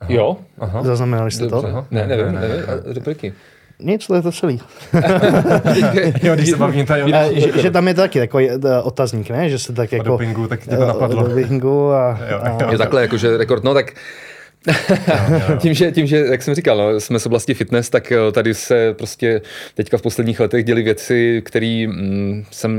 Aha. 0.00 0.12
Jo. 0.12 0.36
Aha. 0.58 0.82
Zaznamenali 0.82 1.30
jste 1.30 1.46
Dobře. 1.46 1.72
to? 1.72 1.86
Ne, 1.90 2.06
nevím, 2.06 2.34
nevím. 2.34 2.40
nevím. 2.40 3.32
Nic, 3.82 4.06
to 4.06 4.14
je 4.14 4.22
to 4.22 4.32
celý. 4.32 4.60
jo, 6.22 6.34
když 6.34 6.50
se 6.50 6.56
bavím 6.56 6.86
tady 6.86 7.12
že, 7.34 7.62
že, 7.62 7.70
tam 7.70 7.88
je 7.88 7.94
taky 7.94 8.18
takový 8.18 8.50
eh, 8.50 8.80
otazník, 8.82 9.30
ne? 9.30 9.50
Že 9.50 9.58
se 9.58 9.72
tak 9.72 9.92
jako... 9.92 10.04
O 10.04 10.08
dopingu, 10.08 10.46
tak 10.46 10.60
tě 10.60 10.76
to 10.76 10.86
napadlo. 10.86 11.24
O 11.24 11.28
dopingu 11.28 11.90
a... 11.90 12.18
Jo, 12.30 12.40
a... 12.42 12.72
Je 12.72 12.78
takhle, 12.78 13.02
jakože 13.02 13.36
rekord, 13.36 13.64
no 13.64 13.74
tak 13.74 13.92
tím, 15.58 15.74
že, 15.74 15.92
tím, 15.92 16.06
že, 16.06 16.16
jak 16.16 16.42
jsem 16.42 16.54
říkal, 16.54 16.78
no, 16.78 17.00
jsme 17.00 17.18
z 17.18 17.26
oblasti 17.26 17.54
fitness, 17.54 17.90
tak 17.90 18.12
eh, 18.12 18.32
tady 18.32 18.54
se 18.54 18.94
prostě 18.98 19.40
teďka 19.74 19.98
v 19.98 20.02
posledních 20.02 20.40
letech 20.40 20.64
děli 20.64 20.82
věci, 20.82 21.42
které 21.44 21.86
mm, 21.88 22.44
jsem 22.50 22.72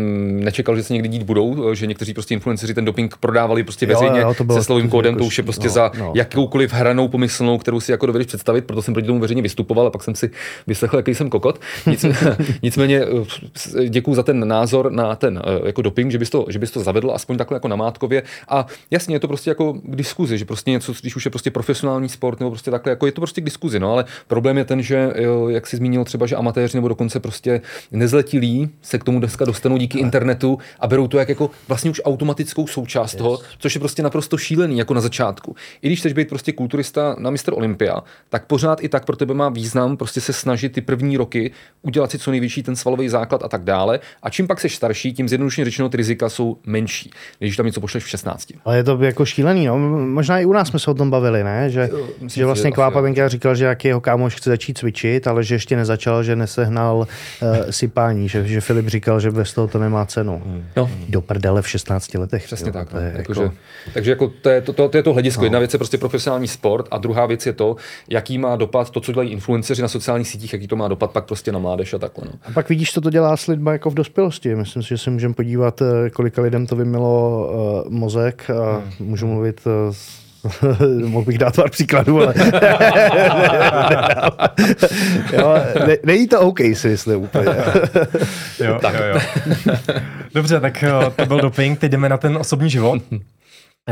nečekal, 0.43 0.75
že 0.75 0.83
se 0.83 0.93
někdy 0.93 1.09
dít 1.09 1.23
budou, 1.23 1.73
že 1.73 1.87
někteří 1.87 2.13
prostě 2.13 2.33
influenceři 2.33 2.73
ten 2.73 2.85
doping 2.85 3.17
prodávali 3.17 3.63
prostě 3.63 3.85
veřejně 3.85 4.19
jo, 4.19 4.27
jo, 4.39 4.45
to 4.47 4.53
se 4.53 4.63
slovým 4.63 4.89
kódem, 4.89 5.17
to 5.17 5.23
už 5.23 5.37
je 5.37 5.43
prostě 5.43 5.67
no, 5.67 5.73
za 5.73 5.91
no. 5.99 6.11
jakoukoliv 6.15 6.73
hranou 6.73 7.07
pomyslnou, 7.07 7.57
kterou 7.57 7.79
si 7.79 7.91
jako 7.91 8.05
dovedeš 8.05 8.27
představit, 8.27 8.65
proto 8.65 8.81
jsem 8.81 8.93
proti 8.93 9.07
tomu 9.07 9.19
veřejně 9.19 9.41
vystupoval 9.41 9.87
a 9.87 9.89
pak 9.89 10.03
jsem 10.03 10.15
si 10.15 10.29
vyslechl, 10.67 10.97
jaký 10.97 11.15
jsem 11.15 11.29
kokot. 11.29 11.61
Nic, 11.85 12.05
nicméně 12.63 13.01
eh, 13.79 13.89
děkuji 13.89 14.15
za 14.15 14.23
ten 14.23 14.47
názor 14.47 14.91
na 14.91 15.15
ten 15.15 15.41
eh, 15.45 15.67
jako 15.67 15.81
doping, 15.81 16.11
že 16.11 16.17
bys 16.17 16.29
to, 16.29 16.45
že 16.49 16.59
bys 16.59 16.71
to 16.71 16.79
zavedl 16.79 17.11
aspoň 17.11 17.37
takhle 17.37 17.55
jako 17.55 17.67
namátkově 17.67 18.23
a 18.47 18.65
jasně 18.91 19.15
je 19.15 19.19
to 19.19 19.27
prostě 19.27 19.49
jako 19.49 19.73
k 19.73 19.95
diskuzi, 19.95 20.37
že 20.37 20.45
prostě 20.45 20.71
něco, 20.71 20.93
když 21.01 21.15
už 21.15 21.25
je 21.25 21.31
prostě 21.31 21.51
profesionální 21.69 22.09
sport 22.09 22.39
nebo 22.39 22.49
prostě 22.49 22.71
takhle, 22.71 22.89
jako 22.89 23.05
je 23.05 23.11
to 23.11 23.21
prostě 23.21 23.41
k 23.41 23.43
diskuzi, 23.43 23.79
no, 23.79 23.91
ale 23.91 24.05
problém 24.27 24.57
je 24.57 24.65
ten, 24.65 24.81
že 24.81 25.13
jo, 25.15 25.49
jak 25.49 25.67
si 25.67 25.77
zmínil 25.77 26.03
třeba, 26.03 26.25
že 26.25 26.35
amatéři 26.35 26.77
nebo 26.77 26.87
dokonce 26.87 27.19
prostě 27.19 27.61
nezletilí 27.91 28.69
se 28.81 28.97
k 28.97 29.03
tomu 29.03 29.19
dneska 29.19 29.45
dostanou 29.45 29.77
díky 29.77 29.97
ale. 29.97 30.05
internetu 30.05 30.57
a 30.79 30.87
berou 30.87 31.07
to 31.07 31.17
jak 31.17 31.29
jako 31.29 31.49
vlastně 31.67 31.91
už 31.91 32.01
automatickou 32.05 32.67
součást 32.67 33.13
yes. 33.13 33.17
toho, 33.17 33.39
což 33.59 33.75
je 33.75 33.79
prostě 33.79 34.03
naprosto 34.03 34.37
šílený 34.37 34.77
jako 34.77 34.93
na 34.93 35.01
začátku. 35.01 35.55
I 35.81 35.87
když 35.87 35.99
chceš 35.99 36.13
být 36.13 36.29
prostě 36.29 36.51
kulturista 36.51 37.15
na 37.19 37.29
mistr 37.29 37.53
Olympia, 37.53 38.01
tak 38.29 38.45
pořád 38.45 38.83
i 38.83 38.89
tak 38.89 39.05
pro 39.05 39.15
tebe 39.15 39.33
má 39.33 39.49
význam 39.49 39.97
prostě 39.97 40.21
se 40.21 40.33
snažit 40.33 40.73
ty 40.73 40.81
první 40.81 41.17
roky 41.17 41.51
udělat 41.81 42.11
si 42.11 42.19
co 42.19 42.31
největší 42.31 42.63
ten 42.63 42.75
svalový 42.75 43.09
základ 43.09 43.43
a 43.43 43.47
tak 43.47 43.63
dále. 43.63 43.99
A 44.23 44.29
čím 44.29 44.47
pak 44.47 44.59
seš 44.59 44.75
starší, 44.75 45.13
tím 45.13 45.29
zjednodušeně 45.29 45.65
řečeno 45.65 45.89
ty 45.89 45.97
rizika 45.97 46.29
jsou 46.29 46.57
menší, 46.65 47.11
když 47.39 47.57
tam 47.57 47.65
něco 47.65 47.81
pošleš 47.81 48.03
v 48.03 48.09
16. 48.09 48.53
Ale 48.65 48.77
je 48.77 48.83
to 48.83 49.03
jako 49.03 49.25
šílený, 49.25 49.65
no. 49.65 49.77
Možná 50.19 50.39
i 50.39 50.45
u 50.45 50.53
nás 50.53 50.67
jsme 50.67 50.79
se 50.79 50.91
o 50.91 50.93
tom 50.93 51.09
bavili, 51.09 51.43
ne? 51.43 51.58
Že, 51.67 51.89
Myslím, 52.21 52.29
že 52.29 52.45
vlastně 52.45 52.71
Kvápa 52.71 53.01
Benka 53.01 53.27
říkal, 53.27 53.55
že 53.55 53.65
jaký 53.65 53.87
jeho 53.87 54.01
kámoš 54.01 54.35
chce 54.35 54.49
začít 54.49 54.77
cvičit, 54.77 55.27
ale 55.27 55.43
že 55.43 55.55
ještě 55.55 55.75
nezačal, 55.75 56.23
že 56.23 56.35
nesehnal 56.35 56.97
uh, 56.97 57.57
sypání, 57.69 58.29
že, 58.29 58.47
že 58.47 58.61
Filip 58.61 58.87
říkal, 58.87 59.19
že 59.19 59.31
bez 59.31 59.53
toho 59.53 59.67
to 59.67 59.79
nemá 59.79 60.05
cenu. 60.05 60.41
Hmm. 60.45 60.65
No. 60.75 60.89
Do 61.09 61.21
prdele 61.21 61.61
v 61.61 61.69
16 61.69 62.13
letech. 62.13 62.43
Přesně 62.45 62.69
jo, 62.69 62.73
tak. 62.73 62.93
No. 62.93 62.99
Jako, 62.99 63.31
jako... 63.31 63.53
Takže 63.93 64.11
jako 64.11 64.31
to, 64.41 64.49
je 64.49 64.61
to, 64.61 64.73
to, 64.73 64.89
to, 64.89 64.97
je 64.97 65.03
to 65.03 65.13
hledisko. 65.13 65.41
No. 65.41 65.45
Jedna 65.45 65.59
věc 65.59 65.73
je 65.73 65.79
prostě 65.79 65.97
profesionální 65.97 66.47
sport 66.47 66.87
a 66.91 66.97
druhá 66.97 67.25
věc 67.25 67.45
je 67.45 67.53
to, 67.53 67.75
jaký 68.09 68.37
má 68.37 68.55
dopad 68.55 68.89
to, 68.89 69.01
co 69.01 69.11
dělají 69.11 69.29
influenceři 69.29 69.81
na 69.81 69.87
sociálních 69.87 70.27
sítích, 70.27 70.53
jaký 70.53 70.67
to 70.67 70.75
má 70.75 70.87
dopad 70.87 71.11
pak 71.11 71.25
prostě 71.25 71.51
na 71.51 71.59
mládež 71.59 71.93
a 71.93 71.97
takhle. 71.97 72.23
No. 72.25 72.31
A 72.43 72.51
pak 72.51 72.69
vidíš, 72.69 72.93
co 72.93 73.01
to 73.01 73.09
dělá 73.09 73.37
s 73.37 73.47
lidmi 73.47 73.69
jako 73.71 73.89
v 73.89 73.93
dospělosti. 73.93 74.55
Myslím 74.55 74.83
si, 74.83 74.89
že 74.89 74.97
se 74.97 75.09
můžeme 75.09 75.33
podívat, 75.33 75.81
eh, 75.81 76.09
kolika 76.09 76.41
lidem 76.41 76.67
to 76.67 76.75
vymilo 76.75 77.49
uh, 77.85 77.91
mozek 77.91 78.49
a 78.49 78.77
hmm. 78.77 79.09
můžu 79.09 79.27
mluvit 79.27 79.61
uh, 79.65 79.95
Mohl 81.05 81.25
bych 81.25 81.37
dát 81.37 81.55
pár 81.55 81.69
příkladů, 81.69 82.21
ale... 82.21 82.33
jo, 85.33 85.55
ne, 85.87 85.97
není 86.03 86.27
to 86.27 86.39
OK, 86.39 86.59
si 86.73 86.87
myslím 86.87 87.21
úplně. 87.21 87.45
jo, 88.59 88.79
tak. 88.81 88.93
jo, 88.93 89.01
jo. 89.05 89.19
Dobře, 90.33 90.59
tak 90.59 90.83
to 91.15 91.25
byl 91.25 91.41
doping, 91.41 91.79
teď 91.79 91.91
jdeme 91.91 92.09
na 92.09 92.17
ten 92.17 92.37
osobní 92.37 92.69
život. 92.69 93.03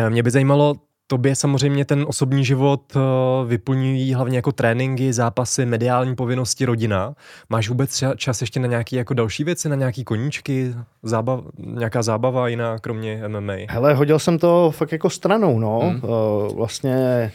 Mě 0.10 0.24
by 0.24 0.32
zajímalo, 0.32 0.76
Tobě 1.10 1.36
samozřejmě 1.36 1.86
ten 1.86 2.06
osobní 2.08 2.46
život 2.46 2.82
eh, 2.96 3.00
vyplňují 3.48 4.14
hlavně 4.14 4.38
jako 4.38 4.52
tréninky, 4.52 5.14
zápasy, 5.14 5.66
mediální 5.66 6.16
povinnosti, 6.16 6.66
rodina. 6.66 7.14
Máš 7.50 7.70
vůbec 7.70 8.04
čas 8.16 8.42
ještě 8.42 8.60
na 8.60 8.68
nějaké 8.68 8.96
jako 8.96 9.14
další 9.14 9.44
věci, 9.44 9.70
na 9.70 9.76
nějaké 9.76 10.04
koníčky, 10.04 10.74
zábav, 11.04 11.44
nějaká 11.58 12.02
zábava 12.02 12.48
jiná, 12.48 12.80
kromě 12.80 13.24
MMA? 13.28 13.54
Hele, 13.70 13.94
hodil 13.94 14.20
jsem 14.20 14.40
to 14.40 14.72
fakt 14.76 14.92
jako 14.92 15.10
stranou, 15.10 15.60
no. 15.60 15.80
Hmm. 15.80 16.02
Vlastně 16.56 17.32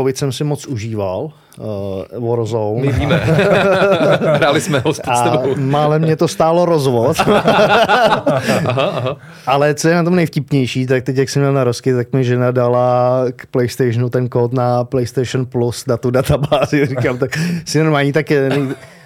covid 0.00 0.16
jsem 0.16 0.32
si 0.32 0.44
moc 0.44 0.66
užíval, 0.66 1.30
uh, 1.58 2.28
Warzone. 2.28 2.80
My 2.80 2.92
víme. 2.92 3.16
Hráli 4.34 4.60
jsme 4.60 4.78
ho 4.78 4.94
s 4.94 5.00
tebou. 5.00 5.54
Málem 5.56 6.02
mě 6.02 6.16
to 6.16 6.28
stálo 6.28 6.64
rozvod. 6.64 7.16
aha, 7.26 8.42
aha. 8.66 9.16
Ale 9.46 9.74
co 9.74 9.88
je 9.88 9.94
na 9.94 10.04
tom 10.04 10.16
nejvtipnější, 10.16 10.86
tak 10.86 11.04
teď, 11.04 11.16
jak 11.16 11.28
jsem 11.28 11.42
měl 11.42 11.52
na 11.52 11.64
rozky, 11.64 11.94
tak 11.94 12.12
mi 12.12 12.24
žena 12.24 12.50
dala 12.50 13.24
k 13.36 13.46
PlayStationu 13.46 14.10
ten 14.10 14.28
kód 14.28 14.52
na 14.52 14.84
PlayStation 14.84 15.46
Plus 15.46 15.86
na 15.86 15.96
tu 15.96 16.10
databázi. 16.10 16.86
Říkám, 16.90 17.18
tak 17.18 17.30
si 17.64 17.78
normální, 17.78 18.12
tak 18.12 18.30
je, 18.30 18.50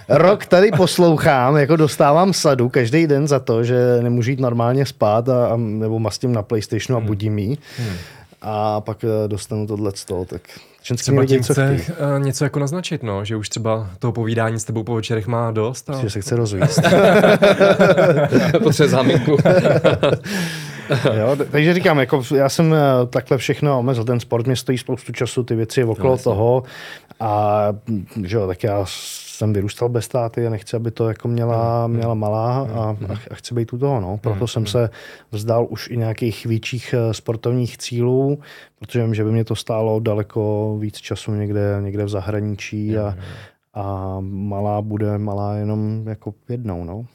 rok 0.08 0.46
tady 0.46 0.70
poslouchám, 0.76 1.56
jako 1.56 1.76
dostávám 1.76 2.32
sadu 2.32 2.68
každý 2.68 3.06
den 3.06 3.28
za 3.28 3.38
to, 3.38 3.64
že 3.64 3.98
nemůžu 4.02 4.30
jít 4.30 4.40
normálně 4.40 4.86
spát 4.86 5.28
a, 5.28 5.46
a 5.46 5.56
nebo 5.56 5.98
mastím 5.98 6.32
na 6.32 6.42
PlayStationu 6.42 6.96
a 6.96 6.98
hmm. 6.98 7.06
budím 7.06 7.38
jí. 7.38 7.58
Hmm. 7.78 7.96
A 8.42 8.80
pak 8.80 9.04
eh, 9.04 9.28
dostanu 9.28 9.66
tohle 9.66 9.92
toho, 10.06 10.24
tak 10.24 10.42
Třeba 10.96 11.24
tím 11.26 11.42
chce 11.42 11.80
uh, 11.88 12.24
něco 12.24 12.44
jako 12.44 12.58
naznačit, 12.58 13.02
no, 13.02 13.24
že 13.24 13.36
už 13.36 13.48
třeba 13.48 13.90
toho 13.98 14.12
povídání 14.12 14.60
s 14.60 14.64
tebou 14.64 14.82
po 14.82 14.94
večerech 14.94 15.26
má 15.26 15.50
dost. 15.50 15.90
A... 15.90 16.00
Že 16.00 16.10
se 16.10 16.20
chce 16.20 16.36
rozvíjet. 16.36 16.70
Potřebuje 18.62 18.88
záminku. 18.88 19.30
jo, 21.18 21.36
takže 21.50 21.74
říkám, 21.74 21.98
jako 21.98 22.22
já 22.36 22.48
jsem 22.48 22.74
eh, 22.74 23.06
takhle 23.06 23.38
všechno 23.38 23.78
omezil. 23.78 24.04
Ten 24.04 24.20
sport 24.20 24.46
mě 24.46 24.56
stojí 24.56 24.78
spoustu 24.78 25.12
času, 25.12 25.42
ty 25.42 25.54
věci 25.54 25.84
okolo 25.84 26.12
no, 26.16 26.22
toho. 26.22 26.62
A 27.20 27.66
že 28.24 28.36
jo, 28.36 28.46
tak 28.46 28.62
já 28.62 28.84
jsem 29.34 29.52
vyrůstal 29.52 29.88
bez 29.88 30.08
táty 30.08 30.46
a 30.46 30.50
nechci, 30.50 30.76
aby 30.76 30.90
to 30.90 31.08
jako 31.08 31.28
měla, 31.28 31.86
měla 31.86 32.14
malá 32.14 32.60
a, 32.60 32.96
a 33.30 33.34
chci 33.34 33.54
být 33.54 33.72
u 33.72 33.78
toho. 33.78 34.00
No. 34.00 34.18
Proto 34.18 34.46
jsem 34.46 34.66
se 34.66 34.90
vzdal 35.30 35.66
už 35.70 35.90
i 35.90 35.96
nějakých 35.96 36.46
větších 36.46 36.94
eh, 36.94 37.14
sportovních 37.14 37.78
cílů, 37.78 38.38
protože 38.78 39.02
vím, 39.02 39.14
že 39.14 39.24
by 39.24 39.32
mě 39.32 39.44
to 39.44 39.56
stálo 39.56 40.00
daleko 40.00 40.76
víc 40.80 40.96
času 40.96 41.34
někde, 41.34 41.78
někde 41.80 42.04
v 42.04 42.08
zahraničí 42.08 42.98
a, 42.98 43.16
a 43.74 44.16
malá 44.20 44.82
bude 44.82 45.18
malá 45.18 45.54
jenom 45.54 46.08
jako 46.08 46.34
jednou. 46.48 46.84
No. 46.84 47.06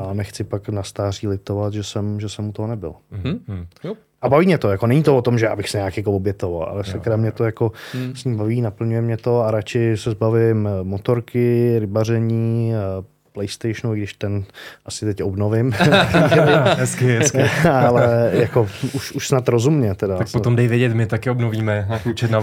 A 0.00 0.14
nechci 0.14 0.44
pak 0.44 0.68
na 0.68 0.82
stáří 0.82 1.28
litovat, 1.28 1.72
že 1.72 1.84
jsem, 1.84 2.20
že 2.20 2.28
jsem 2.28 2.48
u 2.48 2.52
toho 2.52 2.68
nebyl. 2.68 2.94
Mm. 3.10 3.66
Jo. 3.84 3.94
A 4.22 4.28
baví 4.28 4.46
mě 4.46 4.58
to, 4.58 4.70
jako 4.70 4.86
není 4.86 5.02
to 5.02 5.16
o 5.16 5.22
tom, 5.22 5.38
že 5.38 5.48
abych 5.48 5.68
se 5.68 5.78
nějak 5.78 5.96
jako 5.96 6.12
obětoval, 6.12 6.68
ale 6.68 6.84
sakra 6.84 7.16
mě 7.16 7.32
to 7.32 7.44
jako 7.44 7.72
hmm. 7.92 8.16
s 8.16 8.24
ním 8.24 8.36
baví, 8.36 8.60
naplňuje 8.60 9.02
mě 9.02 9.16
to 9.16 9.42
a 9.42 9.50
radši 9.50 9.92
se 9.96 10.10
zbavím 10.10 10.68
eh, 10.68 10.84
motorky, 10.84 11.76
rybaření, 11.78 12.72
eh, 12.74 13.04
PlayStationu, 13.32 13.94
když 13.94 14.14
ten 14.14 14.44
asi 14.86 15.04
teď 15.04 15.22
obnovím. 15.22 15.72
hezky, 16.76 17.06
hezky. 17.06 17.42
ale 17.72 18.30
jako 18.32 18.68
už, 18.92 19.12
už 19.12 19.28
snad 19.28 19.48
rozumně 19.48 19.94
teda. 19.94 20.16
Tak 20.16 20.28
snad. 20.28 20.40
potom 20.40 20.56
dej 20.56 20.68
vědět, 20.68 20.94
my 20.94 21.06
taky 21.06 21.30
obnovíme 21.30 21.86
na 21.90 21.98
kluče 21.98 22.28
na 22.30 22.40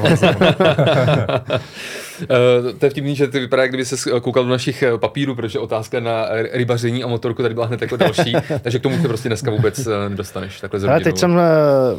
Uh, 2.22 2.72
to 2.78 2.86
je 2.86 2.90
vtipný, 2.90 3.16
že 3.16 3.28
ty 3.28 3.40
vypadá, 3.40 3.62
jak 3.62 3.72
kdyby 3.72 3.86
se 3.86 4.20
koukal 4.22 4.44
do 4.44 4.50
našich 4.50 4.84
eh, 4.84 4.98
papírů, 4.98 5.36
protože 5.36 5.60
otázka 5.60 6.00
na 6.00 6.28
rybaření 6.52 7.04
a 7.04 7.08
motorku 7.08 7.42
tady 7.42 7.54
byla 7.54 7.66
hned 7.66 7.82
jako 7.82 7.98
další, 7.98 8.34
takže 8.62 8.80
k 8.80 8.82
tomu 8.82 9.02
se 9.02 9.08
prostě 9.08 9.30
dneska 9.30 9.52
vůbec 9.52 9.88
eh, 9.88 10.10
nedostaneš. 10.10 10.62
Takhle 10.62 10.90
Ale 10.90 11.00
teď 11.00 11.18
jsem 11.18 11.40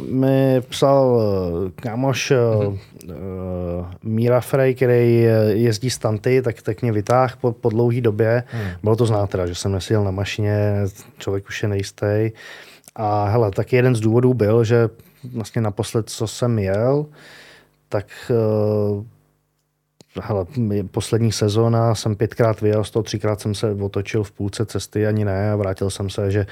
mi 0.09 0.61
psal 0.69 1.21
kámoš 1.75 2.31
uh, 2.31 2.77
Míra 4.03 4.41
Frey, 4.41 4.75
který 4.75 5.27
jezdí 5.47 5.89
stanty, 5.89 6.41
tak, 6.41 6.61
tak 6.61 6.81
mě 6.81 6.91
vytáhl 6.91 7.35
po, 7.41 7.51
po 7.51 7.69
dlouhé 7.69 8.01
době. 8.01 8.43
Hmm. 8.47 8.71
Bylo 8.83 8.95
to 8.95 9.05
znát 9.05 9.29
teda, 9.29 9.45
že 9.45 9.55
jsem 9.55 9.71
neseděl 9.71 10.03
na 10.03 10.11
mašině, 10.11 10.75
člověk 11.17 11.47
už 11.47 11.63
je 11.63 11.69
nejistý. 11.69 12.31
A 12.95 13.29
hele, 13.29 13.51
tak 13.51 13.73
jeden 13.73 13.95
z 13.95 13.99
důvodů 13.99 14.33
byl, 14.33 14.63
že 14.63 14.89
vlastně 15.33 15.61
naposled, 15.61 16.09
co 16.09 16.27
jsem 16.27 16.59
jel, 16.59 17.05
tak 17.89 18.05
uh, 18.29 19.03
hele, 20.23 20.45
poslední 20.91 21.31
sezóna 21.31 21.95
jsem 21.95 22.15
pětkrát 22.15 22.61
vyjel, 22.61 22.83
z 22.83 22.91
toho 22.91 23.03
třikrát 23.03 23.41
jsem 23.41 23.55
se 23.55 23.71
otočil 23.71 24.23
v 24.23 24.31
půlce 24.31 24.65
cesty, 24.65 25.07
ani 25.07 25.25
ne, 25.25 25.51
a 25.51 25.55
vrátil 25.55 25.89
jsem 25.89 26.09
se, 26.09 26.31
že 26.31 26.45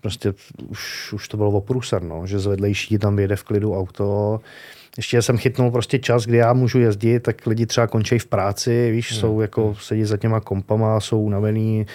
prostě 0.00 0.34
už, 0.68 1.12
už 1.12 1.28
to 1.28 1.36
bylo 1.36 1.50
oprůser, 1.50 2.02
no, 2.02 2.26
že 2.26 2.38
z 2.38 2.46
vedlejší 2.46 2.98
tam 2.98 3.16
vyjede 3.16 3.36
v 3.36 3.42
klidu 3.44 3.78
auto, 3.78 4.40
ještě 4.98 5.22
jsem 5.22 5.38
chytnul 5.38 5.70
prostě 5.70 5.98
čas, 5.98 6.24
kdy 6.24 6.36
já 6.36 6.52
můžu 6.52 6.78
jezdit, 6.78 7.20
tak 7.20 7.46
lidi 7.46 7.66
třeba 7.66 7.86
končí 7.86 8.18
v 8.18 8.26
práci, 8.26 8.90
víš, 8.90 9.12
hmm. 9.12 9.20
jsou 9.20 9.40
jako, 9.40 9.64
hmm. 9.64 9.74
sedí 9.74 10.04
za 10.04 10.16
těma 10.16 10.40
kompama, 10.40 11.00
jsou 11.00 11.22
unavený, 11.22 11.86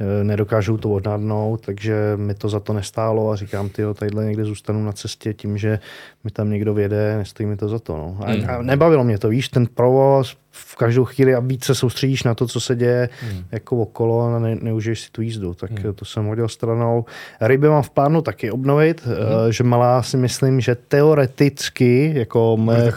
eh, 0.00 0.24
nedokážou 0.24 0.76
to 0.76 0.90
odnadnout, 0.90 1.60
takže 1.60 1.94
mi 2.16 2.34
to 2.34 2.48
za 2.48 2.60
to 2.60 2.72
nestálo 2.72 3.30
a 3.30 3.36
říkám, 3.36 3.68
ty 3.68 3.82
tadyhle 3.94 4.24
někde 4.24 4.44
zůstanu 4.44 4.84
na 4.84 4.92
cestě 4.92 5.34
tím, 5.34 5.58
že 5.58 5.78
mi 6.24 6.30
tam 6.30 6.50
někdo 6.50 6.74
věde, 6.74 7.16
nestojí 7.18 7.46
mi 7.46 7.56
to 7.56 7.68
za 7.68 7.78
to. 7.78 7.96
No. 7.96 8.18
A, 8.20 8.30
hmm. 8.30 8.50
a 8.50 8.62
nebavilo 8.62 9.04
mě 9.04 9.18
to, 9.18 9.28
víš, 9.28 9.48
ten 9.48 9.66
provoz, 9.66 10.36
v 10.66 10.76
každou 10.76 11.04
chvíli 11.04 11.34
a 11.34 11.40
víc 11.40 11.64
se 11.64 11.74
soustředíš 11.74 12.22
na 12.22 12.34
to, 12.34 12.46
co 12.46 12.60
se 12.60 12.76
děje 12.76 13.08
hmm. 13.20 13.44
jako 13.52 13.76
okolo 13.76 14.20
a 14.22 14.38
ne, 14.38 14.54
neužiješ 14.62 15.00
si 15.00 15.10
tu 15.10 15.22
jízdu. 15.22 15.54
Tak 15.54 15.70
hmm. 15.70 15.94
to 15.94 16.04
jsem 16.04 16.26
hodil 16.26 16.48
stranou. 16.48 17.04
Ryby 17.40 17.68
mám 17.68 17.82
v 17.82 17.90
plánu 17.90 18.22
taky 18.22 18.50
obnovit, 18.50 19.06
hmm. 19.06 19.14
uh, 19.16 19.50
že 19.50 19.64
malá 19.64 20.02
si 20.02 20.16
myslím, 20.16 20.60
že 20.60 20.74
teoreticky, 20.74 22.12
jako 22.14 22.56
mé 22.56 22.92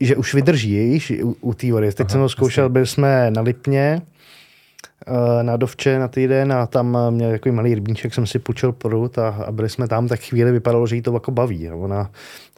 že 0.00 0.16
už 0.16 0.34
vydrží, 0.34 0.78
víš, 0.78 1.12
u, 1.22 1.36
u 1.40 1.54
té 1.54 1.72
vody. 1.72 1.92
Teď 1.92 2.00
Aha, 2.00 2.08
jsem 2.08 2.20
to 2.20 2.28
zkoušel, 2.28 2.68
byli 2.68 2.86
jsme 2.86 3.30
na 3.30 3.42
Lipně, 3.42 4.02
Eh, 4.02 4.15
na 5.42 5.56
Dovče 5.56 5.98
na 5.98 6.08
týden 6.08 6.52
a 6.52 6.66
tam 6.66 6.98
měl 7.10 7.30
takový 7.30 7.54
malý 7.54 7.74
rybníček, 7.74 8.14
jsem 8.14 8.26
si 8.26 8.38
půjčil 8.38 8.72
prut 8.72 9.18
a, 9.18 9.28
a 9.28 9.52
byli 9.52 9.68
jsme 9.68 9.88
tam, 9.88 10.08
tak 10.08 10.20
chvíli 10.20 10.52
vypadalo, 10.52 10.86
že 10.86 10.96
jí 10.96 11.02
to 11.02 11.12
jako 11.12 11.30
baví. 11.30 11.70
Ona 11.70 12.10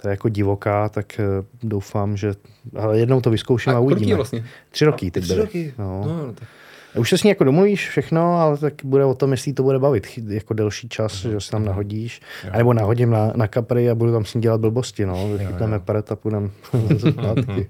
to 0.03 0.09
je 0.09 0.11
jako 0.11 0.29
divoká, 0.29 0.89
tak 0.89 1.21
eh, 1.21 1.25
doufám, 1.63 2.17
že 2.17 2.35
ale 2.77 2.99
jednou 2.99 3.21
to 3.21 3.31
vyzkouším 3.31 3.73
a, 3.73 3.77
a 3.77 3.79
uvidíme. 3.79 4.15
vlastně? 4.15 4.45
Tři 4.71 4.85
roky 4.85 5.11
teď 5.11 5.25
Tři 5.25 5.33
byly. 5.33 5.45
roky? 5.45 5.75
No. 5.79 6.05
No, 6.07 6.27
no, 6.27 6.33
tak. 6.33 6.49
Už 6.97 7.11
se 7.11 7.19
s 7.19 7.23
ní 7.23 7.29
jako 7.29 7.45
domluvíš 7.45 7.89
všechno, 7.89 8.41
ale 8.41 8.59
tak 8.59 8.75
bude 8.85 9.05
o 9.05 9.15
tom, 9.15 9.31
jestli 9.31 9.53
to 9.53 9.63
bude 9.63 9.79
bavit 9.79 10.07
jako 10.29 10.55
delší 10.55 10.89
čas, 10.89 11.25
mm. 11.25 11.31
že 11.31 11.41
se 11.41 11.51
tam 11.51 11.65
nahodíš. 11.65 12.21
Jo. 12.45 12.51
A 12.53 12.59
nebo 12.59 12.73
nahodím 12.73 13.11
na, 13.11 13.33
na 13.37 13.49
kapry 13.49 13.91
a 13.91 13.95
budu 13.95 14.13
tam 14.13 14.25
s 14.25 14.35
ní 14.35 14.41
dělat 14.41 14.61
blbosti. 14.61 15.07
No. 15.07 15.29
Vychytneme 15.29 15.79
peret 15.79 16.13
a 16.13 16.17
půjdeme 16.17 16.51
zpátky. 16.99 17.69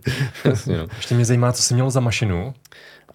no. 0.66 0.86
Ještě 0.96 1.14
mě 1.14 1.24
zajímá, 1.24 1.52
co 1.52 1.62
jsi 1.62 1.74
měl 1.74 1.90
za 1.90 2.00
mašinu. 2.00 2.54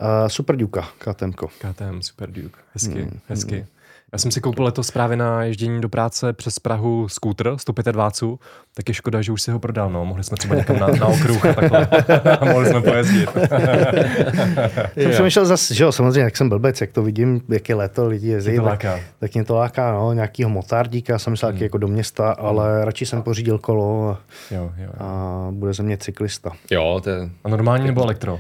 Uh, 0.02 0.28
Super 0.28 0.56
Duke, 0.56 0.82
KTM. 0.98 1.32
KTM 1.32 2.02
Super 2.02 2.32
Duke, 2.32 2.60
hezky, 2.74 3.02
hmm, 3.02 3.20
hezky. 3.28 3.56
Hmm. 3.56 3.66
Já 4.14 4.20
jsem 4.20 4.32
si 4.32 4.42
koupil 4.42 4.66
letos 4.66 4.92
právě 4.92 5.18
na 5.18 5.44
ježdění 5.44 5.82
do 5.82 5.90
práce 5.90 6.34
přes 6.34 6.60
Prahu 6.60 7.08
skútr 7.10 7.56
125, 7.58 8.40
tak 8.74 8.90
je 8.90 8.94
škoda, 8.94 9.22
že 9.22 9.32
už 9.32 9.42
si 9.42 9.52
ho 9.52 9.60
prodal. 9.60 9.90
No. 9.90 10.06
Mohli 10.06 10.24
jsme 10.24 10.38
třeba 10.38 10.56
někam 10.56 10.80
na, 10.80 10.88
na 10.88 11.08
okruh 11.08 11.46
a 11.46 11.54
takhle. 11.54 11.88
a 12.40 12.46
mohli 12.52 12.70
jsme 12.70 12.82
pojezdit. 12.82 13.30
jsem 14.96 15.12
přemýšlel 15.12 15.46
zase, 15.46 15.74
že 15.74 15.84
jo, 15.84 15.92
samozřejmě, 15.92 16.22
jak 16.22 16.38
jsem 16.38 16.50
blbec, 16.50 16.82
jak 16.82 16.92
to 16.92 17.04
vidím, 17.04 17.42
jak 17.50 17.70
je 17.70 17.76
léto, 17.76 18.08
lidi 18.08 18.28
jezdí, 18.28 18.58
tak, 18.64 18.86
tak, 19.20 19.34
mě 19.34 19.44
to 19.44 19.56
láká, 19.56 19.92
no, 19.92 20.14
nějakýho 20.14 20.50
motardíka, 20.50 21.20
jsem 21.20 21.32
myslel, 21.32 21.52
hmm. 21.52 21.64
jako 21.64 21.78
do 21.78 21.88
města, 21.88 22.32
ale 22.32 22.76
hmm. 22.76 22.84
radši 22.84 23.06
jsem 23.06 23.22
pořídil 23.22 23.60
kolo 23.60 24.10
a, 24.10 24.20
jo, 24.52 24.72
jo, 24.78 24.84
jo. 24.84 24.92
a 25.00 25.48
bude 25.52 25.74
ze 25.74 25.84
mě 25.84 25.98
cyklista. 25.98 26.52
Jo, 26.72 27.02
to 27.04 27.10
je... 27.10 27.30
A 27.44 27.50
normální 27.50 27.88
nebo 27.88 28.04
elektro? 28.04 28.40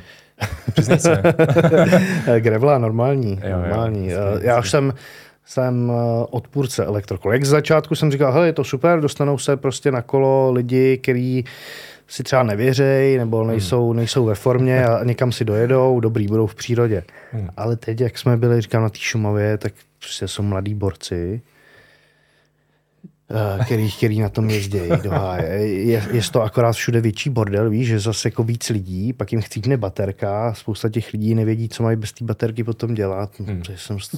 Přiznej 0.73 0.99
se. 0.99 1.21
Grevla, 2.39 2.77
normální. 2.77 3.39
Jo, 3.43 3.57
normální. 3.57 4.09
Jo, 4.09 4.19
Já 4.41 4.59
už 4.59 4.69
jsem, 4.69 4.93
jsem 5.45 5.91
eh, 5.91 6.25
odpůrce 6.29 6.85
elektrokol. 6.85 7.33
Jak 7.33 7.45
z 7.45 7.49
začátku 7.49 7.95
jsem 7.95 8.11
říkal, 8.11 8.31
hele, 8.31 8.45
je 8.45 8.53
to 8.53 8.63
super, 8.63 8.99
dostanou 8.99 9.37
se 9.37 9.57
prostě 9.57 9.91
na 9.91 10.01
kolo 10.01 10.51
lidi, 10.51 10.97
kteří 10.97 11.45
si 12.07 12.23
třeba 12.23 12.43
nevěřejí 12.43 13.17
nebo 13.17 13.39
hmm. 13.39 13.47
nejsou, 13.47 13.87
hmm. 13.87 13.97
nejsou 13.97 14.25
ve 14.25 14.35
formě 14.35 14.85
a 14.85 15.03
někam 15.03 15.31
si 15.31 15.45
dojedou, 15.45 15.99
dobrý, 15.99 16.27
budou 16.27 16.47
v 16.47 16.55
přírodě. 16.55 17.03
Hmm. 17.31 17.49
Ale 17.57 17.75
teď, 17.75 18.01
jak 18.01 18.17
jsme 18.17 18.37
byli, 18.37 18.61
říkám, 18.61 18.83
na 18.83 18.89
té 18.89 18.99
Šumavě, 18.99 19.57
tak 19.57 19.73
prostě 19.99 20.27
jsou 20.27 20.43
mladí 20.43 20.73
borci, 20.73 21.41
Eh, 21.41 21.52
který, 23.65 23.91
který 23.91 24.19
na 24.19 24.29
tom 24.29 24.49
jezdí 24.49 24.79
do 25.03 25.09
háje. 25.09 25.67
Je, 25.67 26.03
je 26.11 26.21
to 26.31 26.41
akorát 26.41 26.71
všude 26.71 27.01
větší 27.01 27.29
bordel, 27.29 27.69
víš, 27.69 27.87
že 27.87 27.99
zase 27.99 28.27
jako 28.27 28.43
víc 28.43 28.69
lidí, 28.69 29.13
pak 29.13 29.31
jim 29.31 29.41
chcípne 29.41 29.77
baterka, 29.77 30.53
spousta 30.53 30.89
těch 30.89 31.13
lidí 31.13 31.35
nevědí, 31.35 31.69
co 31.69 31.83
mají 31.83 31.97
bez 31.97 32.11
té 32.11 32.25
baterky 32.25 32.63
potom 32.63 32.93
dělat. 32.93 33.29
Hmm. 33.39 33.61
To 33.61 33.71
jsem 33.75 33.95
už... 33.95 34.09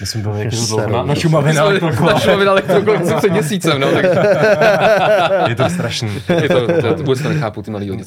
Myslím, 0.00 0.22
byl 0.22 0.32
jako 0.32 0.90
na, 0.90 1.02
na 1.02 1.14
Šumavě 1.14 1.52
na 1.52 1.62
elektrokole. 1.62 2.12
Na 2.12 2.20
Šumavě 2.20 2.46
na 2.46 2.52
elektrokole 2.52 2.98
před 3.16 3.32
měsícem, 3.32 3.80
no. 3.80 3.92
Tak... 3.92 4.04
je 5.48 5.54
to 5.54 5.70
strašný. 5.70 6.10
Je 6.42 6.48
to, 6.48 6.66
to, 6.66 6.94
to 6.94 7.02
vůbec 7.02 7.22
nechápu, 7.22 7.62
ty 7.62 7.70
malí 7.70 7.90
lidi. 7.90 8.04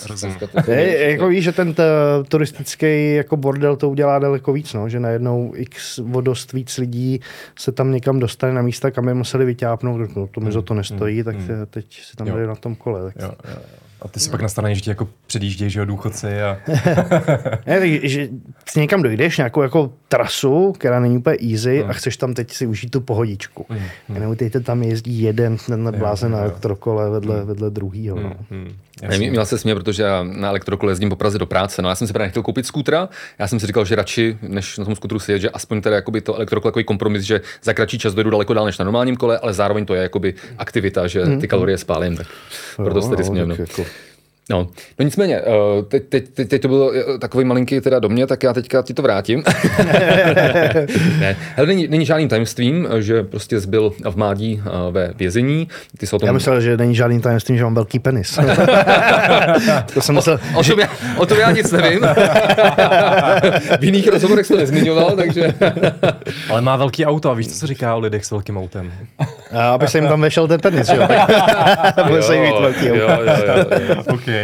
Je, 0.67 1.11
jako 1.11 1.27
víš, 1.27 1.43
že 1.43 1.51
ten 1.51 1.73
t, 1.73 1.83
turistický 2.27 3.15
jako 3.15 3.37
bordel 3.37 3.75
to 3.75 3.89
udělá 3.89 4.19
daleko 4.19 4.53
víc, 4.53 4.73
no, 4.73 4.89
že 4.89 4.99
najednou 4.99 5.53
x 5.55 5.97
vodost 5.97 6.53
víc 6.53 6.77
lidí 6.77 7.19
se 7.59 7.71
tam 7.71 7.91
někam 7.91 8.19
dostane 8.19 8.53
na 8.53 8.61
místa, 8.61 8.91
kam 8.91 9.07
je 9.07 9.13
museli 9.13 9.45
vyťápnout. 9.45 10.15
No, 10.15 10.27
to 10.35 10.41
mi 10.41 10.51
za 10.51 10.61
to 10.61 10.73
nestojí, 10.73 11.23
tak 11.23 11.35
hmm. 11.35 11.65
teď 11.69 12.01
si 12.03 12.15
tam 12.15 12.27
byli 12.27 12.47
na 12.47 12.55
tom 12.55 12.75
kole. 12.75 13.03
Tak 13.03 13.15
jo, 13.21 13.31
jo, 13.47 13.51
jo. 13.51 13.61
A 14.01 14.07
ty 14.07 14.19
si 14.19 14.29
pak 14.29 14.41
na 14.41 14.47
straně, 14.47 14.75
že 14.75 14.81
ti 14.81 14.89
jako 14.89 15.07
předjíždějí, 15.27 15.71
že 15.71 15.79
jo, 15.79 15.85
důchodci 15.85 16.41
a... 16.41 16.57
ne, 17.67 17.79
tak, 17.79 17.89
že 18.03 18.29
si 18.69 18.79
někam 18.79 19.01
dojdeš, 19.01 19.37
nějakou 19.37 19.61
jako 19.61 19.93
trasu, 20.07 20.71
která 20.71 20.99
není 20.99 21.17
úplně 21.17 21.37
easy 21.51 21.79
hmm. 21.79 21.89
a 21.89 21.93
chceš 21.93 22.17
tam 22.17 22.33
teď 22.33 22.51
si 22.51 22.67
užít 22.67 22.91
tu 22.91 23.01
pohodičku. 23.01 23.65
Hmm. 23.69 23.81
hmm. 24.07 24.19
Nebo 24.19 24.35
teď 24.35 24.53
tam 24.63 24.83
jezdí 24.83 25.21
jeden 25.21 25.57
ten 25.57 25.97
blázen 25.97 26.31
na 26.31 26.37
elektrokole 26.37 27.09
vedle, 27.09 27.37
hmm. 27.37 27.47
vedle 27.47 27.69
druhýho. 27.69 28.19
No. 28.19 28.33
Hmm. 28.49 28.73
Jasně. 29.09 29.29
Měla 29.29 29.45
se 29.45 29.57
smět, 29.57 29.75
protože 29.75 30.03
já 30.03 30.23
na 30.23 30.49
elektrokole 30.49 30.91
jezdím 30.91 31.09
po 31.09 31.15
Praze 31.15 31.37
do 31.37 31.45
práce. 31.45 31.81
No 31.81 31.89
já 31.89 31.95
jsem 31.95 32.07
si 32.07 32.13
právě 32.13 32.27
nechtěl 32.27 32.43
koupit 32.43 32.65
skútra. 32.65 33.09
Já 33.39 33.47
jsem 33.47 33.59
si 33.59 33.67
říkal, 33.67 33.85
že 33.85 33.95
radši, 33.95 34.37
než 34.41 34.77
na 34.77 34.85
tom 34.85 34.95
skútru 34.95 35.19
si 35.19 35.31
jet, 35.31 35.39
že 35.39 35.49
aspoň 35.49 35.81
teda 35.81 35.95
jakoby 35.95 36.21
to 36.21 36.35
elektrokole 36.35 36.69
jako 36.69 36.83
kompromis, 36.83 37.23
že 37.23 37.41
za 37.63 37.73
kratší 37.73 37.99
čas 37.99 38.13
dojdu 38.13 38.29
daleko 38.29 38.53
dál 38.53 38.65
než 38.65 38.77
na 38.77 38.85
normálním 38.85 39.15
kole, 39.15 39.37
ale 39.37 39.53
zároveň 39.53 39.85
to 39.85 39.95
je 39.95 40.01
jakoby 40.01 40.33
aktivita, 40.57 41.07
že 41.07 41.25
ty 41.41 41.47
kalorie 41.47 41.77
spálím. 41.77 42.17
Tak 42.17 42.27
proto 42.75 43.01
se 43.01 43.09
tedy 43.09 43.23
směl. 43.23 43.45
No. 43.47 43.55
Jako... 43.59 43.85
No, 44.49 44.67
no 44.99 45.05
nicméně, 45.05 45.35
eh, 45.35 45.83
teď, 45.87 46.03
teď, 46.09 46.29
teď, 46.29 46.49
teď 46.49 46.61
to 46.61 46.67
bylo 46.67 46.91
eh, 46.95 47.17
takový 47.19 47.45
malinký 47.45 47.81
teda 47.81 47.99
do 47.99 48.09
mě, 48.09 48.27
tak 48.27 48.43
já 48.43 48.53
teďka 48.53 48.81
ti 48.81 48.93
to 48.93 49.01
vrátím. 49.01 49.43
ne, 51.19 51.37
hele, 51.55 51.67
není, 51.67 51.87
není 51.87 52.05
žádným 52.05 52.29
tajemstvím, 52.29 52.87
že 52.99 53.23
prostě 53.23 53.59
zbyl 53.59 53.93
v 54.09 54.15
mládí 54.15 54.61
eh, 54.65 54.69
ve 54.91 55.13
vězení. 55.15 55.67
Ty 55.97 56.07
o 56.11 56.19
tom... 56.19 56.27
Já 56.27 56.33
myslel, 56.33 56.61
že 56.61 56.77
není 56.77 56.95
žádným 56.95 57.21
tajemstvím, 57.21 57.57
že 57.57 57.63
mám 57.63 57.75
velký 57.75 57.99
penis. 57.99 58.39
to 59.93 60.01
jsem 60.01 60.15
myslel... 60.15 60.39
O, 60.55 60.59
o, 60.59 60.63
tom 60.63 60.79
já, 60.79 60.89
o 61.17 61.25
tom 61.25 61.39
já 61.39 61.51
nic 61.51 61.71
nevím. 61.71 61.99
v 63.79 63.83
jiných 63.83 64.07
rozhovorech 64.07 64.47
to 64.47 64.57
nezmiňoval, 64.57 65.11
takže... 65.15 65.53
Ale 66.49 66.61
má 66.61 66.75
velký 66.75 67.05
auto 67.05 67.31
a 67.31 67.33
víš, 67.33 67.47
co 67.47 67.55
se 67.55 67.67
říká 67.67 67.95
o 67.95 67.99
lidech 67.99 68.25
s 68.25 68.31
velkým 68.31 68.57
autem? 68.57 68.91
aby 69.73 69.87
se 69.87 69.97
jim 69.97 70.07
tam 70.07 70.21
vešel 70.21 70.47
ten 70.47 70.59
penis, 70.59 70.89
jo? 70.89 71.07
Musí 72.07 72.39
mít 72.39 72.59
velký 72.59 72.91
auto. 72.91 72.95
Jo, 72.95 73.09
jo, 73.09 73.33
jo, 73.47 73.79
jo. 73.89 74.03
okay. 74.13 74.34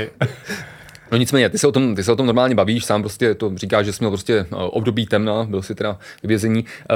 No 1.11 1.17
nicméně, 1.17 1.49
ty 1.49 1.57
se, 1.57 1.67
o 1.67 1.71
tom, 1.71 1.95
ty 1.95 2.03
se 2.03 2.11
o 2.11 2.15
tom 2.15 2.25
normálně 2.25 2.55
bavíš, 2.55 2.85
sám 2.85 3.01
prostě 3.01 3.35
to 3.35 3.51
říkáš, 3.55 3.85
že 3.85 3.93
jsi 3.93 3.97
měl 4.01 4.11
prostě 4.11 4.39
eh, 4.39 4.55
období 4.55 5.05
temna, 5.05 5.43
byl 5.43 5.61
si 5.61 5.75
teda 5.75 5.99
v 6.23 6.27
vězení. 6.27 6.65
Eh, 6.91 6.95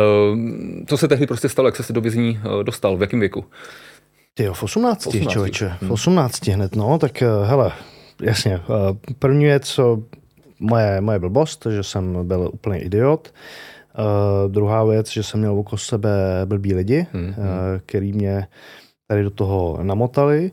co 0.85 0.97
se 0.97 1.07
tehdy 1.07 1.27
prostě 1.27 1.49
stalo, 1.49 1.67
jak 1.67 1.75
jsi 1.75 1.83
se 1.83 1.93
do 1.93 2.01
vězení 2.01 2.39
eh, 2.39 2.63
dostal, 2.63 2.97
v 2.97 3.01
jakém 3.01 3.19
věku? 3.19 3.45
Ty 4.33 4.43
jo, 4.43 4.53
v 4.53 4.63
18, 4.63 5.07
18 5.07 5.31
člověče, 5.31 5.73
v 5.81 5.91
18 5.91 6.47
hned, 6.47 6.75
no, 6.75 6.97
tak 6.97 7.21
hele, 7.21 7.71
jasně, 8.21 8.59
první 9.19 9.45
věc, 9.45 9.79
moje, 10.59 11.01
moje 11.01 11.19
blbost, 11.19 11.67
že 11.71 11.83
jsem 11.83 12.27
byl 12.27 12.49
úplný 12.53 12.77
idiot. 12.77 13.33
Uh, 13.97 14.51
druhá 14.51 14.83
věc, 14.83 15.11
že 15.11 15.23
jsem 15.23 15.39
měl 15.39 15.59
okolo 15.59 15.79
sebe 15.79 16.09
blbý 16.45 16.73
lidi, 16.73 17.07
hmm. 17.13 17.27
uh, 17.27 17.35
který 17.85 18.13
mě 18.13 18.47
tady 19.07 19.23
do 19.23 19.29
toho 19.29 19.79
namotali. 19.83 20.51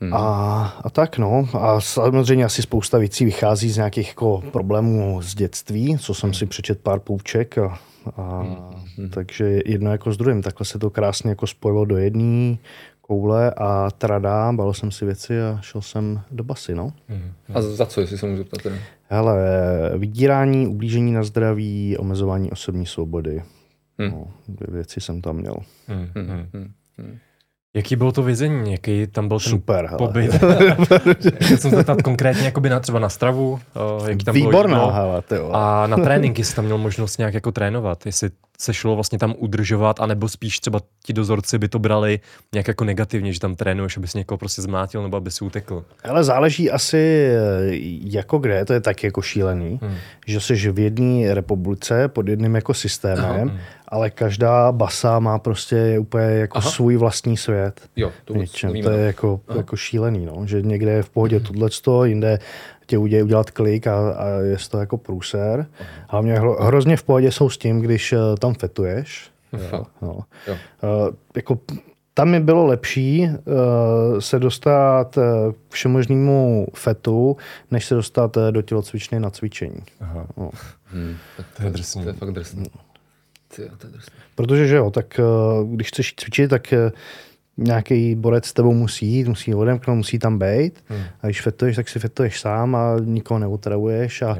Hmm. 0.00 0.14
A, 0.14 0.64
a 0.84 0.90
tak 0.90 1.18
no. 1.18 1.48
A 1.52 1.80
samozřejmě 1.80 2.44
asi 2.44 2.62
spousta 2.62 2.98
věcí 2.98 3.24
vychází 3.24 3.70
z 3.70 3.76
nějakých 3.76 4.08
jako 4.08 4.42
problémů 4.52 5.22
z 5.22 5.34
dětství, 5.34 5.98
co 5.98 6.14
jsem 6.14 6.34
si 6.34 6.46
přečet 6.46 6.80
pár 6.80 7.00
půjček 7.00 7.58
a, 7.58 7.78
a 8.16 8.42
hmm. 8.96 9.10
takže 9.10 9.60
jedno 9.66 9.92
jako 9.92 10.12
s 10.12 10.16
druhým. 10.16 10.42
Takhle 10.42 10.66
se 10.66 10.78
to 10.78 10.90
krásně 10.90 11.30
jako 11.30 11.46
spojilo 11.46 11.84
do 11.84 11.96
jedné 11.96 12.56
koule 13.00 13.50
a 13.50 13.90
trada, 13.90 14.52
bal 14.52 14.74
jsem 14.74 14.90
si 14.90 15.04
věci 15.04 15.42
a 15.42 15.58
šel 15.60 15.82
jsem 15.82 16.20
do 16.30 16.44
basy, 16.44 16.74
no. 16.74 16.92
Hmm. 17.08 17.32
A 17.54 17.62
za 17.62 17.86
co, 17.86 18.00
jestli 18.00 18.18
se 18.18 18.26
můžu 18.26 18.38
zeptat? 18.38 18.72
Hele, 19.08 19.38
vydírání, 19.98 20.66
ublížení 20.66 21.12
na 21.12 21.22
zdraví, 21.22 21.96
omezování 21.98 22.50
osobní 22.50 22.86
svobody. 22.86 23.42
Hmm. 23.98 24.10
No, 24.10 24.26
dvě 24.48 24.66
věci 24.74 25.00
jsem 25.00 25.20
tam 25.20 25.36
měl. 25.36 25.54
Hmm. 25.86 26.08
Hmm. 26.14 26.48
Hmm. 26.98 27.18
Jaký 27.76 27.96
bylo 27.96 28.12
to 28.12 28.22
vězení? 28.22 28.72
Jaký 28.72 29.06
tam 29.06 29.28
byl 29.28 29.40
ten 29.40 29.50
Super, 29.50 29.90
pobyt? 29.98 30.32
Chtěl 31.42 31.56
jsem 31.56 31.70
zeptat 31.70 32.02
konkrétně 32.02 32.44
jakoby 32.44 32.70
na, 32.70 32.80
třeba 32.80 32.98
na 32.98 33.08
stravu. 33.08 33.60
Uh, 34.00 34.08
jaký 34.08 34.24
tam 34.24 34.34
Výborná, 34.34 34.78
bylo 34.78 34.90
hele, 34.90 35.22
ty 35.22 35.34
A 35.52 35.86
na 35.86 35.96
tréninky 35.96 36.44
jsi 36.44 36.56
tam 36.56 36.64
měl 36.64 36.78
možnost 36.78 37.18
nějak 37.18 37.34
jako 37.34 37.52
trénovat. 37.52 38.06
Jestli 38.06 38.30
se 38.58 38.74
šlo 38.74 38.94
vlastně 38.94 39.18
tam 39.18 39.34
udržovat, 39.38 40.00
anebo 40.00 40.28
spíš 40.28 40.60
třeba 40.60 40.80
ti 41.04 41.12
dozorci 41.12 41.58
by 41.58 41.68
to 41.68 41.78
brali 41.78 42.20
nějak 42.54 42.68
jako 42.68 42.84
negativně, 42.84 43.32
že 43.32 43.40
tam 43.40 43.54
trénuješ, 43.54 43.96
aby 43.96 44.08
si 44.08 44.18
někoho 44.18 44.38
prostě 44.38 44.62
zmlátil 44.62 45.02
nebo 45.02 45.16
aby 45.16 45.30
si 45.30 45.44
utekl. 45.44 45.84
Ale 46.04 46.24
záleží 46.24 46.70
asi 46.70 47.30
jako 48.04 48.38
kde, 48.38 48.64
to 48.64 48.72
je 48.72 48.80
tak 48.80 49.04
jako 49.04 49.22
šílený, 49.22 49.80
hmm. 49.82 49.94
že 50.26 50.40
jsi 50.40 50.72
v 50.72 50.78
jedné 50.78 51.34
republice 51.34 52.08
pod 52.08 52.28
jedným 52.28 52.54
jako 52.54 52.74
systémem, 52.74 53.48
hmm. 53.48 53.58
ale 53.88 54.10
každá 54.10 54.72
basa 54.72 55.18
má 55.18 55.38
prostě 55.38 55.98
úplně 55.98 56.24
jako 56.24 56.58
Aha. 56.58 56.70
svůj 56.70 56.96
vlastní 56.96 57.36
svět. 57.36 57.80
Jo, 57.96 58.12
to, 58.24 58.34
to 58.82 58.90
je 58.90 59.06
jako, 59.06 59.40
jako 59.56 59.76
šílený, 59.76 60.26
no. 60.26 60.46
že 60.46 60.62
někde 60.62 60.92
je 60.92 61.02
v 61.02 61.10
pohodě 61.10 61.36
hmm. 61.36 61.46
tohleto, 61.46 62.04
jinde 62.04 62.38
tě 62.86 62.98
udělají 62.98 63.22
udělat 63.22 63.50
klik 63.50 63.86
a, 63.86 64.10
a 64.10 64.28
je 64.28 64.56
to 64.70 64.78
jako 64.78 64.96
průser. 64.98 65.66
Hlavně 66.08 66.38
hro, 66.38 66.64
hrozně 66.64 66.96
v 66.96 67.02
pohodě 67.02 67.32
jsou 67.32 67.50
s 67.50 67.58
tím, 67.58 67.80
když 67.80 68.12
uh, 68.12 68.18
tam 68.38 68.54
fetuješ. 68.54 69.30
Jo, 69.72 69.84
no. 70.02 70.18
jo. 70.46 70.56
Uh, 70.82 71.14
jako 71.36 71.58
tam 72.14 72.30
mi 72.30 72.40
bylo 72.40 72.66
lepší 72.66 73.28
uh, 73.28 74.18
se 74.18 74.38
dostat 74.38 75.16
uh, 75.16 75.22
k 75.68 75.72
všemožnému 75.72 76.66
fetu, 76.74 77.36
než 77.70 77.84
se 77.84 77.94
dostat 77.94 78.36
uh, 78.36 78.42
do 78.50 78.62
tělocvičny 78.62 79.20
na 79.20 79.30
cvičení. 79.30 79.82
Aha. 80.00 80.26
No. 80.36 80.50
Hmm, 80.84 81.16
to 81.56 81.62
je 81.62 81.70
drsný. 81.70 82.02
To 82.02 82.08
je 82.08 82.12
fakt 82.12 82.32
drsný. 82.32 82.62
No. 82.62 82.80
to 83.56 83.62
je 83.62 83.92
drsný. 83.92 84.14
Protože 84.34 84.66
že 84.66 84.76
jo, 84.76 84.90
tak 84.90 85.20
uh, 85.58 85.68
když 85.74 85.88
chceš 85.88 86.14
cvičit, 86.14 86.50
tak 86.50 86.74
uh, 86.86 86.92
nějaký 87.56 88.14
borec 88.14 88.46
s 88.46 88.52
tebou 88.52 88.74
musí 88.74 89.06
jít, 89.06 89.28
musí 89.28 89.54
odemknout, 89.54 89.96
musí 89.96 90.18
tam 90.18 90.38
být. 90.38 90.84
Hmm. 90.88 91.02
A 91.22 91.26
když 91.26 91.40
fetuješ, 91.42 91.76
tak 91.76 91.88
si 91.88 91.98
fetuješ 91.98 92.40
sám 92.40 92.74
a 92.74 92.96
nikoho 93.04 93.38
neutravuješ. 93.38 94.22
A, 94.22 94.38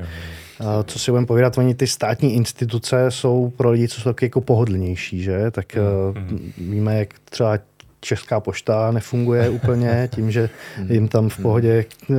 a 0.60 0.82
co 0.82 0.98
si 0.98 1.10
budeme 1.10 1.26
povídat, 1.26 1.59
oni 1.59 1.74
ty 1.74 1.86
státní 1.86 2.34
instituce 2.34 3.10
jsou 3.10 3.52
pro 3.56 3.70
lidi, 3.70 3.88
co 3.88 4.01
jsou 4.01 4.10
taky 4.10 4.24
jako 4.24 4.40
pohodlnější, 4.40 5.22
že? 5.22 5.51
Tak 5.51 5.76
hmm. 5.76 6.34
uh, 6.34 6.70
víme, 6.70 6.98
jak 6.98 7.14
třeba 7.30 7.59
Česká 8.01 8.40
pošta 8.40 8.90
nefunguje 8.90 9.48
úplně 9.48 10.09
tím, 10.14 10.30
že 10.30 10.51
hmm. 10.76 10.93
jim 10.93 11.09
tam 11.09 11.28
v 11.28 11.38
pohodě 11.38 11.84
eh, 12.10 12.14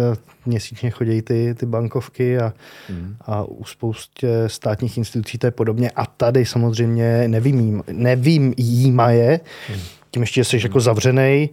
měsíčně 0.46 0.90
chodí 0.90 1.22
ty, 1.22 1.56
ty 1.56 1.66
bankovky 1.66 2.38
a, 2.38 2.54
hmm. 2.90 3.16
a 3.22 3.44
u 3.44 3.66
spoustě 3.66 4.30
státních 4.48 4.98
institucí 4.98 5.38
to 5.38 5.48
je 5.48 5.52
podobně. 5.52 5.92
A 5.96 6.06
tady 6.06 6.46
samozřejmě 6.46 7.28
nevím, 7.28 7.84
nevím 7.92 8.54
jíma 8.58 9.12
je, 9.12 9.40
hmm 9.70 9.97
tím 10.18 10.24
ještě 10.24 10.44
jsi 10.44 10.60
jako 10.64 10.80
zavřený 10.80 11.50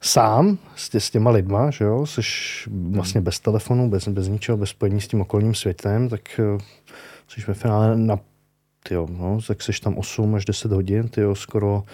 sám 0.00 0.58
s, 0.76 0.88
tě, 0.88 1.00
s 1.00 1.10
těma 1.10 1.30
lidma, 1.30 1.70
že 1.70 1.84
jo, 1.84 2.06
jsi 2.06 2.20
vlastně 2.90 3.20
bez 3.20 3.40
telefonu, 3.40 3.90
bez, 3.90 4.08
bez 4.08 4.28
ničeho, 4.28 4.58
bez 4.58 4.70
spojení 4.70 5.00
s 5.00 5.08
tím 5.08 5.20
okolním 5.20 5.54
světem, 5.54 6.08
tak 6.08 6.40
eh, 6.40 6.58
jsi 7.28 7.40
ve 7.48 7.54
finále 7.54 7.96
na 7.96 8.18
tyjo, 8.88 9.06
no, 9.10 9.38
tak 9.46 9.62
jsi 9.62 9.72
tam 9.82 9.98
8 9.98 10.34
až 10.34 10.44
10 10.44 10.72
hodin, 10.72 11.08
tyjo, 11.08 11.34
skoro 11.34 11.84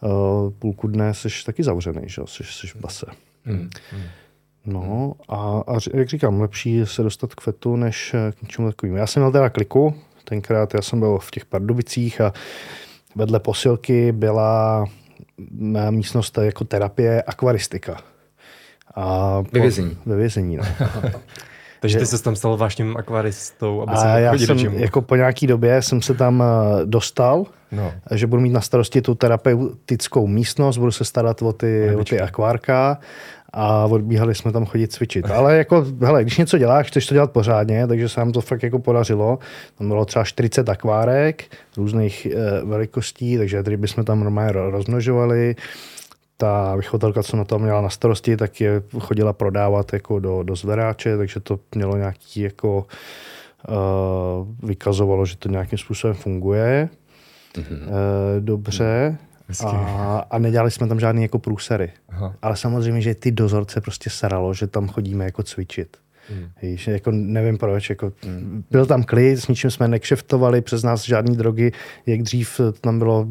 uh, 0.00 0.50
půlku 0.50 0.88
dne 0.88 1.14
jsi 1.14 1.28
taky 1.46 1.62
zavřený, 1.62 2.02
že 2.06 2.20
jo, 2.20 2.26
jsi, 2.26 2.44
jsi 2.44 2.66
v 2.66 2.76
base. 2.76 3.06
Hmm. 3.44 3.70
No 4.66 5.12
a, 5.28 5.62
a 5.66 5.78
jak 5.94 6.08
říkám, 6.08 6.40
lepší 6.40 6.74
je 6.74 6.86
se 6.86 7.02
dostat 7.02 7.34
k 7.34 7.40
fetu, 7.40 7.76
než 7.76 8.14
eh, 8.14 8.32
k 8.32 8.42
něčemu 8.42 8.68
takovým. 8.68 8.96
Já 8.96 9.06
jsem 9.06 9.22
měl 9.22 9.32
teda 9.32 9.50
kliku, 9.50 9.94
tenkrát 10.24 10.74
já 10.74 10.82
jsem 10.82 11.00
byl 11.00 11.18
v 11.18 11.30
těch 11.30 11.44
Pardubicích 11.44 12.20
a 12.20 12.32
vedle 13.14 13.40
posilky 13.40 14.12
byla 14.12 14.86
místnost 15.90 16.38
jako 16.38 16.64
terapie 16.64 17.22
akvaristika. 17.22 17.96
A 18.94 19.40
ve 19.52 19.60
vězení. 19.60 19.96
Ve 20.06 20.16
vězení, 20.16 20.56
no. 20.56 20.64
Takže 21.80 21.98
ty 21.98 22.06
se 22.06 22.22
tam 22.22 22.36
stal 22.36 22.56
vážným 22.56 22.96
akvaristou, 22.96 23.82
aby 23.82 23.92
a 23.92 24.18
já 24.18 24.38
jsem, 24.38 24.58
jako 24.58 25.02
po 25.02 25.16
nějaký 25.16 25.46
době 25.46 25.82
jsem 25.82 26.02
se 26.02 26.14
tam 26.14 26.42
eh, 26.42 26.86
dostal, 26.86 27.46
no. 27.72 27.92
že 28.14 28.26
budu 28.26 28.42
mít 28.42 28.52
na 28.52 28.60
starosti 28.60 29.02
tu 29.02 29.14
terapeutickou 29.14 30.26
místnost, 30.26 30.78
budu 30.78 30.92
se 30.92 31.04
starat 31.04 31.42
o 31.42 31.52
ty, 31.52 31.94
o 31.96 32.04
ty 32.04 32.20
akvárka 32.20 32.98
a 33.52 33.86
odbíhali 33.86 34.34
jsme 34.34 34.52
tam 34.52 34.66
chodit 34.66 34.92
cvičit. 34.92 35.30
Ale 35.30 35.56
jako, 35.56 35.86
hele, 36.00 36.22
když 36.22 36.38
něco 36.38 36.58
děláš, 36.58 36.88
chceš 36.88 37.06
to 37.06 37.14
dělat 37.14 37.32
pořádně, 37.32 37.86
takže 37.86 38.08
se 38.08 38.20
nám 38.20 38.32
to 38.32 38.40
fakt 38.40 38.62
jako 38.62 38.78
podařilo. 38.78 39.38
Tam 39.78 39.88
bylo 39.88 40.04
třeba 40.04 40.24
40 40.24 40.68
akvárek 40.68 41.44
různých 41.76 42.26
e, 42.26 42.64
velikostí, 42.64 43.38
takže 43.38 43.62
tady 43.62 43.76
bychom 43.76 44.04
tam 44.04 44.20
normálně 44.20 44.52
rozmnožovali. 44.52 45.56
Ta 46.36 46.76
vychovatelka, 46.76 47.22
co 47.22 47.36
na 47.36 47.44
to 47.44 47.58
měla 47.58 47.80
na 47.80 47.88
starosti, 47.88 48.36
tak 48.36 48.60
je 48.60 48.82
chodila 48.98 49.32
prodávat 49.32 49.92
jako 49.92 50.18
do, 50.18 50.42
do 50.42 50.56
zveráče, 50.56 51.16
takže 51.16 51.40
to 51.40 51.58
mělo 51.74 51.96
nějaký 51.96 52.40
jako 52.40 52.86
uh, 53.68 54.68
vykazovalo, 54.68 55.26
že 55.26 55.36
to 55.36 55.48
nějakým 55.48 55.78
způsobem 55.78 56.14
funguje. 56.14 56.88
Mm-hmm. 57.54 57.82
Uh, 57.82 58.40
dobře. 58.40 59.18
A, 59.60 60.26
a 60.30 60.38
nedělali 60.38 60.70
jsme 60.70 60.88
tam 60.88 61.00
žádný 61.00 61.22
jako 61.22 61.38
průsery. 61.38 61.92
Aha. 62.08 62.34
Ale 62.42 62.56
samozřejmě, 62.56 63.00
že 63.00 63.14
ty 63.14 63.32
dozorce 63.32 63.80
prostě 63.80 64.10
saralo, 64.10 64.54
že 64.54 64.66
tam 64.66 64.88
chodíme 64.88 65.24
jako 65.24 65.42
cvičit. 65.42 65.96
Hmm. 66.28 66.48
Víš, 66.62 66.86
jako 66.86 67.10
nevím 67.10 67.58
proč, 67.58 67.90
jako 67.90 68.12
hmm. 68.22 68.64
byl 68.70 68.86
tam 68.86 69.02
klid, 69.02 69.36
s 69.36 69.48
ničím 69.48 69.70
jsme 69.70 69.88
nekšeftovali, 69.88 70.60
přes 70.60 70.82
nás 70.82 71.04
žádný 71.04 71.36
drogy, 71.36 71.72
jak 72.06 72.22
dřív 72.22 72.60
tam 72.80 72.98
bylo 72.98 73.26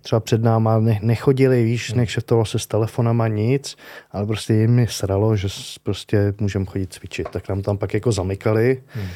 třeba 0.00 0.20
před 0.20 0.42
náma 0.42 0.78
ne, 0.78 0.98
nechodili, 1.02 1.64
víš, 1.64 1.90
hmm. 1.90 1.98
nekšeftovalo 1.98 2.44
se 2.44 2.58
s 2.58 2.66
telefonama 2.66 3.28
nic, 3.28 3.76
ale 4.10 4.26
prostě 4.26 4.54
jim 4.54 4.70
mi 4.70 4.86
sralo, 4.86 5.36
že 5.36 5.48
prostě 5.82 6.34
můžeme 6.40 6.64
chodit 6.64 6.92
cvičit. 6.92 7.28
Tak 7.28 7.48
nám 7.48 7.62
tam 7.62 7.78
pak 7.78 7.94
jako 7.94 8.12
zamykali. 8.12 8.82
Hmm 8.88 9.08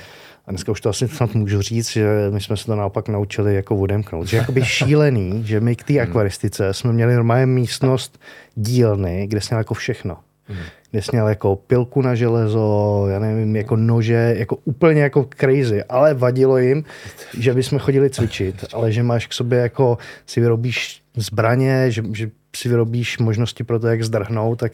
a 0.50 0.52
dneska 0.52 0.72
už 0.72 0.80
to 0.80 0.88
asi 0.88 1.08
snad 1.08 1.34
můžu 1.34 1.62
říct, 1.62 1.90
že 1.90 2.06
my 2.30 2.40
jsme 2.40 2.56
se 2.56 2.66
to 2.66 2.76
naopak 2.76 3.08
naučili 3.08 3.54
jako 3.54 3.76
odemknout. 3.76 4.26
Že 4.26 4.36
jakoby 4.36 4.64
šílený, 4.64 5.42
že 5.46 5.60
my 5.60 5.76
k 5.76 5.84
té 5.84 5.92
hmm. 5.92 6.02
akvaristice 6.02 6.74
jsme 6.74 6.92
měli 6.92 7.14
normálně 7.14 7.46
místnost 7.46 8.20
dílny, 8.54 9.26
kde 9.26 9.40
jsme 9.40 9.56
jako 9.56 9.74
všechno. 9.74 10.16
Hmm. 10.44 10.58
Kde 10.90 11.02
jsi 11.02 11.10
měl 11.12 11.28
jako 11.28 11.56
pilku 11.56 12.02
na 12.02 12.14
železo, 12.14 13.06
já 13.10 13.18
nevím, 13.18 13.56
jako 13.56 13.76
nože, 13.76 14.34
jako 14.38 14.56
úplně 14.64 15.02
jako 15.02 15.28
crazy, 15.40 15.84
ale 15.84 16.14
vadilo 16.14 16.58
jim, 16.58 16.84
že 17.38 17.54
bychom 17.54 17.78
chodili 17.78 18.10
cvičit, 18.10 18.64
ale 18.72 18.92
že 18.92 19.02
máš 19.02 19.26
k 19.26 19.32
sobě 19.32 19.58
jako, 19.58 19.98
si 20.26 20.40
vyrobíš 20.40 21.02
zbraně, 21.16 21.90
že, 21.90 22.02
že 22.12 22.30
si 22.56 22.68
vyrobíš 22.68 23.18
možnosti 23.18 23.64
pro 23.64 23.78
to, 23.78 23.86
jak 23.86 24.02
zdrhnout, 24.02 24.58
tak 24.58 24.72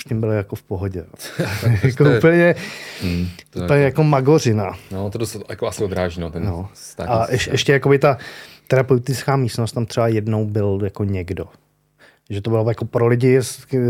s 0.00 0.04
tím 0.04 0.20
byli 0.20 0.36
jako 0.36 0.56
v 0.56 0.62
pohodě. 0.62 1.04
jako 1.84 2.04
je, 2.04 2.18
úplně, 2.18 2.54
hmm, 3.02 3.28
to 3.50 3.64
úplně 3.64 3.80
jako, 3.80 3.84
jako 3.84 4.04
magořina. 4.04 4.72
No, 4.90 5.10
to 5.10 5.18
dost 5.18 5.36
jako 5.48 5.66
asi 5.66 5.84
odráží, 5.84 6.20
no, 6.20 6.30
ten 6.30 6.44
no. 6.44 6.68
A 7.06 7.26
ješ, 7.30 7.46
ještě 7.46 7.72
jako 7.72 7.88
by 7.88 7.98
ta 7.98 8.18
terapeutická 8.68 9.36
místnost, 9.36 9.72
tam 9.72 9.86
třeba 9.86 10.08
jednou 10.08 10.46
byl 10.46 10.80
jako 10.84 11.04
někdo. 11.04 11.44
Že 12.30 12.40
to 12.40 12.50
bylo 12.50 12.68
jako 12.68 12.84
pro 12.84 13.06
lidi, 13.06 13.38
eh, 13.38 13.80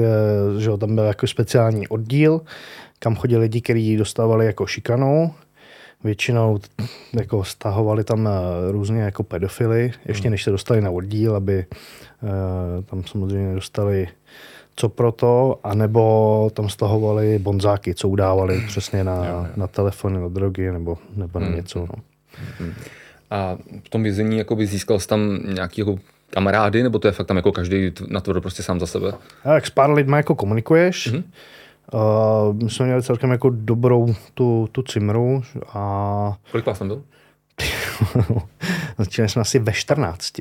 že 0.58 0.70
tam 0.80 0.94
byl 0.94 1.04
jako 1.04 1.26
speciální 1.26 1.88
oddíl, 1.88 2.40
kam 2.98 3.16
chodili 3.16 3.40
lidi, 3.40 3.60
kteří 3.60 3.96
dostávali 3.96 4.46
jako 4.46 4.66
šikanu, 4.66 5.34
většinou 6.04 6.58
jako 7.12 7.44
stahovali 7.44 8.04
tam 8.04 8.28
eh, 8.28 8.72
různě 8.72 9.02
jako 9.02 9.22
pedofily, 9.22 9.92
ještě 10.06 10.28
hmm. 10.28 10.30
než 10.30 10.42
se 10.42 10.50
dostali 10.50 10.80
na 10.80 10.90
oddíl, 10.90 11.36
aby 11.36 11.66
uh, 12.22 12.84
tam 12.84 13.04
samozřejmě 13.04 13.54
dostali 13.54 14.08
co 14.76 14.88
proto, 14.88 15.58
anebo 15.64 16.50
tam 16.54 16.68
stahovali 16.68 17.38
bonzáky, 17.38 17.94
co 17.94 18.08
udávali 18.08 18.64
přesně 18.66 19.04
na, 19.04 19.16
jo, 19.16 19.24
jo. 19.24 19.46
na 19.56 19.66
telefony, 19.66 20.20
na 20.20 20.28
drogy 20.28 20.72
nebo, 20.72 20.98
nebo 21.16 21.38
na 21.38 21.46
hmm. 21.46 21.56
něco. 21.56 21.78
No. 21.78 21.94
Hmm. 22.58 22.74
A 23.30 23.56
v 23.84 23.88
tom 23.88 24.02
vězení 24.02 24.38
jakoby 24.38 24.66
získal 24.66 25.00
jsi 25.00 25.08
tam 25.08 25.38
nějaký 25.54 25.80
jako 25.80 25.98
kamarády, 26.30 26.82
nebo 26.82 26.98
to 26.98 27.08
je 27.08 27.12
fakt 27.12 27.26
tam 27.26 27.36
jako 27.36 27.52
každý 27.52 27.92
na 28.08 28.20
to 28.20 28.40
prostě 28.40 28.62
sám 28.62 28.80
za 28.80 28.86
sebe? 28.86 29.12
A 29.44 29.54
jak 29.54 29.66
s 29.66 29.70
pár 29.70 29.90
lidmi 29.90 30.16
jako 30.16 30.34
komunikuješ, 30.34 31.12
mm-hmm. 31.12 31.22
Uh, 31.94 32.54
my 32.54 32.70
jsme 32.70 32.86
měli 32.86 33.02
celkem 33.02 33.30
jako 33.30 33.50
dobrou 33.50 34.14
tu, 34.34 34.68
tu 34.72 34.82
cimru. 34.82 35.42
A... 35.68 36.36
Kolik 36.50 36.66
vás 36.66 36.78
tam 36.78 36.88
byl? 36.88 37.02
Začali 38.98 39.28
jsme 39.28 39.42
asi 39.42 39.58
ve 39.58 39.72
14 39.72 40.40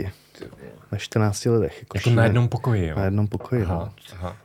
ve 0.92 0.98
14 0.98 1.46
lidech. 1.46 1.80
Jako, 1.80 1.98
jako 1.98 2.10
na 2.10 2.24
jednom 2.24 2.48
pokoji, 2.48 2.88
jo? 2.88 2.96
Na 2.96 3.06
jednom 3.06 3.28
pokoji, 3.28 3.64
aha, 3.64 3.76
no. 3.76 3.92
aha. 4.14 4.38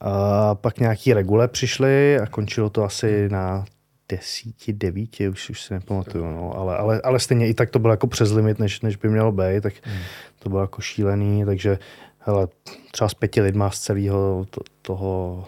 A 0.00 0.54
pak 0.54 0.78
nějaký 0.78 1.12
regule 1.12 1.48
přišly 1.48 2.18
a 2.18 2.26
končilo 2.26 2.70
to 2.70 2.84
asi 2.84 3.28
na 3.28 3.64
desíti, 4.08 4.72
devíti, 4.72 5.28
už, 5.28 5.50
už 5.50 5.62
si 5.62 5.74
nepamatuju, 5.74 6.24
no, 6.24 6.56
ale, 6.56 6.76
ale, 6.76 7.00
ale 7.00 7.18
stejně 7.18 7.48
i 7.48 7.54
tak 7.54 7.70
to 7.70 7.78
bylo 7.78 7.92
jako 7.92 8.06
přes 8.06 8.30
limit, 8.30 8.58
než, 8.58 8.80
než 8.80 8.96
by 8.96 9.08
mělo 9.08 9.32
být, 9.32 9.62
tak 9.62 9.74
hmm. 9.82 10.02
to 10.38 10.48
bylo 10.48 10.60
jako 10.60 10.80
šílený, 10.80 11.44
takže 11.44 11.78
hele, 12.18 12.48
třeba 12.90 13.08
s 13.08 13.14
pěti 13.14 13.40
lidma 13.40 13.70
z 13.70 13.80
celého 13.80 14.46
to, 14.50 14.60
toho, 14.82 15.44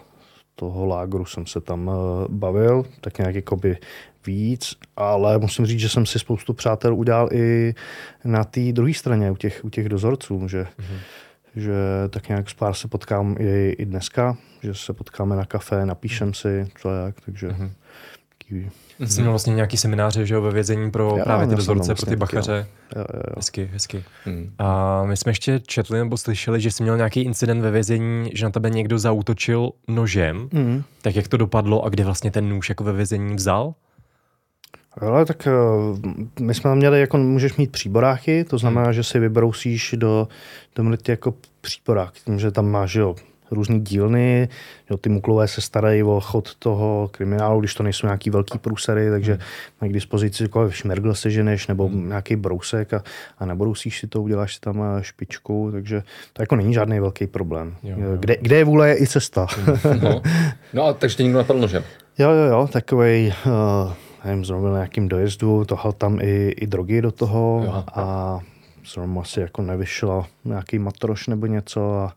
toho 0.55 0.85
lágru 0.85 1.25
jsem 1.25 1.45
se 1.45 1.61
tam 1.61 1.87
uh, 1.87 1.95
bavil, 2.29 2.85
tak 3.01 3.17
nějak 3.17 3.35
jakoby 3.35 3.77
víc, 4.25 4.75
ale 4.95 5.37
musím 5.37 5.65
říct, 5.65 5.79
že 5.79 5.89
jsem 5.89 6.05
si 6.05 6.19
spoustu 6.19 6.53
přátel 6.53 6.95
udělal 6.95 7.29
i 7.31 7.75
na 8.25 8.43
té 8.43 8.71
druhé 8.71 8.93
straně, 8.93 9.31
u 9.31 9.35
těch, 9.35 9.65
u 9.65 9.69
těch 9.69 9.89
dozorců, 9.89 10.47
že, 10.47 10.63
mm-hmm. 10.63 10.99
že 11.55 11.73
tak 12.09 12.29
nějak 12.29 12.49
s 12.49 12.53
pár 12.53 12.73
se 12.73 12.87
potkám 12.87 13.35
i, 13.39 13.69
i 13.69 13.85
dneska, 13.85 14.37
že 14.63 14.73
se 14.73 14.93
potkáme 14.93 15.35
na 15.35 15.45
kafe, 15.45 15.85
napíšem 15.85 16.33
si, 16.33 16.67
co 16.81 16.89
jak, 16.89 17.15
takže 17.25 17.47
mm-hmm. 17.49 17.71
Mm-hmm. 18.51 19.07
Jsi 19.07 19.21
měl 19.21 19.31
vlastně 19.31 19.53
nějaký 19.53 19.77
semináře 19.77 20.25
že 20.25 20.33
jo, 20.33 20.41
ve 20.41 20.51
vězení 20.51 20.91
pro 20.91 21.15
já, 21.17 21.23
právě 21.23 21.47
ty 21.47 21.55
dozorce, 21.55 21.87
vlastně 21.87 21.95
pro 21.95 22.05
ty 22.05 22.15
bachaře. 22.15 22.67
Jo, 22.95 23.01
jo, 23.01 23.05
jo. 23.13 23.33
Hezky, 23.35 23.69
hezky. 23.73 24.03
Hmm. 24.25 24.53
A 24.59 25.03
my 25.03 25.17
jsme 25.17 25.29
ještě 25.29 25.59
četli 25.59 25.99
nebo 25.99 26.17
slyšeli, 26.17 26.61
že 26.61 26.71
jsi 26.71 26.83
měl 26.83 26.97
nějaký 26.97 27.21
incident 27.21 27.61
ve 27.61 27.71
vězení, 27.71 28.29
že 28.33 28.45
na 28.45 28.51
tebe 28.51 28.69
někdo 28.69 28.99
zautočil 28.99 29.69
nožem. 29.87 30.49
Hmm. 30.53 30.83
Tak 31.01 31.15
jak 31.15 31.27
to 31.27 31.37
dopadlo 31.37 31.85
a 31.85 31.89
kde 31.89 32.03
vlastně 32.03 32.31
ten 32.31 32.49
nůž 32.49 32.69
jako 32.69 32.83
ve 32.83 32.93
vězení 32.93 33.35
vzal? 33.35 33.73
Ale 34.97 35.25
tak 35.25 35.47
eh, 35.47 35.51
my 36.39 36.53
jsme 36.53 36.63
tam 36.69 36.77
měli, 36.77 36.99
jako 36.99 37.17
můžeš 37.17 37.55
mít 37.55 37.71
příboráky, 37.71 38.43
to 38.43 38.57
znamená, 38.57 38.83
hmm. 38.83 38.93
že 38.93 39.03
si 39.03 39.19
vybrousíš 39.19 39.95
do, 39.97 40.27
do 40.75 40.83
jako 41.07 41.33
příborák, 41.61 42.13
tím, 42.13 42.39
že 42.39 42.51
tam 42.51 42.71
máš 42.71 42.95
jo, 42.95 43.15
různé 43.51 43.79
dílny, 43.79 44.49
jo, 44.89 44.97
ty 44.97 45.09
muklové 45.09 45.47
se 45.47 45.61
starají 45.61 46.03
o 46.03 46.19
chod 46.19 46.55
toho 46.55 47.09
kriminálu, 47.11 47.59
když 47.59 47.73
to 47.73 47.83
nejsou 47.83 48.07
nějaký 48.07 48.29
velký 48.29 48.57
průsery, 48.57 49.09
takže 49.09 49.31
hmm. 49.31 49.41
mají 49.81 49.91
k 49.91 49.93
dispozici 49.93 50.43
jako 50.43 50.71
šmergl 50.71 51.13
seženeš 51.13 51.67
nebo 51.67 51.87
hmm. 51.87 52.07
nějaký 52.07 52.35
brousek 52.35 52.93
a, 52.93 53.03
a 53.37 53.45
nebrousíš 53.45 53.99
si 53.99 54.07
to, 54.07 54.21
uděláš 54.21 54.55
si 54.55 54.59
tam 54.59 54.83
eh, 54.83 55.03
špičku, 55.03 55.69
takže 55.71 56.03
to 56.33 56.41
jako 56.41 56.55
není 56.55 56.73
žádný 56.73 56.99
velký 56.99 57.27
problém. 57.27 57.75
Jo, 57.83 57.95
jo. 57.99 58.17
Kde, 58.19 58.37
kde 58.41 58.57
je 58.57 58.63
vůle, 58.63 58.89
je 58.89 59.01
i 59.01 59.07
cesta. 59.07 59.47
No, 60.01 60.21
no 60.73 60.85
a 60.85 60.93
takže 60.93 61.17
tě 61.17 61.23
někdo 61.23 61.37
napadl 61.37 61.59
nožem? 61.59 61.83
Jo, 62.17 62.31
jo, 62.31 62.43
jo, 62.43 62.69
takový 62.71 63.33
uh, 63.45 63.93
nevím, 64.25 64.45
zrovna 64.45 64.69
na 64.69 64.75
nějakým 64.75 65.07
dojezdu, 65.07 65.65
tohal 65.65 65.91
tam 65.91 66.19
i, 66.21 66.49
i 66.49 66.67
drogy 66.67 67.01
do 67.01 67.11
toho 67.11 67.61
jo. 67.65 67.83
a 67.93 68.39
zrovna 68.93 69.21
asi 69.21 69.39
jako 69.39 69.61
nevyšlo 69.61 70.25
nějaký 70.45 70.79
matroš 70.79 71.27
nebo 71.27 71.45
něco 71.45 71.99
a, 71.99 72.13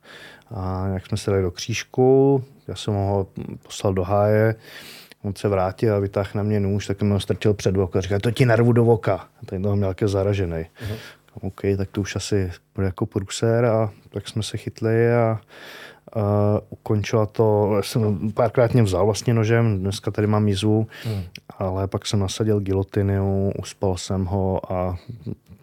a 0.55 0.89
jak 0.89 1.07
jsme 1.07 1.17
se 1.17 1.31
dali 1.31 1.43
do 1.43 1.51
křížku, 1.51 2.45
já 2.69 2.75
jsem 2.75 2.95
ho 2.95 3.27
poslal 3.63 3.95
do 3.95 4.03
háje, 4.03 4.55
on 5.23 5.35
se 5.35 5.49
vrátil 5.49 5.95
a 5.95 5.99
vytáhl 5.99 6.31
na 6.35 6.43
mě 6.43 6.61
nůž, 6.61 6.87
tak 6.87 7.03
mě 7.03 7.13
ho 7.13 7.21
strčil 7.21 7.55
před 7.55 7.77
oko 7.77 7.99
a 7.99 8.01
říkal, 8.01 8.21
to 8.21 8.31
ti 8.31 8.47
narvu 8.47 8.73
do 8.73 8.85
voka. 8.85 9.15
A 9.15 9.47
tady 9.47 9.63
toho 9.63 9.77
měl 9.77 9.89
jako 9.89 10.09
zaražený. 10.09 10.57
Uh-huh. 10.57 10.97
OK, 11.41 11.61
tak 11.77 11.91
to 11.91 12.01
už 12.01 12.17
asi 12.17 12.53
bude 12.75 12.87
jako 12.87 13.07
průser 13.07 13.65
a 13.65 13.91
tak 14.11 14.29
jsme 14.29 14.43
se 14.43 14.57
chytli 14.57 15.15
a 15.15 15.41
ukončila 16.71 17.27
to, 17.27 17.79
jsem 17.81 18.33
párkrát 18.33 18.73
mě 18.73 18.83
vzal 18.83 19.05
vlastně 19.05 19.35
nožem, 19.35 19.79
dneska 19.79 20.11
tady 20.11 20.27
mám 20.27 20.49
jizvu, 20.49 20.87
hmm. 21.05 21.23
ale 21.59 21.89
pak 21.89 22.07
jsem 22.07 22.21
nasadil 22.21 22.61
gilotinu, 22.61 23.53
uspal 23.59 23.97
jsem 23.97 24.25
ho 24.25 24.73
a 24.73 24.97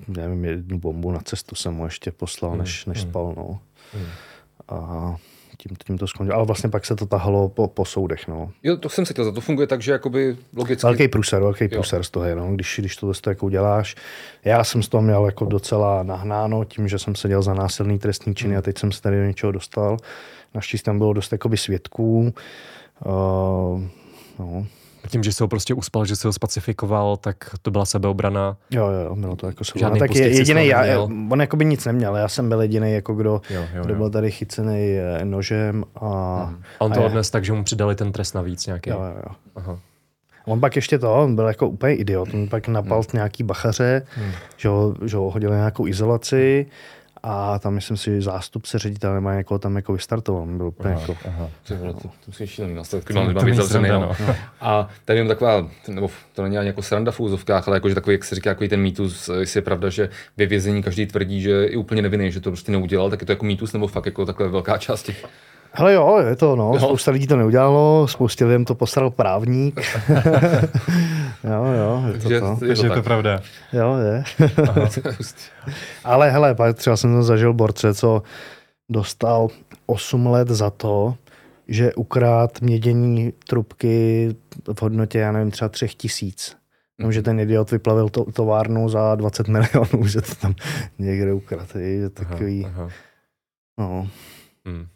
nevím, 0.07 0.45
jednu 0.45 0.79
bombu 0.79 1.11
na 1.11 1.19
cestu 1.19 1.55
jsem 1.55 1.73
mu 1.73 1.85
ještě 1.85 2.11
poslal, 2.11 2.57
než, 2.57 2.85
než 2.85 3.01
hmm. 3.01 3.09
spal. 3.09 3.33
No. 3.37 3.59
Hmm. 3.93 4.05
A 4.69 5.15
tím, 5.61 5.75
tím 5.85 5.97
to 5.97 6.07
skončilo. 6.07 6.37
Ale 6.37 6.45
vlastně 6.45 6.69
pak 6.69 6.85
se 6.85 6.95
to 6.95 7.05
tahalo 7.05 7.49
po, 7.49 7.67
po 7.67 7.85
soudech. 7.85 8.27
No. 8.27 8.51
Jo, 8.63 8.77
to 8.77 8.89
jsem 8.89 9.05
se 9.05 9.13
chtěl, 9.13 9.31
to 9.31 9.41
funguje 9.41 9.67
tak, 9.67 9.81
že 9.81 9.91
jakoby 9.91 10.37
logicky... 10.55 10.85
Velký 10.85 11.07
průser, 11.07 11.41
velký 11.41 11.67
průser 11.67 12.03
z 12.03 12.09
toho 12.09 12.25
je, 12.25 12.35
no. 12.35 12.51
když, 12.53 12.75
když 12.79 12.95
to 12.95 13.11
jako 13.27 13.45
uděláš. 13.45 13.95
Já 14.45 14.63
jsem 14.63 14.83
z 14.83 14.89
toho 14.89 15.01
měl 15.01 15.25
jako 15.25 15.45
docela 15.45 16.03
nahnáno 16.03 16.65
tím, 16.65 16.87
že 16.87 16.99
jsem 16.99 17.15
seděl 17.15 17.41
za 17.41 17.53
násilný 17.53 17.99
trestní 17.99 18.35
činy 18.35 18.49
hmm. 18.49 18.59
a 18.59 18.61
teď 18.61 18.77
jsem 18.77 18.91
se 18.91 19.01
tady 19.01 19.17
do 19.17 19.23
něčeho 19.23 19.51
dostal. 19.51 19.97
Naštěstí 20.53 20.85
tam 20.85 20.97
bylo 20.97 21.13
dost 21.13 21.31
jakoby 21.31 21.57
svědků. 21.57 22.33
Uh, 23.05 23.81
no, 24.39 24.67
tím, 25.07 25.23
že 25.23 25.33
se 25.33 25.43
ho 25.43 25.47
prostě 25.47 25.73
uspal, 25.73 26.05
že 26.05 26.15
se 26.15 26.27
ho 26.27 26.33
spacifikoval, 26.33 27.17
tak 27.17 27.37
to 27.61 27.71
byla 27.71 27.85
sebeobrana. 27.85 28.57
Jo, 28.71 28.87
jo, 28.87 29.15
bylo 29.15 29.35
to 29.35 29.47
jako 29.47 29.63
sebeobrana. 29.63 29.99
Tak 29.99 30.15
je, 30.15 30.27
jediný 30.27 30.67
já, 30.67 31.01
on 31.29 31.41
jako 31.41 31.57
by 31.57 31.65
nic 31.65 31.85
neměl, 31.85 32.15
já 32.15 32.27
jsem 32.27 32.49
byl 32.49 32.61
jediný, 32.61 32.93
jako 32.93 33.13
kdo, 33.13 33.41
jo, 33.49 33.65
jo, 33.73 33.83
kdo 33.83 33.95
byl 33.95 34.09
tady 34.09 34.31
chycený 34.31 34.97
eh, 34.97 35.25
nožem. 35.25 35.83
A, 35.95 36.43
hmm. 36.43 36.61
a 36.79 36.85
on 36.85 36.91
to 36.91 37.01
a 37.01 37.05
odnes 37.05 37.29
tak, 37.29 37.45
že 37.45 37.53
mu 37.53 37.63
přidali 37.63 37.95
ten 37.95 38.11
trest 38.11 38.33
navíc 38.33 38.65
nějaký. 38.65 38.89
Jo, 38.89 38.99
jo, 39.01 39.13
jo. 39.15 39.35
Aha. 39.55 39.79
On 40.45 40.59
pak 40.59 40.75
ještě 40.75 40.99
to, 40.99 41.13
on 41.15 41.35
byl 41.35 41.47
jako 41.47 41.67
úplně 41.67 41.95
idiot, 41.95 42.29
on 42.33 42.47
pak 42.47 42.67
napal 42.67 42.99
hmm. 42.99 43.09
nějaký 43.13 43.43
bachaře, 43.43 44.05
hmm. 44.15 44.31
že, 44.57 44.69
ho, 44.69 44.95
že 45.05 45.17
ho 45.17 45.29
hodili 45.29 45.55
nějakou 45.55 45.87
izolaci, 45.87 46.65
hmm 46.69 47.00
a 47.23 47.59
tam 47.59 47.73
myslím 47.73 47.97
si, 47.97 48.21
zástupce 48.21 48.79
ředitele 48.79 49.15
nebo 49.15 49.29
někoho 49.29 49.59
tam 49.59 49.75
jako 49.75 49.93
vystartoval. 49.93 50.45
Byl 50.45 50.67
úplně 50.67 50.93
aha, 50.93 51.01
jako... 51.01 51.17
Aha. 51.27 51.49
To, 51.67 51.75
to, 51.75 51.93
to 51.93 52.09
musí 52.27 52.47
šílený 52.47 52.75
následky, 52.75 53.13
mám 53.13 53.45
být 53.45 53.55
zavřený. 53.55 53.89
No. 53.89 53.99
no. 53.99 54.35
A 54.61 54.89
tady 55.05 55.19
mám 55.19 55.27
taková, 55.27 55.69
nebo 55.87 56.09
to 56.33 56.43
není 56.43 56.57
ani 56.57 56.67
jako 56.67 56.81
sranda 56.81 57.11
v 57.11 57.19
úzovkách, 57.19 57.67
ale 57.67 57.77
jakože 57.77 57.95
takový, 57.95 58.13
jak 58.13 58.23
se 58.23 58.35
říká, 58.35 58.49
takový 58.49 58.69
ten 58.69 58.81
mýtus, 58.81 59.29
jestli 59.39 59.57
je 59.57 59.61
pravda, 59.61 59.89
že 59.89 60.09
ve 60.37 60.45
vězení 60.45 60.83
každý 60.83 61.05
tvrdí, 61.05 61.41
že 61.41 61.51
je 61.51 61.77
úplně 61.77 62.01
nevinný, 62.01 62.31
že 62.31 62.41
to 62.41 62.49
prostě 62.49 62.71
neudělal, 62.71 63.09
tak 63.09 63.21
je 63.21 63.25
to 63.25 63.31
jako 63.31 63.45
mýtus 63.45 63.73
nebo 63.73 63.87
fakt 63.87 64.05
jako 64.05 64.25
takhle 64.25 64.47
velká 64.47 64.77
část 64.77 65.03
těch 65.03 65.25
Hele 65.73 65.93
jo, 65.93 66.23
je 66.27 66.35
to, 66.35 66.55
no. 66.55 66.79
Spousta 66.79 67.11
lidí 67.11 67.27
to 67.27 67.35
neudělalo, 67.35 68.07
spoustě 68.07 68.45
lidem 68.45 68.65
to 68.65 68.75
posral 68.75 69.09
právník. 69.09 69.81
jo, 71.43 71.65
jo, 71.77 72.03
je 72.07 72.13
to 72.13 72.19
Takže, 72.19 72.39
to. 72.39 72.57
Takže 72.59 72.85
je 72.85 72.89
to 72.89 73.03
pravda. 73.03 73.41
Jo, 73.73 73.95
je. 73.97 74.23
Ale 76.03 76.31
hele, 76.31 76.55
pak 76.55 76.77
třeba 76.77 76.97
jsem 76.97 77.13
to 77.13 77.23
zažil 77.23 77.53
borce, 77.53 77.93
co 77.93 78.23
dostal 78.89 79.47
8 79.85 80.27
let 80.27 80.47
za 80.47 80.69
to, 80.69 81.15
že 81.67 81.93
ukrát 81.93 82.61
mědění 82.61 83.33
trubky 83.47 84.29
v 84.73 84.81
hodnotě, 84.81 85.19
já 85.19 85.31
nevím, 85.31 85.51
třeba 85.51 85.69
třech 85.69 85.95
tisíc. 85.95 86.55
Mm. 86.97 87.11
že 87.11 87.21
ten 87.21 87.39
idiot 87.39 87.71
vyplavil 87.71 88.09
to, 88.09 88.31
továrnu 88.31 88.89
za 88.89 89.15
20 89.15 89.47
milionů, 89.47 90.05
že 90.07 90.21
to 90.21 90.35
tam 90.35 90.55
někde 90.99 91.33
ukradl. 91.33 91.79
Je 91.79 92.09
takový, 92.09 92.65
aha, 92.65 92.83
aha. 92.83 92.91
no. 93.77 94.07
Mm. 94.65 94.87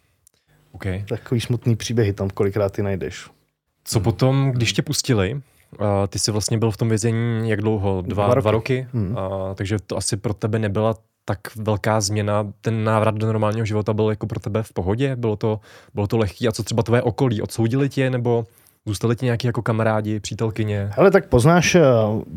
Okay. 0.76 1.04
Takový 1.08 1.42
smutný 1.42 1.76
příběhy 1.76 2.14
tam 2.14 2.30
kolikrát 2.30 2.74
ty 2.74 2.84
najdeš. 2.84 3.30
Co 3.84 4.00
potom, 4.00 4.52
když 4.52 4.74
tě 4.74 4.82
pustili, 4.82 5.34
uh, 5.34 5.88
ty 6.08 6.20
jsi 6.20 6.32
vlastně 6.32 6.58
byl 6.58 6.72
v 6.72 6.78
tom 6.78 6.90
vězení 6.90 7.50
jak 7.50 7.62
dlouho? 7.62 8.02
Dva, 8.02 8.26
dva 8.26 8.34
roky. 8.34 8.42
Dva 8.42 8.52
roky? 8.52 8.88
Hmm. 8.94 9.12
Uh, 9.12 9.54
takže 9.56 9.78
to 9.88 9.98
asi 9.98 10.18
pro 10.18 10.34
tebe 10.34 10.60
nebyla 10.60 10.96
tak 11.26 11.40
velká 11.56 12.02
změna, 12.02 12.54
ten 12.62 12.84
návrat 12.84 13.16
do 13.16 13.28
normálního 13.28 13.66
života 13.66 13.94
byl 13.94 14.10
jako 14.10 14.28
pro 14.28 14.40
tebe 14.40 14.64
v 14.64 14.74
pohodě? 14.74 15.16
Bylo 15.16 15.36
to, 15.36 15.60
bylo 15.94 16.08
to 16.08 16.18
lehký? 16.18 16.48
A 16.48 16.52
co 16.52 16.64
třeba 16.64 16.84
tvoje 16.84 17.02
okolí? 17.02 17.42
Odsoudili 17.42 17.90
tě 17.90 18.10
nebo 18.10 18.46
Zůstali 18.88 19.16
ti 19.16 19.26
nějaký 19.26 19.48
jako 19.48 19.62
kamarádi, 19.62 20.20
přítelkyně? 20.20 20.90
Ale 20.98 21.12
tak 21.12 21.26
poznáš, 21.26 21.76
eh, 21.76 21.82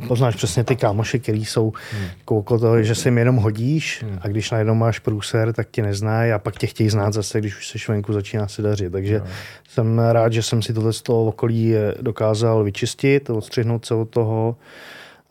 poznáš 0.08 0.36
přesně 0.36 0.64
ty 0.64 0.76
kámoše, 0.76 1.18
který 1.18 1.44
jsou 1.44 1.72
hmm. 1.92 2.08
jako 2.18 2.58
toho, 2.58 2.82
že 2.82 2.94
se 2.94 3.08
jim 3.08 3.18
jenom 3.18 3.36
hodíš 3.36 4.02
hmm. 4.02 4.18
a 4.22 4.28
když 4.28 4.50
najednou 4.50 4.74
máš 4.74 4.98
průser, 4.98 5.52
tak 5.52 5.68
tě 5.70 5.82
neznají 5.82 6.32
a 6.32 6.38
pak 6.38 6.58
tě 6.58 6.66
chtějí 6.66 6.90
znát 6.90 7.12
zase, 7.12 7.40
když 7.40 7.56
už 7.56 7.68
se 7.68 7.92
venku, 7.92 8.12
začíná 8.12 8.48
se 8.48 8.62
dařit. 8.62 8.92
Takže 8.92 9.18
no. 9.18 9.26
jsem 9.68 9.98
rád, 9.98 10.32
že 10.32 10.42
jsem 10.42 10.62
si 10.62 10.72
tohle 10.72 10.92
z 10.92 11.02
toho 11.02 11.24
okolí 11.24 11.74
eh, 11.76 11.94
dokázal 12.00 12.64
vyčistit, 12.64 13.30
odstřihnout 13.30 13.84
se 13.84 13.94
od 13.94 14.10
toho. 14.10 14.56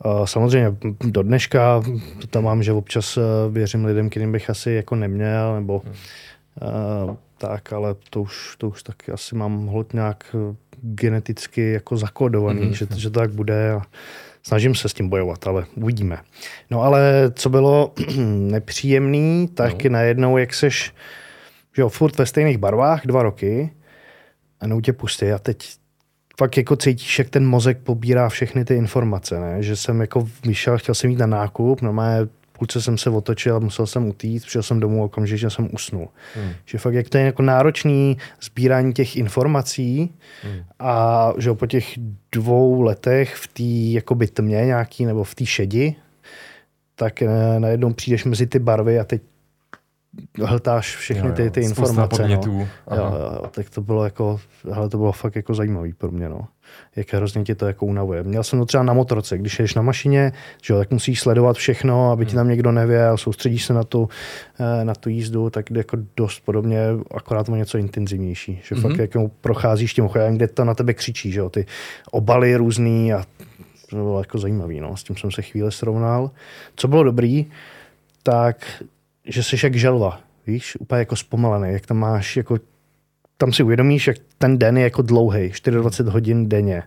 Eh, 0.04 0.08
samozřejmě 0.24 0.76
do 1.04 1.22
dneška 1.22 1.82
to 2.20 2.26
tam 2.26 2.44
mám, 2.44 2.62
že 2.62 2.72
občas 2.72 3.18
věřím 3.50 3.84
lidem, 3.84 4.10
kterým 4.10 4.32
bych 4.32 4.50
asi 4.50 4.70
jako 4.70 4.94
neměl, 4.94 5.54
nebo 5.54 5.82
hmm. 5.84 7.16
Tak, 7.38 7.72
ale 7.72 7.94
to 8.10 8.22
už, 8.22 8.56
to 8.58 8.68
už 8.68 8.82
taky 8.82 9.12
asi 9.12 9.34
mám 9.34 9.66
hlot 9.66 9.94
nějak 9.94 10.36
geneticky 10.82 11.72
jako 11.72 11.96
zakódovaný, 11.96 12.60
mm-hmm. 12.60 12.72
že, 12.72 12.86
že 12.96 13.10
to 13.10 13.20
tak 13.20 13.32
bude 13.32 13.72
a 13.72 13.82
snažím 14.42 14.74
se 14.74 14.88
s 14.88 14.94
tím 14.94 15.08
bojovat, 15.08 15.46
ale 15.46 15.66
uvidíme. 15.74 16.18
No 16.70 16.82
ale 16.82 17.32
co 17.34 17.50
bylo 17.50 17.94
nepříjemný, 18.26 19.48
tak 19.54 19.84
no. 19.84 19.90
najednou, 19.90 20.36
jak 20.36 20.54
seš 20.54 20.92
že 21.78 21.82
jo, 21.82 21.88
furt 21.88 22.18
ve 22.18 22.26
stejných 22.26 22.58
barvách 22.58 23.06
dva 23.06 23.22
roky 23.22 23.70
a 24.60 24.66
nou 24.66 24.80
tě 24.80 24.92
pustí 24.92 25.26
a 25.26 25.38
teď 25.38 25.76
fakt 26.38 26.56
jako 26.56 26.76
cítíš, 26.76 27.18
jak 27.18 27.30
ten 27.30 27.46
mozek 27.46 27.78
pobírá 27.78 28.28
všechny 28.28 28.64
ty 28.64 28.74
informace, 28.74 29.40
ne? 29.40 29.62
že 29.62 29.76
jsem 29.76 30.00
jako 30.00 30.28
vyšel, 30.44 30.78
chtěl 30.78 30.94
jsem 30.94 31.10
jít 31.10 31.18
na 31.18 31.26
nákup, 31.26 31.82
normálně 31.82 32.28
půlce 32.58 32.82
jsem 32.82 32.98
se 32.98 33.10
otočil, 33.10 33.60
musel 33.60 33.86
jsem 33.86 34.08
utíct, 34.08 34.46
přišel 34.46 34.62
jsem 34.62 34.80
domů 34.80 35.04
okamžitě 35.04 35.50
jsem 35.50 35.68
usnul. 35.72 36.08
Hmm. 36.34 36.52
Že 36.64 36.78
fakt 36.78 36.94
jak 36.94 37.08
to 37.08 37.18
je 37.18 37.24
jako 37.24 37.42
náročný 37.42 38.16
sbírání 38.42 38.92
těch 38.92 39.16
informací 39.16 40.14
hmm. 40.42 40.62
a 40.78 41.32
že 41.38 41.52
po 41.52 41.66
těch 41.66 41.98
dvou 42.32 42.82
letech 42.82 43.34
v 43.34 43.46
té 43.46 43.94
jakoby 43.94 44.26
tmě 44.26 44.66
nějaký 44.66 45.06
nebo 45.06 45.24
v 45.24 45.34
té 45.34 45.46
šedi, 45.46 45.94
tak 46.94 47.22
eh, 47.22 47.28
najednou 47.58 47.92
přijdeš 47.92 48.24
mezi 48.24 48.46
ty 48.46 48.58
barvy 48.58 48.98
a 48.98 49.04
teď 49.04 49.22
hltáš 50.44 50.96
všechny 50.96 51.28
Jo, 51.28 51.34
ty, 51.34 51.44
jo, 51.44 51.50
ty 51.50 51.64
spousta 51.64 52.02
informace. 52.02 52.28
No. 52.28 52.40
Jo, 52.50 52.68
jo, 52.96 53.48
tak 53.50 53.70
to 53.70 53.80
bylo 53.80 54.04
jako, 54.04 54.40
hele, 54.72 54.88
to 54.88 54.98
bylo 54.98 55.12
fakt 55.12 55.36
jako 55.36 55.54
zajímavý 55.54 55.92
pro 55.92 56.10
mě, 56.10 56.28
no. 56.28 56.40
Jak 56.96 57.14
hrozně 57.14 57.44
ti 57.44 57.54
to 57.54 57.66
jako 57.66 57.86
unavuje. 57.86 58.22
Měl 58.22 58.42
jsem 58.42 58.58
to 58.58 58.64
třeba 58.64 58.82
na 58.82 58.92
motorce, 58.92 59.38
když 59.38 59.58
jedeš 59.58 59.74
na 59.74 59.82
mašině, 59.82 60.32
že 60.62 60.74
jo, 60.74 60.78
tak 60.78 60.90
musíš 60.90 61.20
sledovat 61.20 61.56
všechno, 61.56 62.10
aby 62.10 62.26
ti 62.26 62.34
tam 62.34 62.48
někdo 62.48 62.72
nevěl, 62.72 63.16
soustředíš 63.16 63.64
se 63.64 63.74
na 63.74 63.84
tu, 63.84 64.08
eh, 64.60 64.84
na 64.84 64.94
tu 64.94 65.08
jízdu, 65.08 65.50
tak 65.50 65.70
jde 65.70 65.80
jako 65.80 65.96
dost 66.16 66.40
podobně, 66.40 66.80
akorát 67.14 67.48
má 67.48 67.56
něco 67.56 67.78
intenzivnější. 67.78 68.60
Že 68.64 68.74
mm-hmm. 68.74 68.82
fakt 68.82 68.98
jako 68.98 69.30
procházíš 69.40 69.94
tím 69.94 70.04
ochodem, 70.04 70.36
kde 70.36 70.48
to 70.48 70.64
na 70.64 70.74
tebe 70.74 70.94
křičí, 70.94 71.32
že 71.32 71.40
jo, 71.40 71.50
ty 71.50 71.66
obaly 72.10 72.56
různý 72.56 73.12
a 73.12 73.24
to 73.90 73.96
bylo 73.96 74.18
jako 74.18 74.38
zajímavý, 74.38 74.80
no. 74.80 74.96
S 74.96 75.02
tím 75.02 75.16
jsem 75.16 75.30
se 75.30 75.42
chvíli 75.42 75.72
srovnal. 75.72 76.30
Co 76.76 76.88
bylo 76.88 77.02
dobrý, 77.02 77.46
tak, 78.22 78.82
že 79.28 79.42
jsi 79.42 79.56
jak 79.62 79.74
želva, 79.74 80.20
víš, 80.46 80.76
úplně 80.80 80.98
jako 80.98 81.16
zpomalený, 81.16 81.72
jak 81.72 81.86
tam 81.86 81.96
máš 81.96 82.36
jako 82.36 82.58
tam 83.38 83.52
si 83.52 83.62
uvědomíš, 83.62 84.06
jak 84.06 84.16
ten 84.38 84.58
den 84.58 84.78
je 84.78 84.84
jako 84.84 85.02
dlouhý, 85.02 85.52
24 85.70 86.10
hodin 86.10 86.48
denně. 86.48 86.82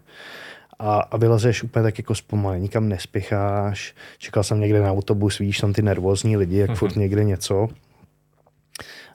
A, 0.79 0.99
a 0.99 1.17
vylezeš 1.17 1.63
úplně 1.63 1.83
tak 1.83 1.97
jako 1.97 2.15
zpomalý, 2.15 2.61
nikam 2.61 2.89
nespěcháš. 2.89 3.95
Čekal 4.17 4.43
jsem 4.43 4.59
někde 4.59 4.81
na 4.81 4.91
autobus, 4.91 5.39
vidíš 5.39 5.57
tam 5.57 5.73
ty 5.73 5.81
nervózní 5.81 6.37
lidi, 6.37 6.57
jak 6.57 6.75
furt 6.75 6.95
někde 6.95 7.23
něco. 7.23 7.69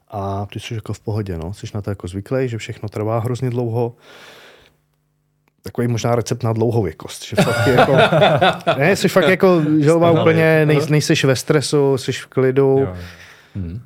A 0.09 0.47
ty 0.53 0.61
jsi 0.61 0.75
jako 0.75 0.93
v 0.93 1.01
pohodě, 1.01 1.39
no. 1.39 1.55
Jsi 1.55 1.67
na 1.75 1.83
to 1.83 1.91
jako 1.91 2.09
zvyklý, 2.09 2.49
že 2.49 2.59
všechno 2.59 2.89
trvá 2.89 3.19
hrozně 3.19 3.51
dlouho. 3.51 3.95
Takový 5.67 5.89
možná 5.89 6.15
recept 6.15 6.43
na 6.43 6.53
dlouhověkost. 6.53 7.25
Že 7.25 7.37
fakt 7.37 7.67
jako, 7.67 7.97
ne, 8.79 8.97
jsi 8.97 9.09
fakt 9.09 9.29
jako 9.29 9.63
želva 9.81 10.09
Stahali. 10.09 10.21
úplně, 10.21 10.67
nej, 10.67 10.81
nejseš 10.91 11.25
ve 11.25 11.37
stresu, 11.37 11.99
jsi 11.99 12.13
v 12.13 12.27
klidu. 12.27 12.79
Jo, 12.79 12.95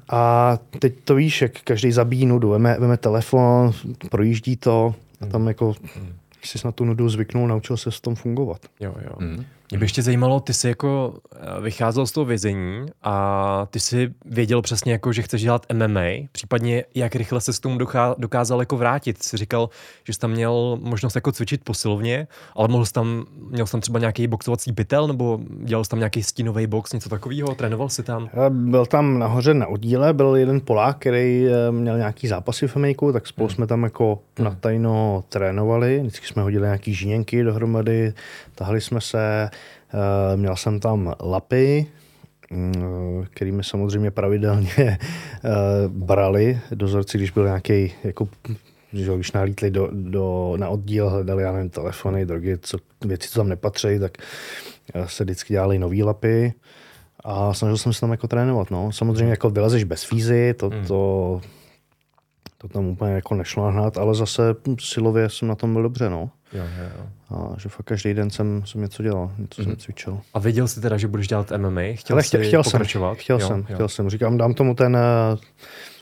A 0.08 0.58
teď 0.78 0.94
to 1.04 1.14
víš, 1.14 1.42
jak 1.42 1.52
každý 1.64 1.92
zabíjí 1.92 2.26
nudu. 2.26 2.48
Veme, 2.50 2.76
veme 2.78 2.96
telefon, 2.96 3.72
projíždí 4.10 4.56
to 4.56 4.94
a 5.20 5.26
tam 5.26 5.48
jako 5.48 5.74
jsi 6.44 6.58
na 6.64 6.72
tu 6.72 6.84
nudu 6.84 7.08
zvyknul, 7.08 7.48
naučil 7.48 7.76
se 7.76 7.90
s 7.90 8.00
tom 8.00 8.14
fungovat. 8.14 8.60
jo, 8.80 8.94
jo. 9.04 9.12
Hmm. 9.18 9.44
Mě 9.70 9.78
by 9.78 9.84
ještě 9.84 10.02
zajímalo, 10.02 10.40
ty 10.40 10.52
jsi 10.52 10.68
jako 10.68 11.14
eh, 11.32 11.60
vycházel 11.60 12.06
z 12.06 12.12
toho 12.12 12.24
vězení 12.24 12.86
a 13.02 13.66
ty 13.70 13.80
jsi 13.80 14.12
věděl 14.24 14.62
přesně 14.62 14.92
jako, 14.92 15.12
že 15.12 15.22
chceš 15.22 15.42
dělat 15.42 15.66
MMA, 15.72 16.28
případně 16.32 16.84
jak 16.94 17.14
rychle 17.14 17.40
se 17.40 17.52
s 17.52 17.60
tomu 17.60 17.78
dokázal 18.18 18.60
jako 18.60 18.76
vrátit. 18.76 19.22
Jsi 19.22 19.36
říkal, 19.36 19.70
že 20.04 20.12
jsi 20.12 20.18
tam 20.18 20.30
měl 20.30 20.78
možnost 20.82 21.14
jako 21.14 21.32
cvičit 21.32 21.64
posilovně, 21.64 22.26
ale 22.56 22.68
mohl 22.68 22.84
jsi 22.84 22.92
tam, 22.92 23.24
měl 23.50 23.66
jsi 23.66 23.72
tam 23.72 23.80
třeba 23.80 23.98
nějaký 23.98 24.26
boxovací 24.26 24.72
pytel, 24.72 25.06
nebo 25.06 25.40
dělal 25.64 25.84
jsi 25.84 25.90
tam 25.90 25.98
nějaký 25.98 26.22
stínový 26.22 26.66
box, 26.66 26.92
něco 26.92 27.08
takového, 27.08 27.54
trénoval 27.54 27.88
jsi 27.88 28.02
tam? 28.02 28.30
Hele, 28.32 28.50
Byl 28.50 28.86
tam 28.86 29.18
nahoře 29.18 29.54
na 29.54 29.66
oddíle, 29.66 30.12
byl 30.12 30.36
jeden 30.36 30.60
Polák, 30.60 30.98
který 30.98 31.46
eh, 31.48 31.72
měl 31.72 31.96
nějaký 31.96 32.28
zápasy 32.28 32.68
v 32.68 32.76
Ameriku, 32.76 33.12
tak 33.12 33.26
spolu 33.26 33.48
jsme 33.48 33.66
tam 33.66 33.82
jako 33.82 34.18
na 34.38 34.56
tajno 34.60 35.24
trénovali. 35.28 36.00
Vždycky 36.00 36.26
jsme 36.26 36.42
hodili 36.42 36.64
nějaký 36.64 36.94
žíněnky 36.94 37.42
dohromady, 37.42 38.14
tahali 38.54 38.80
jsme 38.80 39.00
se, 39.00 39.20
eh, 39.42 39.59
měl 40.36 40.56
jsem 40.56 40.80
tam 40.80 41.14
lapy, 41.20 41.86
mm, 42.50 43.24
kterými 43.30 43.64
samozřejmě 43.64 44.10
pravidelně 44.10 44.70
eh, 44.78 44.98
brali 45.88 46.60
dozorci, 46.70 47.18
když 47.18 47.30
byl 47.30 47.44
nějaký 47.44 47.92
jako 48.04 48.28
že 48.92 49.14
když 49.14 49.32
nalítli 49.32 49.70
do, 49.70 49.88
do, 49.92 50.54
na 50.56 50.68
oddíl, 50.68 51.10
hledali, 51.10 51.42
já 51.42 51.52
nevím, 51.52 51.70
telefony, 51.70 52.26
drogy, 52.26 52.58
co, 52.60 52.78
věci, 53.04 53.28
co 53.28 53.40
tam 53.40 53.48
nepatří, 53.48 53.98
tak 53.98 54.18
eh, 54.94 55.08
se 55.08 55.24
vždycky 55.24 55.54
dělali 55.54 55.78
nový 55.78 56.02
lapy 56.02 56.52
a 57.24 57.54
snažil 57.54 57.78
jsem 57.78 57.92
se 57.92 58.00
tam 58.00 58.10
jako 58.10 58.28
trénovat. 58.28 58.70
No. 58.70 58.92
Samozřejmě 58.92 59.30
jako 59.30 59.50
vylezeš 59.50 59.84
bez 59.84 60.04
fízy, 60.04 60.54
to, 60.54 60.70
to, 60.86 61.40
to 62.62 62.68
tam 62.68 62.86
úplně 62.86 63.12
jako 63.12 63.34
nešlo 63.34 63.64
nahnat, 63.64 63.98
ale 63.98 64.14
zase 64.14 64.42
silově 64.80 65.28
jsem 65.28 65.48
na 65.48 65.54
tom 65.54 65.72
byl 65.72 65.82
dobře. 65.82 66.10
No. 66.10 66.30
Jo, 66.52 66.64
jo, 66.64 66.90
jo. 66.98 67.06
A 67.36 67.58
že 67.58 67.68
fakt 67.68 67.86
každý 67.86 68.14
den 68.14 68.30
jsem, 68.30 68.62
jsem 68.64 68.80
něco 68.80 69.02
dělal, 69.02 69.32
něco 69.38 69.64
jsem 69.64 69.76
cvičil. 69.76 70.20
A 70.34 70.38
věděl 70.38 70.68
jsi 70.68 70.80
teda, 70.80 70.96
že 70.96 71.08
budeš 71.08 71.28
dělat 71.28 71.52
MMA? 71.56 71.80
Chtěl 71.94 72.14
Ale 72.16 72.22
chtěl, 72.22 72.40
chtěl 72.44 72.64
jsem, 72.64 72.70
pokračovat? 72.70 73.18
chtěl 73.18 73.40
jo, 73.40 73.48
jsem, 73.48 73.58
jo. 73.58 73.74
chtěl 73.74 73.88
jsem. 73.88 74.10
Říkám, 74.10 74.38
dám 74.38 74.54
tomu 74.54 74.74
ten 74.74 74.96
eh, 74.96 75.36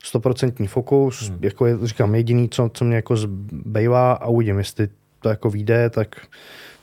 stoprocentní 0.04 0.66
fokus, 0.66 1.28
hmm. 1.28 1.38
jako 1.42 1.66
je, 1.66 1.76
říkám, 1.82 2.14
jediný, 2.14 2.48
co, 2.48 2.70
co 2.74 2.84
mě 2.84 2.96
jako 2.96 3.16
zbývá 3.16 4.12
a 4.12 4.26
uvidím, 4.26 4.58
jestli 4.58 4.88
to 5.20 5.28
jako 5.28 5.50
vyjde, 5.50 5.90
tak, 5.90 6.16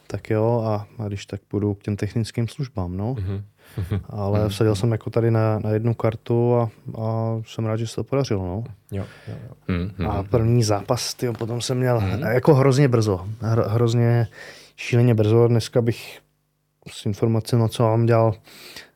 tak 0.08 0.30
jo 0.30 0.64
a, 0.66 0.88
a 1.04 1.08
když 1.08 1.26
tak 1.26 1.42
půjdu 1.48 1.74
k 1.74 1.84
těm 1.84 1.96
technickým 1.96 2.48
službám, 2.48 2.98
no. 2.98 3.16
Mhm. 3.20 3.44
Ale 4.10 4.50
vsadil 4.50 4.76
jsem 4.76 4.92
jako 4.92 5.10
tady 5.10 5.32
na, 5.32 5.60
na 5.60 5.70
jednu 5.70 5.94
kartu 5.94 6.56
a, 6.56 6.70
a 7.02 7.36
jsem 7.48 7.66
rád, 7.66 7.78
že 7.78 7.88
se 7.88 7.96
to 7.96 8.04
podařilo, 8.04 8.46
no. 8.46 8.64
Jo, 8.92 9.06
jo, 9.28 9.36
jo. 9.48 9.56
Hmm. 9.68 9.92
Hmm. 9.98 10.08
A 10.08 10.24
první 10.24 10.64
zápas, 10.64 11.14
tyjo, 11.14 11.34
potom 11.34 11.62
jsem 11.62 11.78
měl 11.78 12.04
jako 12.32 12.54
hrozně 12.54 12.88
brzo, 12.88 13.26
hro, 13.42 13.64
hrozně 13.70 14.28
šíleně 14.76 15.14
brzo. 15.14 15.48
Dneska 15.48 15.82
bych 15.82 16.20
s 16.92 17.06
informacemi, 17.06 17.70
co 17.70 17.84
mám 17.84 18.06
dělal 18.06 18.34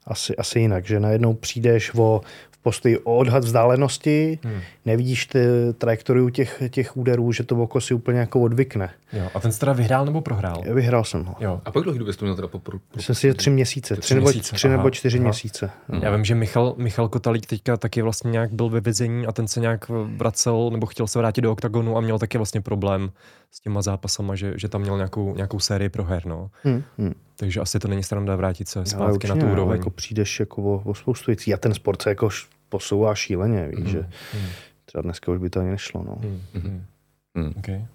asi, 0.06 0.36
asi 0.36 0.60
jinak, 0.60 0.86
že 0.86 1.00
najednou 1.00 1.34
přijdeš 1.34 1.92
o, 1.98 2.22
postoji 2.64 2.98
o 2.98 3.18
odhad 3.18 3.44
vzdálenosti, 3.44 4.40
hmm. 4.44 4.62
nevidíš 4.86 5.26
ty 5.26 5.40
trajektoriu 5.78 6.30
těch, 6.30 6.64
těch 6.70 6.98
úderů, 6.98 7.32
že 7.32 7.44
to 7.44 7.56
oko 7.56 7.82
si 7.82 7.94
úplně 7.94 8.20
jako 8.20 8.42
odvykne. 8.42 8.90
jo. 9.14 9.30
A 9.34 9.40
ten 9.40 9.52
jsi 9.52 9.60
teda 9.60 9.74
vyhrál 9.74 10.06
nebo 10.06 10.22
prohrál? 10.22 10.64
Vyhrál 10.74 11.04
jsem 11.04 11.26
ho. 11.26 11.36
Jo. 11.40 11.62
A 11.66 11.72
pak 11.72 11.84
dlouhý 11.84 12.00
době 12.00 12.14
jsi 12.14 12.20
to 12.20 12.26
měl 12.26 12.36
teda 12.36 12.48
po, 12.48 12.60
po, 12.60 12.72
po, 12.72 12.78
Myslím 12.96 13.16
si, 13.16 13.28
že 13.28 13.34
tři 13.34 13.50
měsíce, 13.50 13.96
tři, 13.96 14.02
Tři 14.02 14.16
nebo, 14.16 14.26
měsíce, 14.26 14.56
tři 14.56 14.68
aha, 14.68 14.78
nebo 14.78 14.90
čtyři 14.90 15.18
aha. 15.18 15.24
měsíce. 15.24 15.72
Já 16.02 16.16
vím, 16.16 16.26
že 16.26 16.36
Michal, 16.36 16.74
Michal 16.78 17.10
Kotalík 17.10 17.46
teďka 17.46 17.78
taky 17.78 18.02
vlastně 18.02 18.32
nějak 18.32 18.54
byl 18.54 18.70
ve 18.70 18.82
vězení 18.82 19.28
a 19.28 19.32
ten 19.32 19.48
se 19.48 19.60
nějak 19.60 19.86
vracel 20.18 20.70
nebo 20.72 20.86
chtěl 20.86 21.08
se 21.08 21.20
vrátit 21.20 21.42
do 21.42 21.52
oktagonu 21.52 21.98
a 21.98 22.02
měl 22.02 22.20
taky 22.20 22.38
vlastně 22.38 22.62
problém 22.62 23.12
s 23.52 23.60
těma 23.60 23.82
zápasama, 23.82 24.36
že, 24.36 24.54
že 24.56 24.70
tam 24.70 24.82
měl 24.82 24.96
nějakou, 24.96 25.36
nějakou 25.36 25.60
sérii 25.60 25.90
proher, 25.90 26.26
no. 26.26 26.52
Hmm, 26.64 26.84
hmm. 26.98 27.14
Takže 27.36 27.60
asi 27.60 27.80
to 27.80 27.88
není 27.88 28.04
sranda 28.04 28.36
vrátit 28.36 28.68
se 28.68 28.86
zpátky 28.86 29.08
na 29.08 29.14
určitě 29.14 29.34
tu 29.40 29.46
ne, 29.46 29.52
úroveň. 29.52 29.78
Jako 29.78 29.90
přijdeš 29.90 30.40
jako 30.40 30.64
o, 30.64 30.82
o 30.86 30.94
spoustu 30.94 31.26
věcí 31.32 31.54
a 31.54 31.58
ten 31.58 31.74
sport 31.74 32.02
se 32.02 32.10
jako 32.10 32.30
posouvá 32.70 33.16
šíleně, 33.16 33.68
víš, 33.68 33.80
Mhm, 33.80 33.88
že 33.90 34.10
třeba 34.86 35.02
dneska 35.02 35.32
už 35.32 35.38
by 35.40 35.50
to 35.50 35.60
ani 35.60 35.70
nešlo. 35.70 36.04
No. 36.04 36.22
Okay. 37.60 37.86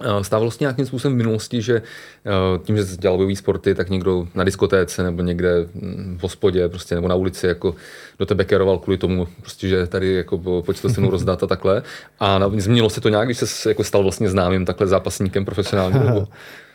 Eh, 0.00 0.24
Stávalo 0.24 0.50
se 0.50 0.56
nějakým 0.60 0.86
způsobem 0.86 1.14
v 1.14 1.16
minulosti, 1.16 1.62
že 1.62 1.82
eh, 2.26 2.58
tím, 2.58 2.76
že 2.76 2.84
dělal 2.98 3.16
bojový 3.16 3.36
sporty, 3.36 3.74
tak 3.74 3.90
někdo 3.90 4.28
na 4.34 4.44
diskotéce 4.44 5.02
nebo 5.02 5.22
někde 5.22 5.66
mm, 5.74 6.16
v 6.20 6.22
hospodě 6.22 6.68
prostě, 6.68 6.94
nebo 6.94 7.08
na 7.08 7.14
ulici 7.14 7.46
jako 7.46 7.74
do 8.18 8.26
tebe 8.26 8.44
keroval 8.44 8.78
kvůli 8.78 8.98
tomu, 8.98 9.28
prostě, 9.40 9.68
že 9.68 9.86
tady 9.86 10.14
jako 10.14 10.38
po- 10.38 10.62
pojď 10.66 10.80
to 10.80 10.88
se 10.88 11.00
mnou 11.00 11.10
rozdat 11.10 11.42
a 11.42 11.46
takhle. 11.46 11.82
A 12.20 12.40
změnilo 12.56 12.90
se 12.90 13.00
to 13.00 13.08
nějak, 13.08 13.28
když 13.28 13.38
se 13.38 13.68
jako 13.68 13.84
stal 13.84 14.02
vlastně 14.02 14.28
známým 14.28 14.64
takhle 14.64 14.86
zápasníkem 14.86 15.44
profesionálním? 15.44 16.06
Nebo... 16.06 16.28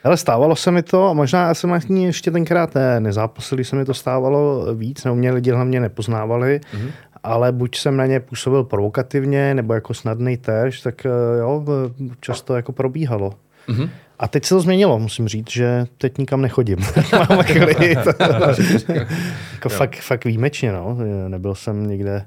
Ale 0.03 0.17
stávalo 0.17 0.55
se 0.55 0.71
mi 0.71 0.83
to, 0.83 1.09
a 1.09 1.13
možná 1.13 1.47
já 1.47 1.53
jsem 1.53 1.73
ani 1.73 2.05
ještě 2.05 2.31
tenkrát 2.31 2.75
ne, 2.75 2.99
nezápasil, 2.99 3.63
se 3.63 3.75
mi 3.75 3.85
to 3.85 3.93
stávalo 3.93 4.67
víc, 4.75 5.03
nebo 5.03 5.15
mě 5.15 5.31
lidi 5.31 5.51
hlavně 5.51 5.79
nepoznávali, 5.79 6.61
mm-hmm. 6.73 6.91
Ale 7.25 7.51
buď 7.51 7.77
jsem 7.77 7.97
na 7.97 8.05
ně 8.05 8.19
působil 8.19 8.63
provokativně, 8.63 9.53
nebo 9.53 9.73
jako 9.73 9.93
snadný 9.93 10.37
terč, 10.37 10.81
tak 10.81 11.05
eh, 11.05 11.09
jo, 11.39 11.63
často 12.19 12.55
jako 12.55 12.71
probíhalo. 12.71 13.33
Mhm. 13.67 13.89
A 14.19 14.27
teď 14.27 14.45
se 14.45 14.55
to 14.55 14.61
změnilo, 14.61 14.99
musím 14.99 15.27
říct, 15.27 15.51
že 15.51 15.85
teď 15.97 16.17
nikam 16.17 16.41
nechodím. 16.41 16.77
Mám 17.29 17.43
klid. 17.43 17.97
jako 19.53 19.69
fakt, 19.69 19.95
fakt 19.95 20.25
výjimečně, 20.25 20.71
no. 20.71 20.97
Nebyl 21.27 21.55
jsem 21.55 21.87
nikde 21.87 22.25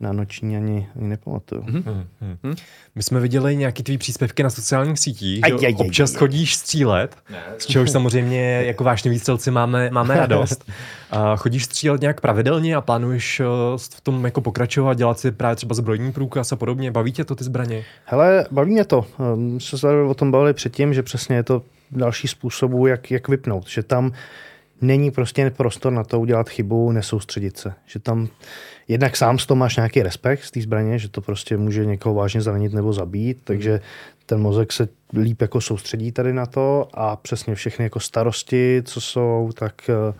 na 0.00 0.12
noční 0.12 0.56
ani, 0.56 0.88
ani 0.96 1.08
nepamatuju. 1.08 1.62
Mm-hmm. 1.62 2.56
My 2.94 3.02
jsme 3.02 3.20
viděli 3.20 3.56
nějaký 3.56 3.82
tvý 3.82 3.98
příspěvky 3.98 4.42
na 4.42 4.50
sociálních 4.50 4.98
sítích, 4.98 5.44
Aj, 5.44 5.50
že 5.50 5.66
aj, 5.66 5.74
aj, 5.80 5.86
občas 5.86 6.12
aj. 6.12 6.18
chodíš 6.18 6.56
střílet, 6.56 7.16
z 7.58 7.66
čehož 7.66 7.90
samozřejmě 7.90 8.62
jako 8.66 8.84
vášniví 8.84 9.18
střelci 9.18 9.50
máme, 9.50 9.90
máme 9.90 10.16
radost. 10.16 10.70
A 11.10 11.36
chodíš 11.36 11.64
střílet 11.64 12.00
nějak 12.00 12.20
pravidelně 12.20 12.76
a 12.76 12.80
plánuješ 12.80 13.40
eh, 13.40 13.44
v 13.78 14.00
tom 14.00 14.24
jako 14.24 14.40
pokračovat, 14.40 14.94
dělat 14.94 15.18
si 15.18 15.30
právě 15.32 15.56
třeba 15.56 15.74
zbrojní 15.74 16.12
průkaz 16.12 16.52
a 16.52 16.56
podobně. 16.56 16.90
Baví 16.90 17.12
tě 17.12 17.24
to 17.24 17.34
ty 17.34 17.44
zbraně? 17.44 17.84
Hele, 18.04 18.46
baví 18.50 18.72
mě 18.72 18.84
to. 18.84 19.06
Um, 19.34 19.60
se 19.60 19.80
tady 19.80 20.02
o 20.02 20.14
tom 20.14 20.30
bavili 20.30 20.54
předtím, 20.54 20.94
že 20.94 21.02
přesně 21.02 21.36
je 21.36 21.42
to 21.42 21.62
další 21.90 22.28
způsobů, 22.28 22.86
jak, 22.86 23.10
jak 23.10 23.28
vypnout. 23.28 23.68
Že 23.68 23.82
tam 23.82 24.12
není 24.80 25.10
prostě 25.10 25.50
prostor 25.50 25.92
na 25.92 26.04
to 26.04 26.20
udělat 26.20 26.48
chybu, 26.48 26.92
nesoustředit 26.92 27.56
se. 27.56 27.72
Že 27.86 27.98
tam 27.98 28.28
jednak 28.88 29.16
sám 29.16 29.38
z 29.38 29.46
toho 29.46 29.56
máš 29.58 29.76
nějaký 29.76 30.02
respekt 30.02 30.44
z 30.44 30.50
té 30.50 30.60
zbraně, 30.60 30.98
že 30.98 31.08
to 31.08 31.20
prostě 31.20 31.56
může 31.56 31.86
někoho 31.86 32.14
vážně 32.14 32.40
zranit 32.40 32.72
nebo 32.72 32.92
zabít, 32.92 33.38
takže 33.44 33.80
ten 34.26 34.40
mozek 34.40 34.72
se 34.72 34.88
líp 35.12 35.42
jako 35.42 35.60
soustředí 35.60 36.12
tady 36.12 36.32
na 36.32 36.46
to 36.46 36.88
a 36.94 37.16
přesně 37.16 37.54
všechny 37.54 37.84
jako 37.84 38.00
starosti, 38.00 38.82
co 38.84 39.00
jsou, 39.00 39.50
tak 39.54 39.90
eh, 39.90 40.14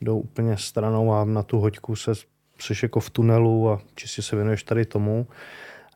jdou 0.00 0.18
úplně 0.18 0.56
stranou 0.56 1.12
a 1.12 1.24
na 1.24 1.42
tu 1.42 1.58
hoďku 1.58 1.96
se 1.96 2.12
jsi 2.60 2.74
jako 2.82 3.00
v 3.00 3.10
tunelu 3.10 3.70
a 3.70 3.80
čistě 3.94 4.22
se 4.22 4.36
věnuješ 4.36 4.62
tady 4.62 4.84
tomu. 4.84 5.26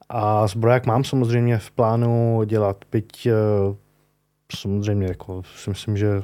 A 0.08 0.46
zbroják 0.46 0.86
mám 0.86 1.04
samozřejmě 1.04 1.58
v 1.58 1.70
plánu 1.70 2.42
dělat, 2.46 2.84
byť 2.92 3.26
eh, 3.26 3.32
samozřejmě 4.56 5.06
jako 5.06 5.42
si 5.56 5.70
myslím, 5.70 5.96
že 5.96 6.22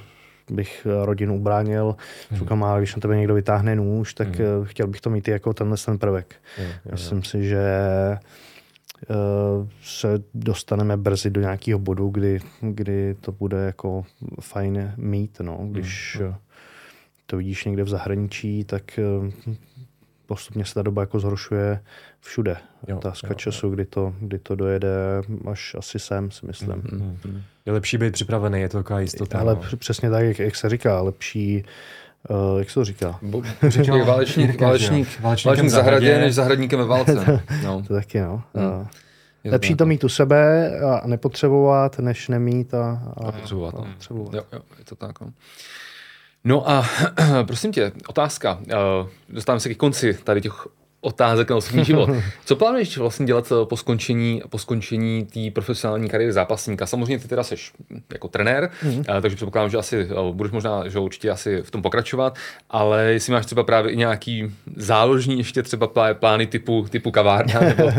bych 0.51 0.87
rodinu 1.05 1.37
ubránil 1.37 1.97
s 2.37 2.39
rukama, 2.39 2.79
když 2.79 2.95
na 2.95 3.01
tebe 3.01 3.17
někdo 3.17 3.35
vytáhne 3.35 3.77
nůž, 3.77 4.15
tak 4.15 4.29
hmm. 4.29 4.65
chtěl 4.65 4.87
bych 4.87 5.01
to 5.01 5.11
mít 5.11 5.29
i 5.29 5.31
jako 5.31 5.55
tenhle 5.55 5.77
ten 5.77 5.99
prvek. 5.99 6.35
Jo, 6.59 6.65
jo, 6.65 6.93
Myslím 6.93 7.25
si, 7.25 7.49
že 7.49 7.59
eh, 7.61 8.19
se 9.83 10.09
dostaneme 10.35 10.97
brzy 10.97 11.31
do 11.31 11.41
nějakého 11.41 11.79
bodu, 11.79 12.09
kdy, 12.09 12.39
kdy 12.61 13.17
to 13.21 13.33
bude 13.33 13.57
jako 13.57 14.05
fajn 14.41 14.93
mít. 14.97 15.41
No. 15.41 15.59
Když 15.71 16.19
eh, 16.21 16.35
to 17.27 17.37
vidíš 17.37 17.65
někde 17.65 17.83
v 17.83 17.89
zahraničí, 17.89 18.65
tak 18.65 18.99
eh, 18.99 19.55
postupně 20.29 20.65
se 20.65 20.75
ta 20.75 20.83
doba 20.83 21.03
jako 21.03 21.21
zhoršuje 21.21 21.81
všude. 22.21 22.57
Jo, 22.89 22.97
Otázka 22.97 23.29
jo, 23.29 23.35
času, 23.35 23.71
kdy 23.71 23.85
to, 23.85 24.15
kdy 24.21 24.39
to 24.39 24.55
dojede 24.55 24.89
až 25.51 25.75
asi 25.79 25.99
sem, 25.99 26.31
si 26.31 26.47
myslím. 26.47 26.83
Mhm. 26.93 27.43
Je 27.67 27.73
lepší 27.73 27.99
být 27.99 28.13
připravený, 28.13 28.61
je 28.61 28.69
to 28.69 28.79
taková 28.79 29.01
jistota. 29.01 29.39
Ale 29.39 29.55
no. 29.55 29.61
př- 29.61 29.77
přesně 29.79 30.11
tak, 30.11 30.25
jak, 30.25 30.39
jak 30.39 30.57
se 30.57 30.69
říká, 30.69 31.01
lepší, 31.01 31.65
uh, 32.29 32.59
jak 32.59 32.71
se 32.71 32.75
to 32.75 32.85
říká? 32.85 33.19
Bo, 33.23 33.43
Říkal 33.69 34.05
válečník, 34.05 34.61
válečník, 34.61 35.09
jo. 35.09 35.15
válečník, 35.21 35.21
Válečníkem 35.21 35.67
v 35.67 35.71
zahradě, 35.71 36.19
než 36.19 36.35
zahradníkem 36.35 36.79
ve 36.79 36.85
válce. 36.87 37.43
No, 37.65 37.83
To 37.89 37.95
taky, 37.95 38.21
no. 38.21 38.43
Hmm. 38.55 38.67
Uh, 38.67 38.87
je 39.45 39.51
lepší 39.51 39.75
to 39.75 39.85
no. 39.85 39.89
mít 39.89 40.05
u 40.05 40.09
sebe 40.09 40.71
a 40.81 41.07
nepotřebovat, 41.07 41.99
než 41.99 42.29
nemít 42.29 42.75
a, 42.75 43.03
A 43.17 43.33
potřebovat. 43.33 43.75
A 43.75 43.79
no. 43.79 43.87
potřebovat. 43.93 44.35
Jo, 44.35 44.43
jo, 44.53 44.61
je 44.79 44.85
to 44.85 44.97
tak. 44.97 45.21
No. 45.21 45.33
No 46.45 46.71
a 46.71 46.87
prosím 47.47 47.73
tě, 47.73 47.93
otázka. 48.09 48.59
Uh, 48.61 49.09
dostáváme 49.29 49.61
se 49.61 49.69
ke 49.69 49.75
konci 49.75 50.19
tady 50.25 50.41
těch 50.41 50.67
otázek 51.01 51.51
na 51.51 51.57
osobní 51.57 51.85
život. 51.85 52.11
Co 52.45 52.57
plánuješ 52.57 52.99
vlastně 52.99 53.27
dělat 53.27 53.53
eh, 53.53 53.67
po 53.67 53.77
skončení, 53.77 54.43
po 54.51 54.59
skončení 54.59 55.25
té 55.25 55.41
profesionální 55.51 56.09
kariéry 56.09 56.33
zápasníka? 56.33 56.87
Samozřejmě 56.87 57.19
ty 57.19 57.29
teda 57.29 57.43
jsi 57.43 57.55
jako 58.13 58.29
trenér, 58.29 58.71
mm. 58.83 59.05
takže 59.23 59.37
předpokládám, 59.37 59.71
že 59.71 59.79
asi 59.79 60.09
eh, 60.11 60.33
budeš 60.33 60.53
možná, 60.53 60.89
že 60.89 60.99
určitě 60.99 61.31
asi 61.31 61.63
v 61.63 61.71
tom 61.71 61.83
pokračovat, 61.83 62.37
ale 62.71 63.05
jestli 63.05 63.33
máš 63.33 63.47
třeba 63.47 63.63
právě 63.63 63.93
i 63.93 63.97
nějaký 63.97 64.55
záložní 64.77 65.39
ještě 65.39 65.63
třeba 65.63 65.87
plá- 65.87 66.15
plány 66.15 66.47
typu, 66.47 66.87
typu 66.91 67.11
kavárna, 67.11 67.61
nebo... 67.61 67.93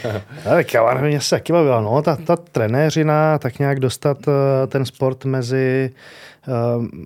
Ale 0.50 0.64
kavárna 0.64 1.08
mě 1.08 1.20
se 1.20 1.30
taky 1.30 1.52
bavila, 1.52 1.80
no, 1.80 2.02
ta, 2.02 2.16
ta 2.16 2.36
trenéřina, 2.36 3.38
tak 3.38 3.58
nějak 3.58 3.80
dostat 3.80 4.18
eh, 4.28 4.66
ten 4.66 4.84
sport 4.84 5.24
mezi, 5.24 5.90
eh, 5.92 6.35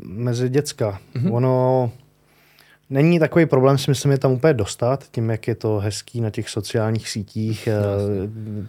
mezi 0.05 0.49
děcka. 0.49 0.99
Mm-hmm. 1.15 1.35
Ono 1.35 1.91
není 2.91 3.19
takový 3.19 3.47
problém, 3.47 3.79
si 3.79 3.91
myslím, 3.91 4.12
je 4.12 4.19
tam 4.19 4.33
úplně 4.33 4.55
dostat, 4.55 5.05
tím, 5.11 5.31
jak 5.31 5.49
je 5.49 5.55
to 5.55 5.79
hezký 5.79 6.21
na 6.21 6.31
těch 6.31 6.49
sociálních 6.49 7.09
sítích, 7.09 7.67
eh, 7.69 7.81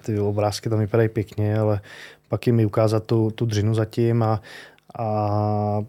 ty 0.01 0.19
obrázky 0.19 0.69
tam 0.69 0.79
vypadají 0.79 1.09
pěkně, 1.09 1.59
ale 1.59 1.81
pak 2.29 2.47
jim 2.47 2.65
ukázat 2.65 3.03
tu, 3.03 3.31
tu 3.31 3.45
dřinu 3.45 3.73
zatím 3.73 4.23
a, 4.23 4.41
a 4.99 5.81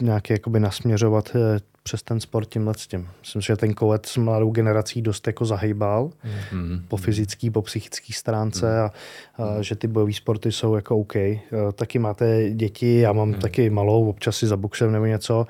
nějak 0.00 0.30
jakoby 0.30 0.60
nasměřovat 0.60 1.30
eh, 1.36 1.60
přes 1.82 2.02
ten 2.02 2.20
sport 2.20 2.48
tímhle 2.48 2.74
s 2.76 2.86
tím. 2.86 3.08
Myslím 3.20 3.42
si, 3.42 3.46
že 3.46 3.56
ten 3.56 3.74
kovet 3.74 4.06
s 4.06 4.16
mladou 4.16 4.50
generací 4.50 5.02
dost 5.02 5.26
jako 5.26 5.44
zahejbal 5.44 6.10
Mhm. 6.52 6.84
po 6.88 6.96
fyzické, 6.96 7.50
po 7.50 7.62
psychické 7.62 8.12
stránce 8.12 8.80
a, 8.80 8.90
a 9.38 9.62
že 9.62 9.74
ty 9.76 9.86
bojové 9.88 10.12
sporty 10.12 10.52
jsou 10.52 10.74
jako 10.74 10.96
OK. 10.98 11.16
E, 11.16 11.40
Taky 11.74 11.98
máte 11.98 12.50
děti, 12.50 12.98
já 13.00 13.12
mám 13.12 13.34
taky 13.34 13.70
malou, 13.70 14.08
občas 14.08 14.36
si 14.36 14.46
zabuksem 14.46 14.92
nebo 14.92 15.06
něco, 15.06 15.46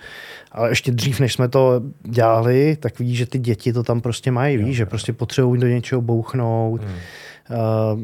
ale 0.52 0.68
ještě 0.70 0.92
dřív, 0.92 1.20
než 1.20 1.32
jsme 1.32 1.48
to 1.48 1.80
dělali, 2.02 2.76
tak 2.80 2.98
vidíš, 2.98 3.18
že 3.18 3.26
ty 3.26 3.38
děti 3.38 3.72
to 3.72 3.82
tam 3.82 4.00
prostě 4.00 4.30
mají, 4.30 4.56
víš, 4.56 4.76
že 4.76 4.86
prostě 4.86 5.12
potřebují 5.12 5.60
do 5.60 5.66
něčeho 5.66 6.00
bouchnout. 6.02 6.80
Uh, 6.80 6.88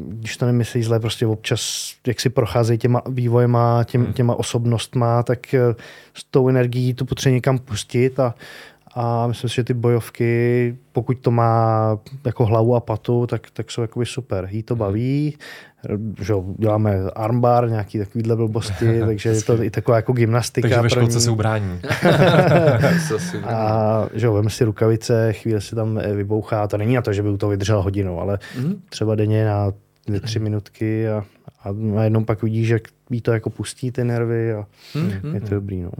když 0.08 0.36
to 0.36 0.46
nemyslí 0.46 0.82
zle, 0.82 1.00
prostě 1.00 1.26
občas, 1.26 1.92
jak 2.06 2.20
si 2.20 2.30
procházejí 2.30 2.78
těma 2.78 3.02
vývojema, 3.08 3.84
těm, 3.84 4.12
těma 4.12 4.34
osobnostma, 4.34 5.22
tak 5.22 5.54
eh, 5.54 5.74
s 6.14 6.24
tou 6.24 6.48
energií 6.48 6.94
to 6.94 7.04
potřebuje 7.04 7.34
někam 7.34 7.58
pustit 7.58 8.20
a, 8.20 8.34
a 8.98 9.26
myslím 9.26 9.50
si, 9.50 9.56
že 9.56 9.64
ty 9.64 9.74
bojovky, 9.74 10.76
pokud 10.92 11.18
to 11.18 11.30
má 11.30 11.98
jako 12.26 12.46
hlavu 12.46 12.74
a 12.74 12.80
patu, 12.80 13.26
tak, 13.26 13.50
tak 13.52 13.70
jsou 13.70 13.82
jakoby 13.82 14.06
super. 14.06 14.48
Jí 14.50 14.62
to 14.62 14.76
baví, 14.76 15.36
že 16.20 16.32
jo, 16.32 16.44
děláme 16.58 16.96
armbar, 17.16 17.68
nějaký 17.70 17.98
takovýhle 17.98 18.36
blbosti, 18.36 19.00
takže 19.06 19.28
je 19.30 19.42
to 19.42 19.62
i 19.62 19.70
taková 19.70 19.96
jako 19.96 20.12
gymnastika. 20.12 20.68
Takže 20.68 20.76
ve 20.76 20.80
pro 20.80 20.88
školce 20.88 21.18
ní. 21.18 21.20
se 21.24 21.30
ubrání. 21.30 21.80
A 23.44 24.08
že 24.14 24.26
jo, 24.26 24.32
vem 24.34 24.50
si 24.50 24.64
rukavice, 24.64 25.32
chvíli 25.32 25.60
si 25.60 25.74
tam 25.74 26.00
vybouchá. 26.16 26.66
To 26.68 26.76
není 26.76 26.94
na 26.94 27.02
to, 27.02 27.12
že 27.12 27.22
by 27.22 27.28
u 27.28 27.36
toho 27.36 27.50
vydržel 27.50 27.82
hodinu, 27.82 28.20
ale 28.20 28.38
Mhm. 28.58 28.74
třeba 28.88 29.14
denně 29.14 29.44
na 29.46 29.72
dvě, 30.06 30.20
tři 30.20 30.38
minutky 30.38 31.08
a, 31.08 31.24
a 31.64 31.68
najednou 31.72 32.24
pak 32.24 32.42
vidíš, 32.42 32.68
jak 32.68 32.82
ví 33.10 33.20
to 33.20 33.32
jako 33.32 33.50
pustí 33.50 33.92
ty 33.92 34.04
nervy 34.04 34.52
a 34.54 34.66
Mhm. 34.94 35.34
je 35.34 35.40
to 35.40 35.50
dobrý. 35.54 35.82
No. 35.82 35.90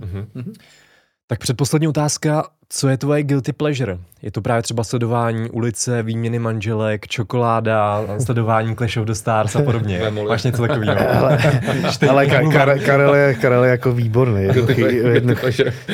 Tak 1.27 1.39
předposlední 1.39 1.89
otázka, 1.89 2.44
co 2.68 2.88
je 2.88 2.97
tvoje 2.97 3.22
guilty 3.22 3.52
pleasure? 3.52 3.98
Je 4.22 4.30
to 4.30 4.40
právě 4.40 4.62
třeba 4.62 4.84
sledování 4.84 5.51
ulice, 5.51 6.02
výměny 6.02 6.38
manželek, 6.38 7.06
čokoláda, 7.09 8.05
sledování 8.24 8.76
Clash 8.76 8.97
of 8.97 9.05
the 9.06 9.12
Stars 9.12 9.56
a 9.56 9.62
podobně. 9.62 10.01
Máš 10.28 10.43
něco 10.43 10.62
takového? 10.62 11.01
Ale 12.10 12.26
Ka- 12.26 12.48
Kar- 12.52 12.84
Karel, 12.86 13.14
je, 13.14 13.34
Karel 13.34 13.64
je 13.64 13.70
jako 13.70 13.93
výborný. 13.93 14.43
Jednu 14.43 14.66
chvíli, 14.66 14.94
jednu, 14.97 15.34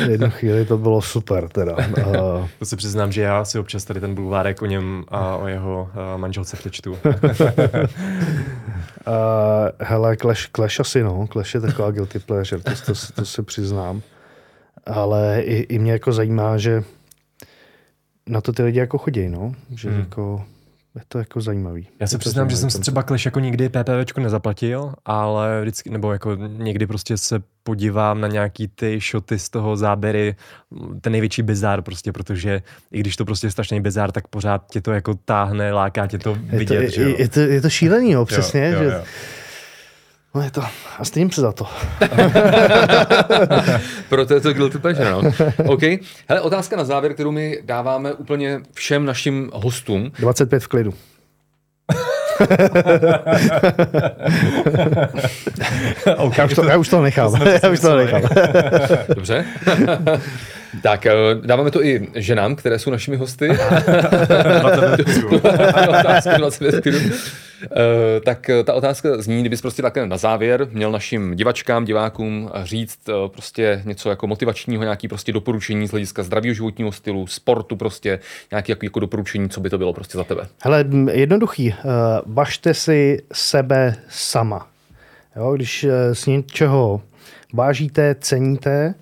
jednu 0.08 0.30
chvíli 0.30 0.64
to 0.64 0.78
bylo 0.78 1.02
super 1.02 1.48
teda. 1.48 1.76
A, 1.76 2.48
To 2.58 2.64
se 2.64 2.76
přiznám, 2.76 3.12
že 3.12 3.22
já 3.22 3.44
si 3.44 3.58
občas 3.58 3.84
tady 3.84 4.00
ten 4.00 4.14
bulvárek 4.14 4.62
o 4.62 4.66
něm 4.66 5.04
a 5.08 5.36
o 5.36 5.46
jeho 5.46 5.90
a, 5.94 6.16
manželce 6.16 6.56
přečtu. 6.56 6.98
a, 9.06 9.12
hele, 9.84 10.16
Clash, 10.16 10.48
Clash 10.56 10.80
asi 10.80 11.02
no, 11.02 11.26
Clash 11.32 11.54
je 11.54 11.60
taková 11.60 11.90
guilty 11.90 12.18
pleasure, 12.18 12.62
to, 12.62 12.70
to, 12.70 12.92
to, 12.94 13.12
to 13.14 13.24
se 13.26 13.42
přiznám. 13.42 14.02
Ale 14.86 15.42
i, 15.42 15.54
i 15.54 15.78
mě 15.78 15.92
jako 15.92 16.12
zajímá, 16.12 16.58
že 16.58 16.82
na 18.26 18.40
to 18.40 18.52
ty 18.52 18.62
lidi 18.62 18.78
jako 18.78 18.98
chodí, 18.98 19.28
no. 19.28 19.52
Že 19.74 19.90
Hmm. 19.90 20.00
jako, 20.00 20.44
je 20.94 21.02
to 21.08 21.18
jako 21.18 21.40
zajímavý. 21.40 21.88
Já 22.00 22.06
se 22.06 22.14
Je 22.14 22.18
to 22.18 22.20
přiznám, 22.20 22.50
že 22.50 22.56
jsem 22.56 22.64
koncept. 22.66 22.80
třeba 22.82 23.02
Clash 23.02 23.24
jako 23.24 23.40
nikdy 23.40 23.68
PPVčko 23.68 24.20
nezaplatil, 24.20 24.94
ale 25.04 25.60
vždycky, 25.62 25.90
nebo 25.90 26.12
jako 26.12 26.34
někdy 26.56 26.86
prostě 26.86 27.16
se 27.16 27.42
podívám 27.62 28.20
na 28.20 28.28
nějaký 28.28 28.68
ty 28.68 29.00
shoty 29.10 29.38
z 29.38 29.48
toho 29.50 29.76
záběry, 29.76 30.34
ten 31.00 31.12
největší 31.12 31.42
bizár 31.42 31.82
prostě, 31.82 32.12
protože 32.12 32.62
i 32.92 33.00
když 33.00 33.16
to 33.16 33.24
prostě 33.24 33.46
je 33.46 33.50
strašný 33.50 33.80
bizár, 33.80 34.12
tak 34.12 34.28
pořád 34.28 34.70
tě 34.70 34.80
to 34.80 34.92
jako 34.92 35.14
táhne, 35.24 35.72
láká 35.72 36.06
tě 36.06 36.18
to 36.18 36.30
je 36.30 36.36
to, 36.50 36.56
vidět, 36.56 36.90
že 36.90 37.02
jo? 37.02 37.08
je, 37.08 37.20
je, 37.20 37.28
to, 37.28 37.40
je 37.40 37.60
to 37.60 37.70
šílený, 37.70 38.14
no, 38.14 38.24
přesně. 38.24 38.68
Jo, 38.68 38.72
jo, 38.82 38.90
že, 38.90 38.96
jo. 38.96 39.02
No 40.34 40.42
je 40.42 40.50
to, 40.50 40.62
a 40.98 41.04
stejím 41.04 41.30
se 41.30 41.40
za 41.40 41.52
to. 41.52 41.66
Proto 44.08 44.34
je 44.34 44.40
to 44.40 44.52
guilty 44.52 44.78
pleasure, 44.78 45.10
no. 45.10 45.22
OK. 45.66 45.82
Hele, 46.28 46.40
otázka 46.40 46.76
na 46.76 46.84
závěr, 46.84 47.14
kterou 47.14 47.30
my 47.30 47.58
dáváme 47.64 48.12
úplně 48.12 48.60
všem 48.74 49.04
našim 49.04 49.50
hostům. 49.54 50.12
25 50.18 50.62
v 50.62 50.68
klidu. 50.68 50.94
OK, 56.16 56.38
Já 56.38 56.44
už 56.44 56.54
to, 56.54 56.64
já 56.64 56.76
už 56.76 56.88
to 56.88 57.02
nechám. 57.02 57.34
Já 57.62 57.70
už 57.70 57.80
to 57.80 57.96
nechám. 57.96 58.22
Dobře. 59.14 59.44
tak, 60.82 61.06
eh, 61.06 61.12
dáváme 61.44 61.70
to 61.70 61.84
i 61.84 62.08
ženám, 62.14 62.56
které 62.56 62.78
jsou 62.78 62.90
našimi 62.90 63.16
hosty. 63.16 63.48
otázka 65.88 66.36
25 66.36 66.80
kg. 66.80 67.12
Eh, 67.64 68.20
tak 68.20 68.50
eh, 68.50 68.64
ta 68.64 68.74
otázka 68.74 69.22
zní, 69.22 69.40
kdybys 69.40 69.60
prostě 69.60 69.82
takhle 69.82 70.06
na 70.06 70.16
závěr 70.16 70.68
měl 70.70 70.92
našim 70.92 71.36
divačkám, 71.36 71.84
divákům 71.84 72.50
říct 72.62 72.98
prostě 73.26 73.82
něco 73.84 74.10
jako 74.10 74.26
motivačního, 74.26 74.82
nějaký 74.82 75.08
prostě 75.08 75.32
doporučení 75.32 75.88
z 75.88 75.90
hlediska 75.90 76.22
zdravého 76.22 76.54
životního 76.54 76.92
stylu, 76.92 77.26
sportu 77.26 77.76
prostě, 77.76 78.18
nějaký 78.50 78.72
jako, 78.72 78.86
jako 78.86 79.00
doporučení, 79.00 79.48
co 79.48 79.60
by 79.60 79.70
to 79.70 79.78
bylo 79.78 79.92
prostě 79.92 80.18
za 80.18 80.24
tebe. 80.24 80.46
Hele, 80.62 80.84
jednoduchý. 81.12 81.74
Važte 82.26 82.74
si 82.74 83.22
sebe 83.32 83.94
sama. 84.08 84.68
Jo, 85.36 85.52
když 85.54 85.86
s 86.12 86.26
něčeho 86.26 87.00
vážíte, 87.52 88.14
ceníte, 88.20 88.94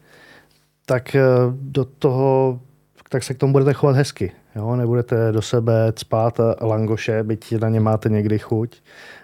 tak 0.90 1.16
uh, 1.16 1.54
do 1.60 1.84
toho, 1.84 2.60
tak 3.08 3.22
se 3.22 3.34
k 3.34 3.38
tomu 3.38 3.52
budete 3.52 3.72
chovat 3.72 3.96
hezky. 3.96 4.32
Jo, 4.56 4.76
nebudete 4.76 5.32
do 5.32 5.42
sebe 5.42 5.92
spát 5.98 6.40
langoše, 6.60 7.22
byť 7.22 7.54
na 7.60 7.68
ně 7.68 7.80
máte 7.80 8.08
někdy 8.08 8.38
chuť. 8.38 8.76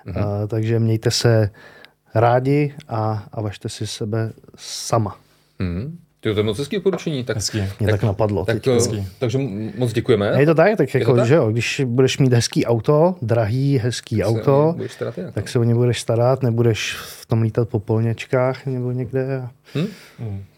Mm-hmm. 0.07 0.27
Uh, 0.43 0.47
takže 0.49 0.79
mějte 0.79 1.11
se 1.11 1.51
rádi 2.15 2.75
a, 2.89 3.27
a 3.33 3.41
važte 3.41 3.69
si 3.69 3.87
sebe 3.87 4.33
sama. 4.57 5.17
Hmm. 5.61 5.99
To 6.21 6.29
je 6.29 6.43
moc 6.43 6.59
hezký 6.59 6.77
doporučení. 6.77 7.25
Tak, 7.25 7.37
Hezký. 7.37 7.59
Mě 7.59 7.69
tak, 7.79 7.91
tak 7.91 8.03
napadlo. 8.03 8.45
tak, 8.45 8.63
teď. 8.63 8.69
eh, 8.99 9.05
takže 9.19 9.39
moc 9.79 9.93
děkujeme. 9.93 10.41
Je 10.41 10.47
to 10.47 10.55
tak, 10.55 10.77
tak 10.77 10.93
to 10.93 10.99
jako, 10.99 11.17
tak? 11.17 11.27
že 11.27 11.35
jo, 11.35 11.51
když 11.51 11.83
budeš 11.85 12.19
mít 12.19 12.33
hezký 12.33 12.67
auto, 12.67 13.15
drahý, 13.23 13.79
hezký 13.79 14.25
auto, 14.25 14.73
Budeš 14.77 14.93
starat 14.93 15.15
tak 15.15 15.45
no. 15.45 15.47
se 15.47 15.59
o 15.59 15.65
ně 15.65 15.75
budeš 15.75 16.01
starat, 16.01 16.43
nebudeš 16.43 16.97
v 16.97 17.27
tom 17.27 17.43
lítat 17.43 17.69
po 17.69 17.79
polněčkách 17.81 18.67
nebo 18.67 18.93
někde. 18.93 19.37
A 19.39 19.51
Hm? 19.75 19.87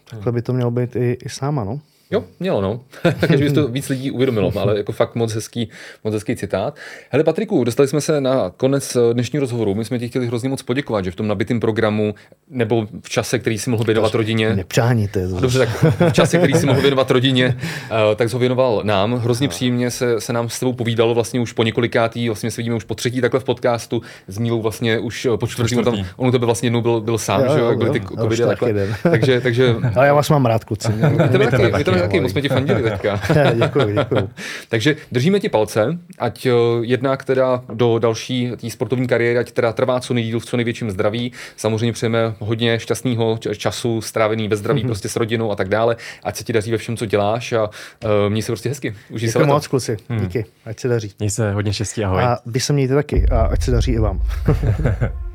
Takhle 0.09 0.31
by 0.31 0.41
to 0.41 0.53
mělo 0.53 0.71
být 0.71 0.95
i, 0.95 1.17
i 1.25 1.29
s 1.29 1.41
náma, 1.41 1.63
no. 1.63 1.79
Jo, 2.11 2.23
mělo, 2.39 2.61
no. 2.61 2.79
Takže 3.19 3.43
by 3.43 3.51
to 3.51 3.67
víc 3.67 3.89
lidí 3.89 4.11
uvědomilo, 4.11 4.51
ale 4.59 4.77
jako 4.77 4.91
fakt 4.91 5.15
moc 5.15 5.33
hezký, 5.33 5.69
moc 6.03 6.13
hezký 6.13 6.35
citát. 6.35 6.75
Hele, 7.09 7.23
Patriku, 7.23 7.63
dostali 7.63 7.87
jsme 7.87 8.01
se 8.01 8.21
na 8.21 8.51
konec 8.57 8.97
dnešního 9.13 9.41
rozhovoru. 9.41 9.75
My 9.75 9.85
jsme 9.85 9.99
ti 9.99 10.09
chtěli 10.09 10.27
hrozně 10.27 10.49
moc 10.49 10.61
poděkovat, 10.61 11.05
že 11.05 11.11
v 11.11 11.15
tom 11.15 11.27
nabitém 11.27 11.59
programu 11.59 12.15
nebo 12.49 12.87
v 13.03 13.09
čase, 13.09 13.39
který 13.39 13.57
si 13.57 13.69
mohl 13.69 13.83
věnovat 13.83 14.15
rodině. 14.15 14.55
Nepřáníte. 14.55 15.27
Dobře, 15.27 15.59
tak 15.59 15.69
v 16.09 16.11
čase, 16.11 16.37
který 16.37 16.53
si 16.53 16.65
mohl 16.65 16.81
věnovat 16.81 17.11
rodině, 17.11 17.57
eh, 18.11 18.15
tak 18.15 18.33
ho 18.33 18.39
věnoval 18.39 18.81
nám. 18.83 19.13
Hrozně 19.13 19.47
no. 19.47 19.49
příjemně 19.49 19.91
se, 19.91 20.21
se 20.21 20.33
nám 20.33 20.49
s 20.49 20.59
tebou 20.59 20.73
povídalo 20.73 21.13
vlastně 21.13 21.39
už 21.39 21.53
po 21.53 21.63
několikátý, 21.63 22.29
vlastně 22.29 22.51
se 22.51 22.61
vidíme 22.61 22.75
už 22.75 22.83
po 22.83 22.95
třetí 22.95 23.21
takhle 23.21 23.39
v 23.39 23.43
podcastu. 23.43 24.01
S 24.27 24.37
Mílou 24.37 24.61
vlastně 24.61 24.99
už 24.99 25.27
po 25.35 25.47
čtvrtý, 25.47 25.75
on, 25.75 25.83
tam, 25.83 26.05
on 26.15 26.31
to 26.31 26.39
by 26.39 26.45
vlastně 26.45 26.67
jednou 26.67 26.81
byl, 26.81 27.01
byl 27.01 27.17
sám, 27.17 27.41
jo, 27.41 27.53
že 27.53 27.59
jo, 27.59 27.69
jak 27.69 27.77
byly 27.77 27.99
ty 27.99 28.05
covidy 28.05 28.43
takhle. 28.43 28.73
Takže, 29.03 29.41
takže... 29.41 29.75
Ale 29.95 30.07
já 30.07 30.13
vás 30.13 30.29
mám 30.29 30.45
rád, 30.45 30.63
kluci. 30.63 30.91
My 30.91 31.29
tebe 31.29 31.47
taky, 31.47 31.98
taky, 32.01 32.19
moc 32.19 32.31
jsme 32.31 32.41
ti 32.41 32.49
fandili 32.49 32.83
teďka. 32.89 33.21
děkuji, 33.53 33.95
děkuji. 33.95 34.29
Takže 34.69 34.95
držíme 35.11 35.39
ti 35.39 35.49
palce, 35.49 35.97
ať 36.19 36.45
eh, 36.45 36.51
jednak 36.81 37.23
teda 37.25 37.63
do 37.73 37.99
další 37.99 38.51
té 38.61 38.69
sportovní 38.69 39.07
kariéry, 39.07 39.37
ať 39.37 39.51
teda 39.51 39.73
trvá 39.73 39.99
co 39.99 40.13
nejdíl 40.13 40.39
v 40.39 40.45
co 40.45 40.57
největším 40.57 40.91
zdraví. 40.91 41.31
Samozřejmě 41.55 41.93
přejeme 41.93 42.33
hodně 42.39 42.79
šťastného 42.79 43.37
času 43.57 44.01
strávený 44.01 44.47
ve 44.47 44.55
zdraví, 44.55 44.81
mm-hmm. 44.81 44.87
prostě 44.87 45.09
s 45.09 45.15
rodinou 45.15 45.51
a 45.51 45.55
tak 45.55 45.69
dále. 45.69 45.95
Ať 46.23 46.35
se 46.35 46.43
ti 46.43 46.53
daří 46.53 46.71
ve 46.71 46.77
všem, 46.77 46.97
co 46.97 47.05
děláš 47.05 47.53
a 47.53 47.63
uh, 47.63 48.09
měj 48.29 48.41
se 48.41 48.51
prostě 48.51 48.69
hezky. 48.69 48.95
Užij 49.09 49.29
se 49.29 49.45
moc, 49.45 49.67
kluci. 49.67 49.97
Hmm. 50.09 50.19
Díky. 50.19 50.45
Ať 50.65 50.79
se 50.79 50.87
daří. 50.87 51.11
Měj 51.19 51.29
se 51.29 51.51
hodně 51.51 51.73
štěstí, 51.73 52.03
ahoj. 52.03 52.23
A 52.23 52.37
vy 52.45 52.59
se 52.59 52.73
mějte 52.73 52.95
taky 52.95 53.25
a 53.31 53.41
ať 53.41 53.63
se 53.63 53.71
daří 53.71 53.91
i 53.91 53.99
vám. 53.99 54.21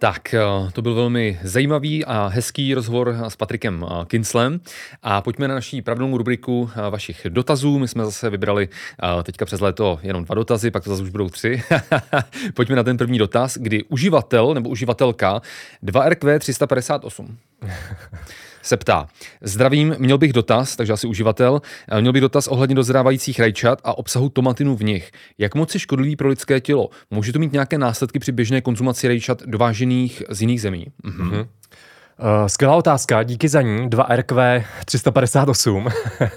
Tak, 0.00 0.34
eh, 0.34 0.40
to 0.72 0.82
byl 0.82 0.94
velmi 0.94 1.40
zajímavý 1.42 2.04
a 2.04 2.26
hezký 2.26 2.74
rozhovor 2.74 3.16
s 3.28 3.36
Patrikem 3.36 3.86
eh, 3.90 4.04
Kinslem. 4.04 4.60
A 5.02 5.20
pojďme 5.20 5.48
na 5.48 5.54
naší 5.54 5.82
pravidelnou 5.82 6.18
rubriku 6.18 6.70
eh, 6.72 6.90
vašich 6.90 7.26
dotazů. 7.28 7.78
My 7.78 7.88
jsme 7.88 8.04
zase 8.04 8.30
vybrali 8.30 8.68
teďka 9.22 9.44
přes 9.44 9.60
léto 9.60 9.98
jenom 10.02 10.24
dva 10.24 10.34
dotazy, 10.34 10.70
pak 10.70 10.84
to 10.84 10.90
zase 10.90 11.02
už 11.02 11.10
budou 11.10 11.28
tři. 11.28 11.62
pojďme 12.54 12.76
na 12.76 12.82
ten 12.82 12.96
první 12.96 13.18
dotaz, 13.18 13.58
kdy 13.58 13.84
uživatel 13.84 14.54
nebo 14.54 14.68
uživatelka 14.68 15.42
2RQ 15.84 16.38
358 16.38 17.38
se 18.68 18.76
ptá. 18.76 19.06
Zdravím, 19.40 19.96
měl 19.98 20.18
bych 20.18 20.32
dotaz, 20.32 20.76
takže 20.76 20.92
asi 20.92 21.06
uživatel, 21.06 21.62
eh, 21.88 22.00
měl 22.00 22.12
bych 22.12 22.22
dotaz 22.22 22.48
ohledně 22.48 22.74
dozrávajících 22.74 23.40
rajčat 23.40 23.80
a 23.84 23.98
obsahu 23.98 24.28
tomatinu 24.28 24.76
v 24.76 24.84
nich. 24.84 25.10
Jak 25.38 25.54
moc 25.54 25.74
je 25.74 25.80
škodlivý 25.80 26.16
pro 26.16 26.28
lidské 26.28 26.60
tělo? 26.60 26.88
Může 27.10 27.32
to 27.32 27.38
mít 27.38 27.52
nějaké 27.52 27.78
následky 27.78 28.18
při 28.18 28.32
běžné 28.32 28.60
konzumaci 28.60 29.08
rajčat 29.08 29.42
dovážených 29.46 30.22
z 30.28 30.40
jiných 30.40 30.60
zemí? 30.60 30.86
Mhm. 31.02 31.46
Uh, 32.20 32.46
skvělá 32.46 32.76
otázka, 32.76 33.22
díky 33.22 33.48
za 33.48 33.62
ní. 33.62 33.88
2RQ 33.88 34.64
358. 34.84 35.88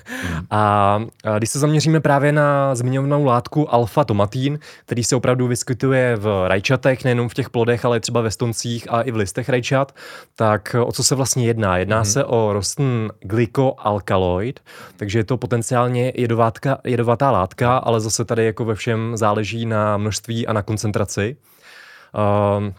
a 0.51 0.99
když 1.37 1.49
se 1.49 1.59
zaměříme 1.59 1.99
právě 1.99 2.31
na 2.31 2.75
zmiňovanou 2.75 3.25
látku 3.25 3.73
alfa-tomatín, 3.73 4.59
který 4.85 5.03
se 5.03 5.15
opravdu 5.15 5.47
vyskytuje 5.47 6.15
v 6.15 6.45
rajčatech, 6.47 7.03
nejenom 7.03 7.29
v 7.29 7.33
těch 7.33 7.49
plodech, 7.49 7.85
ale 7.85 7.99
třeba 7.99 8.21
ve 8.21 8.31
stoncích 8.31 8.87
a 8.89 9.01
i 9.01 9.11
v 9.11 9.15
listech 9.15 9.49
rajčat, 9.49 9.95
tak 10.35 10.75
o 10.85 10.91
co 10.91 11.03
se 11.03 11.15
vlastně 11.15 11.47
jedná? 11.47 11.77
Jedná 11.77 12.01
mm-hmm. 12.01 12.11
se 12.11 12.25
o 12.25 12.53
rostlin 12.53 13.09
glykoalkaloid, 13.21 14.59
takže 14.97 15.19
je 15.19 15.23
to 15.23 15.37
potenciálně 15.37 16.11
jedovátka, 16.15 16.77
jedovatá 16.83 17.31
látka, 17.31 17.77
ale 17.77 18.01
zase 18.01 18.25
tady 18.25 18.45
jako 18.45 18.65
ve 18.65 18.75
všem 18.75 19.17
záleží 19.17 19.65
na 19.65 19.97
množství 19.97 20.47
a 20.47 20.53
na 20.53 20.61
koncentraci. 20.61 21.35
Uh, 22.57 22.73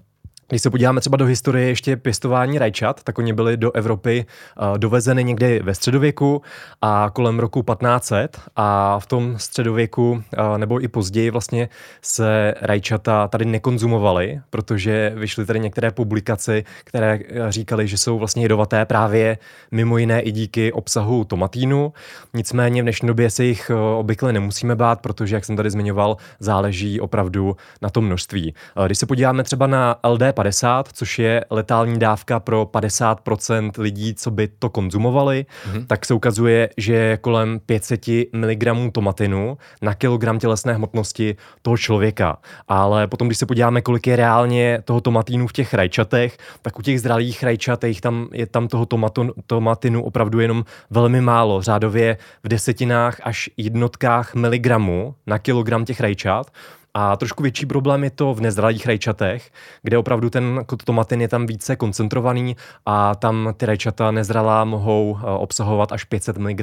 když 0.53 0.63
se 0.63 0.71
podíváme 0.71 1.01
třeba 1.01 1.17
do 1.17 1.27
historie 1.27 1.69
ještě 1.69 1.97
pěstování 1.97 2.59
rajčat, 2.59 3.03
tak 3.03 3.19
oni 3.19 3.33
byli 3.33 3.57
do 3.57 3.73
Evropy 3.73 4.27
uh, 4.61 4.79
dovezeny 4.79 5.25
někdy 5.25 5.61
ve 5.65 5.75
středověku 5.75 6.43
a 6.83 7.11
kolem 7.13 7.39
roku 7.39 7.63
1500 7.63 8.41
a 8.57 8.99
v 8.99 9.07
tom 9.07 9.39
středověku 9.39 10.11
uh, 10.11 10.59
nebo 10.59 10.85
i 10.85 10.89
později 10.89 11.31
vlastně 11.31 11.69
se 12.03 12.55
rajčata 12.61 13.29
tady 13.29 13.45
nekonzumovaly, 13.45 14.41
protože 14.51 15.13
vyšly 15.15 15.47
tady 15.47 15.61
některé 15.61 15.91
publikace, 15.91 16.63
které 16.85 17.19
uh, 17.19 17.49
říkaly, 17.49 17.89
že 17.89 17.99
jsou 17.99 18.19
vlastně 18.19 18.45
jedovaté 18.45 18.85
právě 18.85 19.39
mimo 19.71 19.99
jiné 19.99 20.21
i 20.21 20.33
díky 20.33 20.73
obsahu 20.73 21.25
tomatínu. 21.25 21.93
Nicméně 22.35 22.83
v 22.83 22.85
dnešní 22.85 23.07
době 23.07 23.31
se 23.31 23.45
jich 23.45 23.71
obvykle 23.99 24.33
nemusíme 24.33 24.77
bát, 24.77 25.01
protože, 25.01 25.35
jak 25.35 25.45
jsem 25.45 25.57
tady 25.57 25.71
zmiňoval, 25.71 26.17
záleží 26.39 27.01
opravdu 27.01 27.57
na 27.83 27.91
tom 27.91 28.05
množství. 28.05 28.55
Když 28.87 28.99
se 28.99 29.07
podíváme 29.07 29.43
třeba 29.43 29.67
na 29.67 29.97
LD 30.05 30.23
50, 30.43 30.89
což 30.93 31.19
je 31.19 31.45
letální 31.51 31.99
dávka 31.99 32.41
pro 32.41 32.65
50% 32.65 33.71
lidí, 33.79 34.15
co 34.15 34.31
by 34.31 34.49
to 34.49 34.71
konzumovali, 34.71 35.47
mm-hmm. 35.47 35.87
tak 35.87 36.07
se 36.07 36.15
ukazuje, 36.15 36.69
že 36.77 36.95
je 36.95 37.17
kolem 37.17 37.61
500 37.67 38.07
mg 38.33 38.93
tomatinu 38.93 39.59
na 39.83 39.95
kilogram 39.95 40.39
tělesné 40.39 40.73
hmotnosti 40.75 41.37
toho 41.63 41.77
člověka. 41.77 42.39
Ale 42.69 43.07
potom, 43.07 43.29
když 43.29 43.39
se 43.39 43.47
podíváme, 43.47 43.83
kolik 43.83 44.07
je 44.07 44.17
reálně 44.17 44.83
toho 44.85 45.01
tomatinu 45.01 45.47
v 45.47 45.53
těch 45.53 45.75
rajčatech, 45.75 46.39
tak 46.63 46.79
u 46.79 46.83
těch 46.83 47.01
zralých 47.01 47.43
rajčatech 47.43 48.01
tam 48.01 48.29
je 48.33 48.47
tam 48.47 48.69
toho 48.69 48.87
tomato, 48.87 49.29
tomatinu 49.47 50.05
opravdu 50.05 50.41
jenom 50.41 50.65
velmi 50.91 51.21
málo, 51.21 51.63
řádově 51.63 52.17
v 52.45 52.49
desetinách 52.49 53.21
až 53.23 53.51
jednotkách 53.57 54.35
miligramů 54.35 55.15
na 55.27 55.39
kilogram 55.39 55.85
těch 55.85 56.01
rajčat. 56.01 56.51
A 56.95 57.17
trošku 57.17 57.43
větší 57.43 57.67
problém 57.67 58.05
je 58.05 58.11
to 58.11 58.35
v 58.35 58.41
nezralých 58.41 58.87
rajčatech, 58.87 59.51
kde 59.83 59.99
opravdu 59.99 60.31
ten 60.31 60.65
tomatin 60.85 61.21
je 61.21 61.29
tam 61.29 61.47
více 61.47 61.77
koncentrovaný 61.77 62.57
a 62.87 63.15
tam 63.15 63.55
ty 63.57 63.67
rajčata 63.67 64.11
nezralá 64.11 64.65
mohou 64.65 65.19
eh, 65.19 65.25
obsahovat 65.27 65.93
až 65.93 66.05
500 66.05 66.39
mg 66.39 66.63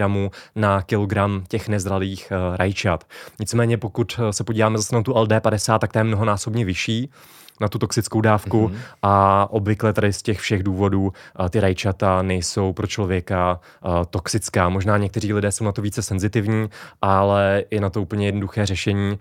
na 0.55 0.81
kilogram 0.81 1.43
těch 1.47 1.67
nezralých 1.67 2.31
eh, 2.31 2.57
rajčat. 2.57 3.03
Nicméně 3.39 3.77
pokud 3.77 4.19
eh, 4.19 4.33
se 4.33 4.43
podíváme 4.43 4.77
zase 4.77 4.95
na 4.95 5.03
tu 5.03 5.13
LD50, 5.13 5.79
tak 5.79 5.93
ta 5.93 5.99
je 5.99 6.03
mnohonásobně 6.03 6.65
vyšší 6.65 7.09
na 7.59 7.67
tu 7.67 7.79
toxickou 7.79 8.21
dávku 8.21 8.67
mm-hmm. 8.67 8.77
a 9.03 9.47
obvykle 9.51 9.93
tady 9.93 10.13
z 10.13 10.21
těch 10.21 10.39
všech 10.39 10.63
důvodů 10.63 11.13
ty 11.49 11.59
rajčata 11.59 12.21
nejsou 12.21 12.73
pro 12.73 12.87
člověka 12.87 13.59
toxická. 14.09 14.69
Možná 14.69 14.97
někteří 14.97 15.33
lidé 15.33 15.51
jsou 15.51 15.65
na 15.65 15.71
to 15.71 15.81
více 15.81 16.01
senzitivní, 16.01 16.69
ale 17.01 17.63
je 17.71 17.81
na 17.81 17.89
to 17.89 18.01
úplně 18.01 18.25
jednoduché 18.25 18.65
řešení. 18.65 19.19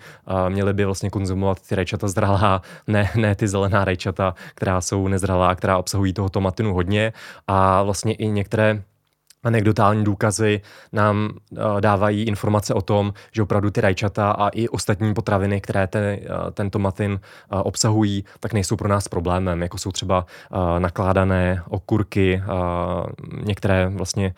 Měli 0.48 0.73
by 0.73 0.85
vlastně 0.85 1.10
konzumovat 1.10 1.59
ty 1.69 1.74
rajčata 1.74 2.09
zralá, 2.09 2.62
ne, 2.86 3.10
ne 3.16 3.35
ty 3.35 3.48
zelená 3.48 3.85
rajčata, 3.85 4.35
která 4.55 4.81
jsou 4.81 5.09
nezralá, 5.09 5.55
která 5.55 5.78
obsahují 5.78 6.12
toho 6.12 6.28
tomatinu 6.28 6.74
hodně 6.74 7.12
a 7.47 7.82
vlastně 7.82 8.15
i 8.15 8.28
některé 8.28 8.82
anekdotální 9.43 10.05
důkazy 10.05 10.60
nám 10.93 11.31
uh, 11.51 11.81
dávají 11.81 12.23
informace 12.23 12.74
o 12.74 12.82
tom, 12.82 13.12
že 13.32 13.43
opravdu 13.43 13.70
ty 13.70 13.81
rajčata 13.81 14.31
a 14.31 14.48
i 14.48 14.69
ostatní 14.69 15.15
potraviny, 15.15 15.60
které 15.60 15.86
ten, 15.86 16.02
uh, 16.05 16.51
ten 16.51 16.70
tomatin 16.70 17.12
uh, 17.12 17.60
obsahují, 17.65 18.24
tak 18.40 18.52
nejsou 18.52 18.77
pro 18.77 18.89
nás 18.89 19.09
problémem, 19.09 19.62
jako 19.62 19.78
jsou 19.78 19.93
třeba 19.93 20.27
nakládané 20.78 21.62
okurky, 21.69 22.43
některé 23.44 23.89
vlastně 23.89 24.35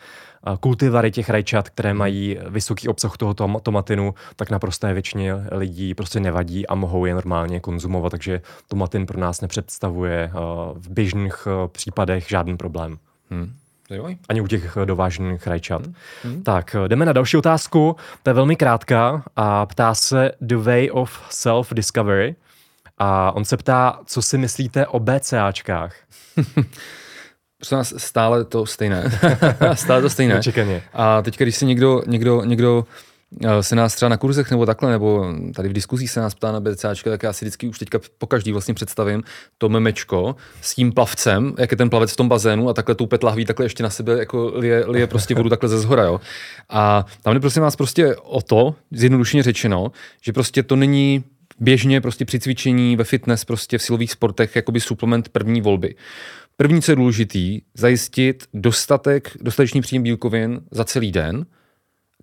kultivary 0.59 1.11
těch 1.11 1.29
rajčat, 1.29 1.69
které 1.69 1.93
mají 1.93 2.39
vysoký 2.49 2.87
obsah 2.87 3.17
toho 3.17 3.33
tom, 3.33 3.57
tomatinu, 3.63 4.13
tak 4.35 4.49
naprosté 4.49 4.93
většině 4.93 5.33
lidí 5.51 5.93
prostě 5.93 6.19
nevadí 6.19 6.67
a 6.67 6.75
mohou 6.75 7.05
je 7.05 7.13
normálně 7.13 7.59
konzumovat, 7.59 8.09
takže 8.09 8.41
tomatin 8.67 9.05
pro 9.05 9.19
nás 9.19 9.41
nepředstavuje 9.41 10.31
v 10.73 10.89
běžných 10.89 11.47
případech 11.67 12.27
žádný 12.27 12.57
problém. 12.57 12.97
Hmm. 13.29 13.53
Ani 14.29 14.41
u 14.41 14.47
těch 14.47 14.77
eh, 14.77 14.85
dovážených 14.85 15.47
rajčat. 15.47 15.85
Hmm. 15.85 15.95
Hmm. 16.23 16.43
Tak, 16.43 16.75
eh, 16.75 16.87
jdeme 16.87 17.05
na 17.05 17.13
další 17.13 17.37
otázku. 17.37 17.95
To 18.23 18.29
je 18.29 18.33
velmi 18.33 18.55
krátká 18.55 19.23
a 19.35 19.65
ptá 19.65 19.93
se 19.93 20.31
The 20.41 20.57
Way 20.57 20.89
of 20.91 21.19
Self-Discovery. 21.29 22.35
A 22.97 23.31
on 23.31 23.45
se 23.45 23.57
ptá, 23.57 23.99
co 24.05 24.21
si 24.21 24.37
myslíte 24.37 24.87
o 24.87 24.99
BCAčkách? 24.99 25.95
Prosím 27.57 27.77
vás, 27.77 27.93
stále 27.97 28.45
to 28.45 28.65
stejné. 28.65 29.03
stále 29.73 30.01
to 30.01 30.09
stejné. 30.09 30.35
Nečekaně. 30.35 30.83
A 30.93 31.21
teď, 31.21 31.37
když 31.37 31.55
si 31.55 31.65
někdo, 31.65 32.01
někdo, 32.07 32.43
někdo 32.43 32.85
Eh, 32.85 33.10
se 33.61 33.75
nás 33.75 33.95
třeba 33.95 34.09
na 34.09 34.17
kurzech 34.17 34.51
nebo 34.51 34.65
takhle, 34.65 34.91
nebo 34.91 35.25
tady 35.55 35.69
v 35.69 35.73
diskuzích 35.73 36.11
se 36.11 36.19
nás 36.19 36.35
ptá 36.35 36.51
na 36.51 36.59
BCAčka, 36.59 37.09
tak 37.09 37.23
já 37.23 37.33
si 37.33 37.45
vždycky 37.45 37.67
už 37.67 37.79
teďka 37.79 37.99
po 38.17 38.27
každý 38.27 38.51
vlastně 38.51 38.73
představím 38.73 39.23
to 39.57 39.69
memečko 39.69 40.35
s 40.61 40.75
tím 40.75 40.91
plavcem, 40.91 41.53
jak 41.57 41.71
je 41.71 41.77
ten 41.77 41.89
plavec 41.89 42.11
v 42.11 42.15
tom 42.15 42.29
bazénu 42.29 42.69
a 42.69 42.73
takhle 42.73 42.95
tou 42.95 43.07
lahví 43.23 43.45
takhle 43.45 43.65
ještě 43.65 43.83
na 43.83 43.89
sebe 43.89 44.19
jako 44.19 44.51
lije, 44.55 44.83
lije 44.87 45.07
prostě 45.07 45.35
vodu 45.35 45.49
takhle 45.49 45.69
ze 45.69 45.79
zhora, 45.79 46.03
jo. 46.03 46.21
A 46.69 47.05
tam 47.21 47.33
jde 47.33 47.39
prosím 47.39 47.61
vás 47.61 47.75
prostě 47.75 48.15
o 48.15 48.41
to, 48.41 48.75
zjednodušeně 48.91 49.43
řečeno, 49.43 49.91
že 50.21 50.33
prostě 50.33 50.63
to 50.63 50.75
není 50.75 51.23
běžně 51.59 52.01
prostě 52.01 52.25
při 52.25 52.39
cvičení, 52.39 52.95
ve 52.95 53.03
fitness, 53.03 53.45
prostě 53.45 53.77
v 53.77 53.81
silových 53.81 54.11
sportech, 54.11 54.55
jakoby 54.55 54.79
suplement 54.79 55.29
první 55.29 55.61
volby. 55.61 55.95
První, 56.57 56.81
co 56.81 56.91
je 56.91 56.95
důležitý, 56.95 57.61
zajistit 57.73 58.43
dostatek, 58.53 59.37
dostatečný 59.41 59.81
příjem 59.81 60.03
bílkovin 60.03 60.61
za 60.71 60.83
celý 60.83 61.11
den– 61.11 61.45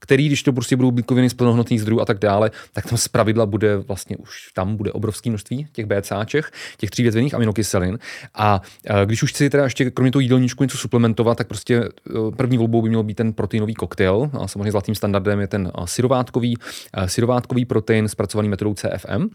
který, 0.01 0.27
když 0.27 0.43
to 0.43 0.53
prostě 0.53 0.77
budou 0.77 0.91
bílkoviny 0.91 1.31
z 1.31 1.35
plnohodnotných 1.35 1.81
zdrojů 1.81 2.01
a 2.01 2.05
tak 2.05 2.19
dále, 2.19 2.51
tak 2.73 2.87
tam 2.87 2.99
zpravidla 2.99 3.47
bude 3.47 3.77
vlastně 3.77 4.17
už 4.17 4.53
tam 4.55 4.77
bude 4.77 4.93
obrovské 4.93 5.31
množství 5.31 5.67
těch 5.73 5.87
BCAček, 5.87 6.53
těch 6.77 6.91
třívětvených 6.91 7.35
aminokyselin. 7.35 7.99
A 8.35 8.63
e, 8.87 9.07
když 9.07 9.23
už 9.23 9.31
chci 9.31 9.51
teda 9.51 9.65
ještě 9.65 9.91
kromě 9.91 10.13
toho 10.13 10.21
jídelníčku 10.21 10.65
něco 10.65 10.79
suplementovat, 10.79 11.39
tak 11.39 11.47
prostě 11.47 11.77
e, 11.77 11.91
první 12.37 12.59
volbou 12.59 12.83
by 12.83 12.89
měl 12.89 13.03
být 13.03 13.15
ten 13.15 13.33
proteinový 13.33 13.75
koktejl. 13.75 14.31
A 14.41 14.49
samozřejmě 14.49 14.71
zlatým 14.71 14.95
standardem 14.95 15.41
je 15.41 15.47
ten 15.47 15.73
syrovátkový, 15.85 16.57
syrovátkový 17.07 17.65
protein 17.65 18.09
zpracovaný 18.09 18.49
metodou 18.49 18.75
CFM, 18.75 19.29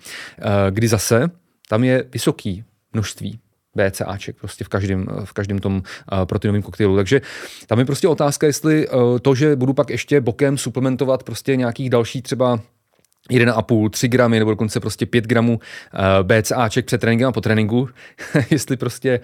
kdy 0.70 0.88
zase 0.88 1.30
tam 1.70 1.84
je 1.84 2.04
vysoký 2.14 2.64
množství 2.94 3.40
BCAček 3.76 4.36
prostě 4.40 4.64
v 4.64 4.68
každém, 4.68 5.08
v 5.24 5.34
každém 5.34 5.60
tom 5.60 5.76
uh, 5.76 6.26
proteinovém 6.26 6.62
koktejlu. 6.62 6.96
Takže 6.96 7.22
tam 7.68 7.80
je 7.80 7.86
prostě 7.86 8.08
otázka, 8.08 8.48
jestli 8.48 8.88
uh, 8.88 9.20
to, 9.20 9.36
že 9.36 9.56
budu 9.56 9.74
pak 9.74 9.90
ještě 9.90 10.22
bokem 10.22 10.58
suplementovat 10.58 11.24
prostě 11.24 11.56
nějakých 11.56 11.90
další 11.90 12.22
třeba 12.22 12.60
1,5, 13.32 13.90
3 13.90 14.08
gramy 14.08 14.40
nebo 14.40 14.52
dokonce 14.52 14.80
prostě 14.80 15.06
5 15.06 15.28
gramů 15.28 15.60
uh, 15.60 16.00
BCAček 16.24 16.86
před 16.86 17.02
tréninkem 17.02 17.28
a 17.28 17.32
po 17.32 17.42
tréninku, 17.42 17.90
jestli 18.52 18.78
prostě 18.78 19.20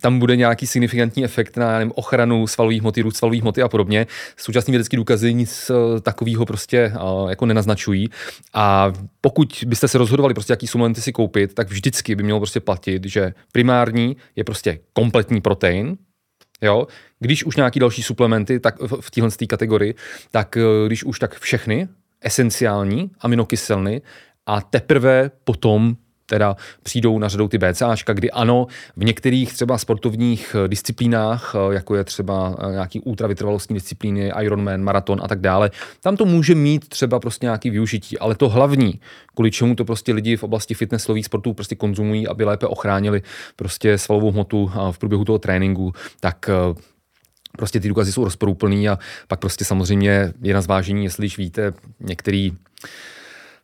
tam 0.00 0.18
bude 0.18 0.36
nějaký 0.36 0.66
signifikantní 0.66 1.24
efekt 1.24 1.56
na 1.56 1.72
nevím, 1.78 1.92
ochranu 1.94 2.46
svalových 2.46 2.80
hmoty, 2.80 3.02
růst 3.02 3.16
svalových 3.16 3.42
hmoty 3.42 3.62
a 3.62 3.68
podobně. 3.68 4.06
Současné 4.36 4.70
vědecké 4.70 4.96
důkazy 4.96 5.34
nic 5.34 5.70
uh, 5.70 6.00
takového 6.00 6.46
prostě 6.46 6.92
uh, 7.02 7.30
jako 7.30 7.46
nenaznačují. 7.46 8.08
A 8.54 8.92
pokud 9.20 9.64
byste 9.66 9.88
se 9.88 9.98
rozhodovali 9.98 10.34
prostě 10.34 10.52
jaký 10.52 10.66
suplementy 10.66 11.00
si 11.00 11.12
koupit, 11.12 11.54
tak 11.54 11.68
vždycky 11.68 12.14
by 12.14 12.22
mělo 12.22 12.40
prostě 12.40 12.60
platit, 12.60 13.04
že 13.04 13.34
primární 13.52 14.16
je 14.36 14.44
prostě 14.44 14.78
kompletní 14.92 15.40
protein, 15.40 15.96
Jo? 16.62 16.86
Když 17.20 17.44
už 17.44 17.56
nějaký 17.56 17.80
další 17.80 18.02
suplementy 18.02 18.60
tak 18.60 18.80
v, 18.80 19.00
v 19.00 19.10
téhle 19.10 19.30
kategorii, 19.48 19.94
tak 20.30 20.58
když 20.86 21.04
už 21.04 21.18
tak 21.18 21.40
všechny, 21.40 21.88
esenciální 22.20 23.10
aminokyseliny 23.20 24.02
a 24.46 24.60
teprve 24.60 25.30
potom 25.44 25.96
teda 26.26 26.56
přijdou 26.82 27.18
na 27.18 27.28
řadou 27.28 27.48
ty 27.48 27.58
BCAčka, 27.58 28.12
kdy 28.12 28.30
ano, 28.30 28.66
v 28.96 29.04
některých 29.04 29.52
třeba 29.52 29.78
sportovních 29.78 30.56
eh, 30.64 30.68
disciplínách, 30.68 31.54
eh, 31.54 31.74
jako 31.74 31.96
je 31.96 32.04
třeba 32.04 32.56
eh, 32.58 32.72
nějaký 32.72 33.00
ultravytrvalostní 33.00 33.74
disciplíny, 33.74 34.32
Ironman, 34.40 34.82
maraton 34.82 35.20
a 35.22 35.28
tak 35.28 35.40
dále, 35.40 35.70
tam 36.00 36.16
to 36.16 36.24
může 36.24 36.54
mít 36.54 36.88
třeba 36.88 37.20
prostě 37.20 37.46
nějaký 37.46 37.70
využití, 37.70 38.18
ale 38.18 38.34
to 38.34 38.48
hlavní, 38.48 39.00
kvůli 39.34 39.50
čemu 39.50 39.74
to 39.74 39.84
prostě 39.84 40.12
lidi 40.12 40.36
v 40.36 40.42
oblasti 40.42 40.74
fitnesslových 40.74 41.24
sportů 41.24 41.54
prostě 41.54 41.74
konzumují, 41.74 42.28
aby 42.28 42.44
lépe 42.44 42.66
ochránili 42.66 43.22
prostě 43.56 43.98
svalovou 43.98 44.32
hmotu 44.32 44.70
v 44.90 44.98
průběhu 44.98 45.24
toho 45.24 45.38
tréninku, 45.38 45.92
tak 46.20 46.50
prostě 47.56 47.80
ty 47.80 47.88
důkazy 47.88 48.12
jsou 48.12 48.24
rozporuplný 48.24 48.88
a 48.88 48.98
pak 49.28 49.40
prostě 49.40 49.64
samozřejmě 49.64 50.32
je 50.42 50.54
na 50.54 50.60
zvážení, 50.60 51.04
jestli 51.04 51.28
víte 51.38 51.72
některý 52.00 52.52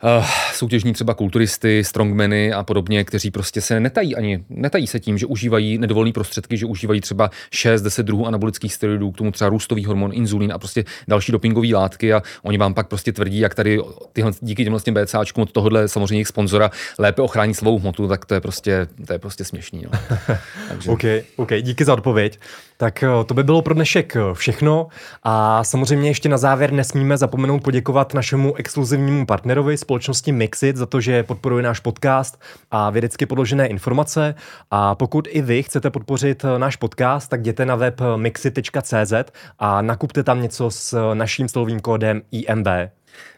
uh, 0.03 0.27
soutěžní 0.53 0.93
třeba 0.93 1.15
kulturisty, 1.15 1.85
strongmeny 1.85 2.53
a 2.53 2.63
podobně, 2.63 3.05
kteří 3.05 3.31
prostě 3.31 3.61
se 3.61 3.81
netají 3.81 4.17
ani, 4.17 4.45
netají 4.49 4.87
se 4.87 5.01
tím, 5.01 5.19
že 5.19 5.27
užívají 5.27 5.79
nedovolné 5.79 6.13
prostředky, 6.13 6.57
že 6.57 6.67
užívají 6.67 7.01
třeba 7.01 7.31
6-10 7.53 8.03
druhů 8.03 8.27
anabolických 8.27 8.75
steroidů, 8.75 9.11
k 9.11 9.17
tomu 9.17 9.33
třeba 9.33 9.51
růstový 9.51 9.85
hormon, 9.85 10.11
inzulín 10.15 10.53
a 10.53 10.59
prostě 10.59 10.85
další 11.09 11.33
dopingové 11.33 11.69
látky 11.75 12.13
a 12.13 12.23
oni 12.43 12.59
vám 12.59 12.75
pak 12.75 12.89
prostě 12.89 13.13
tvrdí, 13.13 13.39
jak 13.39 13.55
tady 13.55 13.81
tyhle, 14.13 14.33
díky 14.41 14.65
těmhle 14.65 14.81
těm 14.81 14.95
BCAčkům 14.95 15.43
od 15.43 15.53
tohohle 15.53 15.89
samozřejmě 15.89 16.17
jejich 16.17 16.29
sponzora 16.29 16.71
lépe 16.99 17.23
ochrání 17.23 17.55
svou 17.55 17.79
hmotu, 17.79 18.09
tak 18.09 18.25
to 18.25 18.35
je 18.35 18.41
prostě, 18.41 18.87
to 19.07 19.13
je 19.13 19.19
prostě 19.19 19.45
směšný. 19.45 19.83
No. 19.83 19.91
Takže... 20.69 20.91
OK, 20.91 21.03
OK, 21.37 21.51
díky 21.63 21.85
za 21.85 21.93
odpověď. 21.93 22.39
Tak 22.77 23.03
eh, 23.03 23.25
to 23.27 23.35
by 23.35 23.43
bylo 23.43 23.63
pro 23.63 23.75
dnešek 23.75 24.17
eh, 24.17 24.21
všechno 24.33 24.87
a 25.23 25.65
samozřejmě 25.65 26.11
ještě 26.11 26.29
na 26.29 26.39
závěr 26.39 26.73
nesmíme 26.73 27.17
zapomenout 27.17 27.63
poděkovat 27.63 28.15
našemu 28.15 28.55
exkluzivnímu 28.55 29.27
partnerovi 29.27 29.77
společnosti 29.93 30.33
Mixit 30.33 30.77
za 30.77 30.87
to, 30.87 31.01
že 31.01 31.23
podporuje 31.23 31.63
náš 31.63 31.81
podcast 31.81 32.41
a 32.71 32.91
vědecky 32.91 33.27
podložené 33.27 33.67
informace 33.67 34.35
a 34.71 34.95
pokud 34.95 35.29
i 35.31 35.43
vy 35.43 35.63
chcete 35.63 35.91
podpořit 35.91 36.45
eh, 36.45 36.59
náš 36.59 36.77
podcast, 36.77 37.31
tak 37.31 37.41
jděte 37.41 37.67
na 37.67 37.77
web 37.77 38.01
mixit.cz 38.17 39.13
a 39.59 39.83
nakupte 39.83 40.23
tam 40.23 40.43
něco 40.43 40.71
s 40.71 41.15
naším 41.15 41.49
slovým 41.49 41.81
kódem 41.81 42.23
IMB. 42.31 42.67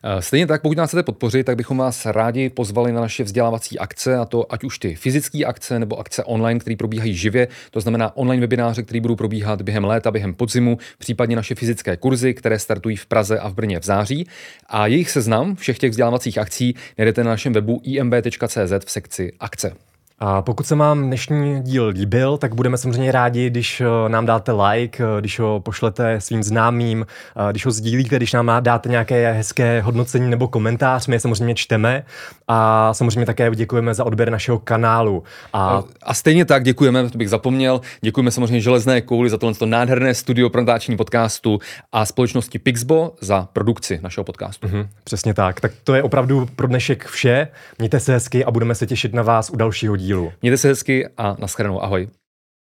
Eh, 0.03 0.23
stejně 0.23 0.47
tak, 0.47 0.63
pokud 0.63 0.77
nás 0.77 0.91
chcete 0.91 1.03
podpořit, 1.03 1.45
tak 1.45 1.57
bychom 1.57 1.79
vás 1.79 2.07
rádi 2.07 2.51
pozvali 2.51 2.93
na 2.93 3.01
naše 3.01 3.25
vzdělávací 3.25 3.79
akce, 3.79 4.17
a 4.17 4.25
to 4.25 4.53
ať 4.53 4.65
už 4.65 4.79
ty 4.79 4.95
fyzické 4.95 5.45
akce 5.45 5.79
nebo 5.79 5.99
akce 5.99 6.25
online, 6.25 6.61
které 6.61 6.77
probíhají 6.77 7.15
živě, 7.15 7.49
to 7.71 7.81
znamená 7.81 8.17
online 8.17 8.41
webináře, 8.41 8.83
které 8.83 9.01
budou 9.01 9.17
probíhat 9.17 9.63
během 9.63 9.85
léta, 9.85 10.11
během 10.11 10.35
podzimu, 10.35 10.79
případně 10.99 11.37
naše 11.37 11.55
fyzické 11.55 11.97
kurzy, 11.97 12.35
které 12.35 12.59
startují 12.59 12.97
v 12.97 13.07
Praze 13.07 13.39
a 13.39 13.49
v 13.49 13.55
Brně 13.55 13.81
v 13.81 13.85
září. 13.85 14.27
A 14.67 14.87
jejich 14.87 15.11
seznam 15.11 15.57
všech 15.57 15.79
těch 15.79 15.91
vzdělávacích 15.91 16.39
akcí 16.39 16.75
najdete 16.99 17.25
na 17.25 17.31
našem 17.31 17.53
webu 17.53 17.81
imb.cz 17.85 18.73
v 18.85 18.91
sekci 18.91 19.33
akce. 19.41 19.94
A 20.19 20.43
pokud 20.43 20.67
se 20.67 20.75
vám 20.75 21.07
dnešní 21.07 21.63
díl 21.63 21.87
líbil, 21.87 22.37
tak 22.37 22.55
budeme 22.55 22.79
samozřejmě 22.79 23.13
rádi, 23.13 23.51
když 23.51 23.81
eh, 23.81 24.09
nám 24.09 24.27
dáte 24.27 24.53
like, 24.53 25.05
eh, 25.05 25.21
když 25.21 25.39
ho 25.39 25.61
pošlete 25.61 26.21
svým 26.21 26.43
známým, 26.43 27.07
eh, 27.37 27.51
když 27.51 27.67
ho 27.67 27.73
sdílíte, 27.73 28.17
když 28.17 28.33
nám 28.33 28.53
dáte 28.61 28.89
nějaké 28.89 29.33
hezké 29.33 29.81
hodnocení 29.81 30.31
nebo 30.31 30.49
komentář, 30.49 31.07
my 31.07 31.17
je 31.17 31.21
samozřejmě 31.21 31.55
čteme 31.55 32.05
a 32.49 32.95
samozřejmě 32.95 33.27
také 33.27 33.51
děkujeme 33.55 33.95
za 33.95 34.05
odběr 34.05 34.31
našeho 34.31 34.59
kanálu. 34.59 35.23
A, 35.53 35.83
a 36.03 36.15
stejně 36.15 36.45
tak 36.45 36.65
děkujeme, 36.65 37.11
to 37.11 37.19
bych 37.19 37.29
zapomněl, 37.29 37.81
děkujeme 38.01 38.31
samozřejmě 38.31 38.61
Železné 38.61 39.01
kouli 39.01 39.31
za 39.31 39.39
tohle 39.39 39.55
nádherné 39.65 40.15
studio 40.15 40.51
pro 40.51 40.61
natáčení 40.61 40.97
podcastu 40.97 41.59
a 41.93 42.07
společnosti 42.07 42.59
Pixbo 42.59 43.13
za 43.21 43.49
produkci 43.53 44.01
našeho 44.03 44.25
podcastu. 44.25 44.69
Mhm, 44.69 44.89
přesně 45.05 45.35
tak. 45.35 45.61
Tak 45.61 45.73
to 45.85 45.95
je 45.95 46.03
opravdu 46.03 46.49
pro 46.57 46.67
dnešek 46.67 47.07
vše. 47.07 47.49
Mějte 47.79 48.01
se 48.01 48.13
hezky 48.13 48.45
a 48.45 48.51
budeme 48.51 48.75
se 48.75 48.87
těšit 48.87 49.15
na 49.15 49.23
vás 49.23 49.51
u 49.51 49.57
dalšího 49.57 49.97
dílu. 49.97 50.33
Mějte 50.43 50.59
se 50.59 50.69
hezky 50.69 51.09
a 51.19 51.37
naschledanou. 51.39 51.83
Ahoj. 51.83 52.09